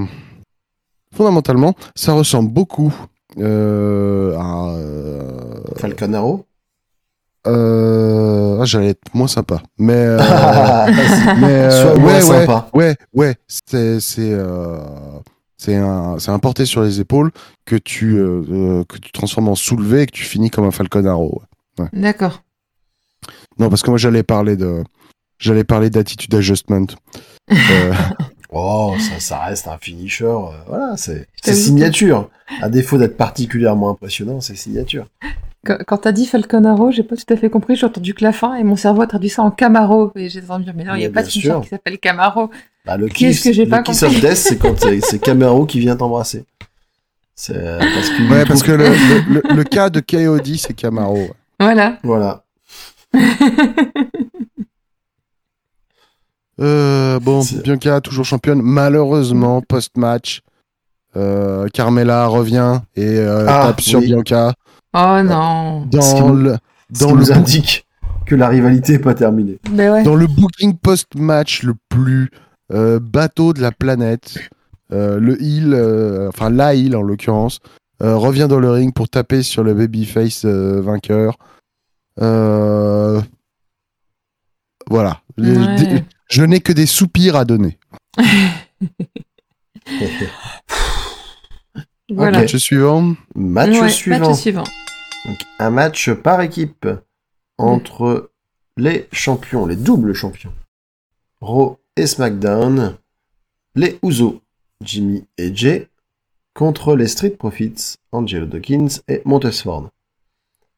[1.13, 2.93] fondamentalement, ça ressemble beaucoup
[3.37, 4.69] euh, à.
[4.75, 6.45] euh, Falcon Arrow
[7.45, 9.93] euh, ah, J'allais être moins sympa, mais.
[9.95, 10.17] euh,
[11.39, 12.69] mais euh, moins ouais, ouais, sympa.
[12.73, 14.79] ouais, ouais, c'est c'est euh,
[15.57, 17.31] c'est un c'est un porté sur les épaules
[17.65, 18.15] que tu
[18.87, 21.41] que tu transformes en soulevé et que tu finis comme un Falcon Arrow.
[21.79, 21.87] ouais.
[21.93, 22.43] D'accord.
[23.59, 24.83] Non, parce que moi j'allais parler de
[25.39, 26.87] j'allais parler d'attitude adjustment.
[27.51, 27.93] Euh,
[28.49, 30.33] Oh, ça, ça reste un finisher.
[30.67, 32.29] voilà, c'est signature.
[32.61, 35.09] À défaut d'être particulièrement impressionnant, c'est signature.
[35.65, 37.75] Quand, quand t'as dit Falcon Arrow, j'ai pas tout à fait compris.
[37.75, 40.11] J'ai entendu que la fin et mon cerveau a traduit ça en Camaro.
[40.15, 41.61] Et j'ai entendu dire, mais non, il n'y a pas de sûr.
[41.61, 42.49] qui s'appelle Camaro.
[42.85, 45.19] Bah, le Qu'est-ce kiss, que j'ai le pas kiss compris of death, c'est quand c'est
[45.19, 46.45] Camaro qui vient t'embrasser.
[47.35, 50.55] C'est euh, parce qu'il ouais, trouve- parce que le, le, le- le cas de KOD,
[50.57, 51.27] c'est Camaro.
[51.59, 51.97] Voilà.
[52.03, 52.43] Voilà.
[56.59, 58.61] Euh, bon, Bianca, toujours championne.
[58.63, 60.41] Malheureusement, post-match,
[61.15, 64.05] euh, Carmela revient et euh, Ah, tape sur oui.
[64.07, 64.53] Bianca
[64.97, 65.87] oh non.
[65.91, 66.57] Ce qui dans le,
[66.93, 67.85] Ce dans le, nous indique
[68.25, 69.59] que la rivalité est pas terminée.
[69.71, 70.03] Mais ouais.
[70.03, 72.29] dans le booking post-match le plus
[72.73, 74.37] euh, bateau de la planète.
[74.93, 77.59] Euh, le heel, euh, enfin la heel en l'occurrence,
[78.01, 81.37] euh, revient dans le ring pour taper sur le babyface euh, vainqueur.
[82.21, 83.21] Euh,
[84.89, 85.21] Voilà.
[85.37, 85.75] Les- Ouais.
[85.75, 87.77] des- je n'ai que des soupirs à donner.
[92.09, 92.39] Voilà.
[92.39, 93.15] Match suivant.
[93.35, 94.29] Match Ouais, suivant.
[94.29, 94.63] Match suivant.
[95.27, 96.87] Donc, un match par équipe
[97.57, 98.31] entre
[98.77, 100.53] les champions, les doubles champions,
[101.41, 102.97] Raw et SmackDown,
[103.75, 104.41] les Usos,
[104.81, 105.89] Jimmy et Jay,
[106.53, 109.89] contre les Street Profits, Angelo Dawkins et Montesford.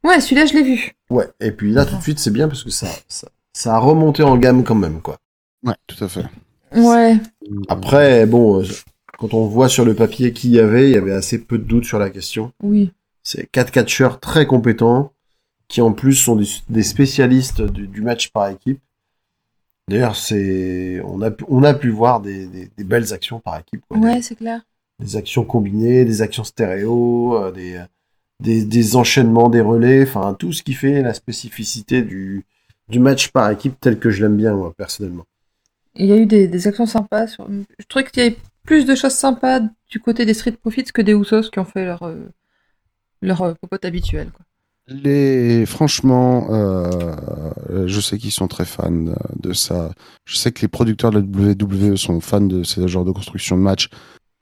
[0.04, 0.92] Ouais, celui-là, je l'ai vu.
[1.10, 3.80] Ouais, et puis là tout de suite c'est bien parce que ça, ça, ça a
[3.80, 5.18] remonté en gamme quand même quoi.
[5.64, 6.26] Ouais, tout à fait.
[6.74, 7.18] Ouais.
[7.68, 8.66] Après, bon, euh,
[9.18, 11.64] quand on voit sur le papier qui y avait, il y avait assez peu de
[11.64, 12.54] doutes sur la question.
[12.64, 12.92] Oui.
[13.32, 15.14] C'est quatre catcheurs très compétents
[15.68, 18.82] qui en plus sont des, des spécialistes du, du match par équipe.
[19.88, 23.60] D'ailleurs, c'est on a pu, on a pu voir des, des, des belles actions par
[23.60, 24.00] équipe, quoi.
[24.00, 24.62] Ouais, c'est clair.
[24.98, 27.80] Des, des actions combinées, des actions stéréo, euh, des,
[28.40, 32.46] des des enchaînements, des relais, enfin tout ce qui fait la spécificité du
[32.88, 35.28] du match par équipe tel que je l'aime bien moi personnellement.
[35.94, 37.28] Il y a eu des, des actions sympas.
[37.28, 37.48] Sur...
[37.48, 41.04] Je trouvais qu'il y avait plus de choses sympas du côté des Street Profits que
[41.04, 42.16] des Usos qui ont fait leur, euh,
[43.22, 44.32] leur euh, popote habituelle.
[44.32, 44.46] Quoi.
[44.88, 49.92] Les, franchement, euh, je sais qu'ils sont très fans de, de ça.
[50.26, 53.56] Je sais que les producteurs de la WWE sont fans de ce genre de construction
[53.56, 53.90] de match.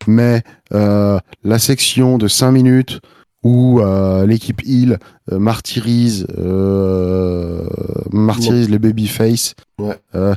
[0.08, 3.00] Mais euh, la section de 5 minutes
[3.44, 5.00] où euh, l'équipe Hill
[5.32, 7.68] euh, martyrise, euh,
[8.12, 9.54] martyrise les babyface.
[9.80, 10.00] Ouais.
[10.16, 10.34] Euh,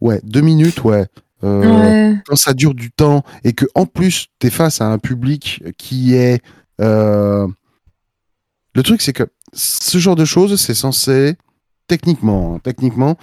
[0.00, 1.06] ouais, deux minutes, ouais.
[1.42, 2.22] Euh, ouais.
[2.26, 6.14] quand ça dure du temps et que en plus t'es face à un public qui
[6.14, 6.42] est
[6.80, 7.46] euh,
[8.74, 11.36] le truc c'est que ce genre de choses c'est censé
[11.86, 13.16] techniquement hein, techniquement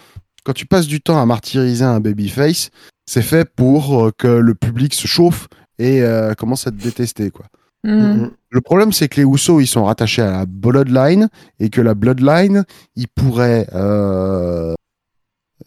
[0.44, 2.72] quand tu passes du temps à martyriser un babyface,
[3.06, 5.48] c'est fait pour euh, que le public se chauffe
[5.78, 7.46] et euh, commence à te détester, quoi.
[7.84, 7.90] Mm.
[7.90, 8.32] Mhm.
[8.50, 11.94] Le problème, c'est que les Usos, ils sont rattachés à la Bloodline et que la
[11.94, 12.66] Bloodline,
[12.96, 14.74] ils pourraient, euh,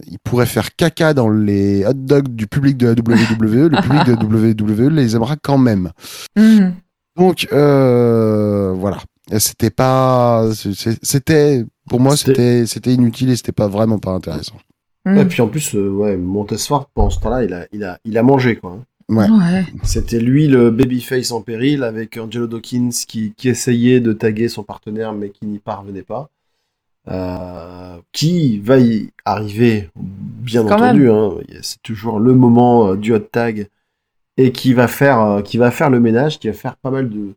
[0.06, 3.68] ils pourraient faire caca dans les hot dogs du public de la WWE.
[3.68, 5.90] le public de la WWE les aimera quand même.
[6.36, 6.72] Mm.
[7.16, 8.98] Donc, euh, voilà.
[9.38, 10.50] C'était pas,
[11.02, 14.56] c'était, pour moi, C'était- c'était, inutile et c'était pas vraiment pas intéressant.
[15.06, 15.18] Mm.
[15.18, 18.18] Et puis en plus, euh, ouais, Montesfort, pendant ce temps-là, il a, il, a, il
[18.18, 18.72] a mangé, quoi.
[18.72, 18.84] hein.
[19.10, 19.28] Ouais.
[19.28, 19.64] Ouais.
[19.82, 24.62] C'était lui le babyface en péril avec Angelo Dawkins qui, qui essayait de taguer son
[24.62, 26.30] partenaire mais qui n'y parvenait pas.
[27.08, 31.10] Euh, qui va y arriver, bien Quand entendu.
[31.10, 33.68] Hein, c'est toujours le moment euh, du hot tag
[34.38, 37.10] et qui va faire, euh, qui va faire le ménage, qui va faire pas mal
[37.10, 37.34] de,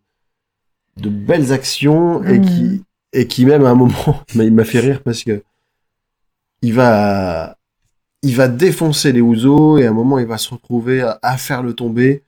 [0.98, 2.46] de belles actions et Mhm.
[2.46, 5.44] qui et qui même à un moment, il m'a fait rire parce que
[6.62, 7.58] il va
[8.24, 11.38] il va défoncer les Ouzo et à un moment il va se retrouver à, à
[11.38, 12.24] faire le tomber.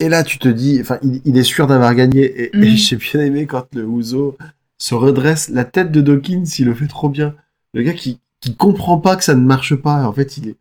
[0.00, 2.76] Et là tu te dis, enfin il, il est sûr d'avoir gagné et, et Mhm.
[2.76, 4.36] j'ai bien aimé quand le Ouzo
[4.78, 7.34] se redresse la tête de Dawkins, il le fait trop bien.
[7.74, 10.56] Le gars qui qui comprend pas que ça ne marche pas, en fait il est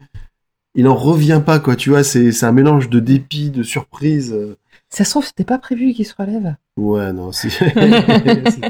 [0.76, 4.36] il en revient pas quoi, tu vois, c'est c'est un mélange de dépit, de surprise.
[4.94, 6.56] Ça se trouve, c'était pas prévu qu'il se relève.
[6.78, 7.64] Ouais, non, c'est c'est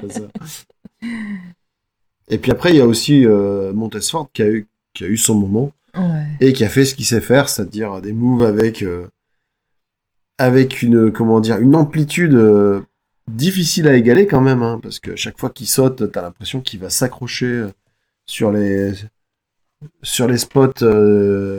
[0.02, 0.28] pas ça.
[2.30, 5.18] Et puis après, il y a aussi euh, Montesfort qui a eu qui a eu
[5.18, 6.26] son moment Ouais.
[6.40, 9.08] et qui a fait ce qu'il sait faire, c'est-à-dire des moves avec euh,
[10.38, 12.82] avec une comment dire une amplitude euh,
[13.28, 16.80] difficile à égaler quand même, hein, parce que chaque fois qu'il saute, t'as l'impression qu'il
[16.80, 17.70] va s'accrocher euh,
[18.26, 18.94] sur les
[20.02, 20.86] sur les spots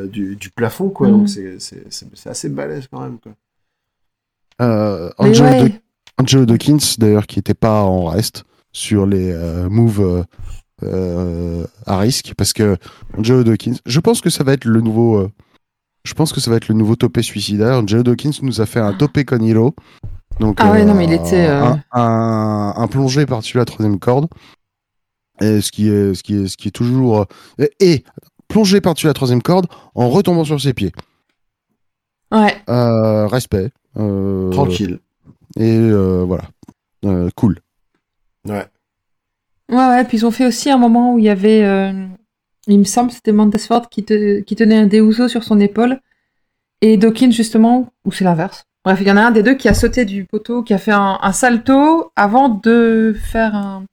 [0.07, 1.09] du, du plafond, quoi.
[1.09, 1.19] Mhm.
[1.19, 3.33] Donc c'est assez balèze quand même, quoi.
[4.61, 5.81] Euh, Angelo, ouais.
[6.19, 10.25] Angelo Dawkins, d'ailleurs, qui était pas en reste sur les euh, moves
[10.83, 12.77] euh, à risque, parce que
[13.17, 15.29] Angelo Dawkins, je pense que ça va être le nouveau,
[16.05, 17.75] je pense que ça va être le nouveau topé suicidaire.
[17.77, 19.75] Angelo Dawkins nous a fait un topé con hilo.
[20.41, 24.29] Donc, Ah ouais, non, mais il était, un, un, un plongé par-dessus la troisième corde.
[25.41, 27.27] Et ce qui est, ce qui est, ce qui est toujours,
[27.59, 28.05] et, et
[28.49, 30.93] plongé par-dessus la troisième corde en retombant sur ses pieds.
[32.31, 32.57] Ouais.
[32.69, 33.71] Euh, respect.
[33.99, 34.99] Euh, Tranquille.
[35.57, 36.45] et euh, voilà.
[37.05, 37.59] Euh, cool.
[38.47, 38.67] Ouais.
[39.71, 40.05] Ouais, ouais.
[40.05, 42.07] Puis ils ont fait aussi un moment où il y avait, euh,
[42.67, 46.01] il me semble, c'était Montesfort qui, te- qui tenait un Deuso sur son épaule.
[46.81, 48.65] Et Dawkins, justement, ou c'est l'inverse.
[48.85, 50.79] Bref, il y en a un des deux qui a sauté du poteau, qui a
[50.79, 53.85] fait un, un salto avant de faire un.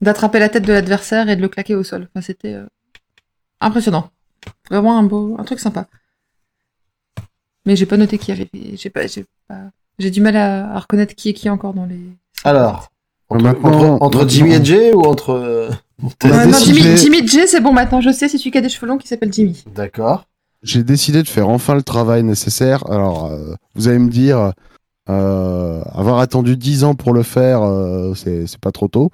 [0.00, 2.08] d'attraper la tête de l'adversaire et de le claquer au sol.
[2.14, 2.64] Enfin, c'était euh,
[3.60, 4.10] impressionnant.
[4.70, 5.36] Vraiment un beau.
[5.38, 5.86] un truc sympa.
[7.66, 8.48] Mais j'ai pas noté qui avait.
[8.74, 9.06] J'ai pas.
[9.06, 9.56] J'ai pas...
[9.98, 12.00] J'ai du mal à, à reconnaître qui est qui encore dans les.
[12.44, 12.88] Alors,
[13.28, 15.70] entre, Maintenant- entre, entre Jimmy et Jay ou entre euh,
[16.02, 18.60] Ouais, non, décidé- Jimmy, Jimmy J, c'est bon maintenant, je sais, c'est celui qui a
[18.60, 19.62] des cheveux longs qui s'appelle Jimmy.
[19.74, 20.24] D'accord.
[20.62, 22.84] J'ai décidé de faire enfin le travail nécessaire.
[22.90, 24.52] Alors, euh, vous allez me dire,
[25.08, 29.10] euh, avoir attendu 10 ans pour le faire, euh, c'est c'est pas trop tôt.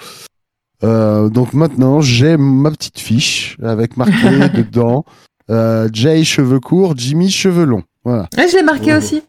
[0.83, 4.15] Euh, donc maintenant, j'ai ma petite fiche avec marqué
[4.57, 5.05] dedans
[5.51, 7.83] euh, Jay cheveux courts, Jimmy cheveux longs.
[8.05, 8.29] Voilà.
[8.37, 9.23] Ouais, je l'ai marqué aussi.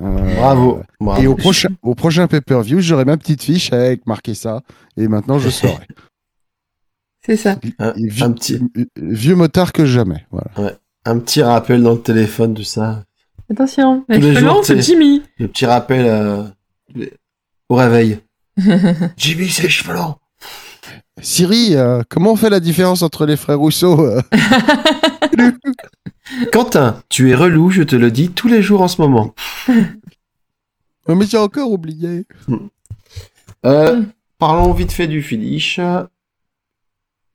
[0.00, 0.82] Euh, Bravo.
[1.00, 1.22] Bravo.
[1.22, 4.62] Et au prochain, au prochain pay-per-view, j'aurai ma petite fiche avec marqué ça.
[4.96, 5.86] Et maintenant, je saurai.
[7.24, 7.56] C'est ça.
[7.78, 8.60] un, vieux, un petit,
[8.96, 10.26] vieux motard que jamais.
[10.32, 10.72] Voilà.
[11.04, 13.04] un petit rappel dans le téléphone, tout ça.
[13.48, 14.04] Attention,
[14.64, 15.22] c'est Jimmy.
[15.38, 16.42] Le petit rappel euh,
[17.68, 18.18] au réveil.
[19.16, 20.16] Jimmy, c'est les cheveux longs.
[21.20, 24.22] Siri, euh, comment on fait la différence entre les frères Rousseau euh
[26.52, 29.34] Quentin, tu es relou, je te le dis tous les jours en ce moment.
[31.08, 32.26] Mais j'ai encore oublié.
[33.66, 34.02] Euh,
[34.38, 35.80] parlons vite fait du finish.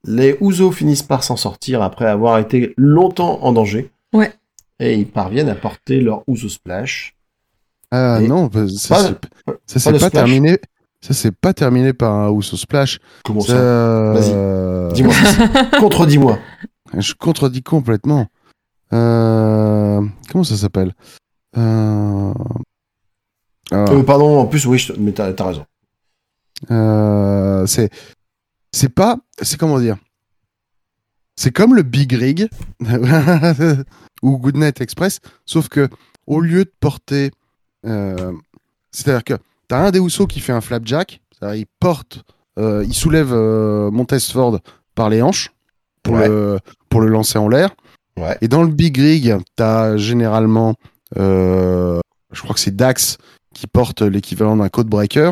[0.05, 3.91] Les Ouzo finissent par s'en sortir après avoir été longtemps en danger.
[4.13, 4.31] Ouais.
[4.79, 7.15] Et ils parviennent à porter leur Ouzo Splash.
[7.91, 10.11] Ah Et- non, bah, ça Pas- c'est- ça pas pas, splash.
[10.25, 10.59] terminé.
[11.01, 12.99] Ça s'est pas terminé par un Ousso Splash.
[13.23, 13.53] Comment Ça, ça?
[13.55, 15.13] Euh, Dis-moi.
[15.79, 16.39] Contredis-moi.
[16.97, 18.27] Je contredis complètement.
[18.93, 20.01] Euh,
[20.31, 20.93] Comment ça s'appelle
[21.57, 22.33] euh...
[23.71, 25.65] ah, Euh, pardon, en plus, oui, je mais t'as raison.
[27.67, 27.89] C'est
[28.71, 29.97] c'est pas c'est comment dire?
[31.35, 32.49] C'est comme le Big Rig
[34.23, 35.87] ou Goodnight Express, sauf que
[36.25, 37.31] au lieu de porter,
[37.83, 39.33] c'est-à-dire que
[39.67, 42.23] t'as un des Housseaux qui fait un flapjack, il porte,
[42.57, 44.59] il soulève Montesford
[44.95, 45.51] par les hanches
[46.01, 46.27] pour, Ouais.
[46.27, 46.59] le,
[46.89, 47.69] pour le lancer en l'air.
[48.17, 48.37] Ouais.
[48.41, 50.75] Et dans le Big Rig, t'as généralement,
[51.17, 51.99] euh,
[52.31, 53.17] je crois que c'est Dax
[53.53, 55.31] qui porte l'équivalent d'un code breaker.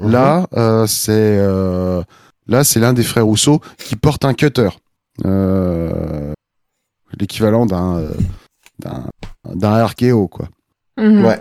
[0.00, 0.10] Mhm.
[0.10, 2.02] Là, euh, c'est euh,
[2.48, 4.70] Là, c'est l'un des frères Rousseau qui porte un cutter.
[5.24, 6.32] Euh,
[7.18, 8.10] L'équivalent d'un euh,
[8.78, 9.04] d'un
[9.54, 10.48] d'un RKO, quoi.
[10.98, 11.24] Mhm.
[11.24, 11.40] Ouais.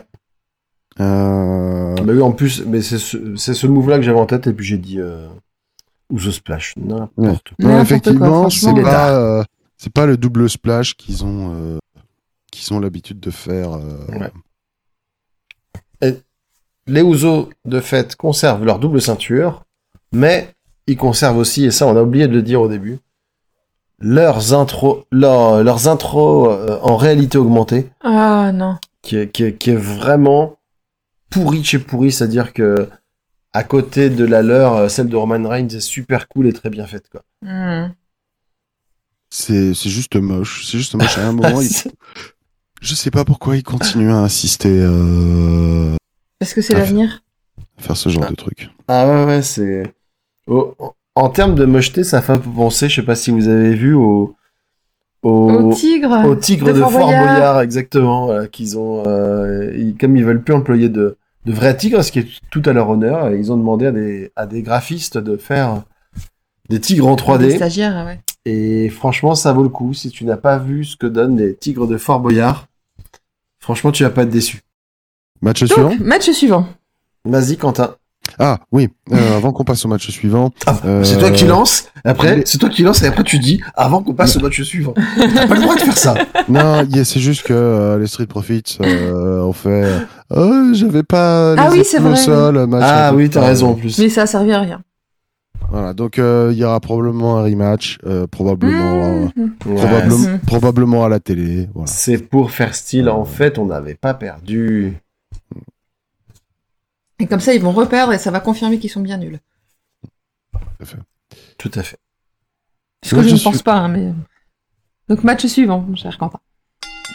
[1.00, 4.48] Euh, Bah oui, en plus, mais c'est ce, c'est ce move-là que j'avais en tête,
[4.48, 5.28] et puis j'ai dit euh,
[6.12, 7.70] Ouzo Splash, n'importe quoi.
[7.70, 9.44] non, effectivement, c'est pas, euh,
[9.82, 11.80] c'est pas le double splash qu'ils ont, euh,
[12.52, 13.74] qu'ils ont l'habitude de faire.
[13.74, 14.06] euh,
[16.04, 16.22] Ouais.
[16.88, 19.64] Les Ouzo, de fait, conservent leur double ceinture,
[20.12, 20.54] mais
[20.88, 23.00] ils conservent aussi, et ça on a oublié de le dire au début,
[24.00, 28.78] leurs intros, leurs, leurs intros euh, en réalité augmentée, Ah non.
[29.04, 30.58] qui est, qui est, qui est vraiment
[31.30, 32.90] pourri de chez pourri, c'est-à-dire que
[33.54, 36.88] à côté de la leur, celle de Roman Reigns est super cool et très bien
[36.88, 37.24] faite, quoi.
[37.44, 37.94] Mhm.
[39.34, 40.66] C'est c'est juste moche.
[40.70, 41.18] C'est juste moche.
[41.18, 41.70] À un moment, il-
[42.82, 45.96] je sais pas pourquoi ils continuent à insister euh,
[46.40, 47.24] Parce que c'est Ah, l'avenir.
[47.78, 48.70] faire ce genre de truc.
[48.88, 49.84] Ah ouais, ouais, c'est.
[50.48, 50.76] au-
[51.16, 53.74] En termes de mocheté, ça fait un peu penser, je sais pas si vous avez
[53.74, 54.36] vu, au.
[55.24, 56.26] Au, Au tigre.
[56.26, 58.26] au tigre de, Fort Boyard, exactement.
[58.26, 59.04] voilà, qu'ils ont.
[59.06, 62.64] euh, ils- comme ils veulent plus employer de, de vrais tigres, ce qui est tout
[62.66, 65.84] à leur honneur, ils ont demandé à des, à des graphistes de faire
[66.70, 67.56] des tigres en Des 3D.
[67.58, 68.20] stagiaires, ouais.
[68.46, 69.94] Et franchement, ça vaut le coup.
[69.94, 72.68] Si tu n'as pas vu ce que donnent les tigres de Fort Boyard,
[73.60, 74.62] franchement, tu vas pas être déçu.
[75.42, 76.68] Match suivant match suivant.
[77.26, 77.96] Vas-y, Quentin.
[78.38, 80.52] Ah oui, euh, avant qu'on passe au match suivant.
[80.68, 81.86] Ah, Euh, C'est toi qui lance.
[82.06, 84.94] Après, c'est toi qui lance et après tu dis avant qu'on passe au match suivant.
[85.18, 86.14] T'as pas le droit de faire ça.
[86.50, 89.70] Non, c'est juste que euh, les Street Profits euh, ont fait.
[89.70, 90.00] euh,
[90.36, 91.54] Oh, j'avais pas.
[91.58, 93.98] Ah les oui, c'est vrai, sol, Ah oui, t'as raison en plus.
[93.98, 94.82] Mais ça a servi à rien.
[95.72, 99.24] Voilà, donc euh, il y aura probablement un rematch, euh, probablement.
[99.24, 100.40] Ouais, probablement, Mhm.
[100.40, 101.70] probablement à la télé.
[101.74, 101.88] Voilà.
[101.88, 103.08] C'est pour faire style.
[103.10, 104.98] En fait, on n'avait pas perdu.
[107.20, 109.40] Et comme ça, ils vont reperdre et ça va confirmer qu'ils sont bien nuls.
[111.58, 111.98] Tout à fait.
[113.06, 114.14] Ce que je je ne suis- pense pas, hein, mais.
[115.08, 116.40] Donc, match suivant, mon cher Quentin.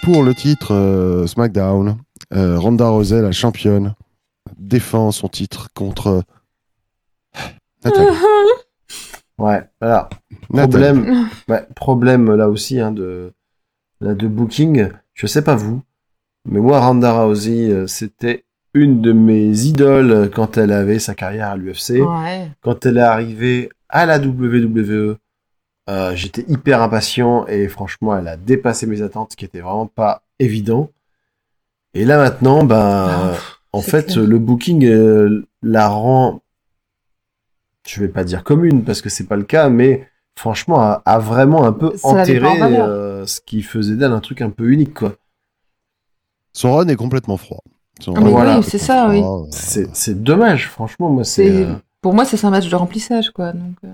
[0.03, 1.99] Pour le titre euh, SmackDown,
[2.33, 3.95] euh, Ronda Rousey, la championne,
[4.59, 6.23] défend son titre contre
[9.39, 9.63] Ouais.
[9.81, 10.09] Voilà.
[10.49, 11.29] Problème.
[11.49, 13.33] ouais, problème là aussi hein, de
[14.01, 14.89] de booking.
[15.13, 15.83] Je sais pas vous,
[16.47, 21.49] mais moi Ronda Rousey, euh, c'était une de mes idoles quand elle avait sa carrière
[21.51, 22.01] à l'UFC.
[22.01, 22.51] Ouais.
[22.63, 25.17] quand elle est arrivée à la WWE,
[25.89, 29.87] euh, j'étais hyper impatient et franchement, elle a dépassé mes attentes, ce qui était vraiment
[29.87, 30.91] pas évident.
[31.95, 33.33] Et là maintenant, ben, Ah,
[33.73, 34.27] en fait, clair.
[34.27, 36.43] le booking euh, la rend,
[37.87, 40.09] je vais pas dire commune parce que c'est pas le cas, mais
[40.39, 44.43] franchement, a, a vraiment un peu Ça enterré euh, ce qui faisait d'elle un truc
[44.43, 45.15] un peu unique, quoi.
[46.53, 47.63] Son run est complètement froid.
[48.01, 49.21] Son Ah, mais oui, c'est ça, oui.
[49.21, 51.47] froid, C'est c'est dommage, franchement, moi, c'est.
[51.47, 53.53] C'est- euh, Pour moi, c'est un match de remplissage, quoi.
[53.53, 53.89] Donc, euh,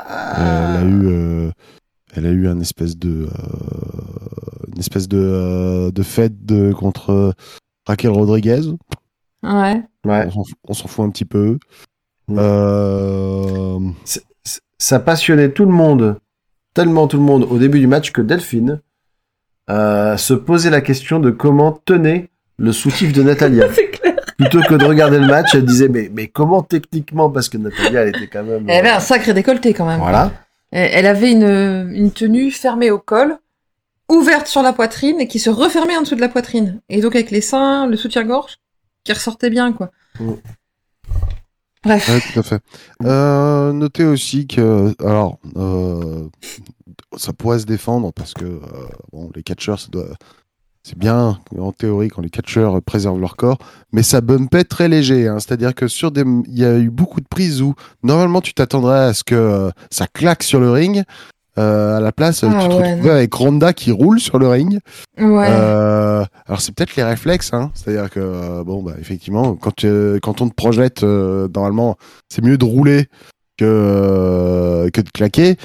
[0.00, 1.50] Euh, elle a eu, euh,
[2.14, 7.34] elle a eu un espèce de, euh, une espèce de, euh, de fête de contre
[7.86, 8.62] Raquel Rodriguez.
[9.42, 9.82] Ouais.
[10.06, 10.26] ouais.
[10.26, 11.58] On s'en fout- On s'en fout un petit peu.
[12.32, 12.38] Mm.
[12.38, 13.78] Euh,
[14.78, 16.16] ça passionnait tout le monde,
[16.74, 18.80] tellement tout le monde au début du match que Delphine
[19.70, 23.66] euh, se posait la question de comment tenait le soutif de Natalia.
[24.38, 28.02] Plutôt que de regarder le match, elle disait mais, mais comment techniquement parce que Natalia
[28.02, 30.00] elle était quand même Elle avait un sacré décolleté, quand même.
[30.00, 30.32] voilà
[30.72, 33.36] Elle elle avait une, une tenue fermée au col,
[34.08, 36.80] ouverte sur la poitrine et qui se refermait en dessous de la poitrine.
[36.88, 38.58] Et donc avec les seins, le soutien-gorge
[39.04, 39.90] qui ressortait bien, quoi.
[41.84, 42.32] Bref.
[42.32, 42.60] tout à fait.
[43.04, 46.28] Euh, notez aussi que, alors, euh,
[47.16, 48.60] ça pourrait se défendre parce que, euh,
[49.12, 49.78] bon, les catcheurs,
[50.84, 53.58] c'est bien en théorie quand les catcheurs préservent leur corps,
[53.92, 55.28] mais ça bumpait très léger.
[55.28, 55.38] hein.
[55.38, 58.98] C'est-à-dire que sur des, il y a eu beaucoup de prises où normalement tu t'attendrais
[58.98, 61.02] à ce que euh, ça claque sur le ring.
[61.58, 63.10] Euh, à la place, Ah tu te ouais, retrouvais non.
[63.10, 64.78] avec Ronda qui roule sur le ring.
[65.18, 65.46] Ouais.
[65.50, 67.70] Euh, alors c'est peut-être les réflexes, hein.
[67.74, 71.96] c'est-à-dire que euh, bon bah effectivement quand tu- quand on te projette euh, normalement
[72.30, 73.06] c'est mieux de rouler
[73.58, 75.56] que euh, que de claquer,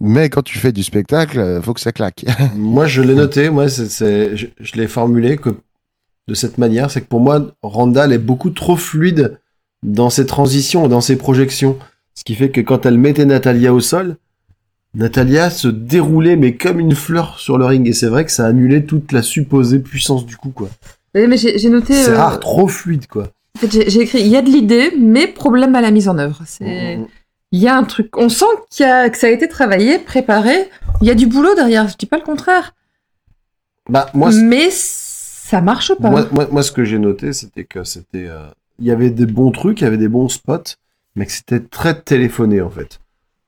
[0.00, 2.24] mais quand tu fais du spectacle faut que ça claque.
[2.56, 5.50] moi je l'ai noté moi c'est, c'est- je, je l'ai formulé que
[6.28, 9.38] de cette manière c'est que pour moi Randall est beaucoup trop fluide
[9.82, 11.78] dans ses transitions dans ses projections
[12.14, 14.16] ce qui fait que quand elle mettait Natalia au sol
[14.94, 18.46] Natalia se déroulait mais comme une fleur sur le ring et c'est vrai que ça
[18.46, 20.68] annulait toute la supposée puissance du coup quoi.
[21.14, 21.94] Mais, mais j'ai noté.
[21.94, 23.28] C'est euh, rare, trop fluide quoi.
[23.56, 26.18] En fait, j'ai écrit il y a de l'idée, mais problème à la mise en
[26.18, 26.40] œuvre.
[26.46, 27.06] C'est Mm,
[27.52, 28.16] il y a un truc.
[28.16, 30.68] On sent qu'il a que ça a été travaillé, préparé.
[31.00, 31.88] Il y a du boulot derrière.
[31.88, 32.74] Je dis pas le contraire.
[33.88, 36.10] Bah moi, mais ça marche pas.
[36.10, 38.46] moi, moi, moi, ce que j'ai noté c'était que c'était, euh,
[38.78, 40.76] il y avait des bons trucs, il y avait des bons spots,
[41.16, 43.00] mais que c'était très téléphoné en fait.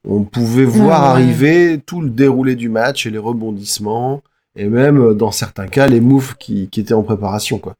[0.08, 1.22] On pouvait voir ouais.
[1.22, 4.22] arriver tout le déroulé du match et les rebondissements,
[4.56, 7.74] et même euh, dans certains cas les moves qui, qui étaient en préparation quoi.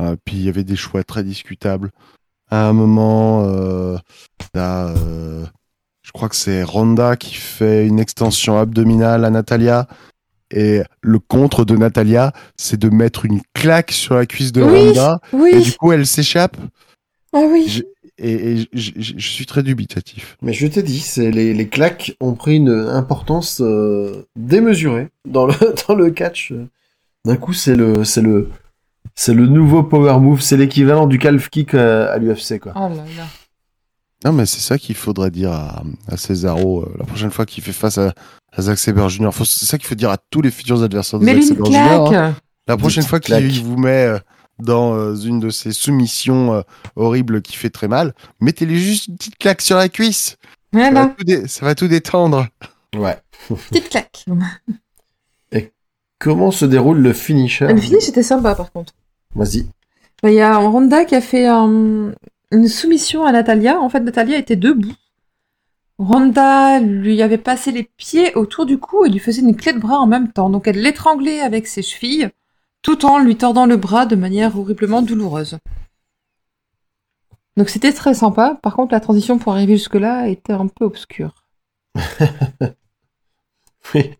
[0.00, 1.90] Euh, puis il y avait des choix très discutables.
[2.50, 3.96] À un moment, euh,
[4.52, 5.44] t'as, euh,
[6.02, 9.86] je crois que c'est Ronda qui fait une extension abdominale à Natalia.
[10.50, 14.88] Et le contre de Natalia, c'est de mettre une claque sur la cuisse de Oui.
[14.88, 15.20] Ronda.
[15.32, 15.62] Et Oui.
[15.62, 16.56] du coup, elle s'échappe.
[17.32, 17.82] Ah oui.
[18.18, 20.36] Et, et je, suis très dubitatif.
[20.40, 25.46] Mais je t'ai dit, c'est les, les claques ont pris une importance euh, démesurée dans
[25.46, 25.54] le
[25.88, 26.52] dans le catch.
[27.24, 28.50] D'un coup, c'est le c'est le
[29.16, 32.72] c'est le nouveau power move, c'est l'équivalent du calf kick euh, à l'UFC quoi.
[32.76, 33.26] Oh là là.
[34.24, 37.62] Non, mais c'est ça qu'il faudrait dire à, à Cesaro euh, la prochaine fois qu'il
[37.62, 38.14] fait face à,
[38.52, 39.30] à Zack Sabre Jr.
[39.38, 41.76] C'est ça qu'il faut dire à tous les futurs adversaires de Mais Zack Sabre Jr.
[41.76, 42.08] hein.
[42.08, 42.34] claque.
[42.66, 44.18] La prochaine fois qu'il vous met euh,
[44.58, 46.62] dans euh, une de ces soumissions euh,
[46.96, 50.36] horribles qui fait très mal, mettez-lui juste une petite claque sur la cuisse.
[50.72, 51.14] Ça va, Voilà.
[51.16, 52.46] tout dé- ça va tout détendre.
[52.96, 53.18] Ouais.
[53.70, 54.24] Petite claque.
[56.20, 57.66] Comment se déroule le finisher?
[57.66, 58.94] Le finish était sympa par contre.
[59.34, 59.66] Vas-y.
[60.22, 62.12] Bah, Il y a Ronda qui a fait euh,
[62.50, 63.78] une soumission à Natalia.
[63.80, 64.94] En fait, Natalia était debout.
[65.98, 69.78] Ronda lui avait passé les pieds autour du cou et lui faisait une clé de
[69.78, 70.48] bras en même temps.
[70.50, 72.30] Donc elle l'étranglait avec ses chevilles,
[72.84, 75.58] tout en lui tordant le bras de manière horriblement douloureuse.
[77.56, 78.58] Donc c'était très sympa.
[78.62, 81.34] Par contre, la transition pour arriver jusque-là était un peu obscure.
[83.94, 84.10] Oui.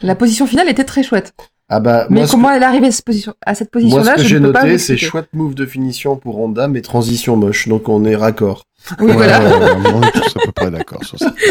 [0.00, 1.34] La position finale était très chouette.
[1.68, 3.80] Ah bah Mais moi, comment que, elle est arrivée à cette position- à cette moi,
[3.82, 7.68] position-là, ce que j'ai noté, c'est chouette move de finition pour Ronda, mais transition moche,
[7.68, 8.64] donc on est raccord.
[8.98, 9.40] Oui, Ouais, voilà.
[9.94, 11.32] on est tous à peu près d'accord sur ça.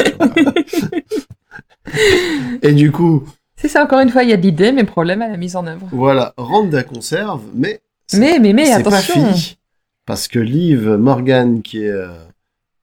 [2.61, 3.24] Et du coup,
[3.61, 5.56] C'est ça, encore une fois, il y a de l'idée, mais problème à la mise
[5.56, 5.88] en œuvre.
[5.91, 7.81] voilà, Ronda conserve, mais
[8.14, 9.14] Mais, mais, mais, pas attention.
[9.33, 9.57] fini.
[10.06, 12.09] Parce que Liv Morgan, qui est, euh,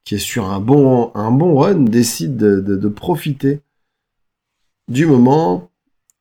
[0.04, 3.60] qui est sur un bon, un bon run, décide de, de, de profiter
[4.88, 5.68] du moment,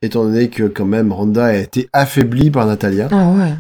[0.02, 3.54] étant donné que quand même Ronda a été affaiblie par Natalia, Ah ouais.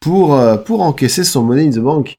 [0.00, 2.18] pour, euh, pour encaisser son money in the bank.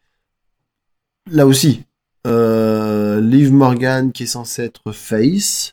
[1.31, 1.83] Là aussi,
[2.27, 5.71] euh, Liv Morgan, qui est censé être face,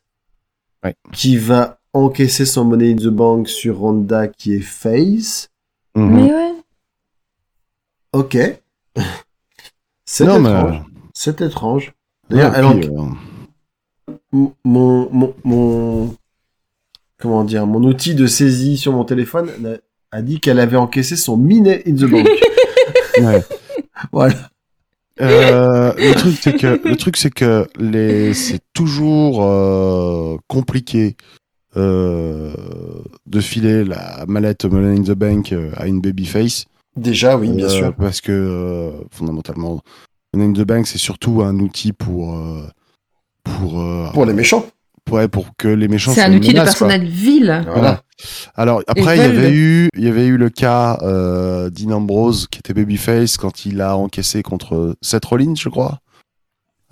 [0.85, 0.95] Ouais.
[1.13, 5.49] qui va encaisser son money in the bank sur Ronda, qui est face.
[5.95, 6.15] Mhm.
[6.15, 6.53] Mais ouais.
[8.13, 8.37] Ok.
[10.05, 10.83] C'est Non, mais, étrange.
[11.15, 11.87] C'est étrange.
[12.31, 13.09] ouais, D'ailleurs, elle puis, en-
[14.13, 16.17] euh, mon, mon, mon,
[17.19, 19.51] comment dire, mon outil de saisie sur mon téléphone
[20.13, 22.27] a- dit qu'elle avait encaissé son minet in the bank.
[23.21, 23.45] ouais.
[24.13, 24.35] voilà.
[25.21, 31.40] Euh, le truc c'est que le truc c'est que les c'est toujours euh, compliqué euh,
[31.77, 36.65] de filer la mallette Money in the Bank euh, à une babyface
[36.97, 37.95] Déjà, oui, bien Euh, sûr.
[37.95, 39.81] parce que euh, fondamentalement
[40.35, 42.67] Money in the Bank c'est surtout un outil pour euh,
[43.45, 44.65] pour euh, Pour les méchants.
[45.11, 47.65] ouais, pour que les méchants C'est un outil de menace, personnel vil.
[47.67, 48.03] Voilà.
[48.55, 52.47] Alors après, il y avait eu, il y avait eu le cas euh, Dean Ambrose
[52.49, 56.01] qui était babyface quand il a encaissé contre Seth Rollins, je crois.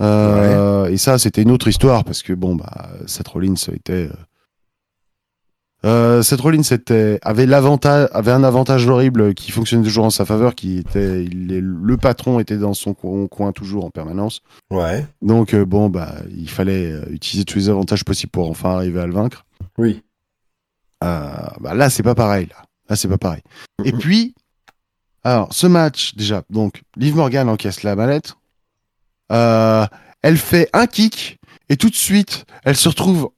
[0.00, 4.08] Euh, Et ça, c'était une autre histoire parce que bon, bah, Seth Rollins était,
[5.84, 10.24] euh, Seth Rollins était, avait l'avantage, avait un avantage horrible qui fonctionnait toujours en sa
[10.24, 14.42] faveur, qui était, il est, le patron était dans son coin, coin toujours en permanence.
[14.70, 15.07] Ouais.
[15.23, 19.00] Donc euh, bon, bah, il fallait euh, utiliser tous les avantages possibles pour enfin arriver
[19.00, 19.44] à le vaincre.
[19.76, 20.02] Oui.
[21.05, 22.47] Euh, bah là, c'est pas pareil.
[22.47, 23.42] Là, là c'est pas pareil.
[23.84, 24.34] Et puis,
[25.23, 28.34] alors, ce match, déjà, donc, Liv Morgan encaisse la mallette.
[29.31, 29.86] Euh,
[30.23, 33.31] elle fait un kick et tout de suite, elle se retrouve.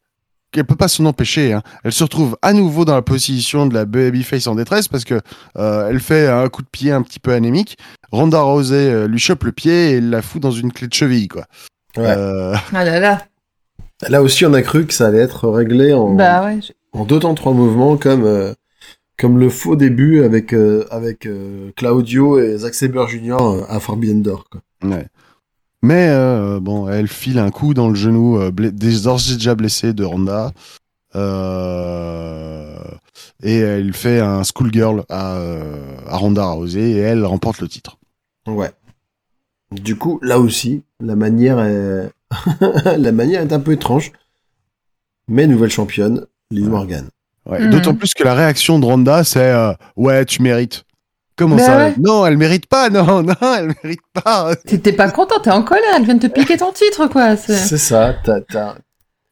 [0.57, 1.53] Elle peut pas s'en empêcher.
[1.53, 5.05] Hein, elle se retrouve à nouveau dans la position de la babyface en détresse parce
[5.05, 5.21] que
[5.57, 7.79] euh, elle fait un coup de pied un petit peu anémique.
[8.11, 11.29] Ronda Rousey euh, lui chope le pied et la fout dans une clé de cheville,
[11.29, 11.45] quoi.
[11.97, 12.05] Ouais.
[12.07, 13.23] Euh, Ah là là.
[14.09, 16.59] Là aussi, on a cru que ça allait être réglé en, Bah ouais.
[16.63, 18.53] je- en deux temps trois mouvements, comme, euh,
[19.19, 23.37] comme le faux début avec, euh, avec euh, Claudio et Zack Sabre Jr.
[23.69, 24.47] à Forbidden Door.
[24.51, 24.61] Quoi.
[24.83, 25.07] Ouais.
[25.83, 29.55] Mais euh, bon, elle file un coup dans le genou euh, bla- d'ores et déjà
[29.55, 30.53] blessé de Ronda.
[31.17, 32.77] Euh,
[33.43, 35.37] et elle fait un schoolgirl à,
[36.07, 37.99] à Ronda Rousey et elle remporte le titre.
[38.47, 38.71] Ouais.
[39.73, 42.11] Du coup, là aussi, la manière est,
[42.99, 44.13] la manière est un peu étrange.
[45.29, 47.09] Mais nouvelle championne, Liv Morgan.
[47.47, 47.61] Ouais.
[47.61, 47.71] Mhm.
[47.71, 50.85] D'autant plus que la réaction de Ronda, c'est euh, ouais, tu mérites.
[51.41, 51.95] Comment ça ouais.
[51.99, 52.91] Non, elle mérite pas.
[52.91, 54.55] Non, non, elle mérite pas.
[54.57, 57.35] T'es pas content, t'es en colère, elle vient de te piquer ton titre, quoi.
[57.37, 58.75] c'est- ça, t'as,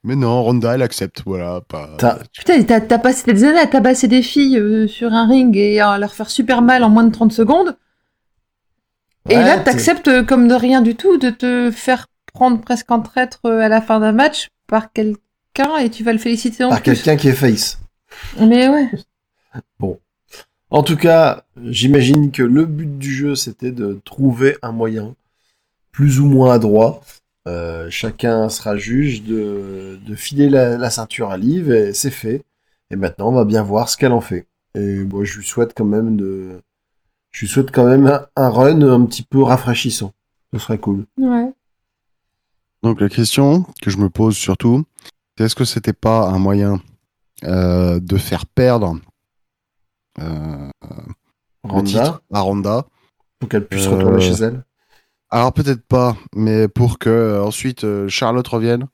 [0.04, 1.22] Mais non, Ronda, elle accepte.
[1.26, 1.60] Voilà.
[1.68, 1.90] Pas...
[2.32, 5.98] Putain, t'as passé des années à tabasser des filles euh, sur un ring et à
[5.98, 7.76] leur faire super mal en moins de 30 secondes.
[9.28, 13.00] Et là, t'es- t'acceptes comme de rien du tout de te faire prendre presque en
[13.00, 16.70] traître euh, à la fin d'un match par quelqu'un et tu vas le féliciter en
[16.70, 17.78] Par quelqu'un qui est face.
[18.40, 18.88] Mais ouais.
[20.70, 25.14] En tout cas, j'imagine que le but du jeu, c'était de trouver un moyen
[25.92, 27.00] plus ou moins adroit.
[27.46, 32.44] Euh, chacun sera juge de, de filer la, la ceinture à Liv et c'est fait.
[32.90, 34.46] Et maintenant, on va bien voir ce qu'elle en fait.
[34.74, 36.60] Et moi, je lui souhaite quand même de,
[37.30, 40.12] je lui souhaite quand même un, un run un petit peu rafraîchissant.
[40.52, 41.06] Ce serait cool.
[41.18, 41.52] Ouais.
[42.82, 44.84] Donc la question que je me pose surtout,
[45.36, 46.80] c'est est-ce que c'était pas un moyen
[47.44, 48.98] euh, de faire perdre
[50.20, 50.68] euh,
[51.64, 52.84] le Randa, titre à Ronda
[53.38, 54.64] pour qu'elle puisse Euh, retourner chez elle.
[55.30, 58.86] Alors peut-être pas, mais pour que euh, ensuite euh, Charlotte revienne,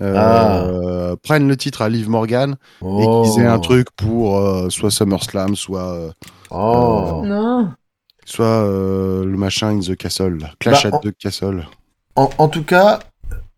[0.00, 0.64] euh, Ah.
[0.66, 3.22] euh, prenne le titre à Liv Morgan et Oh.
[3.24, 6.10] qu'ils aient un truc pour euh, soit SummerSlam, soit euh,
[6.50, 7.22] Oh.
[7.24, 7.72] Non.
[8.24, 10.38] soit euh, le machin in the castle.
[10.60, 11.66] Clash Bah, at the castle.
[12.16, 13.00] En, en tout cas,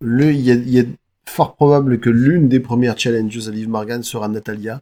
[0.01, 0.85] le- il y, a- il y a
[1.26, 4.81] fort probable que l'une des premières challenges à Liv Morgan sera Natalia.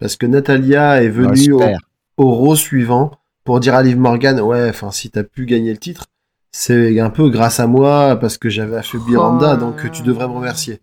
[0.00, 1.62] Parce que Natalia est venue au,
[2.16, 3.12] au Raw suivant
[3.44, 6.06] pour dire à Liv Morgan, ouais, enfin, si t'as pu gagner le titre,
[6.52, 9.20] c'est un peu grâce à moi parce que j'avais affaibli Oh.
[9.20, 10.80] Randa, donc tu devrais me remercier.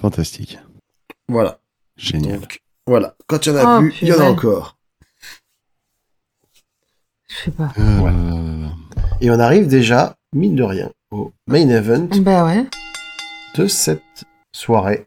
[0.00, 0.58] Fantastique,
[1.28, 1.58] Voilà.
[1.96, 2.40] génial.
[2.40, 3.14] Donc, voilà.
[3.26, 4.76] Quand il y en a Oh, plus, il y en a encore.
[7.28, 7.72] Je sais pas.
[7.78, 8.66] Euh,
[9.20, 12.66] Et on arrive déjà, mine de rien, au main event Bah ouais.
[13.56, 15.06] de cette soirée.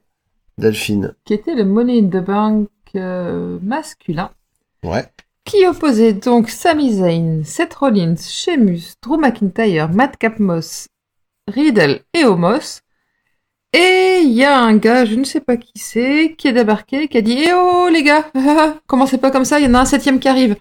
[0.58, 1.16] Delphine.
[1.26, 4.32] Qui était le Money in the Bank euh, masculin.
[4.84, 5.06] Ouais.
[5.46, 10.88] Qui opposait donc Sami Zayn, Seth Rollins, Sheamus, Drew McIntyre, Madcap Moss,
[11.48, 12.82] Riddle et Omos.
[13.74, 17.08] Et il y a un gars, je ne sais pas qui c'est, qui est débarqué,
[17.08, 18.26] qui a dit Eh oh les gars,
[18.88, 20.56] commencez pas comme ça, il y en a un septième qui arrive.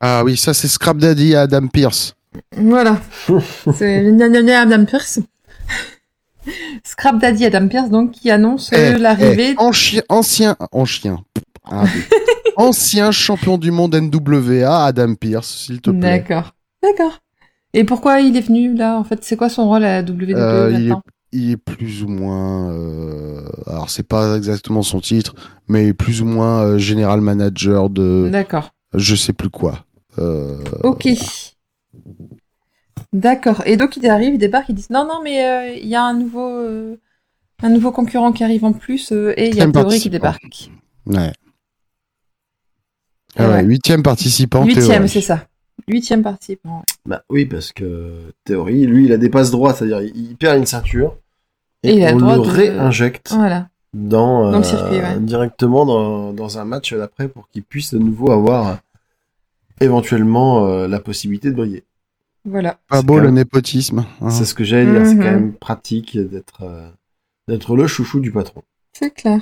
[0.00, 2.16] Ah oui, ça c'est Scrap Daddy à Adam Pierce.
[2.56, 2.98] Voilà.
[3.74, 5.20] c'est Adam Pierce.
[6.84, 9.50] Scrap Daddy Adam Pierce, donc, qui annonce euh, Eh, l'arrivée.
[9.52, 11.18] eh, en chien, ancien, en chien.
[11.64, 11.84] Ah,
[12.56, 16.00] ancien champion du monde NWA, Adam Pierce, s'il te plaît.
[16.00, 16.54] D'accord.
[16.82, 17.18] D'accord.
[17.74, 20.34] Et pourquoi il est venu là En fait, c'est quoi son rôle à la WWE
[20.34, 21.02] Euh, il, est, maintenant?
[21.32, 22.70] il est plus ou moins.
[22.72, 25.34] euh, alors, c'est pas exactement son titre,
[25.68, 28.70] mais plus ou moins euh, général manager de D'accord.
[28.94, 29.84] je sais plus quoi.
[30.84, 31.08] Ok.
[33.16, 33.62] D'accord.
[33.64, 36.02] Et donc il arrive, il débarque, ils disent non, non, mais euh, il y a
[36.04, 36.96] un nouveau, euh,
[37.62, 40.70] un nouveau concurrent qui arrive en plus euh, et il y a Théorie qui débarque.
[41.06, 41.32] ouais.
[43.38, 43.62] Ah ouais, ouais.
[43.64, 44.64] Huitième participant.
[44.64, 45.46] Huitième, c'est ça.
[45.88, 46.78] Huitième participant.
[46.78, 46.84] ouais.
[47.06, 50.66] Bah oui, parce que théorie, lui, il a des passes droits, c'est-à-dire il, perd une
[50.66, 51.16] ceinture
[51.82, 53.68] et, Et il a le on droit le de- réinjecte Voilà.
[53.94, 55.20] dans, Dans le euh, circuit, ouais.
[55.20, 58.78] directement dans, dans un match d'après pour qu'il puisse de nouveau avoir
[59.80, 61.84] éventuellement euh, la possibilité de briller.
[62.46, 62.78] Voilà.
[62.88, 64.06] Pas beau le même- népotisme.
[64.20, 64.30] hein.
[64.30, 65.18] C'est ce que j'allais dire, c'est Mhm.
[65.22, 66.88] quand même pratique d'être euh,
[67.48, 68.62] d'être le chouchou du patron.
[68.92, 69.40] C'est clair.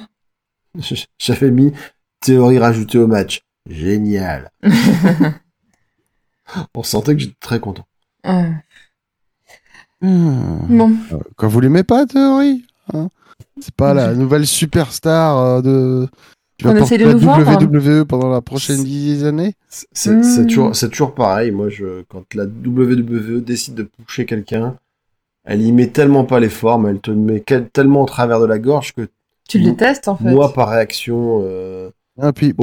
[1.19, 1.73] J'avais mis
[2.21, 3.43] théorie rajoutée au match.
[3.69, 4.51] Génial.
[6.75, 7.87] On sentait que j'étais très content.
[8.27, 8.51] Euh,
[10.01, 10.59] Hmm.
[10.77, 10.97] bon.
[11.37, 13.09] Quand vous l'aimez pas, théorie hein
[13.61, 16.09] C'est pas la nouvelle superstar euh, de.
[16.63, 17.63] Va On essaie de la nous vendre.
[17.65, 21.51] WWE pendant la prochaine dizaine années C'est- C'est toujours, c'est toujours pareil.
[21.51, 24.77] Moi, je, quand la WWE décide de pusher quelqu'un,
[25.45, 27.41] elle y met tellement pas les formes, elle te met
[27.73, 29.09] tellement au travers de la gorge que
[29.49, 30.31] Tu le détestes en fait.
[30.31, 32.55] moi, par réaction euh, Ah, puis,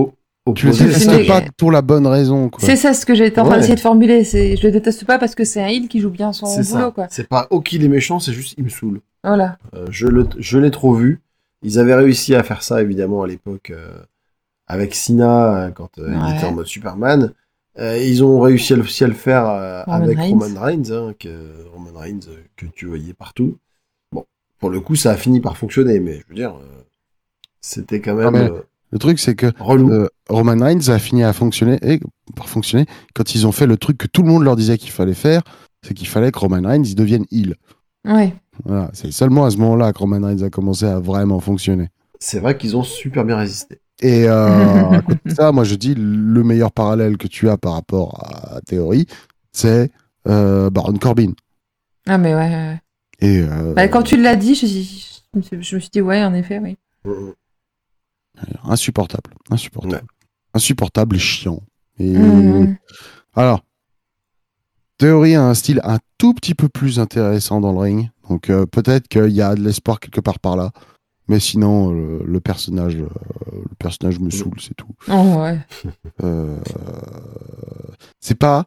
[0.55, 2.49] tu le détestes pas pour la bonne raison.
[2.59, 3.59] C'est ça ce que j'étais en train Ouais.
[3.59, 4.23] d'essayer de formuler.
[4.23, 6.93] Je le déteste pas parce que c'est un heel qui joue bien son boulot.
[7.09, 9.01] C'est pas oh qu'il est méchant, c'est juste il me saoule.
[9.23, 9.57] Voilà.
[9.75, 11.19] Euh, je l'ai trop vu.
[11.63, 14.01] Ils avaient réussi à faire ça évidemment à l'époque euh,
[14.67, 17.33] avec Cena euh, quand euh, il était en mode Superman.
[17.79, 20.37] Euh, ils ont réussi à le, aussi à le faire euh, Roman avec Reigns.
[20.37, 23.57] Roman Reigns, hein, que, Roman Reigns euh, que tu voyais partout.
[24.11, 24.25] Bon,
[24.59, 26.83] pour le coup, ça a fini par fonctionner, mais je veux dire, euh,
[27.61, 31.23] c'était quand même Ah, mais- euh, Le truc, c'est que euh, Roman Reigns a fini
[31.23, 32.01] à fonctionner, et
[32.35, 34.91] par fonctionner, quand ils ont fait le truc que tout le monde leur disait qu'il
[34.91, 35.41] fallait faire,
[35.81, 37.55] c'est qu'il fallait que Roman Reigns il devienne heel.
[38.05, 38.33] Ouais.
[38.65, 41.89] Voilà, c'est seulement à ce moment-là que Roman Reigns a commencé à vraiment fonctionner.
[42.19, 43.79] C'est vrai qu'ils ont super bien résisté.
[44.01, 47.57] Et euh, à côté de ça, moi je dis le meilleur parallèle que tu as
[47.57, 48.23] par rapport
[48.55, 49.07] à Théorie,
[49.51, 49.91] c'est
[50.27, 51.33] euh, Baron Corbin.
[52.07, 52.49] Ah mais ouais.
[52.49, 52.81] ouais.
[53.19, 56.01] Et euh, Bah, quand tu l'as dit, je, je me suis- je me suis dit
[56.01, 56.77] ouais, en effet, oui.
[58.63, 60.01] Insupportable, insupportable, Ouais.
[60.53, 61.61] insupportable et chiant.
[61.99, 62.75] Et Mhm.
[63.35, 63.63] alors,
[64.97, 68.65] Théorie a un style un tout petit peu plus intéressant dans le ring, donc euh,
[68.65, 70.71] peut-être qu'il y a de l'espoir quelque part par là.
[71.27, 73.07] Mais sinon, euh, le personnage, euh,
[73.51, 74.93] le personnage me saoule, c'est tout.
[75.07, 75.59] Oh, ouais.
[76.23, 76.57] Euh,
[78.19, 78.65] c'est pas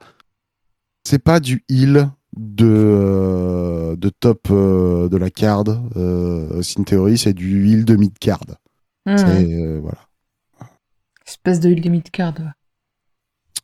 [1.07, 5.65] c'est pas du heal de, euh, de top euh, de la card.
[5.97, 8.41] Euh, Theory, c'est du heal de mid card.
[9.07, 9.19] Hmm.
[9.19, 9.99] C'est, euh, voilà.
[11.27, 12.35] Espèce de limit card.
[12.39, 12.47] ouais.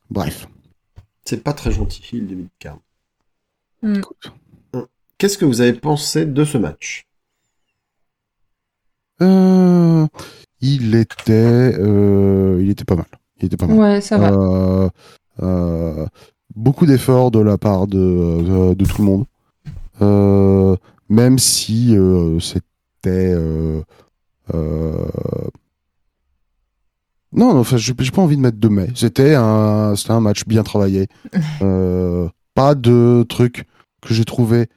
[0.09, 0.47] Bref.
[1.25, 2.79] C'est pas très gentil, il de midcard.
[3.81, 3.95] Hmm.
[3.95, 4.31] Écoute.
[5.21, 7.05] Qu'est-ce que vous avez pensé de ce match?
[9.21, 10.07] Euh,
[10.61, 13.05] il était, euh, il était pas mal.
[13.37, 13.77] Il était pas mal.
[13.77, 14.31] Ouais, ça va.
[14.31, 14.89] Euh,
[15.43, 16.07] euh,
[16.55, 19.25] beaucoup d'efforts de la part de, de, de tout le monde.
[20.01, 20.75] Euh,
[21.07, 22.65] même si euh, c'était.
[23.05, 23.83] euh,
[24.55, 25.05] euh,
[27.31, 28.87] Non, non, enfin, j'ai pas envie de mettre de mais.
[28.95, 31.09] C'était un, c'était un match bien travaillé.
[31.61, 33.67] Euh, pas de trucs
[34.01, 34.67] que j'ai trouvé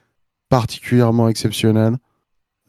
[0.49, 1.97] particulièrement exceptionnels.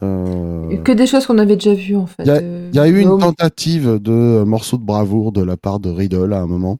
[0.03, 2.23] Euh, Que des choses qu'on avait déjà vues en fait.
[2.23, 5.31] Il y a- Euh, il y a eu une tentative de euh, morceau de bravoure
[5.31, 6.77] de la part de Riddle à un moment,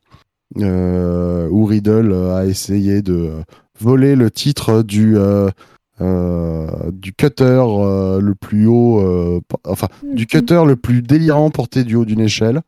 [0.60, 3.32] euh, où Riddle a essayé de
[3.80, 5.16] voler le titre du,
[6.00, 7.64] du cutter
[8.22, 12.62] le plus haut, enfin, du cutter le plus délirant porté du haut d'une échelle.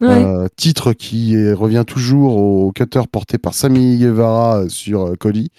[0.00, 0.24] Ouais.
[0.56, 5.50] Titre qui revient toujours au cutter porté par Sami Guevara sur Cody.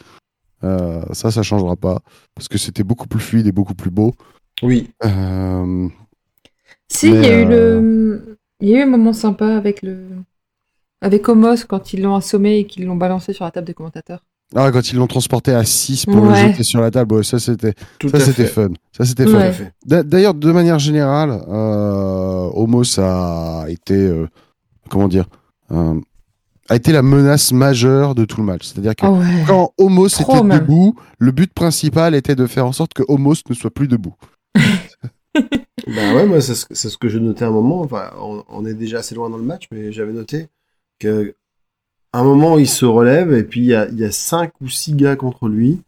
[0.65, 1.99] Euh, ça, ça changera pas,
[2.33, 4.13] parce que c'était beaucoup plus fluide et beaucoup plus beau.
[4.63, 4.89] Oui.
[5.05, 5.87] Euh,
[6.89, 8.37] Si, il y a eu le.
[8.61, 10.07] Il y a eu un moment sympa avec le.
[11.01, 14.23] Avec Homos quand ils l'ont assommé et qu'ils l'ont balancé sur la table des commentateurs.
[14.55, 17.39] Ah, quand ils l'ont transporté à 6 pour le jeter sur la table, ouais, ça
[17.39, 18.67] c'était Tout ça à c'était fait.
[18.67, 18.69] fun.
[18.95, 19.51] Ça c'était fun.
[19.85, 24.27] D'ailleurs, de manière générale, euh, Homos a été euh,
[24.89, 25.25] comment dire
[25.71, 25.99] euh,
[26.69, 28.65] a été la menace majeure de tout le match.
[28.67, 29.43] C'est-à-dire que Ah ouais.
[29.47, 30.59] quand Homos Trop était même.
[30.59, 34.15] debout, le but principal était de faire en sorte que Homos ne soit plus debout.
[35.87, 37.81] Bah ouais, moi, c'est ce, que- c'est ce que j'ai noté à un moment.
[37.81, 40.47] Enfin, on, on est déjà assez loin dans le match, mais j'avais noté
[40.99, 41.35] que
[42.13, 44.69] à un moment, il se relève et puis il y a, y a cinq ou
[44.69, 45.81] six gars contre lui.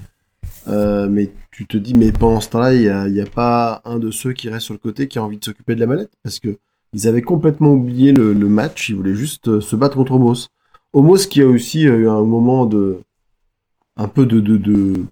[0.68, 3.82] Euh, mais tu te dis, mais pendant ce temps-là, il n'y a, y a pas
[3.86, 5.88] un de ceux qui reste sur le côté qui a envie de s'occuper de la
[5.88, 6.58] mallette parce que
[6.94, 8.90] ils avaient complètement oublié le, le match.
[8.90, 10.48] Ils voulaient juste euh, se battre contre Homos.
[10.94, 13.00] Homos qui a aussi euh, eu un moment de
[13.98, 15.06] un peu de de, de,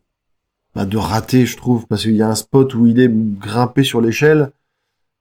[0.76, 3.84] bah, de raté, je trouve, parce qu'il y a un spot où il est grimpé
[3.84, 4.52] sur l'échelle.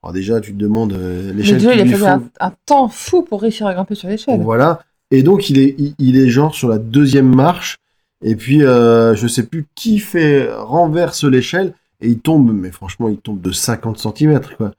[0.02, 2.06] Alors déjà, tu te demandes euh, Mais l'échelle déjà, il a fallu faut.
[2.06, 4.40] un, un temps fou pour réussir à grimper sur l'échelle.
[4.42, 4.82] Voilà.
[5.10, 7.78] Et donc, il est, il, il est genre sur la deuxième marche.
[8.22, 12.52] Et puis, euh, je sais plus qui fait renverse l'échelle et il tombe.
[12.52, 14.72] Mais franchement, il tombe de 50 cm, quoi.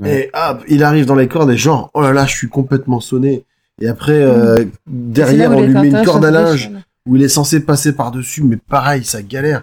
[0.00, 0.26] Ouais.
[0.26, 3.00] Et hop, il arrive dans les cordes et genre, oh là là, je suis complètement
[3.00, 3.44] sonné.
[3.80, 6.70] Et après, euh, là derrière, on lui met une corde à linge
[7.06, 9.62] où il est censé passer par-dessus, mais pareil, ça galère.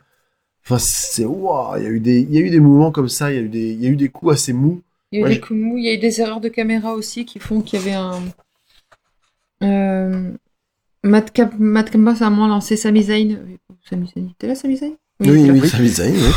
[0.64, 3.10] Enfin, c'est, waouh, il y a eu des, il y a eu des mouvements comme
[3.10, 4.82] ça, il y a eu des, il y a eu des coups assez mous.
[5.12, 6.42] Il y a eu Ouais, des coups de mou, il y a eu des erreurs
[6.42, 8.22] de caméra aussi qui font qu'il y avait un.
[9.64, 10.32] Euh...
[11.04, 11.54] Matt, Cap...
[11.60, 13.40] Matt Kamba, ça a moins lancé Sami Zayn.
[13.88, 14.96] Sami Zayn, t'es là, Sami Zayn?
[15.22, 15.62] Oui, oui.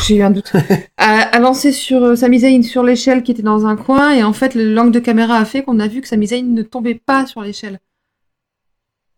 [0.07, 0.53] J'ai eu un doute.
[0.97, 4.23] a, a lancé sur euh, Sami Zayn sur l'échelle qui était dans un coin et
[4.23, 6.63] en fait le l'angle de caméra a fait qu'on a vu que Sami Zayn ne
[6.63, 7.81] tombait pas sur l'échelle.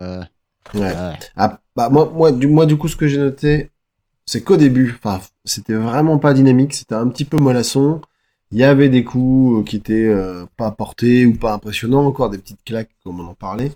[0.03, 0.23] Euh,
[0.75, 0.93] Ouais.
[1.37, 3.71] Ah, bah, moi, moi, du, moi, du coup, ce que j'ai noté,
[4.27, 8.01] c'est qu'au début, enfin, c'était vraiment pas dynamique, c'était un petit peu mollasson.
[8.53, 12.31] Il y avait des coups euh, qui étaient euh, pas portés ou pas impressionnants, encore
[12.31, 13.73] des petites claques, comme on en parlait.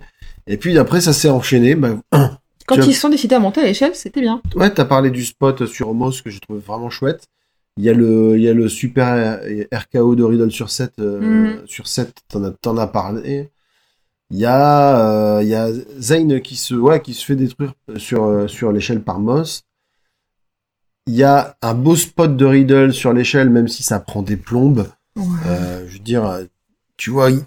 [0.47, 1.75] Et puis après, ça s'est enchaîné.
[1.75, 1.97] Bah,
[2.67, 4.41] Quand Tu as- ils se sont décidés à monter à l'échelle, c'était bien.
[4.57, 7.27] ouais, t'as parlé du spot sur Homos que j'ai trouvé vraiment chouette.
[7.77, 9.41] Il y a le, il y a le super
[9.73, 11.67] RKO de Riddle sur 7, euh, Mhm.
[11.67, 13.51] sur 7, t'en as, t'en as parlé.
[14.31, 15.69] Il y a, euh, il y a
[15.99, 19.65] Zayn qui se, ouais, qui se fait détruire sur, euh, sur l'échelle par Moss.
[21.07, 24.37] Il y a un beau spot de Riddle sur l'échelle, même si ça prend des
[24.39, 24.87] plombes.
[25.47, 26.41] Euh, je veux dire,
[26.97, 27.41] tu vois, il,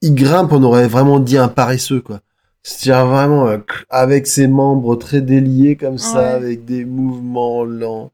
[0.00, 2.20] il grimpe, on aurait vraiment dit un paresseux, quoi.
[2.66, 3.58] C'est-à-dire vraiment euh,
[3.90, 6.24] avec ses membres très déliés comme ça, Ouais.
[6.30, 8.10] avec des mouvements lents.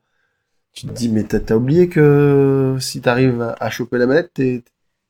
[0.72, 4.32] Tu te dis, mais t'as t'as oublié que si t'arrives à, à choper la manette,
[4.34, 4.62] t'es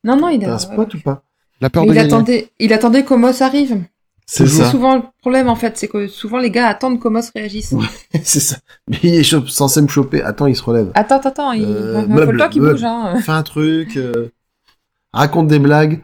[0.05, 0.55] Non, non, il a.
[0.55, 1.23] un spot ou pas?
[1.61, 2.13] La peur Mais de il gagner.
[2.15, 3.83] attendait, il attendait qu'Homos arrive.
[4.27, 7.73] C'est souvent le problème en fait, c'est que souvent les gars attendent qu'Homos réagisse.
[7.73, 7.85] Ouais.
[8.23, 8.57] c'est ça.
[8.89, 10.23] Mais il est censé me choper.
[10.23, 10.93] Attends, il se relève.
[10.95, 12.85] Attends, attends, attends, il Euh, va meuble, falloir qu'il bouge.
[12.85, 13.19] Hein.
[13.21, 13.97] Fais un truc.
[13.97, 14.29] euh,
[15.13, 16.01] Raconte des blagues.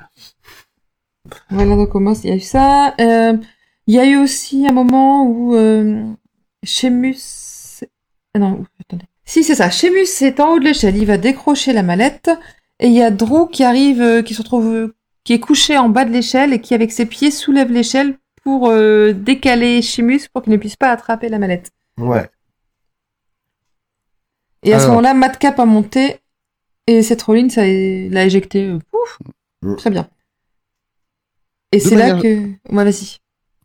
[1.51, 2.95] Voilà, donc Homos, il y a eu ça.
[3.01, 3.37] Euh,
[3.87, 6.05] il y a eu aussi un moment où euh,
[6.65, 7.85] Sheamus...
[8.35, 9.05] ah Non, attendez.
[9.25, 9.71] Si, c'est ça.
[9.71, 12.31] Sheamus est en haut de l'échelle, il va décrocher la mallette.
[12.79, 15.79] Et il y a Drew qui arrive, euh, qui se retrouve, euh, qui est couché
[15.79, 20.45] en bas de l'échelle et qui, avec ses pieds, soulève l'échelle pour décaler Sheamus pour
[20.45, 21.73] qu'il ne puisse pas attraper la mallette.
[21.99, 22.31] Ouais.
[24.63, 26.21] Et à ce moment-là, Madcap a monté
[26.87, 28.73] et cette Rollins l'a éjecté.
[28.93, 29.19] Pouf.
[29.79, 30.09] Très bien.
[31.73, 32.49] Et c'est là que...
[32.71, 33.17] Ouais, vas-y.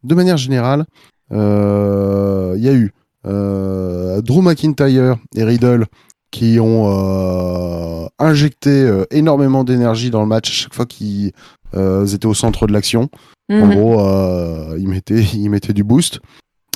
[0.03, 0.85] De manière générale,
[1.31, 2.91] euh, il y a eu
[3.27, 5.85] euh, Drew McIntyre et Riddle
[6.31, 11.33] qui ont euh, injecté euh, énormément d'énergie dans le match à chaque fois qu'ils
[11.75, 13.09] euh, étaient au centre de l'action.
[13.51, 13.75] En Mhm.
[13.75, 16.19] gros, euh, ils, mettaient, ils mettaient du boost.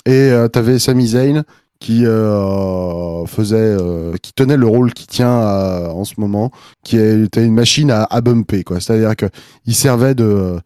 [0.06, 1.44] Et euh, t'avais Sami Zayn
[1.80, 6.52] qui euh, faisait, euh, qui tenait le rôle qui tient euh, en ce moment,
[6.84, 8.80] qui était une machine à, à bumper, quoi.
[8.80, 9.26] C'est-à-dire que
[9.66, 10.58] il servait de,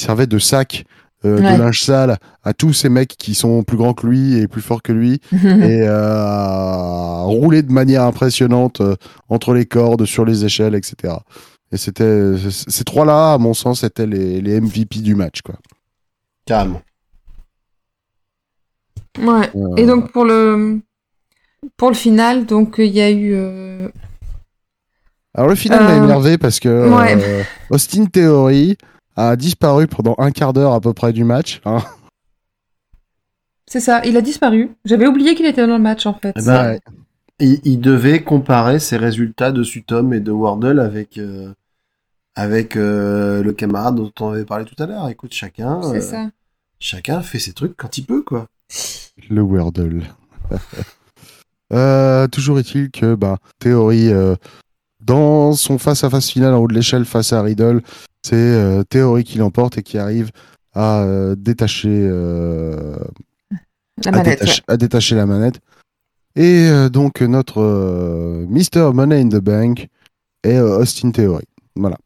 [0.00, 0.84] servait de sac
[1.24, 1.52] euh, Ouais.
[1.56, 4.62] de linge sale à tous ces mecs qui sont plus grands que lui et plus
[4.62, 8.96] forts que lui et euh, à rouler de manière impressionnante euh,
[9.28, 11.14] entre les cordes, sur les échelles, etc.
[11.72, 15.54] Et c'était ces trois-là, à mon sens, étaient les, les MVP du match, quoi.
[16.46, 16.80] Carrément.
[19.18, 19.50] Ouais.
[19.54, 20.80] Euh, Et donc pour le
[21.76, 23.88] pour le final, donc il y a eu euh,
[25.34, 27.16] Alors le final m'a Euh, énervé parce que ouais.
[27.22, 28.76] euh, Austin Theory
[29.28, 31.60] a disparu pendant un quart d'heure à peu près du match.
[31.64, 31.78] hein.
[33.66, 34.70] c'est ça, il a disparu.
[34.84, 36.34] J'avais oublié qu'il était dans le match en fait.
[36.38, 36.78] Eh ben.
[37.42, 41.54] Il, il devait comparer ses résultats de Sutom et de Wardle avec, euh,
[42.34, 45.08] avec euh, le camarade dont on avait parlé tout à l'heure.
[45.08, 46.28] Écoute, chacun, euh, ça.
[46.80, 48.48] chacun fait ses trucs quand il peut, quoi.
[49.30, 50.02] Le Wordle.
[51.72, 54.34] Euh, toujours est-il que bah, Theory, euh,
[55.02, 57.82] dans son face-à-face final en haut de l'échelle face à Riddle,
[58.22, 60.30] c'est euh, Theory qui l'emporte et qui arrive
[60.74, 62.96] à euh, détacher, euh,
[64.04, 64.40] La à, manette.
[64.40, 65.60] détacher, à détacher la manette.
[66.36, 68.92] Et euh, donc notre euh, Mr.
[68.94, 69.88] Money in the Bank
[70.44, 71.44] est euh, Austin Theory.
[71.74, 71.96] Voilà.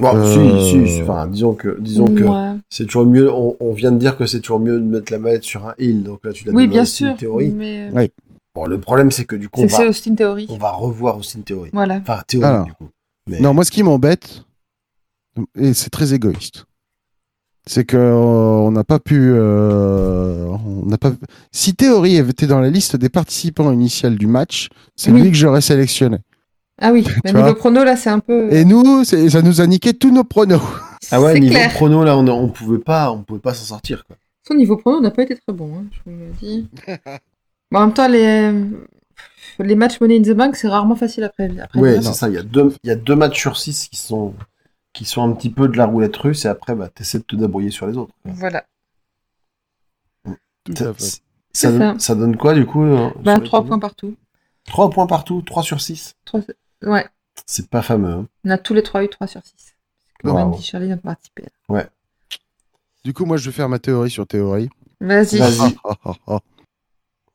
[0.00, 1.74] Bon, Euh, si, si, enfin, disons que, ouais.
[1.78, 2.58] disons que Ouais.
[2.70, 3.30] c'est toujours mieux.
[3.30, 5.74] On, on vient de dire que c'est toujours mieux de mettre la manette sur un
[5.78, 6.02] heal.
[6.02, 7.14] Donc là, tu l'as Oui, bien sûr.
[7.16, 7.50] théorie.
[7.50, 8.10] Mais Ouais.
[8.54, 10.46] Bon, le problème, c'est que du coup, c'est on va, Austin Theory.
[10.50, 11.70] on va revoir aussi une théorie.
[11.72, 11.96] Voilà.
[12.02, 12.64] Enfin, théorie, Alors.
[12.66, 12.88] du coup.
[13.28, 14.44] Mais- Non, moi, ce qui m'embête,
[15.58, 16.64] et c'est très égoïste,
[17.66, 21.12] c'est que euh, on n'a pas pu, euh, on n'a pas.
[21.52, 25.22] Si Théorie était dans la liste des participants initiales du match, c'est Oui.
[25.22, 26.18] lui que j'aurais sélectionné.
[26.80, 28.52] Ah oui, mais niveau prono là, c'est un peu.
[28.52, 30.60] Et nous, c'est- ça nous a niqué tous nos pronos.
[31.10, 31.72] Ah ouais, niveau clair.
[31.74, 34.16] prono, là, on, on pouvait pas, on pouvait pas s'en sortir, quoi.
[34.46, 36.68] Son niveau prono n'a pas été très bon, hein, je vous le dis.
[37.72, 38.52] Bon, en même temps, les,
[39.58, 41.66] les matchs Money in the Bank, c'est rarement facile à prévenir.
[41.74, 42.12] Ouais, prédire.
[42.12, 42.28] c'est ça.
[42.28, 44.34] Il y a deux, il y a deux matchs sur six qui sont,
[44.92, 47.34] qui sont un petit peu de la roulette russe et après, bah, t'essaies de te
[47.36, 48.12] débrouiller sur les autres.
[48.24, 48.64] Voilà.
[50.64, 51.02] Tout Ça, à fait.
[51.02, 51.18] ça,
[51.52, 52.06] C'est donne- ça.
[52.06, 52.84] ça donne quoi, du coup?
[52.84, 54.14] euh, Bah, les 3 pronos points partout.
[54.66, 56.14] Trois points partout, 3 sur 6.
[56.24, 56.40] Trois-
[56.84, 57.06] Ouais,
[57.46, 58.10] C'est pas fameux.
[58.12, 58.28] Hein.
[58.44, 59.74] on a tous les trois eu 3 sur 6.
[60.22, 60.52] Comme Bravo.
[60.54, 61.44] Andy Shirley n'a pas participé.
[63.04, 64.68] Du coup, moi, je vais faire ma théorie sur Théorie.
[65.00, 65.38] Vas-y.
[65.38, 65.74] Vas-y.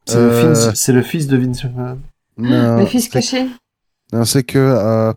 [0.09, 0.15] Ah, ah, ah.
[0.15, 1.99] C'est Euh, le, fils- c'est le fils de Vince McMahon.
[2.37, 3.09] Non, Les fils
[4.13, 5.11] non, c'est que euh,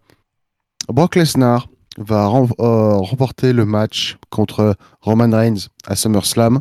[0.88, 6.60] Brock Lesnar va rem- euh, remporter le match contre Roman Reigns à SummerSlam.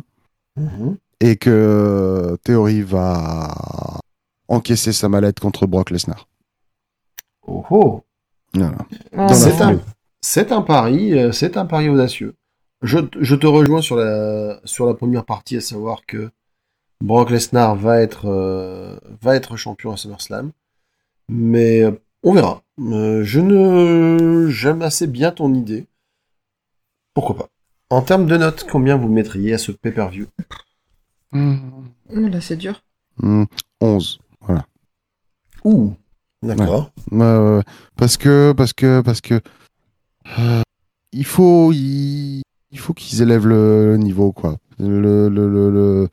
[0.56, 0.96] Mhm.
[1.22, 3.54] et que Theory va
[4.48, 6.26] encaisser sa mallette contre Brock Lesnar.
[7.46, 8.02] Oh oh.
[8.54, 8.76] Voilà.
[9.12, 9.28] La
[10.22, 12.34] C'est un, pari, c'est un pari audacieux.
[12.82, 16.30] Je, je te rejoins sur la, sur la première partie, à savoir que
[17.02, 20.52] Brock Lesnar va être, euh, va être champion à SummerSlam.
[21.28, 22.62] Mais euh, on verra.
[22.80, 25.86] Euh, je ne, j'aime assez bien ton idée.
[27.14, 27.48] Pourquoi pas.
[27.90, 30.26] En termes de notes, combien vous mettriez à ce pay-per-view?
[31.32, 31.38] Oh,
[32.10, 32.82] Là, c'est dur.
[33.18, 33.44] Hmm,
[33.80, 34.18] 11.
[35.64, 35.92] Ouh.
[36.42, 36.90] D'accord.
[37.12, 37.60] Euh,
[37.96, 39.40] parce que, parce que, parce que,
[40.38, 40.62] euh,
[41.12, 44.56] il faut, il, il faut qu'ils élèvent le, niveau, quoi.
[44.78, 46.08] Le, le, le, le-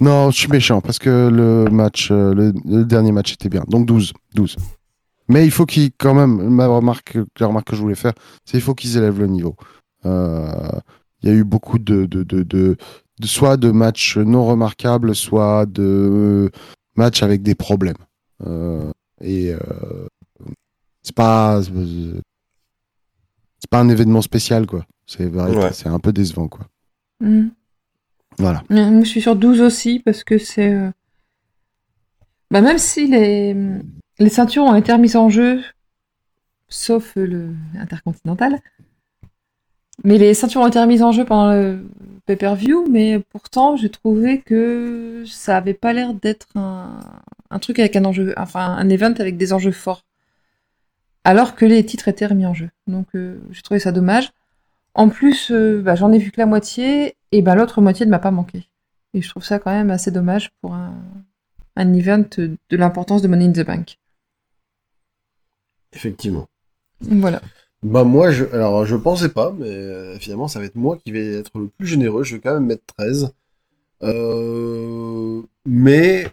[0.00, 3.64] Non, je suis méchant, parce que le match, euh, le, le dernier match était bien.
[3.68, 4.56] Donc 12, 12.
[5.28, 8.58] Mais il faut qu'ils, quand même, ma remarque, la remarque que je voulais faire, c'est
[8.58, 9.56] il faut qu'ils élèvent le niveau.
[10.06, 10.70] Euh,
[11.22, 12.76] Il y a eu beaucoup de, de, de, de,
[13.20, 16.50] de- soit de matchs non remarquables, soit de
[16.96, 17.96] matchs avec des problèmes.
[18.46, 19.58] Euh, et euh,
[21.02, 22.22] c'est pas c'est
[23.70, 24.84] pas un événement spécial quoi.
[25.06, 25.72] C'est Ouais.
[25.72, 26.66] c'est un peu décevant quoi.
[27.20, 27.48] Hmm.
[28.38, 28.62] Voilà.
[28.70, 30.72] Moi, je suis sur 12 aussi parce que c'est.
[30.72, 30.90] euh,
[32.50, 33.54] Bah, même si les,
[34.18, 35.62] les ceintures ont été remises en jeu,
[36.68, 38.60] sauf le intercontinental,
[40.04, 41.84] mais les ceintures ont été remises en jeu pendant le
[42.26, 47.00] pay-per-view, mais pourtant, j'ai trouvé que ça avait pas l'air d'être un,
[47.50, 50.04] un truc avec un enjeu, enfin, un event avec des enjeux forts.
[51.24, 52.70] Alors que les titres étaient remis en jeu.
[52.86, 54.32] Donc, euh, j'ai trouvé ça dommage.
[54.94, 58.10] En plus, euh, bah, j'en ai vu que la moitié, et bah, l'autre moitié ne
[58.10, 58.68] m'a pas manqué.
[59.14, 60.94] Et je trouve ça quand même assez dommage pour un,
[61.76, 63.98] un event de l'importance de Money in the Bank.
[65.92, 66.46] Effectivement.
[67.00, 67.40] Voilà.
[67.82, 71.12] Bah moi, je, alors je pensais pas, mais euh, finalement ça va être moi qui
[71.12, 72.24] vais être le plus généreux.
[72.24, 73.32] Je vais quand même mettre 13.
[74.02, 76.28] Euh, mais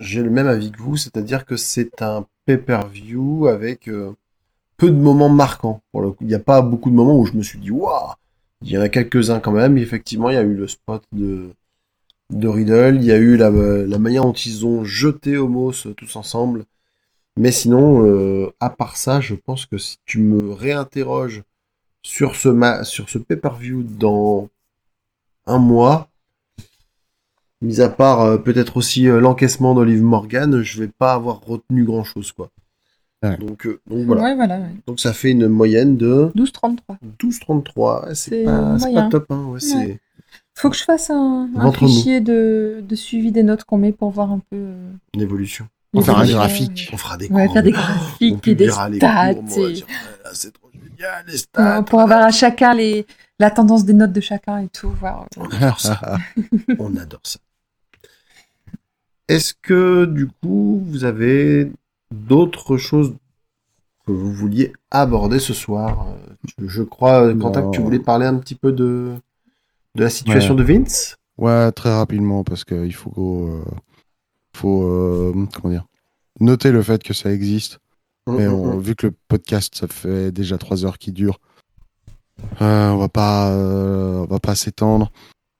[0.00, 4.12] j'ai le même avis que vous, c'est-à-dire que c'est un pay-per-view avec euh,
[4.76, 5.82] peu de moments marquants.
[6.20, 8.14] Il n'y a pas beaucoup de moments où je me suis dit waouh.
[8.62, 9.78] Il y en a quelques-uns quand même.
[9.78, 11.50] Effectivement, il y a eu le spot de
[12.30, 13.50] de Riddle, il y a eu la,
[13.98, 16.64] manière dont ils ont jeté Homos tous ensemble.
[17.36, 21.42] Mais sinon, euh, à part ça, je pense que si tu me réinterroges
[22.02, 24.48] sur ce, sur ce pay-per-view dans
[25.46, 26.08] un mois,
[27.60, 31.84] mis à part euh, peut-être aussi euh, l'encaissement d'Olive Morgan, je vais pas avoir retenu
[31.84, 32.50] grand-chose, quoi.
[33.30, 33.36] Ouais.
[33.38, 34.22] Donc, euh, donc voilà.
[34.22, 34.58] Ouais, voilà.
[34.58, 34.70] ouais.
[34.86, 36.78] Donc ça fait une moyenne de 12-33.
[37.20, 38.06] 12,33.
[38.08, 39.08] Ouais, c'est pas, c'est pas moyen.
[39.08, 39.54] top, hein.
[39.58, 40.00] C'est
[40.54, 44.10] Faut que je fasse un, un fichier de, de suivi des notes qu'on met pour
[44.10, 44.56] voir un peu.
[44.56, 45.66] euh, une évolution.
[45.96, 46.90] On faire un l'évolution, graphique.
[46.92, 47.52] On fera des Ouais, courbes.
[47.54, 48.90] faire des On graphiques et des stats.
[48.90, 49.30] et- Ah,
[50.32, 51.82] c'est trop génial, les euh, stats.
[51.84, 53.06] pour avoir à chacun les,
[53.38, 54.90] la tendance des notes de chacun et tout.
[54.90, 55.26] Voir.
[55.36, 56.00] On adore ça.
[56.78, 57.38] On adore ça.
[59.28, 61.70] Est-ce que, du coup, vous avez
[62.14, 63.14] d'autres choses
[64.06, 66.06] que vous vouliez aborder ce soir.
[66.08, 69.14] Euh, Je, crois, Quentin, que tu voulais parler un petit peu de,
[69.94, 71.16] de la situation de Vince?
[71.38, 73.64] Ouais, très rapidement, parce qu'il faut, euh,
[74.54, 75.86] faut euh, comment dire,
[76.40, 77.78] noter le fait que ça existe.
[78.26, 81.40] Mais on- vu que le podcast, ça fait déjà trois heures qu'il dure,
[82.62, 85.10] euh, on va pas, euh, on va pas s'étendre.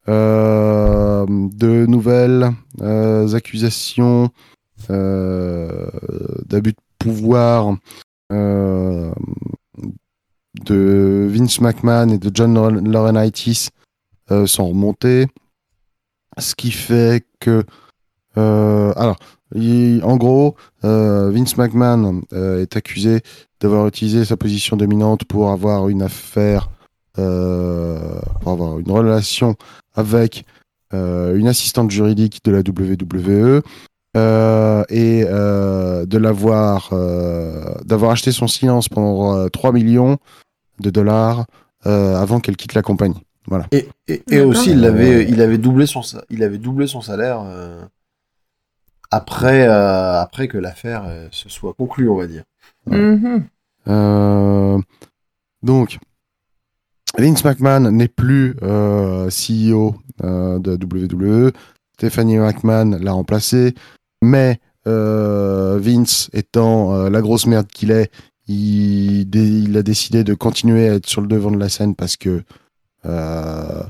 [0.06, 2.50] Euh, de nouvelles
[2.82, 4.28] euh, accusations euh,
[4.88, 7.76] d'abus de pouvoir
[8.32, 9.12] euh,
[10.64, 12.54] de Vince McMahon et de John
[12.90, 13.68] Laurinaitis
[14.30, 15.26] euh, sont remontées,
[16.38, 17.64] ce qui fait que,
[18.38, 19.18] euh, alors,
[19.54, 23.20] en gros, euh, Vince McMahon euh, est accusé
[23.60, 26.70] d'avoir utilisé sa position dominante pour avoir une affaire,
[27.18, 29.54] euh, pour avoir une relation
[29.94, 30.44] avec
[30.92, 33.62] euh, une assistante juridique de la WWE
[34.16, 40.18] euh, et euh, de l'avoir, euh, d'avoir acheté son silence pendant euh, 3 millions
[40.80, 41.46] de dollars
[41.86, 43.22] euh, avant qu'elle quitte la compagnie.
[43.72, 43.88] Et,
[44.30, 47.84] et, aussi, il avait, il avait doublé son, il avait doublé son salaire euh,
[49.10, 52.44] après, euh, après que l'affaire euh, se soit conclue, on va dire.
[52.86, 52.96] Ouais.
[52.96, 53.44] Mhm.
[53.88, 54.78] Euh,
[55.62, 55.98] donc,
[57.18, 61.52] Vince McMahon n'est plus euh, CEO euh, de WWE.
[61.98, 63.74] Stephanie McMahon l'a remplacé.
[64.24, 68.10] Mais euh, Vince étant euh, la grosse merde qu'il est,
[68.46, 72.42] il, a décidé de continuer à être sur le devant de la scène parce que
[73.06, 73.82] euh,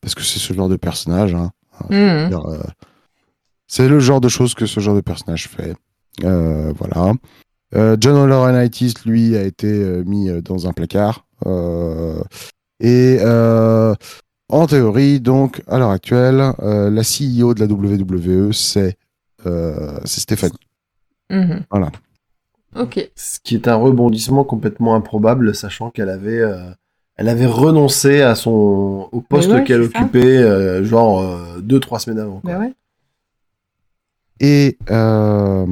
[0.00, 1.34] parce que c'est ce genre de personnage.
[1.34, 1.50] hein.
[1.90, 2.30] Mhm.
[3.66, 5.74] c'est le genre de choses que ce genre de personnage fait.
[6.20, 7.14] Voilà.
[7.98, 9.66] John Laurinaitis, lui, a été
[10.04, 11.26] mis dans un placard.
[12.80, 13.18] Et
[14.52, 18.98] en théorie, donc, à l'heure actuelle, euh, la CEO de la WWE, c'est
[20.04, 20.58] c'est Stéphanie.
[21.30, 21.64] Mhm.
[21.70, 21.90] Voilà.
[22.76, 23.10] Ok.
[23.16, 26.70] Ce qui est un rebondissement complètement improbable, sachant qu'elle avait, euh,
[27.16, 31.98] elle avait renoncé à son, au poste ouais, qu'elle occupait, euh, genre euh, deux, trois
[31.98, 32.40] semaines avant.
[32.40, 32.58] quoi.
[32.58, 32.72] Ouais.
[34.40, 35.66] Et euh,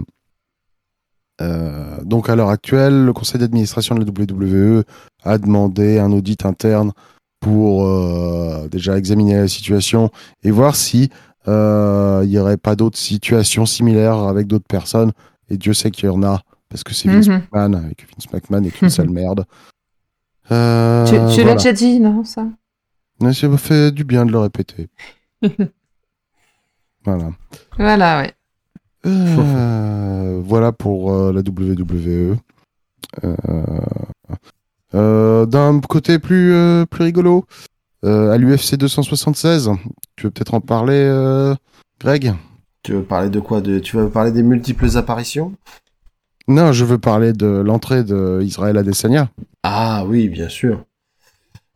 [1.40, 4.84] euh, donc à l'heure actuelle, le conseil d'administration de la WWE
[5.24, 6.92] a demandé un audit interne
[7.40, 10.10] pour euh, déjà examiner la situation
[10.42, 15.12] et voir si euh, il y aurait pas d'autres situations similaires avec d'autres personnes.
[15.48, 17.34] Et Dieu sait qu'il y en a parce que c'est Vince Mhm.
[17.52, 19.44] McMahon et que Vince McMahon est une sale merde.
[20.52, 21.54] Euh, Tu, tu l'as voilà.
[21.54, 22.46] déjà dit, non, ça?
[23.20, 24.88] Mais ça fait du bien de le répéter.
[27.04, 27.30] voilà.
[27.78, 28.34] Voilà, ouais.
[29.06, 32.36] Euh, voilà pour euh, la WWE.
[33.24, 33.36] Euh,
[34.94, 37.69] euh, D'un côté plus, euh, plus rigolo, euh,
[38.02, 39.70] à l'UFC 276,
[40.16, 41.54] tu veux peut-être en parler, euh,
[42.00, 42.32] Greg?
[42.82, 43.60] Tu veux parler de quoi?
[43.60, 45.54] De, Tu veux parler des multiples apparitions?
[46.48, 49.30] Non, je veux parler de l'entrée d'Israël Adesanya.
[49.62, 50.84] Ah oui, bien sûr.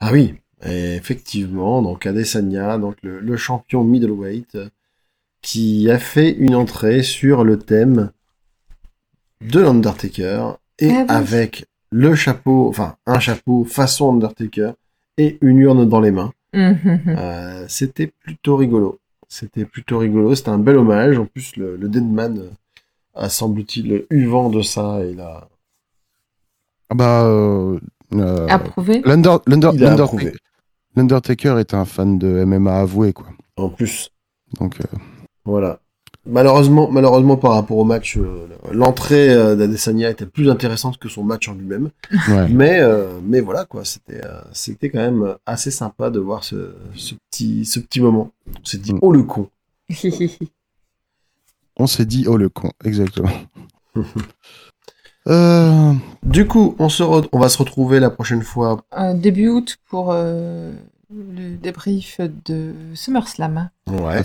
[0.00, 4.68] Ah oui, et effectivement, donc Adesanya, donc le, le champion middleweight, euh,
[5.42, 8.10] qui a fait une entrée sur le thème
[9.42, 11.04] de l'Undertaker et Ah oui.
[11.08, 14.72] avec le chapeau, enfin un chapeau façon Undertaker
[15.18, 16.32] et une urne dans les mains.
[16.52, 17.00] Mhm.
[17.08, 19.00] Euh, c'était plutôt rigolo.
[19.28, 20.34] C'était plutôt rigolo.
[20.34, 21.18] C'était un bel hommage.
[21.18, 22.50] En plus, le, le Deadman euh,
[23.14, 25.48] a semble-t-il eu vent de ça et là,
[26.90, 27.78] Ah bah, euh,
[28.12, 29.02] euh, Approuvé.
[29.04, 30.34] l'Under- l'Under- il a l'Under- approuvé.
[30.96, 33.26] L'Undertaker est un fan de MMA avoué, quoi.
[33.56, 34.10] En plus,
[34.60, 34.96] Donc, euh,
[35.44, 35.80] voilà.
[36.26, 41.22] Malheureusement, malheureusement par rapport au match, euh, l'entrée euh, d'Adesanya était plus intéressante que son
[41.22, 41.90] match en lui-même.
[42.28, 42.48] Ouais.
[42.48, 46.74] Mais, euh, mais voilà quoi, c'était, euh, c'était quand même assez sympa de voir ce,
[46.94, 48.30] ce petit, ce petit moment.
[48.58, 48.98] On s'est dit, Mm.
[49.02, 49.48] oh le con.
[51.76, 53.28] On s'est dit, oh le con, exactement.
[55.26, 58.82] euh, Du coup, on se, re- on va se retrouver la prochaine fois.
[58.96, 60.72] Euh, début août pour euh,
[61.12, 63.70] le débrief de SummerSlam.
[63.90, 64.22] Ouais.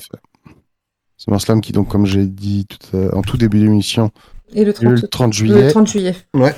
[1.20, 4.10] SummerSlam qui, donc, comme j'ai dit tout à- en tout début d'émission,
[4.54, 5.70] Et le il y a eu 30, le 30 le juillet.
[5.70, 6.16] 30 juillet.
[6.34, 6.56] Ouais.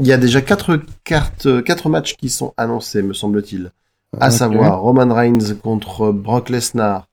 [0.00, 3.72] Il y a déjà quatre cartes, quatre matchs qui sont annoncés, me semble-t-il.
[4.20, 4.32] À Ok.
[4.32, 7.08] savoir Roman Reigns contre Brock Lesnar.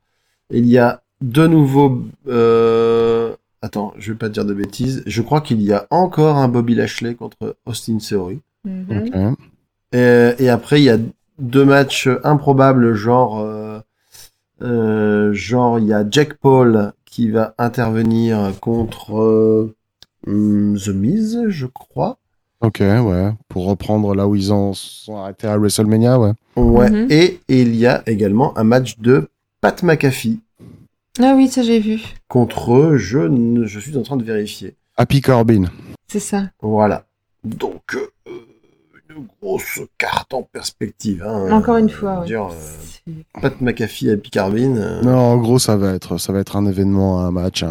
[0.52, 2.04] Il y a de nouveaux.
[2.28, 3.36] Euh...
[3.62, 5.04] Attends, je vais pas te dire de bêtises.
[5.06, 8.42] Je crois qu'il y a encore un Bobby Lashley contre Austin Theory.
[8.66, 9.36] Mhm.
[9.94, 10.98] Et, et après, il y a
[11.40, 13.80] deux matchs improbables, genre, euh,
[14.64, 19.76] genre, il y a Jack Paul qui va intervenir contre euh,
[20.26, 22.18] The Miz, je crois.
[22.62, 23.32] Ok, ouais.
[23.50, 26.32] Pour reprendre là où ils en sont arrêtés à WrestleMania, ouais.
[26.56, 26.90] Ouais.
[26.90, 27.08] Mhm.
[27.10, 29.28] Et, et il y a également un match de
[29.60, 30.40] Pat McAfee
[31.20, 32.00] Ah oui, ça j'ai vu.
[32.30, 34.76] contre, je, ne- je suis en train de vérifier.
[34.96, 35.64] Happy Corbin.
[36.08, 36.44] C'est ça.
[36.62, 37.06] Voilà.
[37.44, 38.08] Donc, euh,
[39.16, 41.24] une grosse carte en perspective.
[41.26, 41.52] hein.
[41.52, 42.26] Encore une fois, ouais.
[42.26, 43.12] dire, euh,
[43.42, 44.76] Pat McAfee et Picarbin.
[44.78, 47.64] euh, Non, en gros, ça va être, ça va être un événement, un match.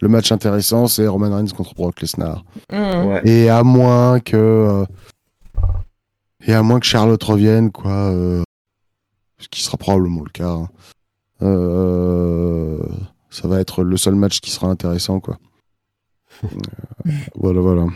[0.00, 2.44] Le match intéressant, c'est Roman Reigns contre Brock Lesnar.
[2.72, 3.20] Ouais.
[3.24, 4.84] Et à moins que, euh,
[6.46, 8.42] et à moins que Charlotte revienne, quoi, euh,
[9.38, 10.50] ce qui sera probablement le cas.
[10.50, 10.68] hein.
[11.42, 12.78] Euh,
[13.30, 15.38] ça va être le seul match qui sera intéressant, quoi.
[17.34, 17.86] Voilà, voilà.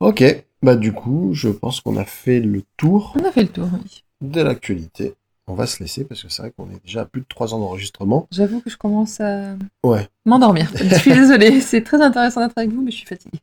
[0.00, 0.24] Ok,
[0.62, 3.68] bah du coup, je pense qu'on a fait le tour On a fait le tour,
[3.72, 4.04] oui.
[4.20, 5.14] de l'actualité.
[5.46, 7.54] On va se laisser parce que c'est vrai qu'on est déjà à plus de 3
[7.54, 8.26] ans d'enregistrement.
[8.30, 10.08] J'avoue que je commence à Ouais.
[10.24, 10.70] m'endormir.
[10.76, 13.40] je suis désolée, c'est très intéressant d'être avec vous, mais je suis fatiguée.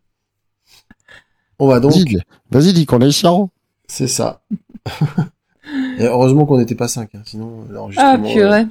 [1.60, 2.20] On va donc, Vas-y, dis-
[2.52, 3.50] vas-y, dis qu'on est chiant.
[3.88, 4.42] c'est ça.
[6.00, 8.66] Et heureusement qu'on n'était pas 5, sinon Ah, l'enregistrement, euh, purée.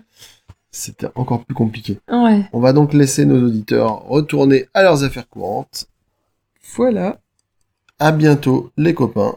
[0.70, 2.00] c'était encore plus compliqué.
[2.10, 2.44] Ouais.
[2.52, 5.86] On va donc laisser nos auditeurs retourner à leurs affaires courantes.
[6.76, 7.18] Voilà.
[7.98, 9.34] À bientôt, les copains.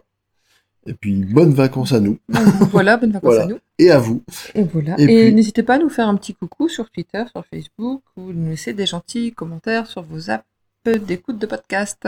[0.85, 2.17] Et puis, bonnes vacances à nous
[2.71, 3.43] voilà, bonnes vacances Voilà.
[3.43, 3.59] à nous.
[3.77, 4.23] et à vous.
[4.55, 4.95] Et voilà.
[4.97, 8.01] Et Et, puis- n'hésitez pas à nous faire un petit coucou sur Twitter, sur Facebook,
[8.17, 10.43] ou nous laisser des gentils commentaires sur vos apps
[10.85, 12.07] d'écoute de podcast.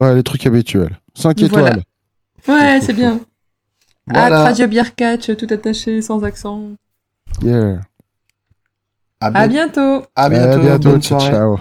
[0.00, 0.98] Ouais, les trucs habituels.
[1.14, 1.68] 5 Voilà.
[1.70, 1.82] étoiles.
[2.48, 3.20] Ouais, c'est bien.
[4.08, 4.40] Voilà.
[4.40, 6.70] À Radio Beer Catch, tout attaché, sans accent.
[7.42, 7.80] Yeah.
[9.20, 10.06] À, À bien- bientôt.
[10.14, 10.52] à bientôt.
[10.52, 10.90] À bientôt.
[10.90, 11.34] bonne ciao, soirée.
[11.34, 11.58] ciao.